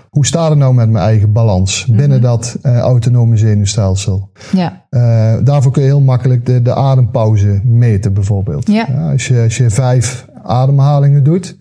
hoe 0.09 0.25
staat 0.25 0.49
het 0.49 0.57
nou 0.59 0.73
met 0.73 0.89
mijn 0.89 1.03
eigen 1.05 1.31
balans 1.31 1.85
Mhm. 1.85 1.97
binnen 1.97 2.21
dat 2.21 2.57
eh, 2.61 2.77
autonome 2.77 3.37
zenuwstelsel? 3.37 4.29
Ja. 4.51 4.85
Eh, 4.89 5.33
daarvoor 5.43 5.71
kun 5.71 5.81
je 5.81 5.87
heel 5.87 6.01
makkelijk 6.01 6.45
de, 6.45 6.61
de 6.61 6.73
adempauze 6.75 7.61
meten, 7.63 8.13
bijvoorbeeld. 8.13 8.67
Ja. 8.67 9.09
als, 9.11 9.27
je, 9.27 9.41
als 9.41 9.57
je 9.57 9.69
vijf 9.69 10.25
ademhalingen 10.43 11.23
doet, 11.23 11.57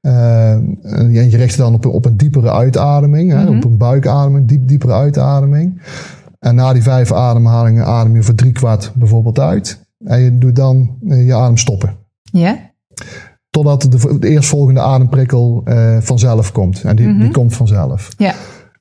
eh, 0.00 0.50
en 0.52 1.12
je 1.30 1.36
richt 1.36 1.54
je 1.54 1.62
dan 1.62 1.74
op, 1.74 1.84
een- 1.84 1.90
op 1.90 2.04
een 2.04 2.16
diepere 2.16 2.52
uitademing, 2.52 3.30
hè, 3.32 3.42
Mhm. 3.44 3.56
op 3.56 3.64
een 3.64 3.76
buikademing, 3.78 4.48
diep, 4.48 4.68
diepere 4.68 4.92
uitademing. 4.92 5.82
En 6.38 6.54
na 6.54 6.72
die 6.72 6.82
vijf 6.82 7.12
ademhalingen 7.12 7.84
adem 7.86 8.14
je 8.14 8.22
voor 8.22 8.34
drie 8.34 8.52
kwart 8.52 8.92
bijvoorbeeld 8.94 9.38
uit. 9.38 9.80
En 10.04 10.20
je 10.20 10.38
doet 10.38 10.56
dan 10.56 10.90
je 11.00 11.34
adem 11.34 11.56
stoppen. 11.56 11.98
Ja? 12.32 12.58
Totdat 13.50 13.82
de, 13.90 14.18
de 14.18 14.28
eerstvolgende 14.28 14.80
ademprikkel 14.80 15.60
eh, 15.64 15.96
vanzelf 16.00 16.52
komt. 16.52 16.82
En 16.84 16.96
die, 16.96 17.08
Mhm. 17.08 17.18
die 17.20 17.30
komt 17.30 17.54
vanzelf. 17.56 18.08
Ja. 18.16 18.34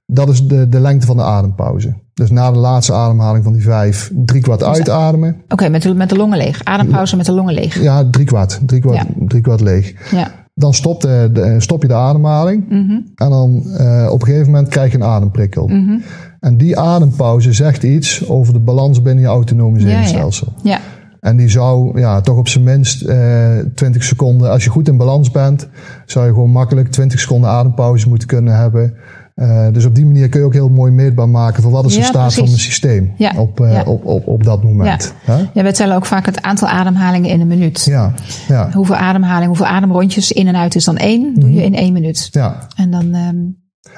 Dat 0.05 0.29
is 0.29 0.47
de, 0.47 0.67
de 0.67 0.79
lengte 0.79 1.05
van 1.05 1.17
de 1.17 1.23
adempauze. 1.23 1.93
Dus 2.13 2.31
na 2.31 2.51
de 2.51 2.57
laatste 2.57 2.93
ademhaling 2.93 3.43
van 3.43 3.53
die 3.53 3.61
vijf, 3.61 4.11
drie 4.15 4.41
kwart 4.41 4.63
uitademen. 4.63 5.41
Oké, 5.47 5.69
met, 5.69 5.81
de, 5.81 5.93
met 5.93 6.09
de 6.09 6.15
longen 6.15 6.37
leeg. 6.37 6.63
Adempauze 6.63 7.15
met 7.15 7.25
de 7.25 7.31
longen 7.31 7.53
leeg. 7.53 7.81
Ja, 7.81 8.09
drie 8.11 8.25
kwart. 8.25 8.59
Drie 8.65 8.81
kwart, 8.81 8.97
Ja. 8.97 9.05
drie 9.27 9.41
kwart 9.41 9.61
leeg. 9.61 10.11
Ja. 10.11 10.31
Dan 10.53 10.73
stopt 10.73 11.01
de, 11.01 11.29
de- 11.33 11.55
stop 11.59 11.81
je 11.81 11.87
de 11.87 11.93
ademhaling. 11.93 12.65
Mhm. 12.69 12.91
En 13.15 13.29
dan 13.29 13.63
eh, 13.77 14.07
op 14.11 14.21
een 14.21 14.27
gegeven 14.27 14.51
moment 14.51 14.67
krijg 14.67 14.91
je 14.91 14.97
een 14.97 15.03
ademprikkel. 15.03 15.67
Mhm. 15.67 15.99
En 16.39 16.57
die 16.57 16.79
adempauze 16.79 17.53
zegt 17.53 17.83
iets 17.83 18.29
over 18.29 18.53
de 18.53 18.59
balans 18.59 19.01
binnen 19.01 19.23
je 19.23 19.29
autonome 19.29 19.79
Ja, 19.79 19.85
ja. 19.87 19.91
zenuwstelsel. 19.93 20.53
Ja. 20.63 20.79
En 21.19 21.37
die 21.37 21.49
zou 21.49 21.99
ja, 21.99 22.21
toch 22.21 22.37
op 22.37 22.47
zijn 22.47 22.63
minst 22.63 23.01
eh 23.01 23.57
20 23.75 24.03
seconden, 24.03 24.49
als 24.51 24.63
je 24.63 24.69
goed 24.69 24.87
in 24.87 24.97
balans 24.97 25.31
bent, 25.31 25.67
zou 26.05 26.25
je 26.25 26.33
gewoon 26.33 26.49
makkelijk 26.49 26.91
20 26.91 27.19
seconden 27.19 27.49
adempauze 27.49 28.07
moeten 28.09 28.27
kunnen 28.27 28.55
hebben. 28.55 28.93
Eh, 29.35 29.67
dus 29.71 29.85
op 29.85 29.95
die 29.95 30.05
manier 30.05 30.29
kun 30.29 30.39
je 30.39 30.45
ook 30.45 30.53
heel 30.53 30.69
mooi 30.69 30.91
meetbaar 30.91 31.29
maken 31.29 31.63
van 31.63 31.71
wat 31.71 31.85
is 31.85 31.93
de 31.93 31.99
Ja, 31.99 32.05
staat 32.05 32.33
van 32.33 32.43
mijn 32.43 32.57
systeem 32.57 33.13
Ja, 33.17 33.33
op, 33.37 33.59
eh, 33.59 33.73
ja. 33.73 33.83
op, 33.83 34.05
op, 34.05 34.27
op 34.27 34.43
dat 34.43 34.63
moment. 34.63 35.13
Ja, 35.25 35.49
ja, 35.53 35.63
wij 35.63 35.71
tellen 35.73 35.95
ook 35.95 36.05
vaak 36.05 36.25
het 36.25 36.41
aantal 36.41 36.67
ademhalingen 36.67 37.29
in 37.29 37.41
een 37.41 37.47
minuut. 37.47 37.83
ja, 37.85 38.13
ja. 38.47 38.69
Hoeveel 38.73 38.95
ademhaling, 38.95 39.47
hoeveel 39.47 39.65
ademrondjes 39.65 40.31
in 40.31 40.47
en 40.47 40.55
uit 40.55 40.75
is 40.75 40.83
dan 40.85 40.97
één, 40.97 41.21
Mhm. 41.31 41.39
doe 41.39 41.53
je 41.53 41.63
in 41.63 41.75
één 41.75 41.93
minuut. 41.93 42.27
ja. 42.31 42.67
En 42.75 42.91
dan, 42.91 43.13
ehm, 43.13 43.37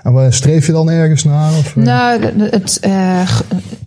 En 0.03 0.13
waar 0.13 0.34
streef 0.34 0.65
je 0.65 0.72
dan 0.72 0.89
ergens 0.89 1.24
naar? 1.24 1.49
Of, 1.51 1.76
eh? 1.78 1.84
nou, 1.84 2.22
het 2.49 2.80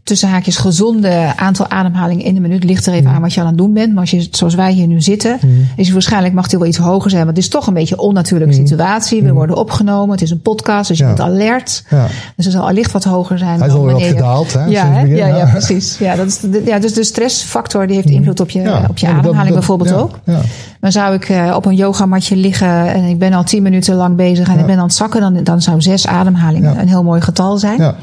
tussen 0.05 0.29
haakjes 0.29 0.57
gezonde 0.57 1.33
aantal 1.37 1.69
ademhalingen 1.71 2.25
in 2.25 2.35
de 2.35 2.41
minuut 2.41 2.65
ligt 2.65 2.87
er 2.87 2.93
even 2.93 3.05
Mhm. 3.05 3.15
aan 3.15 3.21
wat 3.21 3.33
je 3.33 3.41
aan 3.41 3.47
het 3.47 3.57
doen 3.59 3.73
bent. 3.73 3.91
Maar 3.93 4.01
als 4.01 4.11
je, 4.11 4.29
zoals 4.31 4.55
wij 4.55 4.73
hier 4.73 4.87
nu 4.87 5.01
zitten, 5.01 5.39
is 5.77 5.85
het 5.85 5.93
waarschijnlijk 5.93 6.35
mag 6.35 6.45
het 6.45 6.53
wel 6.53 6.67
iets 6.69 6.77
hoger 6.79 7.11
zijn. 7.11 7.25
Want 7.25 7.37
het 7.37 7.45
is 7.47 7.51
toch 7.53 7.67
een 7.67 7.75
beetje 7.75 7.95
een 7.95 8.01
onnatuurlijke 8.01 8.55
situatie. 8.55 9.23
We 9.23 9.33
worden 9.33 9.57
opgenomen, 9.57 10.11
het 10.11 10.23
is 10.23 10.31
een 10.31 10.41
podcast, 10.41 10.89
dus 10.89 10.99
je. 10.99 11.05
Ja. 11.05 11.09
bent 11.13 11.21
alert. 11.29 11.85
ja. 11.91 12.07
Dus 12.37 12.45
het 12.45 12.55
zal 12.55 12.67
allicht 12.69 12.93
wat 12.93 13.05
hoger 13.05 13.39
zijn. 13.39 13.59
Hij 13.59 13.69
is 13.69 13.73
alweer 13.75 13.93
wat 13.93 14.03
gedaald, 14.03 14.53
hè? 14.53 14.65
Ja, 14.65 14.87
hè? 14.87 15.01
ja, 15.01 15.27
ja, 15.27 15.45
precies. 15.51 15.99
Ja, 15.99 16.17
dat 16.17 16.27
is 16.27 16.39
de, 16.41 16.63
ja, 16.65 16.79
dus 16.79 16.93
de 16.93 17.05
stressfactor 17.05 17.87
die 17.87 17.97
heeft 17.97 18.09
invloed 18.11 18.41
op 18.41 18.51
je, 18.51 18.61
op 18.89 18.99
je 18.99 19.07
dat- 19.07 19.15
ademhaling 19.15 19.45
dat- 19.45 19.55
bijvoorbeeld 19.55 19.93
ook. 19.93 20.19
Ja. 20.25 20.41
Maar 20.81 20.93
zou 20.93 21.15
ik 21.15 21.29
eh, 21.29 21.53
op 21.57 21.67
een 21.67 21.75
yogamatje 21.75 22.37
liggen 22.37 22.87
en 22.95 23.05
ik 23.05 23.19
ben 23.19 23.33
al 23.33 23.45
tien 23.45 23.63
minuten 23.63 23.95
lang 23.95 24.17
bezig 24.17 24.49
en 24.49 24.59
ik 24.59 24.67
ben 24.67 24.77
aan 24.79 24.85
het 24.85 24.95
zakken, 24.95 25.21
dan, 25.21 25.45
dan 25.45 25.63
zou 25.63 25.83
zes 25.83 26.07
ademhalingen 26.07 26.81
een 26.81 26.89
heel 26.89 27.03
mooi 27.03 27.21
getal 27.21 27.59
zijn. 27.59 27.79
Ja. 27.81 27.95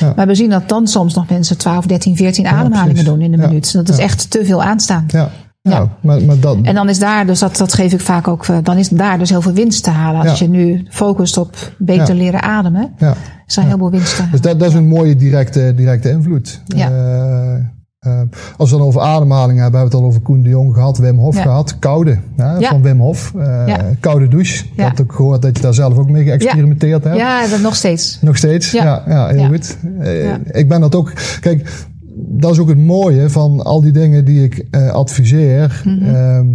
Ja. 0.00 0.12
Maar 0.16 0.26
we 0.26 0.34
zien 0.34 0.50
dat 0.50 0.68
dan 0.68 0.86
soms 0.86 1.14
nog 1.14 1.28
mensen 1.28 1.43
12, 1.48 1.86
13, 1.86 2.16
14 2.16 2.46
ademhalingen 2.46 3.04
doen 3.04 3.20
in 3.20 3.32
Ja. 3.32 3.46
minuut. 3.46 3.72
Dat 3.72 3.88
is 3.88 3.98
echt 3.98 4.30
te 4.30 4.44
veel 4.44 4.62
aanstaan. 4.62 5.04
Ja. 5.06 5.30
Ja. 5.62 5.70
Nou, 5.70 5.88
maar, 6.00 6.22
maar 6.22 6.38
dat, 6.40 6.58
En 6.62 6.74
dan 6.74 6.88
is 6.88 6.98
daar, 6.98 7.26
dus 7.26 7.38
dat, 7.38 7.56
dat 7.56 7.72
geef 7.72 7.92
ik 7.92 8.00
vaak 8.00 8.28
ook, 8.28 8.46
eh, 8.46 8.56
dan 8.62 8.76
is 8.76 8.88
daar 8.88 9.18
dus 9.18 9.30
heel 9.30 9.42
veel 9.42 9.52
winst 9.52 9.82
te 9.84 9.90
halen. 9.90 10.20
Als 10.28 10.38
Ja. 10.38 10.44
je 10.46 10.50
nu 10.50 10.86
focust 10.90 11.36
op 11.36 11.72
beter 11.78 12.08
Ja. 12.14 12.22
leren 12.22 12.42
ademen, 12.42 12.92
ja. 12.98 13.14
is 13.46 13.56
er 13.56 13.62
heel 13.62 13.78
veel 13.78 13.90
winst 13.90 14.08
te 14.16 14.22
halen. 14.22 14.30
Dus 14.30 14.40
dat, 14.40 14.58
dat 14.60 14.68
is 14.68 14.74
een 14.74 14.88
mooie 14.88 15.16
directe, 15.16 15.72
directe 15.76 16.10
invloed. 16.10 16.62
Ja. 16.66 16.90
Eh, 16.90 17.64
eh, 18.04 18.20
als 18.56 18.70
we 18.70 18.76
dan 18.76 18.86
over 18.86 19.00
ademhaling 19.00 19.58
hebben, 19.58 19.80
hebben 19.80 19.80
we 19.80 19.96
het 19.96 20.04
al 20.04 20.04
over 20.04 20.20
Koen 20.20 20.42
de 20.42 20.48
Jong 20.48 20.74
gehad, 20.74 20.98
Wim 20.98 21.18
Hof 21.18 21.36
Ja. 21.36 21.42
gehad. 21.42 21.78
Koude, 21.78 22.18
hè, 22.36 22.56
Ja. 22.58 22.68
van 22.68 22.82
Wim 22.82 23.00
Hof. 23.00 23.32
Eh, 23.38 23.62
Ja. 23.66 23.80
Koude 24.00 24.28
douche. 24.28 24.64
Ik 24.74 24.80
had 24.82 25.00
ook 25.00 25.12
gehoord 25.12 25.42
dat 25.42 25.56
je 25.56 25.62
daar 25.62 25.74
zelf 25.74 25.96
ook 25.98 26.10
mee 26.10 26.24
geëxperimenteerd 26.24 27.04
hebt. 27.04 27.16
Ja, 27.16 27.46
dat 27.46 27.60
nog 27.60 27.74
steeds. 27.76 28.18
Nog 28.20 28.36
steeds? 28.36 28.70
Ja. 28.70 29.02
Ja, 29.06 29.26
heel 29.28 29.46
goed. 29.48 29.76
Eh. 30.00 30.32
Ik 30.50 30.68
ben 30.68 30.80
dat 30.80 30.94
ook. 30.94 31.12
Kijk, 31.40 31.86
dat 32.16 32.50
is 32.52 32.58
ook 32.58 32.68
het 32.68 32.78
mooie 32.78 33.30
van 33.30 33.62
al 33.62 33.80
die 33.80 33.92
dingen 33.92 34.24
die 34.24 34.42
ik 34.44 34.66
adviseer. 34.92 35.82
Mhm. 35.84 36.14
ehm, 36.14 36.46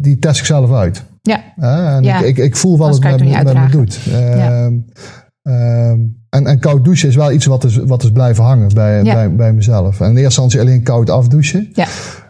die 0.00 0.18
test 0.18 0.38
ik 0.40 0.46
zelf 0.46 0.72
uit. 0.72 1.04
Ja? 1.22 1.40
En 1.96 2.04
ik, 2.04 2.20
ik, 2.20 2.38
ik 2.38 2.56
voel 2.56 2.76
wat 2.78 2.94
het 2.94 3.02
met, 3.02 3.44
met 3.44 3.54
me 3.54 3.68
doet. 3.70 3.94
Ja. 4.04 4.70
En, 6.36 6.46
en 6.46 6.58
koud 6.58 6.84
douchen 6.84 7.08
is 7.08 7.16
wel 7.16 7.32
iets 7.32 7.46
wat 7.46 7.64
is, 7.64 7.76
wat 7.76 8.02
is 8.02 8.10
blijven 8.10 8.44
hangen 8.44 8.74
bij, 8.74 9.02
Ja. 9.02 9.14
bij, 9.14 9.34
bij 9.34 9.52
mezelf. 9.52 10.00
En 10.00 10.06
in 10.06 10.10
eerste 10.10 10.22
instantie 10.24 10.60
alleen 10.60 10.82
koud 10.82 11.10
afdouchen. 11.10 11.68
ja. 11.74 11.86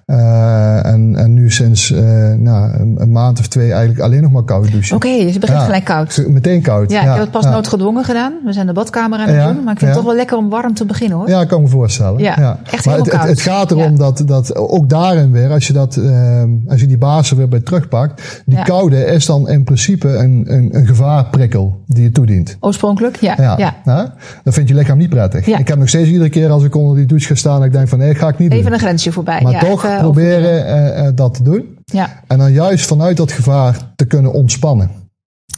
Eh, 0.07 0.87
en, 0.87 1.17
en 1.17 1.33
nu 1.33 1.51
sinds 1.51 1.91
eh, 1.93 2.33
nou, 2.39 2.71
een, 2.97 3.13
maand 3.13 3.39
of 3.39 3.47
twee 3.49 3.71
eigenlijk 3.71 4.01
alleen 4.01 4.23
nog 4.23 4.31
maar 4.31 4.43
koud 4.43 4.71
douchen. 4.71 4.97
Oké, 4.97 5.09
dus 5.09 5.33
je 5.33 5.39
begint 5.39 5.59
Ja. 5.59 5.65
gelijk 5.65 5.85
koud. 5.85 6.25
Meteen 6.29 6.63
koud. 6.63 6.91
Ja, 6.91 7.01
ik 7.03 7.09
heb 7.09 7.19
het 7.19 7.31
pas 7.31 7.45
ja. 7.45 7.51
noodgedwongen 7.51 8.05
gedaan. 8.05 8.33
We 8.45 8.53
zijn 8.53 8.67
de 8.67 8.73
badkamer 8.73 9.19
aan 9.19 9.27
het 9.29 9.37
Ja, 9.37 9.53
doen. 9.53 9.65
Maar 9.65 9.73
ik 9.73 9.79
vind 9.79 9.81
het 9.81 9.89
ja. 9.91 9.95
toch 9.95 10.05
wel 10.05 10.15
lekker 10.15 10.37
om 10.37 10.49
warm 10.49 10.75
te 10.75 10.85
beginnen 10.85 11.19
hoor. 11.19 11.29
Ja, 11.29 11.41
ik 11.41 11.49
kan 11.49 11.63
me 11.63 11.69
voorstellen. 11.69 12.19
Ja, 12.21 12.31
echt 12.31 12.85
maar 12.85 12.95
helemaal 12.95 12.97
het, 12.97 13.07
het, 13.07 13.17
koud. 13.17 13.29
het 13.29 13.41
gaat 13.41 13.71
erom 13.71 13.93
Ja. 13.93 13.99
dat, 13.99 14.23
dat 14.27 14.57
ook 14.57 14.89
daarin 14.89 15.33
weer, 15.33 15.51
als 15.51 15.67
je, 15.67 15.73
dat, 15.73 15.97
ehm, 15.97 16.49
als 16.69 16.81
je 16.81 16.87
die 16.87 16.99
basis 16.99 17.31
er 17.31 17.37
weer 17.37 17.49
bij 17.49 17.61
terugpakt, 17.61 18.43
die 18.47 18.57
Ja. 18.57 18.63
koude 18.63 19.05
is 19.05 19.27
dan 19.27 19.49
in 19.49 19.65
principe 19.65 20.09
een, 20.09 20.45
een, 20.49 20.69
een 20.77 20.87
gevaarprikkel 20.87 21.81
die 21.87 22.03
je 22.03 22.11
toedient. 22.11 22.57
Oorspronkelijk, 22.61 23.17
ja. 23.17 23.35
Ja, 23.39 23.75
ja. 23.85 24.15
Dat 24.45 24.55
vindt 24.55 24.69
je 24.69 24.75
lichaam 24.75 24.99
niet 24.99 25.11
prettig. 25.11 25.47
Ja. 25.47 25.59
Ik 25.59 25.69
heb 25.69 25.79
nog 25.79 25.89
steeds 25.89 26.09
iedere 26.09 26.29
keer 26.29 26.51
als 26.51 26.65
ik 26.65 26.75
onder 26.75 26.97
die 26.97 27.07
douche 27.07 27.27
ga 27.27 27.35
staan, 27.35 27.57
dat 27.57 27.65
ik 27.67 27.73
denk 27.73 27.89
van 27.89 27.99
nee, 27.99 28.15
ga 28.15 28.29
ik 28.29 28.39
niet 28.39 28.51
Even 28.53 28.65
doen. 28.65 28.73
een 28.73 28.79
grensje 28.79 29.13
voorbij. 29.13 29.41
Maar 29.43 29.53
ja, 29.53 29.59
toch 29.59 29.85
even 29.85 29.96
proberen 29.99 30.67
eh, 30.67 31.07
eh, 31.07 31.13
dat 31.15 31.35
te 31.35 31.43
doen. 31.43 31.79
Ja, 31.85 32.11
En 32.27 32.39
dan 32.39 32.53
juist 32.53 32.87
vanuit 32.87 33.17
dat 33.17 33.33
gevaar 33.33 33.93
te 33.97 34.05
kunnen 34.07 34.33
ontspannen. 34.33 34.91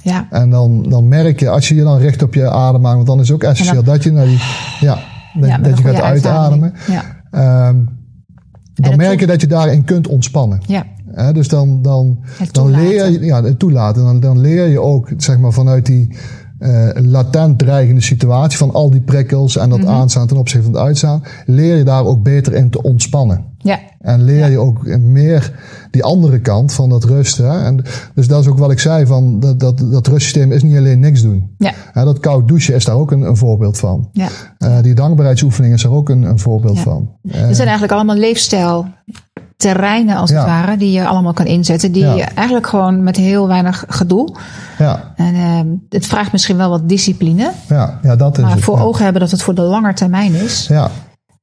ja. 0.02 0.26
En 0.30 0.50
dan, 0.50 0.82
dan 0.88 1.08
merk 1.08 1.40
je, 1.40 1.48
als 1.50 1.68
je 1.68 1.74
je 1.74 1.82
dan 1.82 1.98
richt 1.98 2.22
op 2.22 2.34
je 2.34 2.50
ademhaling, 2.50 2.96
want 2.96 3.06
dan 3.06 3.20
is 3.20 3.28
het 3.28 3.36
ook 3.36 3.50
essentieel 3.50 3.82
dat 3.82 4.02
je 4.02 4.12
naar 4.12 4.24
die, 4.26 4.40
ja, 4.80 4.98
dat, 5.40 5.48
ja 5.48 5.58
je 5.62 5.76
gaat 5.76 6.00
uitademen. 6.00 6.74
Ja, 6.86 7.16
Ehm, 7.30 7.76
dan 8.74 8.96
merk 8.96 9.10
je 9.12 9.18
toe- 9.18 9.26
dat 9.26 9.40
je 9.40 9.46
daarin 9.46 9.84
kunt 9.84 10.06
ontspannen. 10.08 10.60
ja. 10.66 10.84
Dus 11.32 11.48
dan, 11.48 11.82
dan, 11.82 12.18
dan 12.52 12.70
leer 12.70 13.10
je, 13.10 13.24
ja, 13.24 13.42
het 13.42 13.58
toelaten. 13.58 14.04
Dan, 14.04 14.20
dan 14.20 14.40
leer 14.40 14.66
je 14.66 14.80
ook, 14.80 15.10
zeg 15.16 15.38
maar, 15.38 15.52
vanuit 15.52 15.86
die 15.86 16.16
eh, 16.58 16.88
latent 16.94 17.58
dreigende 17.58 18.00
situatie 18.00 18.58
van 18.58 18.72
al 18.72 18.90
die 18.90 19.00
prikkels 19.00 19.56
en 19.56 19.68
Mhm. 19.68 19.78
dat 19.80 19.88
aanstaan 19.88 20.26
ten 20.26 20.36
opzichte 20.36 20.64
van 20.66 20.74
het 20.74 20.82
uitstaan, 20.82 21.22
leer 21.46 21.76
je 21.76 21.84
daar 21.84 22.04
ook 22.04 22.22
beter 22.22 22.52
in 22.54 22.70
te 22.70 22.82
ontspannen. 22.82 23.44
ja. 23.58 23.78
En 23.98 24.22
leer 24.22 24.50
je 24.50 24.58
ook 24.58 24.86
meer 24.98 25.52
die 25.90 26.04
andere 26.04 26.40
kant 26.40 26.72
van 26.72 26.88
dat 26.88 27.04
rusten. 27.04 27.50
Hè? 27.50 27.64
En 27.64 27.84
dus 28.14 28.28
dat 28.28 28.40
is 28.40 28.46
ook 28.48 28.58
wat 28.58 28.70
ik 28.70 28.78
zei, 28.78 29.06
van 29.06 29.40
dat, 29.40 29.60
dat, 29.60 29.78
dat 29.90 30.06
rustsysteem 30.06 30.52
is 30.52 30.62
niet 30.62 30.76
alleen 30.76 31.00
niks 31.00 31.22
doen. 31.22 31.54
Ja. 31.58 31.72
Hè, 31.92 32.04
dat 32.04 32.18
koud 32.18 32.48
douchen 32.48 32.74
is 32.74 32.84
daar 32.84 32.94
ook 32.96 33.10
een, 33.10 33.22
een 33.22 33.36
voorbeeld 33.36 33.78
van. 33.78 34.08
ja. 34.12 34.28
Eh, 34.58 34.82
die 34.82 34.94
dankbaarheidsoefening 34.94 35.74
is 35.74 35.84
er 35.84 35.90
ook 35.90 36.08
een, 36.08 36.22
een 36.22 36.38
voorbeeld 36.38 36.76
Ja. 36.76 36.82
van. 36.82 37.10
Er 37.30 37.54
zijn 37.54 37.68
eigenlijk 37.68 37.92
allemaal 37.92 38.16
leefstijlterreinen 39.64 40.16
als 40.16 40.30
het 40.30 40.38
Ja. 40.38 40.46
ware 40.46 40.76
die 40.76 40.92
je 40.92 41.06
allemaal 41.06 41.32
kan 41.32 41.46
inzetten. 41.46 41.92
Die 41.92 42.02
Ja. 42.04 42.14
je 42.14 42.22
eigenlijk 42.22 42.66
gewoon 42.66 43.02
met 43.02 43.16
heel 43.16 43.48
weinig 43.48 43.84
gedoe. 43.88 44.34
Ja, 44.78 45.12
En 45.16 45.34
ehm, 45.34 45.66
het 45.88 46.06
vraagt 46.06 46.32
misschien 46.32 46.56
wel 46.56 46.70
wat 46.70 46.88
discipline. 46.88 47.50
ja, 47.68 47.98
ja 48.02 48.16
dat 48.16 48.36
is 48.38 48.42
Maar 48.44 48.52
het. 48.54 48.60
voor 48.64 48.76
ja. 48.76 48.82
ogen 48.82 49.02
hebben 49.04 49.22
dat 49.22 49.30
het 49.30 49.42
voor 49.42 49.54
de 49.54 49.62
lange 49.62 49.92
termijn 49.94 50.34
is. 50.34 50.66
Ja, 50.68 50.90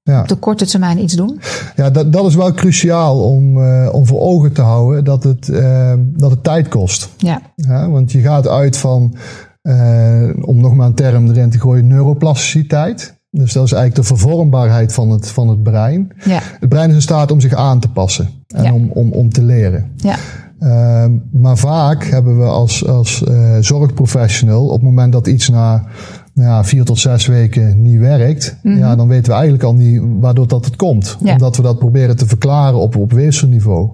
ja. 0.03 0.19
Op 0.21 0.27
de 0.27 0.35
korte 0.35 0.65
termijn 0.65 0.99
iets 1.03 1.13
doen. 1.13 1.39
ja 1.75 1.89
dat, 1.89 2.13
dat 2.13 2.25
is 2.25 2.35
wel 2.35 2.53
cruciaal 2.53 3.19
om, 3.21 3.61
eh, 3.63 3.89
om 3.91 4.05
voor 4.05 4.19
ogen 4.19 4.53
te 4.53 4.61
houden 4.61 5.03
dat 5.03 5.23
het, 5.23 5.49
eh, 5.49 5.93
dat 5.99 6.31
het 6.31 6.43
tijd 6.43 6.67
kost. 6.67 7.09
Ja? 7.17 7.41
Want 7.89 8.11
je 8.11 8.19
gaat 8.21 8.47
uit 8.47 8.77
van, 8.77 9.15
eh, 9.61 10.29
om 10.41 10.61
nog 10.61 10.73
maar 10.75 10.87
een 10.87 10.93
term 10.95 11.29
erin 11.29 11.49
te 11.49 11.59
gooien, 11.59 11.87
neuroplasticiteit. 11.87 13.13
Dus 13.37 13.53
dat 13.53 13.65
is 13.65 13.71
eigenlijk 13.71 13.95
de 14.09 14.15
vervormbaarheid 14.15 14.93
van 14.93 15.09
het, 15.09 15.27
van 15.29 15.49
het 15.49 15.63
brein. 15.63 16.11
ja, 16.25 16.39
Het 16.59 16.69
brein 16.69 16.89
is 16.89 16.95
in 16.95 17.01
staat 17.01 17.31
om 17.31 17.39
zich 17.39 17.53
aan 17.53 17.79
te 17.79 17.89
passen 17.89 18.29
en 18.47 18.63
Ja. 18.63 18.73
om, 18.73 18.89
om, 18.89 19.11
om 19.11 19.29
te 19.29 19.43
leren. 19.43 19.91
ja, 19.95 20.15
Ehm, 20.59 21.11
maar 21.31 21.57
vaak 21.57 22.03
hebben 22.03 22.39
we 22.39 22.45
als, 22.45 22.87
als 22.87 23.23
eh, 23.23 23.57
zorgprofessional, 23.59 24.65
op 24.65 24.71
het 24.73 24.81
moment 24.81 25.11
dat 25.13 25.27
iets 25.27 25.49
na 25.49 25.75
nou 25.75 25.87
ja, 26.35 26.63
vier 26.63 26.83
tot 26.83 26.99
zes 26.99 27.25
weken 27.25 27.81
niet 27.81 27.99
werkt, 27.99 28.57
ja, 28.63 28.95
dan 28.95 29.07
weten 29.07 29.25
we 29.25 29.33
eigenlijk 29.33 29.63
al 29.63 29.73
niet 29.73 30.01
waardoor 30.19 30.47
dat 30.47 30.65
het 30.65 30.75
komt. 30.75 31.15
Mhm. 31.15 31.27
Ja. 31.27 31.33
Omdat 31.33 31.55
we 31.55 31.61
dat 31.61 31.79
proberen 31.79 32.17
te 32.17 32.25
verklaren 32.27 32.79
op, 32.79 32.95
op 32.95 33.11
weefselniveau. 33.13 33.89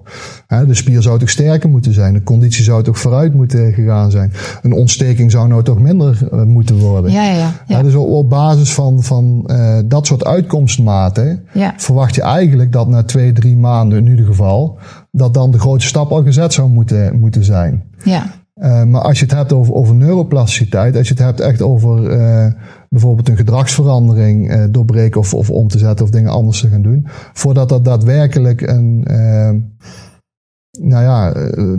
Hè, 0.46 0.66
de 0.66 0.74
spier 0.74 1.02
zou 1.02 1.18
toch 1.18 1.28
sterker 1.28 1.68
moeten 1.68 1.92
zijn, 1.92 2.14
de 2.14 2.22
conditie 2.22 2.64
zou 2.64 2.82
toch 2.82 2.98
vooruit 2.98 3.34
moeten 3.34 3.72
gegaan 3.72 4.10
zijn. 4.10 4.32
Een 4.62 4.72
ontsteking 4.72 5.30
zou 5.30 5.48
nou 5.48 5.62
toch 5.62 5.78
minder 5.78 6.28
eh, 6.32 6.42
moeten 6.42 6.78
worden. 6.78 7.12
ja, 7.12 7.24
ja. 7.24 7.52
ja, 7.66 7.82
dus 7.82 7.94
op, 7.94 8.08
op 8.08 8.30
basis 8.30 8.74
van, 8.74 9.02
van 9.02 9.42
eh, 9.46 9.78
dat 9.84 10.06
soort 10.06 10.24
uitkomstmaten 10.24 11.44
ja. 11.52 11.74
verwacht 11.76 12.14
je 12.14 12.22
eigenlijk 12.22 12.72
dat 12.72 12.88
na 12.88 13.02
twee, 13.02 13.32
drie 13.32 13.56
maanden 13.56 13.98
in 13.98 14.10
ieder 14.10 14.26
geval, 14.26 14.78
dat 15.10 15.34
dan 15.34 15.50
de 15.50 15.58
grote 15.58 15.86
stap 15.86 16.10
al 16.10 16.22
gezet 16.22 16.52
zou 16.52 16.68
moeten, 16.68 17.18
moeten 17.18 17.44
zijn. 17.44 17.82
ja. 18.04 18.40
Eh, 18.62 18.84
maar 18.84 19.00
als 19.00 19.18
je 19.18 19.24
het 19.24 19.34
hebt 19.34 19.52
over, 19.52 19.74
over 19.74 19.94
neuroplasticiteit, 19.94 20.96
als 20.96 21.08
je 21.08 21.14
het 21.14 21.22
hebt 21.22 21.40
echt 21.40 21.62
over 21.62 22.10
eh, 22.10 22.52
bijvoorbeeld 22.88 23.28
een 23.28 23.36
gedragsverandering 23.36 24.50
eh, 24.50 24.64
doorbreken 24.70 25.20
of, 25.20 25.34
of 25.34 25.50
om 25.50 25.68
te 25.68 25.78
zetten 25.78 26.04
of 26.04 26.10
dingen 26.10 26.30
anders 26.30 26.60
te 26.60 26.68
gaan 26.68 26.82
doen, 26.82 27.06
voordat 27.32 27.68
dat 27.68 27.84
daadwerkelijk 27.84 28.60
een, 28.60 29.04
eh, 29.06 29.50
nou 30.80 31.02
ja, 31.02 31.32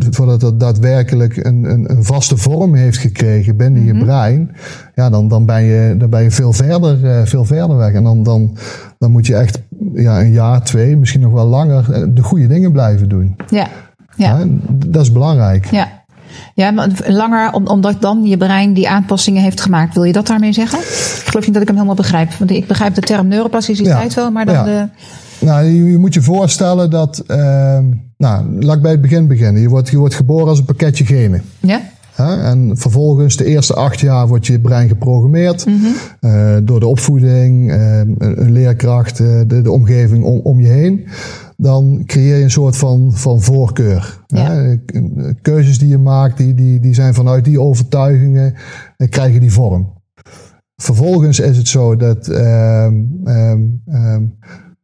voordat 0.09 0.39
dat 0.39 0.59
daadwerkelijk 0.59 1.37
een, 1.37 1.63
een, 1.63 1.91
een 1.91 2.03
vaste 2.03 2.37
vorm 2.37 2.75
heeft 2.75 2.97
gekregen 2.97 3.57
binnen 3.57 3.83
je 3.83 3.97
brein, 3.97 4.51
ja, 4.95 5.09
dan, 5.09 5.27
dan, 5.27 5.45
ben 5.45 5.63
je, 5.63 5.95
dan 5.97 6.09
ben 6.09 6.23
je 6.23 6.31
veel 6.31 6.53
verder, 6.53 7.27
veel 7.27 7.45
verder 7.45 7.77
weg. 7.77 7.93
En 7.93 8.03
dan, 8.03 8.23
dan, 8.23 8.57
dan 8.97 9.11
moet 9.11 9.27
je 9.27 9.35
echt 9.35 9.61
ja, 9.93 10.21
een 10.21 10.31
jaar, 10.31 10.63
twee, 10.63 10.97
misschien 10.97 11.21
nog 11.21 11.33
wel 11.33 11.47
langer 11.47 12.13
de 12.15 12.23
goede 12.23 12.47
dingen 12.47 12.71
blijven 12.71 13.09
doen. 13.09 13.35
ja. 13.49 13.67
ja. 14.15 14.45
Dat 14.87 15.01
is 15.01 15.11
belangrijk. 15.11 15.65
Ja. 15.65 15.92
Ja, 16.53 16.71
maar 16.71 16.89
langer, 17.07 17.51
om- 17.53 17.67
omdat 17.67 18.01
dan 18.01 18.25
je 18.25 18.37
brein 18.37 18.73
die 18.73 18.89
aanpassingen 18.89 19.41
heeft 19.41 19.61
gemaakt. 19.61 19.93
Wil 19.93 20.03
je 20.03 20.13
dat 20.13 20.27
daarmee 20.27 20.53
zeggen? 20.53 20.79
Ik 20.79 21.23
geloof 21.25 21.43
niet 21.45 21.53
dat 21.53 21.61
ik 21.61 21.67
hem 21.67 21.75
helemaal 21.77 21.95
begrijp. 21.97 22.33
Want 22.33 22.51
ik 22.51 22.67
begrijp 22.67 22.95
de 22.95 23.01
term 23.01 23.27
neuroplasticiteit 23.27 24.13
Ja. 24.13 24.21
wel, 24.21 24.31
maar 24.31 24.45
dan 24.45 24.55
Ja. 24.55 24.63
de... 24.63 24.87
Nou, 25.45 25.63
je, 25.65 25.83
je 25.91 25.97
moet 25.97 26.13
je 26.13 26.21
voorstellen 26.21 26.89
dat. 26.89 27.23
ehm, 27.27 27.83
nou, 28.17 28.45
laat 28.63 28.75
ik 28.75 28.81
bij 28.81 28.91
het 28.91 29.01
begin 29.01 29.27
beginnen. 29.27 29.61
Je 29.61 29.69
wordt, 29.69 29.89
je 29.89 29.97
wordt 29.97 30.15
geboren 30.15 30.47
als 30.47 30.59
een 30.59 30.65
pakketje 30.65 31.05
genen. 31.05 31.41
Ja? 31.59 31.81
Hè? 32.13 32.41
En 32.43 32.77
vervolgens, 32.77 33.37
de 33.37 33.45
eerste 33.45 33.73
acht 33.73 33.99
jaar, 33.99 34.27
wordt 34.27 34.47
je 34.47 34.61
brein 34.61 34.87
geprogrammeerd. 34.87 35.65
eh, 36.19 36.57
door 36.63 36.79
de 36.79 36.87
opvoeding, 36.87 37.71
eh, 37.71 37.99
een, 37.99 38.51
leerkracht, 38.51 39.19
eh, 39.19 39.41
de, 39.47 39.61
de 39.61 39.71
omgeving 39.71 40.23
om, 40.23 40.39
om 40.39 40.61
je 40.61 40.67
heen. 40.67 41.07
Dan 41.57 42.03
creëer 42.05 42.37
je 42.37 42.43
een 42.43 42.51
soort 42.51 42.77
van, 42.77 43.11
van 43.13 43.41
voorkeur. 43.41 44.23
Ja. 44.27 44.77
Keuzes 45.41 45.79
die 45.79 45.87
je 45.87 45.97
maakt, 45.97 46.37
die, 46.37 46.53
die, 46.53 46.79
die 46.79 46.93
zijn 46.93 47.13
vanuit 47.13 47.45
die 47.45 47.61
overtuigingen, 47.61 48.53
krijgen 49.09 49.39
die 49.39 49.53
vorm. 49.53 50.01
Vervolgens 50.75 51.39
is 51.39 51.57
het 51.57 51.67
zo 51.67 51.95
dat, 51.95 52.27
ehm, 52.27 52.93
ehm, 53.23 53.61
ehm, 53.85 54.23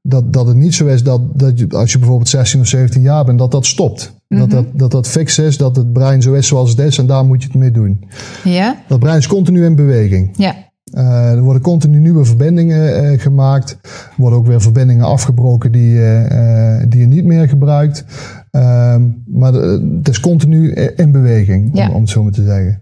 dat, 0.01 0.33
dat 0.33 0.47
het 0.47 0.55
niet 0.55 0.73
zo 0.73 0.85
is 0.85 1.03
dat, 1.03 1.39
dat 1.39 1.59
je, 1.59 1.67
als 1.69 1.91
je 1.91 1.97
bijvoorbeeld 1.97 2.29
16 2.29 2.59
of 2.59 2.67
17 2.67 3.01
jaar 3.01 3.25
bent, 3.25 3.39
dat 3.39 3.51
dat 3.51 3.65
stopt. 3.65 4.18
Dat, 4.37 4.49
dat, 4.49 4.65
dat 4.73 4.91
dat 4.91 5.07
fix 5.07 5.39
is, 5.39 5.57
dat 5.57 5.75
het 5.75 5.93
brein 5.93 6.21
zo 6.21 6.33
is 6.33 6.47
zoals 6.47 6.69
het 6.69 6.79
is 6.79 6.97
en 6.97 7.07
daar 7.07 7.25
moet 7.25 7.41
je 7.41 7.47
het 7.47 7.57
mee 7.57 7.71
doen. 7.71 8.03
Ja? 8.43 8.75
Dat 8.87 8.99
brein 8.99 9.17
is 9.17 9.27
continu 9.27 9.65
in 9.65 9.75
beweging. 9.75 10.29
Ja. 10.37 10.55
Eh, 10.93 11.31
er 11.31 11.41
worden 11.41 11.61
continu 11.61 11.99
nieuwe 11.99 12.25
verbindingen 12.25 12.95
eh, 13.11 13.19
gemaakt. 13.19 13.77
Er 13.83 14.13
worden 14.17 14.39
ook 14.39 14.47
weer 14.47 14.61
verbindingen 14.61 15.05
afgebroken 15.05 15.71
die, 15.71 16.03
eh, 16.05 16.83
die 16.89 16.99
je 16.99 17.07
niet 17.07 17.25
meer 17.25 17.47
gebruikt. 17.49 18.05
Ehm, 18.51 19.01
maar 19.27 19.51
de- 19.51 19.93
het 19.97 20.09
is 20.09 20.19
continu 20.19 20.71
in 20.73 21.11
beweging, 21.11 21.69
Ja. 21.73 21.87
om, 21.89 21.95
om 21.95 22.01
het 22.01 22.09
zo 22.09 22.23
maar 22.23 22.31
te 22.31 22.43
zeggen. 22.43 22.81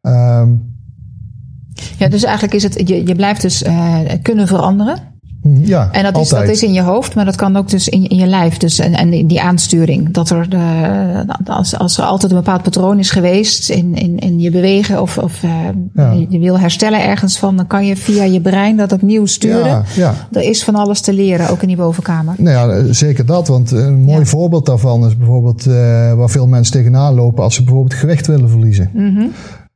Ehm, 0.00 0.48
ja, 1.98 2.08
dus 2.08 2.24
eigenlijk 2.24 2.54
is 2.54 2.62
het, 2.62 2.88
je, 2.88 3.06
je 3.06 3.14
blijft 3.14 3.42
dus 3.42 3.64
kunnen 4.22 4.46
veranderen. 4.46 4.98
Ja, 5.64 5.88
En 5.92 6.02
dat 6.02 6.18
is, 6.18 6.28
dat 6.28 6.48
is 6.48 6.62
in 6.62 6.72
je 6.72 6.82
hoofd, 6.82 7.14
maar 7.14 7.24
dat 7.24 7.36
kan 7.36 7.56
ook 7.56 7.68
dus 7.68 7.88
in, 7.88 8.08
in 8.08 8.16
je 8.16 8.26
lijf. 8.26 8.56
Dus, 8.56 8.78
en, 8.78 8.94
en 8.94 9.26
die 9.26 9.40
aansturing. 9.40 10.10
Dat 10.10 10.30
er 10.30 10.48
de, 10.50 11.24
als, 11.44 11.78
als 11.78 11.98
er 11.98 12.04
altijd 12.04 12.32
een 12.32 12.38
bepaald 12.38 12.62
patroon 12.62 12.98
is 12.98 13.10
geweest 13.10 13.70
in, 13.70 13.94
in, 13.94 14.18
in 14.18 14.40
je 14.40 14.50
bewegen 14.50 15.02
of, 15.02 15.18
of 15.18 15.42
eh, 15.42 15.50
Ja. 15.94 16.12
je, 16.12 16.26
je 16.28 16.38
wil 16.38 16.58
herstellen 16.58 17.04
ergens 17.04 17.38
van, 17.38 17.56
dan 17.56 17.66
kan 17.66 17.86
je 17.86 17.96
via 17.96 18.24
je 18.24 18.40
brein 18.40 18.76
dat 18.76 18.92
opnieuw 18.92 19.26
sturen. 19.26 19.66
Ja, 19.66 19.84
ja. 19.96 20.14
Er 20.32 20.42
is 20.42 20.64
van 20.64 20.74
alles 20.74 21.00
te 21.00 21.12
leren, 21.12 21.50
ook 21.50 21.62
in 21.62 21.68
die 21.68 21.76
bovenkamer. 21.76 22.34
Nou 22.38 22.72
ja, 22.72 22.92
zeker 22.92 23.26
dat. 23.26 23.48
Want 23.48 23.70
een 23.70 24.00
mooi 24.00 24.26
voorbeeld 24.26 24.66
daarvan 24.66 25.06
is 25.06 25.16
bijvoorbeeld 25.16 25.66
eh, 25.66 25.72
waar 26.14 26.30
veel 26.30 26.46
mensen 26.46 26.72
tegenaan 26.72 27.14
lopen 27.14 27.44
als 27.44 27.54
ze 27.54 27.64
bijvoorbeeld 27.64 27.94
gewicht 28.00 28.26
willen 28.26 28.48
verliezen. 28.50 28.90
Mhm. 28.92 29.26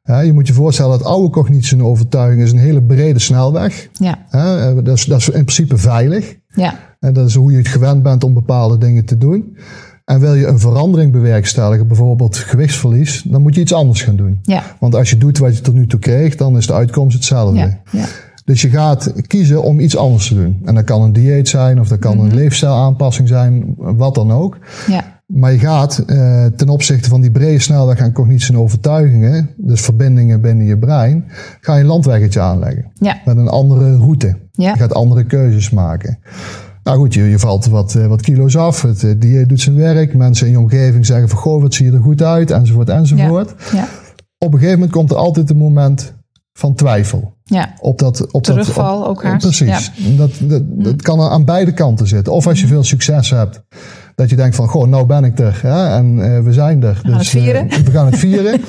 Ja, 0.07 0.21
je 0.21 0.33
moet 0.33 0.47
je 0.47 0.53
voorstellen 0.53 0.99
dat 0.99 1.07
oude 1.07 1.31
cognitie 1.31 1.77
en 1.79 1.85
overtuiging 1.85 2.43
is 2.43 2.53
een 2.53 2.59
hele 2.59 2.83
brede 2.83 3.19
snelweg. 3.19 3.89
Ja, 3.93 4.27
eh, 4.31 4.75
dat, 4.85 4.97
is, 4.97 5.05
dat 5.05 5.19
is 5.19 5.27
in 5.27 5.33
principe 5.33 5.77
veilig. 5.77 6.37
ja, 6.49 6.79
En 7.01 7.13
dat 7.13 7.29
is 7.29 7.35
hoe 7.35 7.51
je 7.53 7.59
het 7.59 7.69
gewend 7.69 8.03
bent 8.03 8.25
om 8.25 8.35
bepaalde 8.35 8.79
dingen 8.79 9.05
te 9.05 9.19
doen. 9.19 9.57
En 10.05 10.21
wil 10.21 10.35
je 10.35 10.47
een 10.47 10.59
verandering 10.59 11.13
bewerkstelligen, 11.13 11.87
bijvoorbeeld 11.89 12.37
gewichtsverlies, 12.37 13.23
dan 13.23 13.43
moet 13.43 13.55
je 13.55 13.61
iets 13.61 13.73
anders 13.73 14.03
gaan 14.03 14.17
doen. 14.17 14.39
Ja. 14.43 14.63
Want 14.81 14.95
als 14.95 15.11
je 15.11 15.19
doet 15.19 15.39
wat 15.39 15.57
je 15.57 15.63
tot 15.63 15.75
nu 15.75 15.87
toe 15.87 16.01
kreeg, 16.01 16.37
dan 16.37 16.57
is 16.57 16.67
de 16.67 16.73
uitkomst 16.73 17.17
hetzelfde. 17.17 17.59
Ja. 17.59 17.81
Ja. 17.91 18.05
Dus 18.45 18.63
je 18.63 18.69
gaat 18.69 19.13
kiezen 19.27 19.63
om 19.63 19.81
iets 19.81 19.97
anders 19.97 20.29
te 20.29 20.35
doen. 20.35 20.61
En 20.65 20.75
dat 20.75 20.85
kan 20.85 21.03
een 21.03 21.13
dieet 21.13 21.49
zijn, 21.49 21.81
of 21.81 21.89
dat 21.89 21.99
kan 21.99 22.21
een 22.21 22.35
leefstijlaanpassing 22.35 23.29
zijn, 23.29 23.75
wat 23.77 24.15
dan 24.15 24.33
ook. 24.33 24.59
Ja. 24.87 25.14
Maar 25.35 25.53
je 25.53 25.59
gaat 25.59 25.99
eh, 25.99 26.45
ten 26.45 26.69
opzichte 26.69 27.09
van 27.09 27.21
die 27.21 27.31
brede 27.31 27.59
snelweg 27.59 28.01
aan 28.01 28.13
cognitie 28.13 28.55
en 28.55 28.61
overtuigingen, 28.61 29.51
dus 29.57 29.81
verbindingen 29.81 30.41
binnen 30.41 30.67
je 30.67 30.79
brein, 30.79 31.25
ga 31.61 31.75
je 31.75 31.81
een 31.81 31.87
landweggetje 31.87 32.41
aanleggen. 32.41 32.91
Ja. 32.95 33.21
Met 33.25 33.37
een 33.37 33.49
andere 33.49 33.97
route. 33.97 34.37
Ja. 34.53 34.71
Je 34.73 34.79
gaat 34.79 34.95
andere 34.95 35.25
keuzes 35.25 35.71
maken. 35.71 36.19
Nou 36.83 36.99
goed, 36.99 37.15
je, 37.15 37.23
je 37.23 37.39
valt 37.39 37.67
wat, 37.67 37.95
eh, 37.95 38.07
wat 38.07 38.23
kilo's 38.23 38.57
af. 38.57 38.83
Het 38.83 39.05
eh, 39.05 39.11
dieet 39.19 39.49
doet 39.49 39.61
zijn 39.61 39.77
werk. 39.77 40.15
Mensen 40.15 40.47
in 40.47 40.53
je 40.53 40.59
omgeving 40.59 41.07
zeggen 41.07 41.29
van, 41.29 41.39
goh, 41.39 41.63
wat 41.63 41.75
zie 41.75 41.87
je 41.87 41.93
er 41.93 42.03
goed 42.03 42.23
uit, 42.23 42.51
enzovoort, 42.51 42.89
enzovoort. 42.89 43.55
Ja. 43.73 43.89
Op 44.39 44.53
een 44.53 44.59
gegeven 44.59 44.79
moment 44.79 44.93
komt 44.93 45.11
er 45.11 45.17
altijd 45.17 45.51
een 45.51 45.57
moment 45.57 46.15
van 46.53 46.75
twijfel. 46.75 47.37
Ja. 47.43 47.75
Op 47.81 47.99
dat, 47.99 48.33
op 48.33 48.43
Terugval 48.43 48.99
dat, 48.99 49.09
op- 49.09 49.09
ook 49.09 49.23
haast. 49.23 49.47
Precies. 49.47 49.93
Dat, 50.17 50.31
dat, 50.41 50.63
dat 50.67 51.03
kan 51.03 51.21
aan 51.21 51.45
beide 51.45 51.73
kanten 51.73 52.07
zitten. 52.07 52.33
Of 52.33 52.47
als 52.47 52.61
je 52.61 52.67
veel 52.67 52.85
succes 52.85 53.31
hebt, 53.31 53.63
dat 54.15 54.31
je 54.31 54.37
denkt 54.37 54.57
van, 54.57 54.69
goh, 54.69 54.87
nou 54.87 55.07
ben 55.07 55.25
ik 55.25 55.39
er. 55.39 55.59
Hè, 55.63 55.97
en 55.97 56.35
eh, 56.37 56.41
we 56.43 56.53
zijn 56.53 56.83
er. 56.83 57.01
het 57.05 57.27
vieren. 57.27 57.69
eh, 57.71 57.79
we 57.79 57.91
gaan 57.91 58.07
het 58.07 58.17
vieren. 58.19 58.61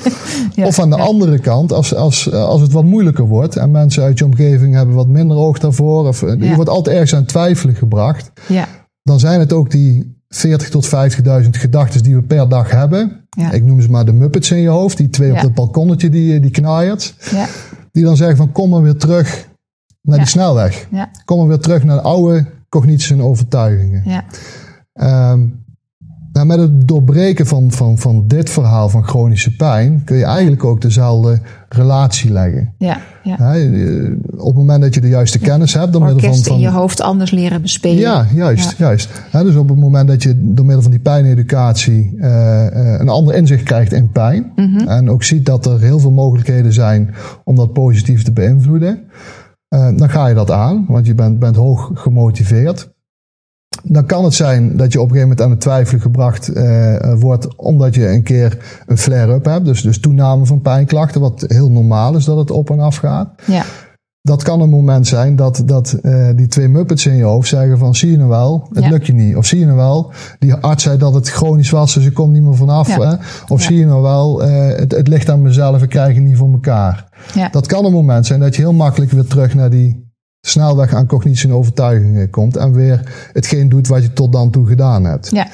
Ja. 0.54 0.66
Of 0.66 0.78
aan 0.78 0.90
de 0.90 0.96
Ja. 0.96 1.02
andere 1.02 1.38
kant, 1.38 1.72
als, 1.72 1.94
als, 1.94 2.32
als 2.32 2.60
het 2.60 2.72
wat 2.72 2.84
moeilijker 2.84 3.24
wordt 3.24 3.56
en 3.56 3.70
mensen 3.70 4.02
uit 4.02 4.18
je 4.18 4.24
omgeving 4.24 4.74
hebben 4.74 4.94
wat 4.94 5.08
minder 5.08 5.36
oog 5.36 5.58
daarvoor, 5.58 6.06
of 6.08 6.22
eh, 6.22 6.28
je 6.38 6.44
Ja. 6.44 6.54
wordt 6.54 6.70
altijd 6.70 6.94
ergens 6.96 7.14
aan 7.14 7.24
twijfelen 7.24 7.74
gebracht, 7.74 8.30
Ja. 8.48 8.66
dan 9.02 9.20
zijn 9.20 9.40
het 9.40 9.52
ook 9.52 9.70
die 9.70 10.14
40 10.28 10.68
tot 10.70 10.86
50.000 10.86 11.50
gedachten 11.50 12.02
die 12.02 12.14
we 12.14 12.22
per 12.22 12.48
dag 12.48 12.70
hebben. 12.70 13.26
Ja. 13.30 13.52
Ik 13.52 13.64
noem 13.64 13.80
ze 13.80 13.90
maar 13.90 14.04
de 14.04 14.12
muppets 14.12 14.50
in 14.50 14.58
je 14.60 14.68
hoofd, 14.68 14.96
die 14.96 15.08
twee 15.10 15.30
op 15.30 15.36
Ja. 15.36 15.42
dat 15.42 15.54
balkonnetje 15.54 16.08
die, 16.10 16.40
die 16.40 16.50
knaaiert. 16.50 17.14
Ja. 17.30 17.46
Die 17.92 18.04
dan 18.04 18.16
zeggen 18.16 18.36
van 18.36 18.52
kom 18.52 18.70
maar 18.70 18.82
weer 18.82 18.96
terug 18.96 19.48
naar 20.02 20.16
Ja. 20.16 20.22
die 20.22 20.30
snelweg. 20.30 20.86
Ja. 20.90 21.10
Kom 21.24 21.38
maar 21.38 21.46
weer 21.48 21.58
terug 21.58 21.84
naar 21.84 21.96
de 21.96 22.02
oude 22.02 22.46
cognities 22.68 23.10
en 23.10 23.22
overtuigingen. 23.22 24.02
Ehm, 24.96 25.40
nou, 26.32 26.46
met 26.46 26.58
het 26.58 26.88
doorbreken 26.88 27.46
van, 27.46 27.70
van, 27.70 27.98
van 27.98 28.24
dit 28.26 28.50
verhaal 28.50 28.88
van 28.88 29.04
chronische 29.04 29.56
pijn 29.56 30.02
kun 30.04 30.16
je 30.16 30.24
eigenlijk 30.24 30.64
ook 30.64 30.80
dezelfde 30.80 31.40
relatie 31.68 32.32
leggen. 32.32 32.74
Ja. 32.78 33.00
Ja. 33.22 33.54
Eh, 33.54 34.10
op 34.36 34.46
het 34.46 34.54
moment 34.56 34.82
dat 34.82 34.94
je 34.94 35.00
de 35.00 35.08
juiste 35.08 35.38
kennis 35.38 35.74
hebt, 35.74 35.92
door 35.92 36.02
middel 36.02 36.20
van, 36.20 36.32
in 36.32 36.44
van 36.44 36.58
je 36.58 36.70
hoofd 36.70 37.00
anders 37.00 37.30
leren 37.30 37.62
bespelen. 37.62 37.98
ja, 37.98 38.26
juist. 38.34 38.76
juist. 38.78 39.10
Dus 39.32 39.56
op 39.56 39.68
het 39.68 39.78
moment 39.78 40.08
dat 40.08 40.22
je 40.22 40.52
door 40.54 40.64
middel 40.64 40.82
van 40.82 40.90
die 40.90 41.00
pijneducatie 41.00 42.14
eh, 42.18 42.66
eh, 42.66 43.00
een 43.00 43.08
ander 43.08 43.34
inzicht 43.34 43.62
krijgt 43.62 43.92
in 43.92 44.10
pijn. 44.10 44.52
En 44.86 45.10
ook 45.10 45.22
ziet 45.22 45.46
dat 45.46 45.66
er 45.66 45.80
heel 45.80 45.98
veel 45.98 46.10
mogelijkheden 46.10 46.72
zijn 46.72 47.14
om 47.44 47.56
dat 47.56 47.72
positief 47.72 48.22
te 48.22 48.32
beïnvloeden. 48.32 49.02
dan 49.68 50.10
ga 50.10 50.26
je 50.26 50.34
dat 50.34 50.50
aan, 50.50 50.84
want 50.88 51.06
je 51.06 51.14
bent, 51.14 51.38
bent 51.38 51.56
hoog 51.56 51.90
gemotiveerd. 51.94 52.94
Dan 53.82 54.06
kan 54.06 54.24
het 54.24 54.34
zijn 54.34 54.76
dat 54.76 54.92
je 54.92 55.00
op 55.00 55.10
een 55.10 55.16
gegeven 55.16 55.28
moment 55.28 55.40
aan 55.40 55.50
het 55.50 55.60
twijfelen 55.60 56.00
gebracht 56.00 56.48
eh, 56.48 57.12
wordt, 57.18 57.56
omdat 57.56 57.94
je 57.94 58.08
een 58.08 58.22
keer 58.22 58.58
een 58.86 58.98
flare-up 58.98 59.44
hebt. 59.44 59.64
Dus, 59.64 59.82
dus 59.82 60.00
toename 60.00 60.46
van 60.46 60.60
pijnklachten, 60.60 61.20
wat 61.20 61.44
heel 61.46 61.70
normaal 61.70 62.16
is 62.16 62.24
dat 62.24 62.36
het 62.36 62.50
op 62.50 62.70
en 62.70 62.80
af 62.80 62.96
gaat 62.96 63.28
Ja. 63.44 63.62
dat 64.22 64.42
kan 64.42 64.60
een 64.60 64.68
moment 64.70 65.06
zijn 65.06 65.36
dat, 65.36 65.62
dat 65.64 65.92
eh, 65.92 66.28
die 66.36 66.46
twee 66.46 66.68
muppets 66.68 67.06
in 67.06 67.16
je 67.16 67.24
hoofd 67.24 67.48
zeggen 67.48 67.78
van 67.78 67.94
zie 67.94 68.10
je 68.10 68.16
nou 68.16 68.28
wel, 68.28 68.68
het 68.72 68.84
Ja. 68.84 68.90
lukt 68.90 69.06
je 69.06 69.12
niet. 69.14 69.36
Of 69.36 69.46
zie 69.46 69.58
je 69.58 69.64
nou 69.64 69.76
wel, 69.76 70.12
die 70.38 70.54
arts 70.54 70.82
zei 70.82 70.98
dat 70.98 71.14
het 71.14 71.28
chronisch 71.28 71.70
was, 71.70 71.94
dus 71.94 72.06
ik 72.06 72.14
kom 72.14 72.32
niet 72.32 72.42
meer 72.42 72.56
vanaf. 72.56 72.88
Ja. 72.88 73.08
Hè? 73.08 73.16
Of 73.48 73.62
zie 73.62 73.76
je 73.78 73.86
nou 73.86 74.02
wel, 74.02 74.42
eh, 74.42 74.78
het, 74.78 74.92
het 74.92 75.08
ligt 75.08 75.30
aan 75.30 75.42
mezelf, 75.42 75.82
ik 75.82 75.88
krijg 75.88 76.14
het 76.14 76.24
niet 76.24 76.36
voor 76.36 76.52
elkaar. 76.52 77.08
Ja. 77.34 77.48
Dat 77.48 77.66
kan 77.66 77.84
een 77.84 77.92
moment 77.92 78.26
zijn 78.26 78.40
dat 78.40 78.56
je 78.56 78.62
heel 78.62 78.72
makkelijk 78.72 79.10
weer 79.10 79.26
terug 79.26 79.54
naar 79.54 79.70
die 79.70 80.04
snelweg 80.48 80.94
aan 80.94 81.06
cognitie 81.06 81.48
en 81.48 81.54
overtuigingen 81.54 82.30
komt 82.30 82.56
en 82.56 82.72
weer 82.72 83.28
hetgeen 83.32 83.68
doet 83.68 83.86
wat 83.88 84.02
je 84.02 84.12
tot 84.12 84.32
dan 84.32 84.50
toe 84.50 84.66
gedaan 84.66 85.04
hebt. 85.04 85.30
Ja. 85.30 85.46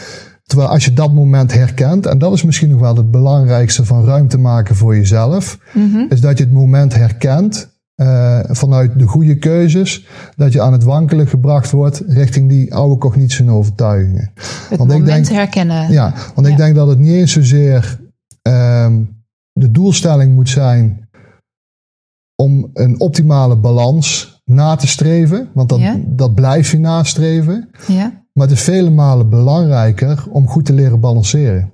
Terwijl 0.43 0.71
als 0.71 0.85
je 0.85 0.93
dat 0.93 1.13
moment 1.13 1.53
herkent, 1.55 2.07
en 2.07 2.19
dat 2.19 2.33
is 2.33 2.43
misschien 2.43 2.71
nog 2.71 2.81
wel 2.81 2.97
het 2.97 3.11
belangrijkste 3.11 3.85
van 3.85 4.05
ruimte 4.05 4.39
maken 4.39 4.77
voor 4.77 4.97
jezelf, 4.97 5.59
Mhm. 5.75 6.05
is 6.09 6.21
dat 6.21 6.39
je 6.39 6.45
het 6.45 6.53
moment 6.53 6.95
herkent 6.95 7.71
eh, 7.95 8.39
vanuit 8.49 8.99
de 8.99 9.07
goede 9.07 9.39
keuzes, 9.39 10.07
dat 10.37 10.53
je 10.53 10.61
aan 10.63 10.73
het 10.73 10.83
wankelen 10.83 11.27
gebracht 11.27 11.71
wordt 11.71 12.03
richting 12.07 12.49
die 12.49 12.75
oude 12.75 12.99
cognitie 12.99 13.45
en 13.45 13.51
overtuigingen. 13.51 14.31
Het 14.35 14.79
Want 14.79 14.91
ik 14.93 14.99
moment 14.99 15.07
denk- 15.07 15.27
herkennen. 15.29 15.93
Ja, 15.93 16.15
want 16.35 16.47
ik 16.47 16.57
denk 16.57 16.75
dat 16.75 16.89
het 16.89 16.99
niet 16.99 17.13
eens 17.13 17.33
zozeer 17.33 18.01
ehm, 18.43 19.01
de 19.53 19.71
doelstelling 19.71 20.35
moet 20.35 20.49
zijn 20.49 21.09
om 22.37 22.71
een 22.75 23.01
optimale 23.01 23.57
balans 23.57 24.32
na 24.45 24.77
te 24.77 24.87
streven, 24.87 25.49
want 25.55 25.69
dat, 25.69 25.79
Ja. 25.79 25.97
dat 26.07 26.35
blijf 26.35 26.71
je 26.71 26.79
nastreven. 26.79 27.69
Ja. 27.87 28.21
Maar 28.33 28.47
het 28.49 28.57
is 28.57 28.63
vele 28.63 28.91
malen 28.91 29.29
belangrijker 29.31 30.25
om 30.31 30.49
goed 30.49 30.65
te 30.65 30.73
leren 30.73 31.01
balanceren. 31.01 31.73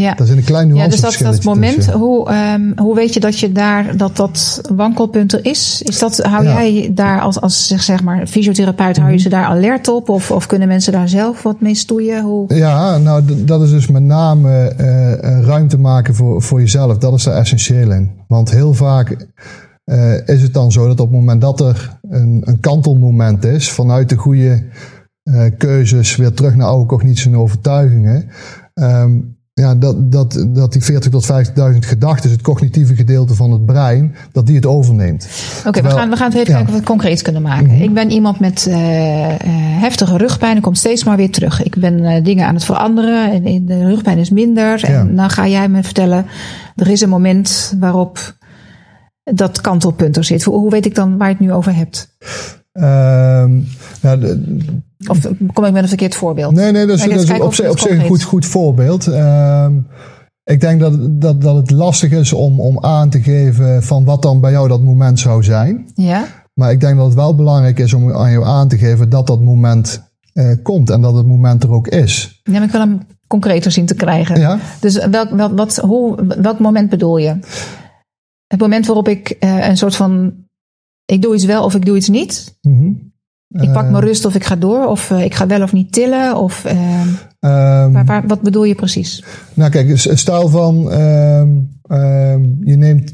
Ja. 0.00 0.14
Dat 0.14 0.28
is 0.28 0.36
een 0.36 0.44
klein 0.44 0.74
Ja, 0.74 0.88
dus 0.88 1.00
dat, 1.00 1.16
dat 1.22 1.44
moment, 1.44 1.74
tussen. 1.74 1.92
hoe, 1.98 2.28
ehm, 2.30 2.72
hoe 2.78 2.94
weet 2.94 3.14
je 3.14 3.20
dat 3.20 3.38
je 3.38 3.52
daar, 3.52 3.96
dat 3.96 4.16
dat 4.16 4.60
wankelpunt 4.74 5.32
er 5.32 5.44
is? 5.44 5.82
is 5.82 5.98
dat, 5.98 6.16
hou 6.18 6.44
Ja. 6.44 6.52
jij 6.62 6.90
daar 6.94 7.20
als, 7.20 7.40
als 7.40 7.66
zeg, 7.66 7.82
zeg 7.82 8.02
maar 8.02 8.26
fysiotherapeut, 8.26 8.96
hou 8.96 9.08
je 9.08 9.14
Mhm. 9.14 9.22
ze 9.22 9.28
daar 9.28 9.44
alert 9.44 9.88
op? 9.88 10.08
Of, 10.08 10.30
of 10.30 10.46
kunnen 10.46 10.68
mensen 10.68 10.92
daar 10.92 11.08
zelf 11.08 11.42
wat 11.42 11.60
mee 11.60 11.74
stoeien? 11.74 12.22
Hoe, 12.22 12.54
Ja, 12.54 12.98
nou, 12.98 13.44
dat 13.44 13.62
is 13.62 13.70
dus 13.70 13.86
met 13.86 14.02
name 14.02 14.50
eh, 14.68 15.12
eh, 15.12 15.44
ruimte 15.44 15.78
maken 15.78 16.14
voor, 16.14 16.42
voor 16.42 16.60
jezelf. 16.60 16.98
Dat 16.98 17.12
is 17.14 17.26
er 17.26 17.34
essentieel 17.34 17.90
in. 17.92 18.10
Want 18.28 18.50
heel 18.50 18.74
vaak 18.74 19.26
eh, 19.84 20.28
is 20.28 20.42
het 20.42 20.54
dan 20.54 20.72
zo 20.72 20.86
dat 20.86 21.00
op 21.00 21.10
het 21.10 21.18
moment 21.18 21.40
dat 21.40 21.60
er 21.60 21.98
een, 22.10 22.42
een 22.44 22.60
kantelmoment 22.60 23.44
is, 23.44 23.70
vanuit 23.70 24.08
de 24.08 24.16
goede 24.16 24.64
eh, 25.22 25.44
keuzes 25.58 26.16
weer 26.16 26.32
terug 26.32 26.56
naar 26.56 26.66
oude 26.66 26.86
cognities 26.86 27.26
en 27.26 27.36
overtuigingen. 27.36 28.28
ehm, 28.74 29.18
ja, 29.54 29.74
dat, 29.74 30.12
dat, 30.12 30.46
dat 30.48 30.72
die 30.72 30.82
40 30.82 31.10
tot 31.10 31.32
50.000 31.72 31.78
gedachten, 31.78 32.30
het 32.30 32.42
cognitieve 32.42 32.94
gedeelte 32.94 33.34
van 33.34 33.50
het 33.50 33.66
brein, 33.66 34.14
dat 34.32 34.46
die 34.46 34.56
het 34.56 34.66
overneemt. 34.66 35.28
Oké, 35.66 35.82
we, 35.82 35.90
gaan, 35.90 36.10
we 36.10 36.16
gaan 36.16 36.30
het 36.30 36.38
even 36.38 36.52
ja. 36.52 36.54
kijken 36.54 36.66
of 36.66 36.70
we 36.70 36.76
het 36.76 36.84
concreet 36.84 37.22
kunnen 37.22 37.42
maken. 37.42 37.66
Mhm. 37.66 37.82
Ik 37.82 37.94
ben 37.94 38.10
iemand 38.10 38.40
met 38.40 38.66
eh, 38.66 38.76
heftige 39.80 40.16
rugpijn. 40.16 40.54
Dat 40.54 40.62
komt 40.62 40.78
steeds 40.78 41.04
maar 41.04 41.16
weer 41.16 41.30
terug. 41.30 41.62
Ik 41.62 41.76
ben 41.76 42.24
dingen 42.24 42.46
aan 42.46 42.54
het 42.54 42.64
veranderen. 42.64 43.44
En, 43.44 43.66
de 43.66 43.84
rugpijn 43.84 44.18
is 44.18 44.30
minder. 44.30 44.84
En 44.84 45.16
dan 45.16 45.30
ga 45.30 45.48
jij 45.48 45.68
me 45.68 45.82
vertellen. 45.82 46.26
Er 46.76 46.90
is 46.90 47.00
een 47.00 47.08
moment 47.08 47.74
waarop 47.80 48.34
dat 49.24 49.60
kantelpunt 49.60 50.16
er 50.16 50.24
zit. 50.24 50.42
Hoe, 50.42 50.54
hoe 50.58 50.70
weet 50.70 50.86
ik 50.86 50.94
dan 50.94 51.16
waar 51.16 51.28
je 51.28 51.34
het 51.34 51.42
nu 51.46 51.52
over 51.52 51.74
hebt? 51.74 52.16
Ehm, 52.72 53.50
nou, 54.02 54.20
de- 54.20 54.64
Of 55.06 55.18
kom 55.52 55.64
ik 55.64 55.72
met 55.72 55.82
een 55.82 55.88
verkeerd 55.88 56.14
voorbeeld? 56.14 56.52
Nee, 56.54 56.72
nee, 56.72 56.86
dat 56.86 56.96
is, 56.98 57.04
dat 57.04 57.24
kijken 57.24 57.44
op, 57.44 57.54
zich, 57.54 57.64
het 57.64 57.72
op 57.74 57.78
zich 57.80 57.90
een 57.98 58.06
goed, 58.06 58.22
goed 58.22 58.46
voorbeeld. 58.46 59.06
Ehm, 59.06 59.72
ik 60.44 60.60
denk 60.60 60.80
dat, 60.80 61.20
dat, 61.20 61.40
dat 61.42 61.56
het 61.56 61.70
lastig 61.70 62.10
is 62.10 62.32
om, 62.32 62.60
om 62.60 62.84
aan 62.84 63.10
te 63.10 63.22
geven 63.22 63.82
van 63.82 64.04
wat 64.04 64.22
dan 64.22 64.40
bij 64.40 64.50
jou 64.50 64.68
dat 64.68 64.82
moment 64.82 65.18
zou 65.20 65.42
zijn. 65.42 65.86
Ja? 65.94 66.24
Maar 66.54 66.70
ik 66.70 66.80
denk 66.80 66.96
dat 66.96 67.06
het 67.06 67.14
wel 67.14 67.34
belangrijk 67.34 67.78
is 67.78 67.92
om 67.94 68.12
aan 68.12 68.30
jou 68.30 68.44
aan 68.44 68.68
te 68.68 68.78
geven 68.78 69.08
dat 69.08 69.26
dat 69.26 69.40
moment 69.40 70.02
eh, 70.32 70.50
komt 70.62 70.90
en 70.90 71.00
dat 71.00 71.14
het 71.14 71.26
moment 71.26 71.62
er 71.62 71.70
ook 71.70 71.88
is. 71.88 72.40
Ja, 72.42 72.52
maar 72.52 72.62
ik 72.62 72.70
wil 72.70 72.80
hem 72.80 73.00
concreter 73.26 73.70
zien 73.72 73.86
te 73.86 73.94
krijgen. 73.94 74.40
Ja? 74.40 74.58
Dus 74.80 75.06
welk, 75.06 75.30
welk, 75.30 75.56
wat, 75.56 75.76
hoe, 75.76 76.26
welk 76.42 76.58
moment 76.58 76.88
bedoel 76.90 77.16
je? 77.16 77.36
Het 78.46 78.60
moment 78.60 78.86
waarop 78.86 79.08
ik 79.08 79.30
eh, 79.30 79.68
een 79.68 79.76
soort 79.76 79.96
van... 79.96 80.34
Ik 81.04 81.22
doe 81.22 81.34
iets 81.34 81.44
wel 81.44 81.64
of 81.64 81.74
ik 81.74 81.84
doe 81.84 81.96
iets 81.96 82.08
niet. 82.08 82.58
Mhm. 82.62 82.86
Ik 83.48 83.72
pak 83.72 83.84
Eh, 83.84 83.90
mijn 83.90 84.04
rust 84.04 84.24
of 84.24 84.34
ik 84.34 84.44
ga 84.44 84.56
door. 84.56 84.86
Of 84.86 85.10
eh, 85.10 85.24
ik 85.24 85.34
ga 85.34 85.46
wel 85.46 85.62
of 85.62 85.72
niet 85.72 85.92
tillen. 85.92 86.36
Of, 86.36 86.64
eh, 86.64 87.00
ehm, 87.40 87.92
waar, 87.92 88.04
waar- 88.04 88.26
wat 88.26 88.40
bedoel 88.40 88.64
je 88.64 88.74
precies? 88.74 89.24
Nou 89.54 89.70
kijk, 89.70 89.98
s- 89.98 90.08
stel 90.18 90.48
van 90.48 90.90
ehm, 90.90 91.58
ehm, 91.82 92.42
je 92.64 92.76
neemt, 92.76 93.10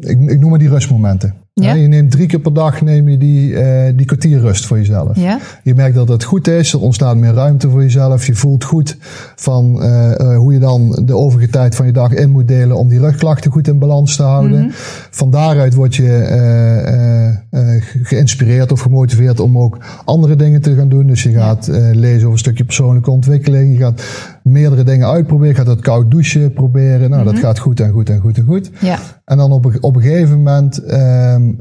ik, 0.00 0.20
ik 0.30 0.40
noem 0.40 0.50
maar 0.50 0.58
die 0.58 0.68
rustmomenten. 0.68 1.34
Ja. 1.60 1.74
Je 1.74 1.86
neemt 1.86 2.10
drie 2.10 2.26
keer 2.26 2.38
per 2.38 2.52
dag 2.52 2.80
neem 2.80 3.08
je 3.08 3.18
die, 3.18 3.54
eh, 3.56 3.92
die 3.96 4.06
kwartier 4.06 4.40
rust 4.40 4.66
voor 4.66 4.76
jezelf. 4.78 5.16
Ja? 5.16 5.38
Je 5.62 5.74
merkt 5.74 5.94
dat 5.94 6.08
het 6.08 6.24
goed 6.24 6.48
is, 6.48 6.72
er 6.72 6.80
ontstaat 6.80 7.16
meer 7.16 7.32
ruimte 7.32 7.70
voor 7.70 7.82
jezelf. 7.82 8.26
Je 8.26 8.34
voelt 8.34 8.64
goed 8.64 8.96
van 9.36 9.82
eh, 9.82 10.20
eh, 10.20 10.36
hoe 10.38 10.52
je 10.52 10.58
dan 10.58 11.02
de 11.04 11.14
overige 11.16 11.50
tijd 11.50 11.74
van 11.74 11.86
je 11.86 11.92
dag 11.92 12.12
in 12.12 12.30
moet 12.30 12.48
delen 12.48 12.76
om 12.76 12.88
die 12.88 12.98
rugklachten 13.00 13.50
goed 13.50 13.68
in 13.68 13.78
balans 13.78 14.16
te 14.16 14.22
houden. 14.22 14.58
Mhm. 14.60 14.70
Van 15.10 15.30
daaruit 15.30 15.74
word 15.74 15.94
je 15.94 16.12
eh, 16.12 16.88
eh, 16.88 17.28
eh, 17.50 17.82
ge- 17.82 18.00
geïnspireerd 18.02 18.72
of 18.72 18.80
gemotiveerd 18.80 19.40
om 19.40 19.58
ook 19.58 19.78
andere 20.04 20.36
dingen 20.36 20.60
te 20.60 20.74
gaan 20.74 20.88
doen. 20.88 21.06
Dus 21.06 21.22
je 21.22 21.32
gaat 21.32 21.68
eh, 21.68 21.76
lezen 21.92 22.18
over 22.20 22.32
een 22.32 22.38
stukje 22.38 22.64
persoonlijke 22.64 23.10
ontwikkeling. 23.10 23.72
Je 23.72 23.78
gaat 23.78 24.02
meerdere 24.46 24.82
dingen 24.82 25.08
uitproberen. 25.08 25.54
Gaat 25.54 25.66
het 25.66 25.80
koud 25.80 26.10
douchen 26.10 26.52
proberen. 26.52 27.10
Nou, 27.10 27.22
Mhm. 27.22 27.32
dat 27.32 27.42
gaat 27.42 27.58
goed 27.58 27.80
en 27.80 27.90
goed 27.92 28.10
en 28.10 28.20
goed 28.20 28.38
en 28.38 28.44
goed. 28.44 28.70
Ja. 28.80 28.98
En 29.24 29.36
dan 29.36 29.52
op 29.52 29.64
een, 29.64 29.82
op 29.82 29.96
een 29.96 30.02
gegeven 30.02 30.36
moment 30.36 30.78
ehm, 30.84 31.52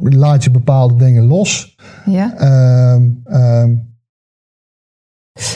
laat 0.00 0.44
je 0.44 0.50
bepaalde 0.50 0.96
dingen 0.96 1.24
los. 1.24 1.76
Ja? 2.06 2.34
Ehm, 2.38 3.08
ehm, 3.24 3.74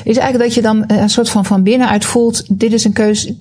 Is 0.05 0.16
eigenlijk 0.16 0.39
dat 0.39 0.55
je 0.55 0.62
dan 0.62 0.85
een 0.87 1.09
soort 1.09 1.29
van 1.31 1.45
van 1.45 1.62
binnenuit 1.62 2.05
voelt: 2.05 2.59
dit 2.59 2.72
is 2.72 2.85
een 2.85 2.93
keuze. 2.93 3.37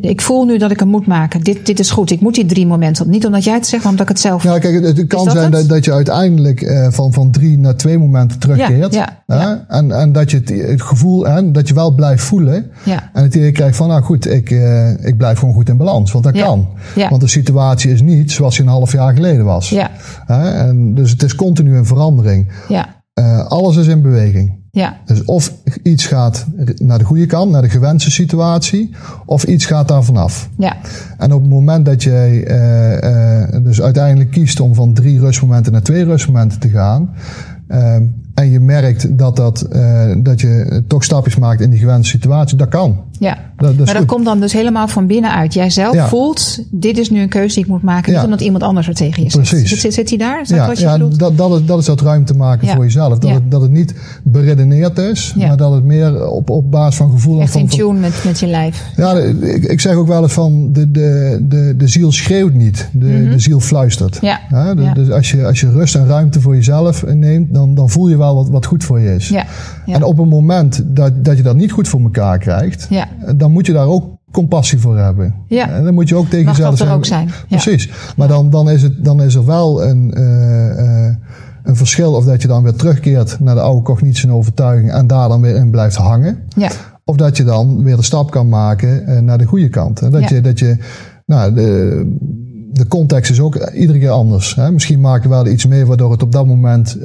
Ik 0.00 0.20
voel 0.20 0.44
nu 0.44 0.58
dat 0.58 0.70
ik 0.70 0.78
hem 0.80 0.88
moet 0.88 1.06
maken. 1.06 1.40
Dit, 1.40 1.66
dit 1.66 1.78
is 1.78 1.90
goed. 1.90 2.10
Ik 2.10 2.20
moet 2.20 2.34
die 2.34 2.46
drie 2.46 2.66
momenten 2.66 3.04
op. 3.04 3.10
Niet 3.10 3.26
omdat 3.26 3.44
jij 3.44 3.54
het 3.54 3.66
zegt, 3.66 3.82
maar 3.82 3.92
omdat 3.92 4.08
ik 4.08 4.12
het 4.12 4.22
zelf. 4.22 4.42
Ja, 4.42 4.58
kijk, 4.58 4.84
het, 4.84 4.96
het 4.96 5.06
kan 5.06 5.24
dat 5.24 5.34
zijn 5.34 5.52
het? 5.52 5.68
dat, 5.68 5.84
je 5.84 5.92
uiteindelijk 5.92 6.62
eh, 6.62 6.86
van, 6.90 7.12
van 7.12 7.30
drie 7.30 7.58
naar 7.58 7.76
twee 7.76 7.98
momenten 7.98 8.38
terugkeert. 8.38 8.94
Ja, 8.94 9.22
ja, 9.26 9.64
En, 9.68 9.92
en 9.92 10.12
dat 10.12 10.30
je 10.30 10.36
het, 10.36 10.48
het 10.48 10.82
gevoel, 10.82 11.26
hè, 11.26 11.50
dat 11.50 11.68
je 11.68 11.74
wel 11.74 11.94
blijft 11.94 12.22
voelen. 12.24 12.70
Ja. 12.84 13.10
En 13.12 13.22
het 13.22 13.34
idee 13.34 13.52
krijgt 13.52 13.76
van, 13.76 13.88
nou 13.88 14.02
goed, 14.02 14.30
ik, 14.30 14.50
eh, 14.50 15.04
ik 15.04 15.16
blijf 15.16 15.38
gewoon 15.38 15.54
goed 15.54 15.68
in 15.68 15.76
balans. 15.76 16.12
Want 16.12 16.24
dat 16.24 16.38
kan. 16.38 16.68
Ja. 16.94 17.08
Want 17.08 17.20
de 17.20 17.28
situatie 17.28 17.92
is 17.92 18.00
niet 18.02 18.32
zoals 18.32 18.56
die 18.56 18.64
een 18.64 18.70
half 18.70 18.92
jaar 18.92 19.14
geleden 19.14 19.44
was. 19.44 19.70
Ja, 19.70 19.90
Hè? 20.26 20.50
En 20.50 20.94
dus 20.94 21.10
het 21.10 21.22
is 21.22 21.34
continu 21.34 21.76
een 21.76 21.86
verandering. 21.86 22.52
ja, 22.68 22.94
Eh, 23.14 23.46
alles 23.46 23.76
is 23.76 23.86
in 23.86 24.02
beweging. 24.02 24.64
Ja, 24.76 24.96
Dus 25.04 25.24
of 25.24 25.52
iets 25.82 26.06
gaat 26.06 26.46
naar 26.76 26.98
de 26.98 27.04
goede 27.04 27.26
kant, 27.26 27.50
naar 27.50 27.62
de 27.62 27.68
gewenste 27.68 28.10
situatie, 28.10 28.90
of 29.26 29.44
iets 29.44 29.64
gaat 29.66 29.88
daar 29.88 30.04
vanaf. 30.04 30.48
ja, 30.58 30.76
En 31.18 31.32
op 31.32 31.40
het 31.40 31.50
moment 31.50 31.86
dat 31.86 32.02
jij 32.02 32.44
eh, 32.44 33.42
eh, 33.42 33.62
dus 33.62 33.82
uiteindelijk 33.82 34.30
kiest 34.30 34.60
om 34.60 34.74
van 34.74 34.94
drie 34.94 35.20
rustmomenten 35.20 35.72
naar 35.72 35.82
twee 35.82 36.04
rustmomenten 36.04 36.58
te 36.58 36.68
gaan, 36.68 37.10
eh, 37.66 37.94
en 38.34 38.50
je 38.50 38.60
merkt 38.60 39.18
dat, 39.18 39.36
dat, 39.36 39.60
eh, 39.62 40.12
dat 40.18 40.40
je 40.40 40.82
toch 40.86 41.04
stapjes 41.04 41.36
maakt 41.36 41.60
in 41.60 41.70
die 41.70 41.78
gewenste 41.78 42.10
situatie, 42.10 42.56
dat 42.56 42.68
kan. 42.68 43.04
Ja. 43.18 43.38
Dat, 43.56 43.66
dat 43.66 43.76
maar 43.76 43.86
dat 43.86 43.96
goed. 43.96 44.06
komt 44.06 44.24
dan 44.24 44.40
dus 44.40 44.52
helemaal 44.52 44.88
van 44.88 45.06
binnenuit. 45.06 45.54
Jij 45.54 45.70
zelf 45.70 45.94
Ja. 45.94 46.08
voelt, 46.08 46.58
dit 46.70 46.98
is 46.98 47.10
nu 47.10 47.20
een 47.20 47.28
keuze 47.28 47.54
die 47.54 47.64
ik 47.64 47.70
moet 47.70 47.82
maken. 47.82 48.12
Ja. 48.12 48.18
Niet 48.18 48.24
omdat 48.26 48.40
iemand 48.40 48.62
anders 48.62 48.88
er 48.88 48.94
tegen 48.94 49.22
je 49.22 49.30
zegt. 49.30 49.48
Precies. 49.48 49.94
Zit, 49.94 50.08
hij 50.08 50.18
daar? 50.18 50.40
Is 50.40 50.48
dat 50.48 50.58
ja, 50.58 50.66
wat 50.66 50.78
je 50.78 50.84
ja 50.84 50.98
dat, 50.98 51.36
dat, 51.38 51.60
is, 51.60 51.66
dat 51.66 51.78
is 51.78 51.84
dat 51.84 52.00
ruimte 52.00 52.34
maken 52.34 52.68
voor 52.68 52.84
jezelf. 52.84 53.18
Dat, 53.18 53.30
het, 53.30 53.50
dat 53.50 53.60
het 53.60 53.70
niet 53.70 53.94
beredeneerd 54.22 54.98
is, 54.98 55.34
maar 55.36 55.56
dat 55.56 55.72
het 55.72 55.84
meer 55.84 56.28
op, 56.28 56.50
op 56.50 56.70
basis 56.70 56.96
van 56.96 57.10
gevoel 57.10 57.40
Echt 57.40 57.52
van, 57.52 57.60
in 57.60 57.66
tune 57.68 57.98
met, 58.00 58.24
met 58.24 58.40
je 58.40 58.46
lijf. 58.46 58.82
Ja, 58.96 59.12
ik, 59.42 59.64
ik 59.64 59.80
zeg 59.80 59.94
ook 59.94 60.06
wel 60.06 60.22
eens 60.22 60.32
van 60.32 60.72
de, 60.72 60.90
de, 60.90 61.38
de, 61.48 61.74
de 61.76 61.88
ziel 61.88 62.12
schreeuwt 62.12 62.54
niet, 62.54 62.88
de, 62.92 63.28
de 63.30 63.38
ziel 63.38 63.60
fluistert. 63.60 64.18
Ja. 64.20 64.40
De-. 64.74 64.90
Dus 64.94 65.10
als 65.10 65.30
je, 65.30 65.46
als 65.46 65.60
je 65.60 65.70
rust 65.70 65.94
en 65.94 66.06
ruimte 66.06 66.40
voor 66.40 66.54
jezelf 66.54 67.04
neemt, 67.06 67.54
dan, 67.54 67.74
dan 67.74 67.90
voel 67.90 68.08
je 68.08 68.16
wel 68.16 68.34
wat, 68.34 68.48
wat 68.48 68.66
goed 68.66 68.84
voor 68.84 69.00
je 69.00 69.14
is. 69.14 69.28
Ja. 69.28 69.44
En 69.86 70.02
op 70.02 70.18
het 70.18 70.28
moment 70.28 70.82
dat, 70.86 71.24
dat 71.24 71.36
je 71.36 71.42
dat 71.42 71.56
niet 71.56 71.72
goed 71.72 71.88
voor 71.88 72.00
elkaar 72.00 72.38
krijgt, 72.38 72.86
Ja. 72.90 73.05
Dan 73.36 73.52
moet 73.52 73.66
je 73.66 73.72
daar 73.72 73.86
ook 73.86 74.16
compassie 74.32 74.78
voor 74.78 74.98
hebben. 74.98 75.34
Ja. 75.48 75.70
En 75.70 75.84
dan 75.84 75.94
moet 75.94 76.08
je 76.08 76.14
ook 76.14 76.28
tegen 76.28 76.44
Mag 76.44 76.56
jezelf 76.56 76.78
dat 76.78 76.88
er 76.88 76.94
ook 76.94 77.04
zijn. 77.04 77.26
Ja. 77.26 77.32
Precies. 77.48 77.90
Maar 78.16 78.28
dan, 78.28 78.50
dan, 78.50 78.70
is 78.70 78.82
het, 78.82 79.04
dan 79.04 79.22
is 79.22 79.34
er 79.34 79.44
wel 79.44 79.84
een, 79.84 80.14
eh, 80.14 81.06
eh, 81.06 81.14
een 81.62 81.76
verschil 81.76 82.12
of 82.12 82.24
dat 82.24 82.42
je 82.42 82.48
dan 82.48 82.62
weer 82.62 82.74
terugkeert 82.74 83.40
naar 83.40 83.54
de 83.54 83.60
oude 83.60 83.82
cognitie 83.82 84.28
en 84.28 84.34
overtuiging 84.34 84.92
en 84.92 85.06
daar 85.06 85.28
dan 85.28 85.40
weer 85.40 85.54
in 85.54 85.70
blijft 85.70 85.96
hangen. 85.96 86.38
Ja, 86.56 86.70
Of 87.04 87.16
dat 87.16 87.36
je 87.36 87.44
dan 87.44 87.82
weer 87.82 87.96
de 87.96 88.02
stap 88.02 88.30
kan 88.30 88.48
maken 88.48 89.06
eh, 89.06 89.18
naar 89.20 89.38
de 89.38 89.44
goede 89.44 89.68
kant. 89.68 90.00
En 90.00 90.10
dat 90.10 90.28
Ja. 90.28 90.34
je, 90.36 90.40
dat 90.40 90.58
je 90.58 90.76
nou, 91.26 91.54
de, 91.54 92.16
de 92.72 92.86
context 92.88 93.30
is 93.30 93.40
ook 93.40 93.56
iedere 93.56 93.98
keer 93.98 94.10
anders. 94.10 94.54
Hè? 94.54 94.70
Misschien 94.70 95.00
maak 95.00 95.22
je 95.22 95.28
wel 95.28 95.46
iets 95.46 95.66
mee 95.66 95.86
waardoor 95.86 96.10
het 96.10 96.22
op 96.22 96.32
dat 96.32 96.46
moment 96.46 96.96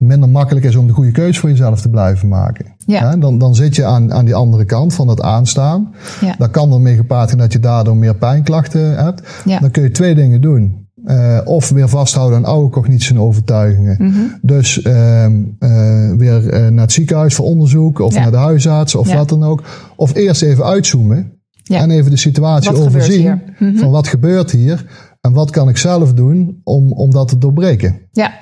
minder 0.00 0.28
makkelijk 0.28 0.66
is 0.66 0.76
om 0.76 0.86
de 0.86 0.92
goede 0.92 1.10
keuze 1.12 1.40
voor 1.40 1.48
jezelf 1.48 1.80
te 1.80 1.88
blijven 1.88 2.28
maken. 2.28 2.66
Ja. 2.86 3.16
Dan, 3.16 3.38
dan 3.38 3.54
zit 3.54 3.76
je 3.76 3.84
aan, 3.84 4.12
aan 4.12 4.24
die 4.24 4.34
andere 4.34 4.64
kant 4.64 4.94
van 4.94 5.06
dat 5.06 5.22
aanstaan. 5.22 5.94
ja, 6.20 6.34
Dat 6.38 6.50
kan 6.50 6.72
ermee 6.72 6.96
gepaard 6.96 7.28
gaan 7.28 7.38
dat 7.38 7.52
je 7.52 7.58
daardoor 7.58 7.96
meer 7.96 8.14
pijnklachten 8.16 8.96
hebt. 9.04 9.22
Ja. 9.44 9.58
Dan 9.58 9.70
kun 9.70 9.82
je 9.82 9.90
twee 9.90 10.14
dingen 10.14 10.40
doen. 10.40 10.88
Eh, 11.04 11.38
of 11.44 11.68
weer 11.68 11.88
vasthouden 11.88 12.38
aan 12.38 12.44
oude 12.44 12.70
cognities 12.70 13.10
en 13.10 13.18
overtuigingen. 13.20 13.96
Mhm. 13.98 14.20
Dus 14.42 14.82
ehm, 14.82 15.42
eh, 15.58 16.10
weer 16.16 16.48
eh, 16.48 16.68
naar 16.68 16.82
het 16.82 16.92
ziekenhuis 16.92 17.34
voor 17.34 17.46
onderzoek 17.46 17.98
of 17.98 18.14
Ja. 18.14 18.20
naar 18.20 18.30
de 18.30 18.36
huisarts 18.36 18.94
of 18.94 19.12
wat 19.14 19.28
dan 19.28 19.44
ook. 19.44 19.62
Of 19.96 20.14
eerst 20.14 20.42
even 20.42 20.64
uitzoomen 20.64 21.32
Ja. 21.62 21.80
en 21.80 21.90
even 21.90 22.10
de 22.10 22.16
situatie 22.16 22.70
Wat 22.70 22.80
overzien. 22.86 23.40
Mhm. 23.58 23.76
Van 23.76 23.90
wat 23.90 24.08
gebeurt 24.08 24.50
hier 24.50 24.86
en 25.20 25.32
wat 25.32 25.50
kan 25.50 25.68
ik 25.68 25.76
zelf 25.76 26.12
doen 26.14 26.60
om, 26.64 26.92
om 26.92 27.10
dat 27.10 27.28
te 27.28 27.38
doorbreken. 27.38 27.98
ja, 28.12 28.32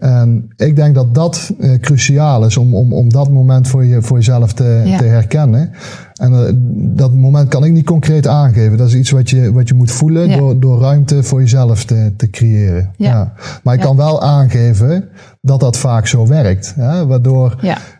En 0.00 0.48
ik 0.56 0.76
denk 0.76 0.94
dat 0.94 1.14
dat 1.14 1.52
eh, 1.60 1.78
cruciaal 1.80 2.44
is 2.46 2.56
om, 2.56 2.74
om, 2.74 2.92
om 2.92 3.08
dat 3.08 3.30
moment 3.30 3.68
voor, 3.68 3.84
je, 3.84 4.02
voor 4.02 4.16
jezelf 4.16 4.52
te, 4.52 4.82
Ja. 4.84 4.98
te 4.98 5.04
herkennen. 5.04 5.70
En 6.14 6.32
eh, 6.32 6.52
dat 6.96 7.12
moment 7.14 7.48
kan 7.48 7.64
ik 7.64 7.72
niet 7.72 7.86
concreet 7.86 8.26
aangeven. 8.26 8.78
Dat 8.78 8.88
is 8.88 8.94
iets 8.94 9.10
wat 9.10 9.30
je, 9.30 9.52
wat 9.52 9.68
je 9.68 9.74
moet 9.74 9.90
voelen 9.90 10.28
Ja. 10.28 10.36
door, 10.36 10.60
door 10.60 10.80
ruimte 10.80 11.22
voor 11.22 11.40
jezelf 11.40 11.84
te, 11.84 12.12
te 12.16 12.30
creëren. 12.30 12.90
Ja. 12.96 13.32
Maar 13.62 13.74
ik 13.74 13.80
kan 13.80 13.96
wel 13.96 14.22
aangeven 14.22 15.08
dat 15.40 15.60
dat 15.60 15.76
vaak 15.76 16.06
zo 16.06 16.26
werkt. 16.26 16.72
Hè? 16.76 17.06
Waardoor 17.06 17.56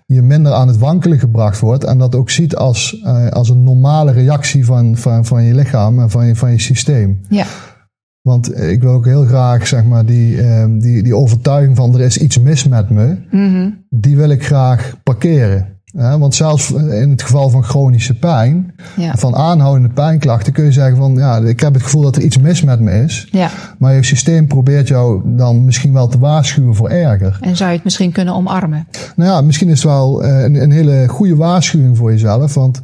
je 0.06 0.22
minder 0.22 0.52
aan 0.52 0.68
het 0.68 0.78
wankelen 0.78 1.18
gebracht 1.18 1.60
wordt. 1.60 1.84
En 1.84 1.98
dat 1.98 2.14
ook 2.14 2.30
ziet 2.30 2.56
als, 2.56 3.00
eh, 3.04 3.28
als 3.28 3.48
een 3.50 3.62
normale 3.62 4.12
reactie 4.12 4.64
van, 4.64 4.96
van, 4.96 5.24
van 5.24 5.42
je 5.42 5.54
lichaam 5.54 6.00
en 6.00 6.10
van 6.10 6.26
je, 6.26 6.36
van 6.36 6.50
je 6.50 6.58
systeem. 6.60 7.20
ja, 7.28 7.44
Want 8.30 8.60
ik 8.60 8.82
wil 8.82 8.92
ook 8.92 9.04
heel 9.04 9.24
graag, 9.24 9.66
zeg 9.66 9.84
maar, 9.84 10.04
die, 10.06 10.42
ehm, 10.42 10.78
die, 10.78 11.02
die 11.02 11.16
overtuiging 11.16 11.76
van 11.76 11.94
er 11.94 12.00
is 12.00 12.18
iets 12.18 12.38
mis 12.38 12.68
met 12.68 12.90
me, 12.90 13.16
Mhm. 13.30 13.68
die 13.88 14.16
wil 14.16 14.28
ik 14.30 14.44
graag 14.44 14.94
parkeren. 15.02 15.66
Want 15.92 16.34
zelfs 16.34 16.70
in 16.72 17.10
het 17.10 17.22
geval 17.22 17.48
van 17.50 17.62
chronische 17.64 18.18
pijn, 18.18 18.74
ja, 18.96 19.14
van 19.16 19.36
aanhoudende 19.36 19.88
pijnklachten, 19.94 20.52
kun 20.52 20.64
je 20.64 20.72
zeggen 20.72 20.96
van 20.96 21.14
ja, 21.14 21.36
ik 21.38 21.60
heb 21.60 21.74
het 21.74 21.82
gevoel 21.82 22.02
dat 22.02 22.16
er 22.16 22.22
iets 22.22 22.38
mis 22.38 22.62
met 22.62 22.80
me 22.80 23.02
is. 23.02 23.28
ja. 23.30 23.50
Maar 23.78 23.94
je 23.94 24.02
systeem 24.04 24.46
probeert 24.46 24.88
jou 24.88 25.22
dan 25.36 25.64
misschien 25.64 25.92
wel 25.92 26.08
te 26.08 26.18
waarschuwen 26.18 26.74
voor 26.74 26.88
erger. 26.88 27.38
En 27.40 27.56
zou 27.56 27.68
je 27.70 27.74
het 27.74 27.84
misschien 27.84 28.12
kunnen 28.12 28.34
omarmen? 28.34 28.86
Nou 29.16 29.30
ja, 29.30 29.40
misschien 29.40 29.68
is 29.68 29.82
het 29.82 29.92
wel 29.92 30.22
eh, 30.24 30.42
een, 30.42 30.62
een 30.62 30.70
hele 30.70 31.04
goede 31.08 31.36
waarschuwing 31.36 31.96
voor 31.96 32.10
jezelf. 32.10 32.54
Want 32.54 32.80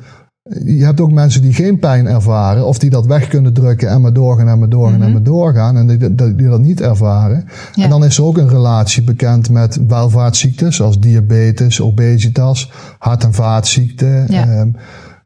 je 0.65 0.85
hebt 0.85 1.01
ook 1.01 1.13
mensen 1.13 1.43
die 1.43 1.53
geen 1.53 1.79
pijn 1.79 2.07
ervaren. 2.07 2.67
Of 2.67 2.79
die 2.79 2.91
dat 2.91 3.07
weg 3.07 3.29
kunnen 3.29 3.53
drukken 3.53 3.89
en 3.89 4.01
maar 4.01 4.13
doorgaan 4.13 4.49
en 4.49 4.59
maar 4.59 4.69
doorgaan 4.69 5.03
en 5.03 5.13
maar 5.13 5.23
doorgaan. 5.23 5.77
En 5.77 5.87
die, 5.87 6.15
die, 6.15 6.35
die 6.35 6.49
dat 6.49 6.61
niet 6.61 6.81
ervaren. 6.81 7.45
Ja. 7.75 7.85
En 7.85 7.91
dan 7.91 8.05
is 8.05 8.19
er 8.19 8.25
ook 8.25 8.39
een 8.39 8.49
relatie 8.49 9.05
bekend 9.05 9.51
met 9.51 9.79
welvaartsziekten. 9.89 10.73
Zoals 10.73 11.01
diabetes, 11.01 11.81
obesitas, 11.81 12.73
hart- 12.99 13.25
en 13.25 13.33
vaatziekten. 13.35 14.25
Ja. 14.33 14.47
ehm, 14.49 14.69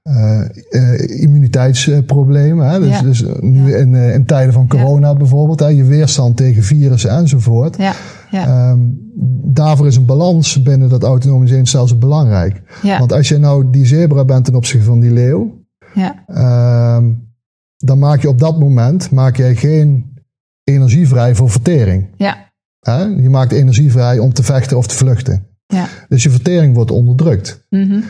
eh, 0.03 0.41
eh, 0.71 1.21
immuniteitsproblemen. 1.23 2.69
Hè? 2.71 2.79
Dus, 2.81 2.89
Ja. 2.89 3.03
dus 3.03 3.25
nu 3.41 3.75
in, 3.77 3.95
eh, 3.95 4.15
in 4.15 4.25
tijden 4.25 4.53
van 4.53 4.69
corona 4.69 5.15
bijvoorbeeld. 5.15 5.61
Hè? 5.61 5.67
Je 5.67 5.85
weerstand 5.85 6.37
tegen 6.37 6.63
virussen 6.63 7.11
enzovoort. 7.11 7.77
Ja, 7.77 7.93
ja, 8.31 8.47
Ehm, 8.47 8.79
daarvoor 9.45 9.87
is 9.87 9.97
een 9.97 10.07
balans 10.07 10.63
binnen 10.63 10.89
dat 10.89 11.03
autonome 11.03 11.47
zenuwstelsel 11.47 11.99
belangrijk. 11.99 12.63
ja, 12.83 12.99
Want 12.99 13.13
als 13.13 13.29
je 13.29 13.39
nou 13.39 13.71
die 13.71 13.87
zebra 13.87 14.25
bent 14.25 14.45
ten 14.45 14.55
opzichte 14.55 14.87
van 14.87 15.01
die 15.01 15.11
leeuw, 15.13 15.65
ja, 15.95 16.25
ehm, 16.27 17.13
dan 17.77 17.99
maak 17.99 18.23
je 18.23 18.29
op 18.29 18.39
dat 18.39 18.59
moment 18.59 19.11
maak 19.11 19.37
jij 19.37 19.55
geen 19.57 20.15
energie 20.65 21.09
vrij 21.09 21.35
voor 21.35 21.51
vertering. 21.51 22.09
ja? 22.17 22.49
Je 23.17 23.29
maakt 23.31 23.53
energie 23.53 23.91
vrij 23.91 24.19
om 24.19 24.33
te 24.33 24.43
vechten 24.43 24.77
of 24.77 24.87
te 24.87 24.95
vluchten. 24.95 25.47
ja. 25.67 25.89
Dus 26.09 26.23
je 26.23 26.31
vertering 26.31 26.75
wordt 26.75 26.91
onderdrukt. 26.91 27.67
Mhm. 27.71 28.01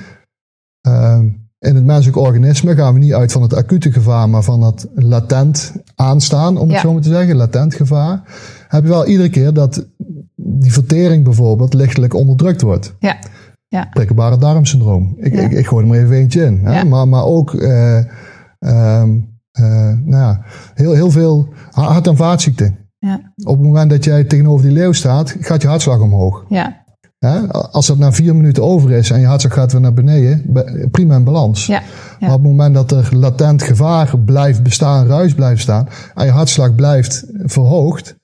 Ehm, 0.80 1.24
in 1.58 1.74
het 1.74 1.84
menselijk 1.84 2.16
organisme 2.16 2.74
gaan 2.74 2.92
we 2.94 2.98
niet 3.00 3.12
uit 3.12 3.32
van 3.32 3.42
het 3.42 3.54
acute 3.54 3.92
gevaar, 3.92 4.28
maar 4.28 4.42
van 4.42 4.62
het 4.62 4.86
latent 4.94 5.72
aanstaan, 5.94 6.56
om 6.56 6.70
het 6.70 6.80
zo 6.80 6.92
maar 6.92 7.02
te 7.02 7.08
zeggen, 7.08 7.36
latent 7.36 7.74
gevaar. 7.74 8.22
Heb 8.68 8.82
je 8.82 8.88
wel 8.88 9.06
iedere 9.06 9.28
keer 9.28 9.52
dat 9.52 9.86
die 10.52 10.72
vertering 10.72 11.24
bijvoorbeeld 11.24 11.74
lichtelijk 11.74 12.14
onderdrukt 12.14 12.60
wordt. 12.62 12.94
Ja, 12.98 13.16
ja, 13.68 13.84
prikkelbare 13.90 14.38
darmsyndroom. 14.38 15.14
Ik, 15.18 15.34
Ja. 15.34 15.40
ik, 15.40 15.50
ik 15.52 15.66
gooi 15.66 15.82
er 15.84 15.90
maar 15.90 15.98
even 15.98 16.16
eentje 16.16 16.44
in. 16.44 16.60
Hè? 16.64 16.78
Ja. 16.78 16.84
Maar, 16.84 17.08
maar 17.08 17.24
ook 17.24 17.54
eh, 17.54 17.98
ehm, 18.58 19.18
eh, 19.52 19.64
nou 20.04 20.10
ja, 20.10 20.44
heel, 20.74 20.92
heel 20.92 21.10
veel 21.10 21.48
hart- 21.70 22.06
en 22.06 22.16
vaatziekten. 22.16 22.78
ja, 22.98 23.32
Op 23.44 23.56
het 23.56 23.66
moment 23.66 23.90
dat 23.90 24.04
jij 24.04 24.24
tegenover 24.24 24.66
die 24.66 24.74
leeuw 24.74 24.92
staat, 24.92 25.36
gaat 25.40 25.62
je 25.62 25.68
hartslag 25.68 26.00
omhoog. 26.00 26.44
ja? 26.48 26.78
Als 27.70 27.86
dat 27.86 27.98
na 27.98 28.12
vier 28.12 28.36
minuten 28.36 28.62
over 28.62 28.90
is 28.90 29.10
en 29.10 29.20
je 29.20 29.26
hartslag 29.26 29.52
gaat 29.54 29.72
weer 29.72 29.80
naar 29.80 29.92
beneden, 29.94 30.42
be- 30.46 30.88
prima 30.90 31.16
in 31.16 31.24
balans. 31.24 31.66
ja, 31.66 31.82
Maar 32.20 32.28
op 32.32 32.42
het 32.42 32.50
moment 32.50 32.74
dat 32.74 32.90
er 32.90 33.08
latent 33.16 33.62
gevaar 33.62 34.18
blijft 34.18 34.62
bestaan, 34.62 35.06
ruis 35.06 35.34
blijft 35.34 35.60
staan, 35.62 35.88
en 36.14 36.24
je 36.26 36.30
hartslag 36.32 36.74
blijft 36.74 37.24
verhoogd, 37.44 38.16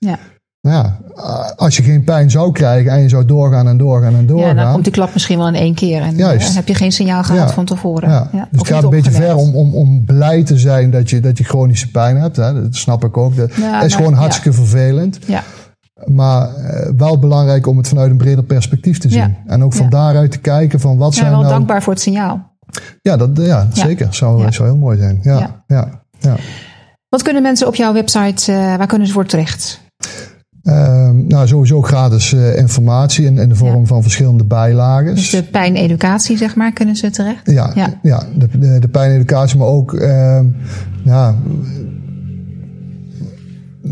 ja. 0.69 0.97
nou 1.15 1.27
ja, 1.43 1.53
als 1.55 1.77
je 1.77 1.83
geen 1.83 2.03
pijn 2.03 2.31
zou 2.31 2.51
krijgen 2.51 2.91
en 2.91 3.01
je 3.01 3.09
zou 3.09 3.25
doorgaan 3.25 3.67
en 3.67 3.77
doorgaan 3.77 4.13
en 4.13 4.21
Ja, 4.21 4.27
doorgaan, 4.27 4.55
dan 4.55 4.71
komt 4.71 4.83
die 4.83 4.93
klap 4.93 5.13
misschien 5.13 5.37
wel 5.37 5.47
in 5.47 5.55
één 5.55 5.73
keer. 5.73 6.01
En 6.01 6.15
Juist. 6.15 6.49
eh, 6.49 6.55
heb 6.55 6.67
je 6.67 6.75
geen 6.75 6.91
signaal 6.91 7.23
gehad 7.23 7.47
Ja. 7.47 7.53
van 7.53 7.65
tevoren. 7.65 8.09
Ja, 8.09 8.29
Ja, 8.31 8.47
dus 8.51 8.59
het 8.59 8.67
gaat 8.69 8.83
een 8.83 8.89
beetje 8.89 9.11
ver 9.11 9.35
om, 9.35 9.55
om, 9.55 9.75
om 9.75 10.05
blij 10.05 10.43
te 10.43 10.57
zijn 10.57 10.91
dat 10.91 11.09
je, 11.09 11.19
dat 11.19 11.37
je 11.37 11.43
chronische 11.43 11.91
pijn 11.91 12.17
hebt. 12.17 12.35
Hè? 12.35 12.61
Dat 12.61 12.75
snap 12.75 13.03
ik 13.05 13.17
ook. 13.17 13.35
Dat 13.35 13.55
Ja, 13.55 13.81
is 13.81 13.93
maar- 13.93 14.03
gewoon 14.03 14.13
hartstikke 14.13 14.53
vervelend. 14.53 15.19
Ja, 15.25 15.43
Maar 16.05 16.55
eh, 16.55 16.89
wel 16.97 17.19
belangrijk 17.19 17.67
om 17.67 17.77
het 17.77 17.87
vanuit 17.87 18.11
een 18.11 18.17
breder 18.17 18.43
perspectief 18.43 18.97
te 18.99 19.09
zien. 19.09 19.19
Ja. 19.19 19.31
En 19.45 19.63
ook 19.63 19.73
van 19.73 19.83
Ja. 19.85 19.89
daaruit 19.91 20.31
te 20.31 20.39
kijken 20.39 20.79
van 20.79 20.97
wat 20.97 21.13
ja 21.15 21.19
zijn 21.19 21.31
wel 21.31 21.39
nou... 21.41 21.51
dankbaar 21.53 21.83
voor 21.83 21.93
het 21.93 22.01
signaal. 22.01 22.55
Ja, 23.01 23.17
dat, 23.17 23.29
ja, 23.33 23.67
zeker. 23.71 24.07
Zou, 24.13 24.41
Ja. 24.41 24.51
zou 24.51 24.69
heel 24.69 24.77
mooi 24.77 24.97
zijn. 24.97 25.19
Ja, 25.21 25.39
Ja. 25.39 25.63
ja. 25.67 26.01
ja, 26.19 26.35
Wat 27.09 27.21
kunnen 27.21 27.41
mensen 27.41 27.67
op 27.67 27.75
jouw 27.75 27.93
website, 27.93 28.51
eh, 28.51 28.57
waar 28.75 28.87
kunnen 28.87 29.07
ze 29.07 29.13
voor 29.13 29.25
terecht? 29.25 29.79
Ehm, 30.67 31.27
nou, 31.27 31.47
sowieso 31.47 31.81
gratis 31.81 32.31
uh, 32.33 32.57
informatie 32.57 33.25
in, 33.25 33.37
in 33.37 33.49
de 33.49 33.55
vorm 33.55 33.79
Ja. 33.79 33.85
van 33.85 34.01
verschillende 34.01 34.43
bijlagen. 34.43 35.15
Dus 35.15 35.29
de 35.29 35.43
pijneducatie, 35.43 36.37
zeg 36.37 36.55
maar, 36.55 36.71
kunnen 36.73 36.95
ze 36.95 37.09
terecht? 37.09 37.51
Ja, 37.51 37.71
Ja. 37.75 37.93
ja. 38.01 38.23
de, 38.37 38.47
de, 38.59 38.79
de 38.79 38.87
pijneducatie, 38.87 39.57
maar 39.57 39.67
ook, 39.67 39.93
ehm, 39.93 40.45
ja, 41.03 41.35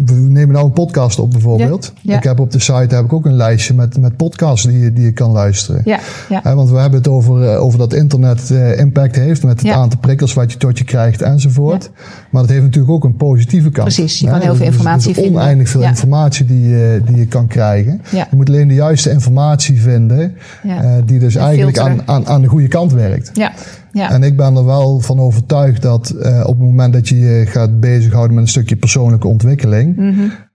we 0.06 0.14
nemen 0.14 0.54
nou 0.54 0.66
een 0.66 0.72
podcast 0.72 1.20
op 1.20 1.32
bijvoorbeeld. 1.32 1.92
Ja, 1.96 2.12
ja. 2.12 2.18
Ik 2.18 2.24
heb 2.24 2.40
op 2.40 2.52
de 2.52 2.60
site 2.60 2.96
heb 2.96 3.06
ik 3.06 3.14
ook 3.14 3.26
een 3.26 3.36
lijstje 3.36 3.74
met, 3.74 3.98
met 4.00 4.16
podcasts 4.18 4.68
die, 4.68 4.80
je- 4.80 4.94
die 4.94 5.04
je 5.04 5.12
kan 5.12 5.32
luisteren. 5.32 5.82
Ja, 6.30 6.56
want 6.56 6.70
we 6.70 6.78
hebben 6.78 7.00
het 7.00 7.08
over, 7.08 7.44
eh, 7.52 7.62
over 7.64 7.80
dat 7.80 7.94
internet 7.94 8.52
eh, 8.52 8.80
impact 8.80 9.16
heeft 9.16 9.44
met 9.44 9.62
het 9.62 9.72
aantal 9.72 10.00
prikkels 10.00 10.34
wat 10.34 10.52
je 10.52 10.58
tot 10.58 10.78
je 10.78 10.84
krijgt 10.84 11.22
enzovoort. 11.22 11.90
Maar 12.30 12.42
dat 12.42 12.52
heeft 12.52 12.64
natuurlijk 12.64 12.94
ook 12.94 13.04
een 13.04 13.16
positieve 13.16 13.70
kant. 13.70 13.94
Precies, 13.94 14.20
je 14.20 14.26
kan 14.28 14.34
heel 14.40 14.44
veel 14.44 14.52
dus- 14.56 14.60
dus 14.66 14.68
informatie 14.76 15.10
is 15.12 15.16
vinden. 15.18 15.34
oneindig 15.42 15.70
veel 15.70 15.82
informatie 15.82 16.46
die, 16.46 16.68
je- 16.70 17.02
die 17.06 17.16
je 17.18 17.28
kan 17.28 17.48
krijgen. 17.48 18.02
Ja. 18.12 18.28
Je 18.30 18.36
moet 18.36 18.48
alleen 18.50 18.68
de 18.68 18.74
juiste 18.74 19.10
informatie 19.12 19.82
vinden 19.82 20.36
eh, 20.64 20.92
die 21.06 21.20
dus 21.20 21.36
En 21.36 21.42
eigenlijk 21.42 21.78
aan, 21.80 22.02
aan, 22.06 22.28
aan 22.28 22.42
de 22.42 22.48
goede 22.48 22.68
kant 22.68 22.94
werkt. 22.94 23.30
Ja, 23.34 23.52
ja. 23.96 24.12
En 24.12 24.24
ik 24.24 24.38
ben 24.38 24.56
er 24.56 24.66
wel 24.66 25.00
van 25.00 25.20
overtuigd 25.20 25.82
dat 25.82 26.10
eh, 26.10 26.40
op 26.40 26.58
het 26.58 26.66
moment 26.66 26.94
dat 26.94 27.08
je 27.08 27.20
je 27.20 27.46
gaat 27.46 27.80
bezighouden 27.80 28.36
met 28.36 28.44
een 28.44 28.50
stukje 28.50 28.76
persoonlijke 28.76 29.28
ontwikkeling, 29.28 29.98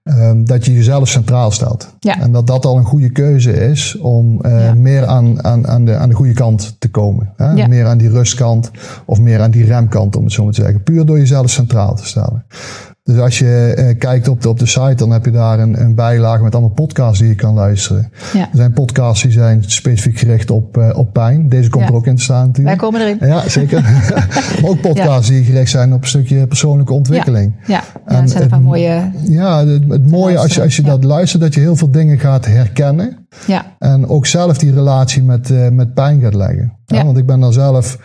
ehm, 0.02 0.44
dat 0.44 0.64
je 0.64 0.72
jezelf 0.72 1.08
centraal 1.08 1.50
stelt. 1.50 1.84
Mhm. 2.00 2.18
Ja. 2.18 2.22
En 2.24 2.32
dat 2.32 2.46
dat 2.46 2.64
al 2.64 2.76
een 2.76 2.84
goede 2.84 3.10
keuze 3.10 3.52
is 3.52 3.98
om 3.98 4.40
eh, 4.42 4.64
Ja. 4.64 4.74
meer 4.74 5.06
aan, 5.06 5.44
aan, 5.44 5.66
aan, 5.68 5.84
de, 5.84 5.96
aan 5.96 6.08
de 6.08 6.14
goede 6.14 6.32
kant 6.32 6.76
te 6.78 6.90
komen. 6.90 7.32
Hè? 7.36 7.52
Ja. 7.52 7.66
Meer 7.66 7.86
aan 7.86 7.98
die 7.98 8.10
rustkant 8.10 8.70
of 9.06 9.20
meer 9.20 9.40
aan 9.40 9.50
die 9.50 9.64
remkant, 9.64 10.16
om 10.16 10.24
het 10.24 10.32
zo 10.32 10.44
maar 10.44 10.52
te 10.52 10.62
zeggen. 10.62 10.82
Puur 10.82 11.06
door 11.06 11.18
jezelf 11.18 11.50
centraal 11.50 11.94
te 11.94 12.06
stellen. 12.06 12.44
Dus 13.10 13.20
als 13.20 13.38
je 13.38 13.74
eh, 13.76 13.98
kijkt 13.98 14.28
op 14.28 14.42
de, 14.42 14.48
op 14.48 14.58
de 14.58 14.66
site, 14.66 14.94
dan 14.94 15.10
heb 15.10 15.24
je 15.24 15.30
daar 15.30 15.58
een, 15.58 15.80
een 15.80 15.94
bijlage 15.94 16.42
met 16.42 16.52
allemaal 16.52 16.70
podcasts 16.70 17.18
die 17.18 17.28
je 17.28 17.34
kan 17.34 17.54
luisteren. 17.54 18.10
Ja. 18.32 18.40
Er 18.40 18.48
zijn 18.52 18.72
podcasts 18.72 19.22
die 19.22 19.32
zijn 19.32 19.64
specifiek 19.66 20.18
gericht 20.18 20.50
op, 20.50 20.76
eh, 20.76 20.98
op 20.98 21.12
pijn. 21.12 21.48
Deze 21.48 21.70
komt 21.70 21.84
Ja. 21.84 21.90
er 21.90 21.96
ook 21.96 22.06
in 22.06 22.16
te 22.16 22.22
staan 22.22 22.46
natuurlijk. 22.46 22.80
Wij 22.80 22.88
komen 22.88 23.00
erin. 23.00 23.28
Ja, 23.28 23.48
zeker. 23.48 23.82
maar 24.60 24.70
ook 24.70 24.80
podcasts 24.80 25.28
die 25.28 25.44
gericht 25.44 25.70
zijn 25.70 25.92
op 25.92 26.02
een 26.02 26.08
stukje 26.08 26.46
persoonlijke 26.46 26.92
ontwikkeling. 26.92 27.54
Ja, 27.66 27.82
dat 28.06 28.30
zijn 28.30 28.42
een 28.42 28.48
paar 28.48 28.60
mooie... 28.60 29.10
Ja, 29.22 29.66
het, 29.66 29.84
het 29.88 30.10
mooie 30.10 30.38
als 30.38 30.54
je, 30.54 30.62
als 30.62 30.76
je 30.76 30.82
dat 30.82 31.04
luistert, 31.04 31.42
dat 31.42 31.54
je 31.54 31.60
heel 31.60 31.76
veel 31.76 31.90
dingen 31.90 32.18
gaat 32.18 32.46
herkennen. 32.46 33.26
Ja, 33.46 33.64
En 33.78 34.08
ook 34.08 34.26
zelf 34.26 34.58
die 34.58 34.72
relatie 34.72 35.22
met, 35.22 35.50
eh, 35.50 35.68
met 35.68 35.94
pijn 35.94 36.20
gaat 36.20 36.34
leggen. 36.34 36.72
Want 36.86 37.16
ik 37.18 37.26
ben 37.26 37.40
daar 37.40 37.52
zelf 37.52 37.98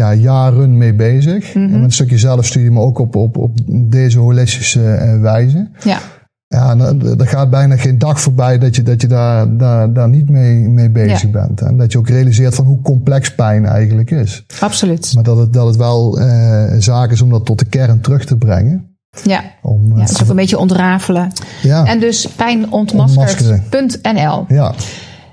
ja, 0.00 0.14
jaren 0.14 0.76
mee 0.76 0.94
bezig. 0.94 1.54
Mhm. 1.54 1.64
En 1.64 1.70
met 1.70 1.82
een 1.82 1.92
stukje 1.92 2.18
zelfstudie, 2.18 2.70
maar 2.70 2.82
ook 2.82 2.98
op, 2.98 3.16
op, 3.16 3.36
op 3.36 3.58
deze 3.90 4.18
holistische 4.18 4.92
eh, 4.92 5.20
wijze. 5.20 5.70
ja, 5.84 5.98
Ja, 6.46 6.70
en 6.70 6.80
er 7.18 7.26
gaat 7.26 7.50
bijna 7.50 7.76
geen 7.76 7.98
dag 7.98 8.20
voorbij 8.20 8.58
dat 8.58 8.76
je, 8.76 8.82
dat 8.82 9.00
je 9.00 9.06
daar, 9.06 9.56
daar, 9.56 9.92
daar 9.92 10.08
niet 10.08 10.28
mee, 10.30 10.54
mee 10.68 10.90
bezig 10.90 11.22
Ja. 11.22 11.28
bent. 11.28 11.60
En 11.60 11.76
dat 11.76 11.92
je 11.92 11.98
ook 11.98 12.08
realiseert 12.08 12.54
van 12.54 12.64
hoe 12.64 12.82
complex 12.82 13.34
pijn 13.34 13.66
eigenlijk 13.66 14.10
is. 14.10 14.44
absoluut. 14.60 15.10
Maar 15.14 15.24
dat 15.24 15.36
het, 15.38 15.52
dat 15.52 15.66
het 15.66 15.76
wel 15.76 16.20
eh 16.20 16.64
zaak 16.78 17.10
is 17.10 17.22
om 17.22 17.30
dat 17.30 17.44
tot 17.46 17.58
de 17.58 17.64
kern 17.64 18.00
terug 18.00 18.24
te 18.24 18.36
brengen. 18.36 18.88
Ja, 19.22 19.42
Om, 19.62 19.92
eh, 19.92 19.98
ja, 19.98 20.04
dus 20.06 20.22
ook 20.22 20.28
een 20.28 20.36
beetje 20.36 20.58
ontrafelen. 20.58 21.32
ja, 21.62 21.84
En 21.84 22.00
dus 22.00 22.26
pijnontmaskerd.nl. 22.26 24.44
ja. 24.48 24.74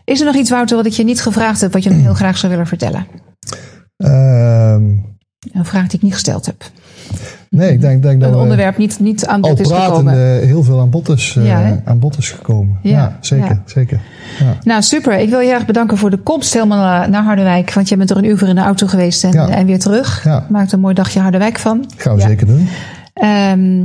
Is 0.03 0.19
er 0.19 0.25
nog 0.25 0.35
iets, 0.35 0.49
Wouter, 0.49 0.77
wat 0.77 0.85
ik 0.85 0.91
je 0.91 1.03
niet 1.03 1.21
gevraagd 1.21 1.61
heb, 1.61 1.73
wat 1.73 1.83
je 1.83 1.89
nog 1.89 2.01
heel 2.07 2.13
graag 2.13 2.37
zou 2.37 2.51
willen 2.51 2.67
vertellen? 2.67 3.05
Ehm, 3.97 4.83
Een 5.53 5.65
vraag 5.65 5.87
die 5.87 5.95
ik 5.97 6.01
niet 6.01 6.13
gesteld 6.13 6.45
heb. 6.45 6.63
nee, 7.49 7.71
ik 7.71 7.81
denk, 7.81 8.01
denk 8.03 8.19
dat 8.19 8.29
Een 8.29 8.35
we 8.35 8.41
onderwerp 8.41 8.77
niet, 8.77 8.99
niet 8.99 9.25
aan 9.27 9.41
bod 9.41 9.59
is 9.59 9.71
gekomen. 9.71 10.13
heel 10.45 10.63
veel 10.63 10.79
aan 10.79 10.89
bod 10.89 11.09
is, 11.09 11.35
eh, 11.37 11.45
Ja, 11.45 11.81
aan 11.85 11.99
bod 11.99 12.17
is 12.17 12.31
gekomen. 12.31 12.79
Ja, 12.83 12.91
Ja, 12.91 13.17
zeker. 13.21 13.45
ja. 13.47 13.61
zeker. 13.65 14.01
Ja. 14.39 14.57
Nou, 14.63 14.81
super. 14.81 15.19
Ik 15.19 15.29
wil 15.29 15.39
je 15.39 15.51
erg 15.51 15.65
bedanken 15.65 15.97
voor 15.97 16.09
de 16.09 16.17
komst 16.17 16.53
helemaal 16.53 17.07
naar 17.09 17.23
Harderwijk. 17.23 17.73
Want 17.73 17.89
je 17.89 17.97
bent 17.97 18.09
er 18.09 18.17
een 18.17 18.23
uur 18.25 18.37
voor 18.37 18.47
in 18.47 18.55
de 18.55 18.61
auto 18.61 18.87
geweest 18.87 19.23
en, 19.23 19.33
en 19.33 19.65
weer 19.65 19.79
terug. 19.79 20.23
Ja. 20.23 20.45
Maakt 20.49 20.71
een 20.71 20.79
mooi 20.79 20.93
dagje 20.93 21.19
Harderwijk 21.19 21.59
van. 21.59 21.85
Gaan 21.97 22.15
we 22.15 22.21
Ja. 22.21 22.27
zeker 22.27 22.47
doen. 22.47 22.67
Ehm, 23.13 23.83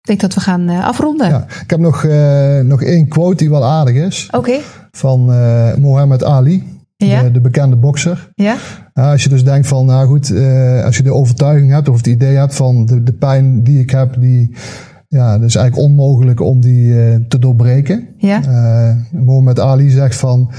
ik 0.00 0.04
denk 0.16 0.20
dat 0.20 0.34
we 0.34 0.40
gaan 0.40 0.68
eh, 0.68 0.84
afronden. 0.86 1.28
Ja. 1.28 1.46
Ik 1.62 1.70
heb 1.70 1.80
nog, 1.80 2.04
eh, 2.04 2.60
nog 2.60 2.82
één 2.82 3.08
quote 3.08 3.36
die 3.36 3.50
wel 3.50 3.64
aardig 3.64 3.94
is. 3.94 4.28
Oké. 4.30 4.58
Van 4.90 5.32
eh 5.32 5.74
Mohammed 5.74 6.24
Ali, 6.24 6.77
Ja. 7.06 7.22
de, 7.22 7.30
de 7.30 7.40
bekende 7.40 7.76
bokser. 7.76 8.30
Ja? 8.34 8.56
Als 8.92 9.22
je 9.22 9.28
dus 9.28 9.44
denkt 9.44 9.66
van, 9.66 9.86
nou 9.86 10.06
goed, 10.06 10.30
eh, 10.30 10.84
als 10.84 10.96
je 10.96 11.02
de 11.02 11.14
overtuiging 11.14 11.70
hebt 11.70 11.88
of 11.88 11.96
het 11.96 12.06
idee 12.06 12.36
hebt 12.36 12.54
van 12.54 12.86
de, 12.86 13.02
de 13.02 13.12
pijn 13.12 13.62
die 13.62 13.80
ik 13.80 13.90
heb, 13.90 14.16
die, 14.20 14.56
ja, 15.08 15.38
dat 15.38 15.48
is 15.48 15.54
eigenlijk 15.54 15.88
onmogelijk 15.88 16.40
om 16.40 16.60
die 16.60 17.02
eh, 17.02 17.16
te 17.28 17.38
doorbreken. 17.38 18.08
Ja? 18.16 18.42
Eh 18.42 18.96
Mohammed 19.20 19.60
Ali 19.60 19.90
zegt 19.90 20.16
van, 20.16 20.52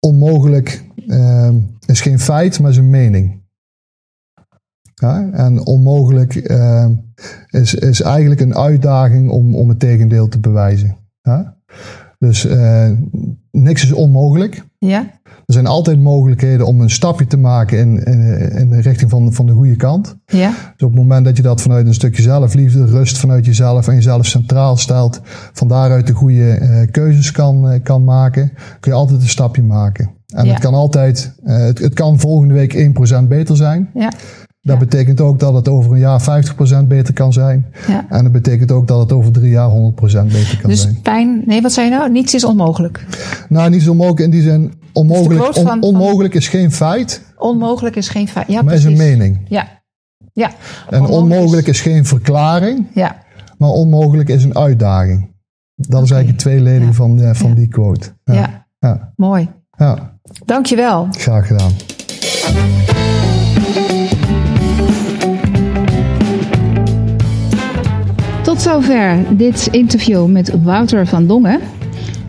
onmogelijk 0.00 0.84
is 1.86 2.00
geen 2.00 2.18
feit, 2.18 2.60
maar 2.60 2.70
is 2.70 2.76
een 2.76 2.90
mening. 2.90 3.44
Ja, 4.94 5.30
en 5.32 5.66
onmogelijk 5.66 6.34
is, 7.50 7.74
is 7.74 8.02
eigenlijk 8.02 8.40
een 8.40 8.56
uitdaging 8.56 9.30
om, 9.30 9.54
om 9.54 9.68
het 9.68 9.80
tegendeel 9.80 10.28
te 10.28 10.40
bewijzen. 10.40 10.96
Ja? 11.22 11.56
Dus 12.18 12.48
niks 13.50 13.82
is 13.82 13.92
onmogelijk. 13.92 14.64
Ja? 14.86 15.10
Er 15.46 15.52
zijn 15.52 15.66
altijd 15.66 16.00
mogelijkheden 16.00 16.66
om 16.66 16.80
een 16.80 16.90
stapje 16.90 17.26
te 17.26 17.36
maken 17.36 17.78
in, 17.78 18.04
in, 18.04 18.50
in 18.50 18.70
de 18.70 18.80
richting 18.80 19.10
van, 19.10 19.32
van 19.32 19.46
de 19.46 19.52
goede 19.52 19.76
kant. 19.76 20.16
Ja? 20.26 20.48
Dus 20.50 20.86
op 20.86 20.90
het 20.90 20.98
moment 20.98 21.24
dat 21.24 21.36
je 21.36 21.42
dat 21.42 21.60
vanuit 21.60 21.86
een 21.86 21.94
stukje 21.94 22.22
zelfliefde, 22.22 22.84
rust 22.84 23.18
vanuit 23.18 23.46
jezelf 23.46 23.88
en 23.88 23.94
jezelf 23.94 24.26
centraal 24.26 24.76
stelt, 24.76 25.20
van 25.52 25.68
daaruit 25.68 26.06
de 26.06 26.12
goede 26.12 26.50
eh, 26.52 26.90
keuzes 26.90 27.30
kan, 27.32 27.70
eh, 27.70 27.82
kan 27.82 28.04
maken, 28.04 28.52
kun 28.80 28.92
je 28.92 28.98
altijd 28.98 29.20
een 29.20 29.28
stapje 29.28 29.62
maken. 29.62 30.10
En 30.26 30.44
Ja. 30.44 30.52
het 30.52 30.60
kan 30.60 30.74
altijd, 30.74 31.34
eh, 31.44 31.56
het, 31.58 31.78
het 31.78 31.94
kan 31.94 32.18
volgende 32.20 32.54
week 32.54 32.72
1% 32.74 33.28
beter 33.28 33.56
zijn. 33.56 33.90
Ja? 33.94 34.12
Dat 34.66 34.74
Ja. 34.78 34.84
betekent 34.84 35.20
ook 35.20 35.38
dat 35.38 35.54
het 35.54 35.68
over 35.68 35.92
een 35.92 35.98
jaar 35.98 36.20
50% 36.22 36.88
beter 36.88 37.14
kan 37.14 37.32
zijn. 37.32 37.66
Ja. 37.88 38.06
En 38.08 38.22
dat 38.22 38.32
betekent 38.32 38.72
ook 38.72 38.88
dat 38.88 38.98
het 39.00 39.12
over 39.12 39.32
drie 39.32 39.50
jaar 39.50 39.68
100% 39.68 40.28
beter 40.32 40.58
kan 40.60 40.70
Dus 40.70 40.82
zijn. 40.82 41.00
pijn, 41.02 41.42
nee, 41.46 41.62
wat 41.62 41.72
zei 41.72 41.88
je 41.90 41.96
nou? 41.96 42.10
Niets 42.10 42.34
is 42.34 42.44
onmogelijk. 42.44 43.06
Nou, 43.48 43.70
niet 43.70 43.82
zo 43.82 43.94
mogelijk 43.94 44.20
in 44.20 44.30
die 44.30 44.42
zin. 44.42 44.72
Onmogelijk, 44.92 45.56
on- 45.56 45.82
onmogelijk 45.82 46.34
is 46.34 46.48
geen 46.48 46.72
feit, 46.72 47.22
Onmogelijk 47.38 47.96
is 47.96 48.08
geen 48.08 48.28
feit. 48.28 48.46
Ja, 48.48 48.62
maar 48.62 48.74
is 48.74 48.84
een 48.84 48.96
mening. 48.96 49.40
Ja. 49.48 49.66
Ja. 50.32 50.50
En 50.90 51.06
onmogelijk 51.06 51.66
is 51.66 51.80
geen 51.80 52.04
verklaring, 52.06 52.86
Ja. 52.94 53.16
maar 53.58 53.68
onmogelijk 53.70 54.28
is 54.28 54.44
een 54.44 54.56
uitdaging. 54.56 55.34
Dat 55.74 56.02
is 56.02 56.10
eigenlijk 56.10 56.42
de 56.42 56.48
tweeleding 56.50 56.84
Ja. 56.90 56.92
van, 56.92 57.20
eh, 57.20 57.34
van 57.34 57.48
Ja. 57.48 57.54
die 57.54 57.68
quote. 57.68 58.08
Ja. 58.24 58.34
Ja. 58.34 58.66
Ja. 58.78 59.12
Mooi. 59.16 59.48
ja, 59.76 60.18
Dankjewel. 60.44 61.06
graag 61.10 61.46
gedaan. 61.46 61.72
Zover 68.66 69.24
dit 69.36 69.68
interview 69.70 70.26
met 70.26 70.62
Wouter 70.62 71.06
van 71.06 71.26
Dongen. 71.26 71.60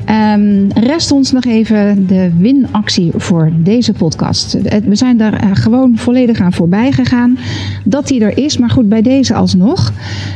Ehm, 0.07 0.67
rest 0.73 1.11
ons 1.11 1.31
nog 1.31 1.45
even 1.45 2.07
de 2.07 2.31
winactie 2.37 3.11
voor 3.15 3.51
deze 3.55 3.93
podcast. 3.93 4.57
We 4.85 4.95
zijn 4.95 5.17
daar 5.17 5.33
eh, 5.33 5.49
gewoon 5.53 5.97
volledig 5.97 6.39
aan 6.39 6.53
voorbij 6.53 6.91
gegaan. 6.91 7.37
Dat 7.83 8.07
die 8.07 8.21
er 8.21 8.37
is, 8.37 8.57
maar 8.57 8.69
goed, 8.69 8.89
bij 8.89 9.01
deze 9.01 9.33
alsnog. 9.33 9.93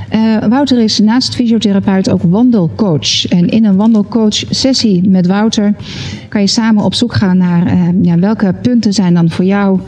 Eh, 0.10 0.20
Wouter 0.50 0.80
is 0.80 1.00
naast 1.00 1.36
fysiotherapeut 1.36 2.10
ook 2.10 2.22
wandelcoach. 2.22 3.26
En 3.26 3.48
in 3.48 3.66
een 3.66 3.76
wandelcoach 3.76 4.44
sessie 4.50 5.10
met 5.10 5.28
Wouter 5.28 5.74
kan 6.30 6.42
je 6.42 6.48
samen 6.48 6.84
op 6.84 6.94
zoek 6.94 7.14
gaan 7.14 7.38
naar 7.38 7.66
eh, 7.66 7.80
ja, 8.02 8.20
welke 8.20 8.54
punten 8.62 8.94
zijn 8.94 9.14
dan 9.14 9.30
voor 9.30 9.46
jou 9.46 9.80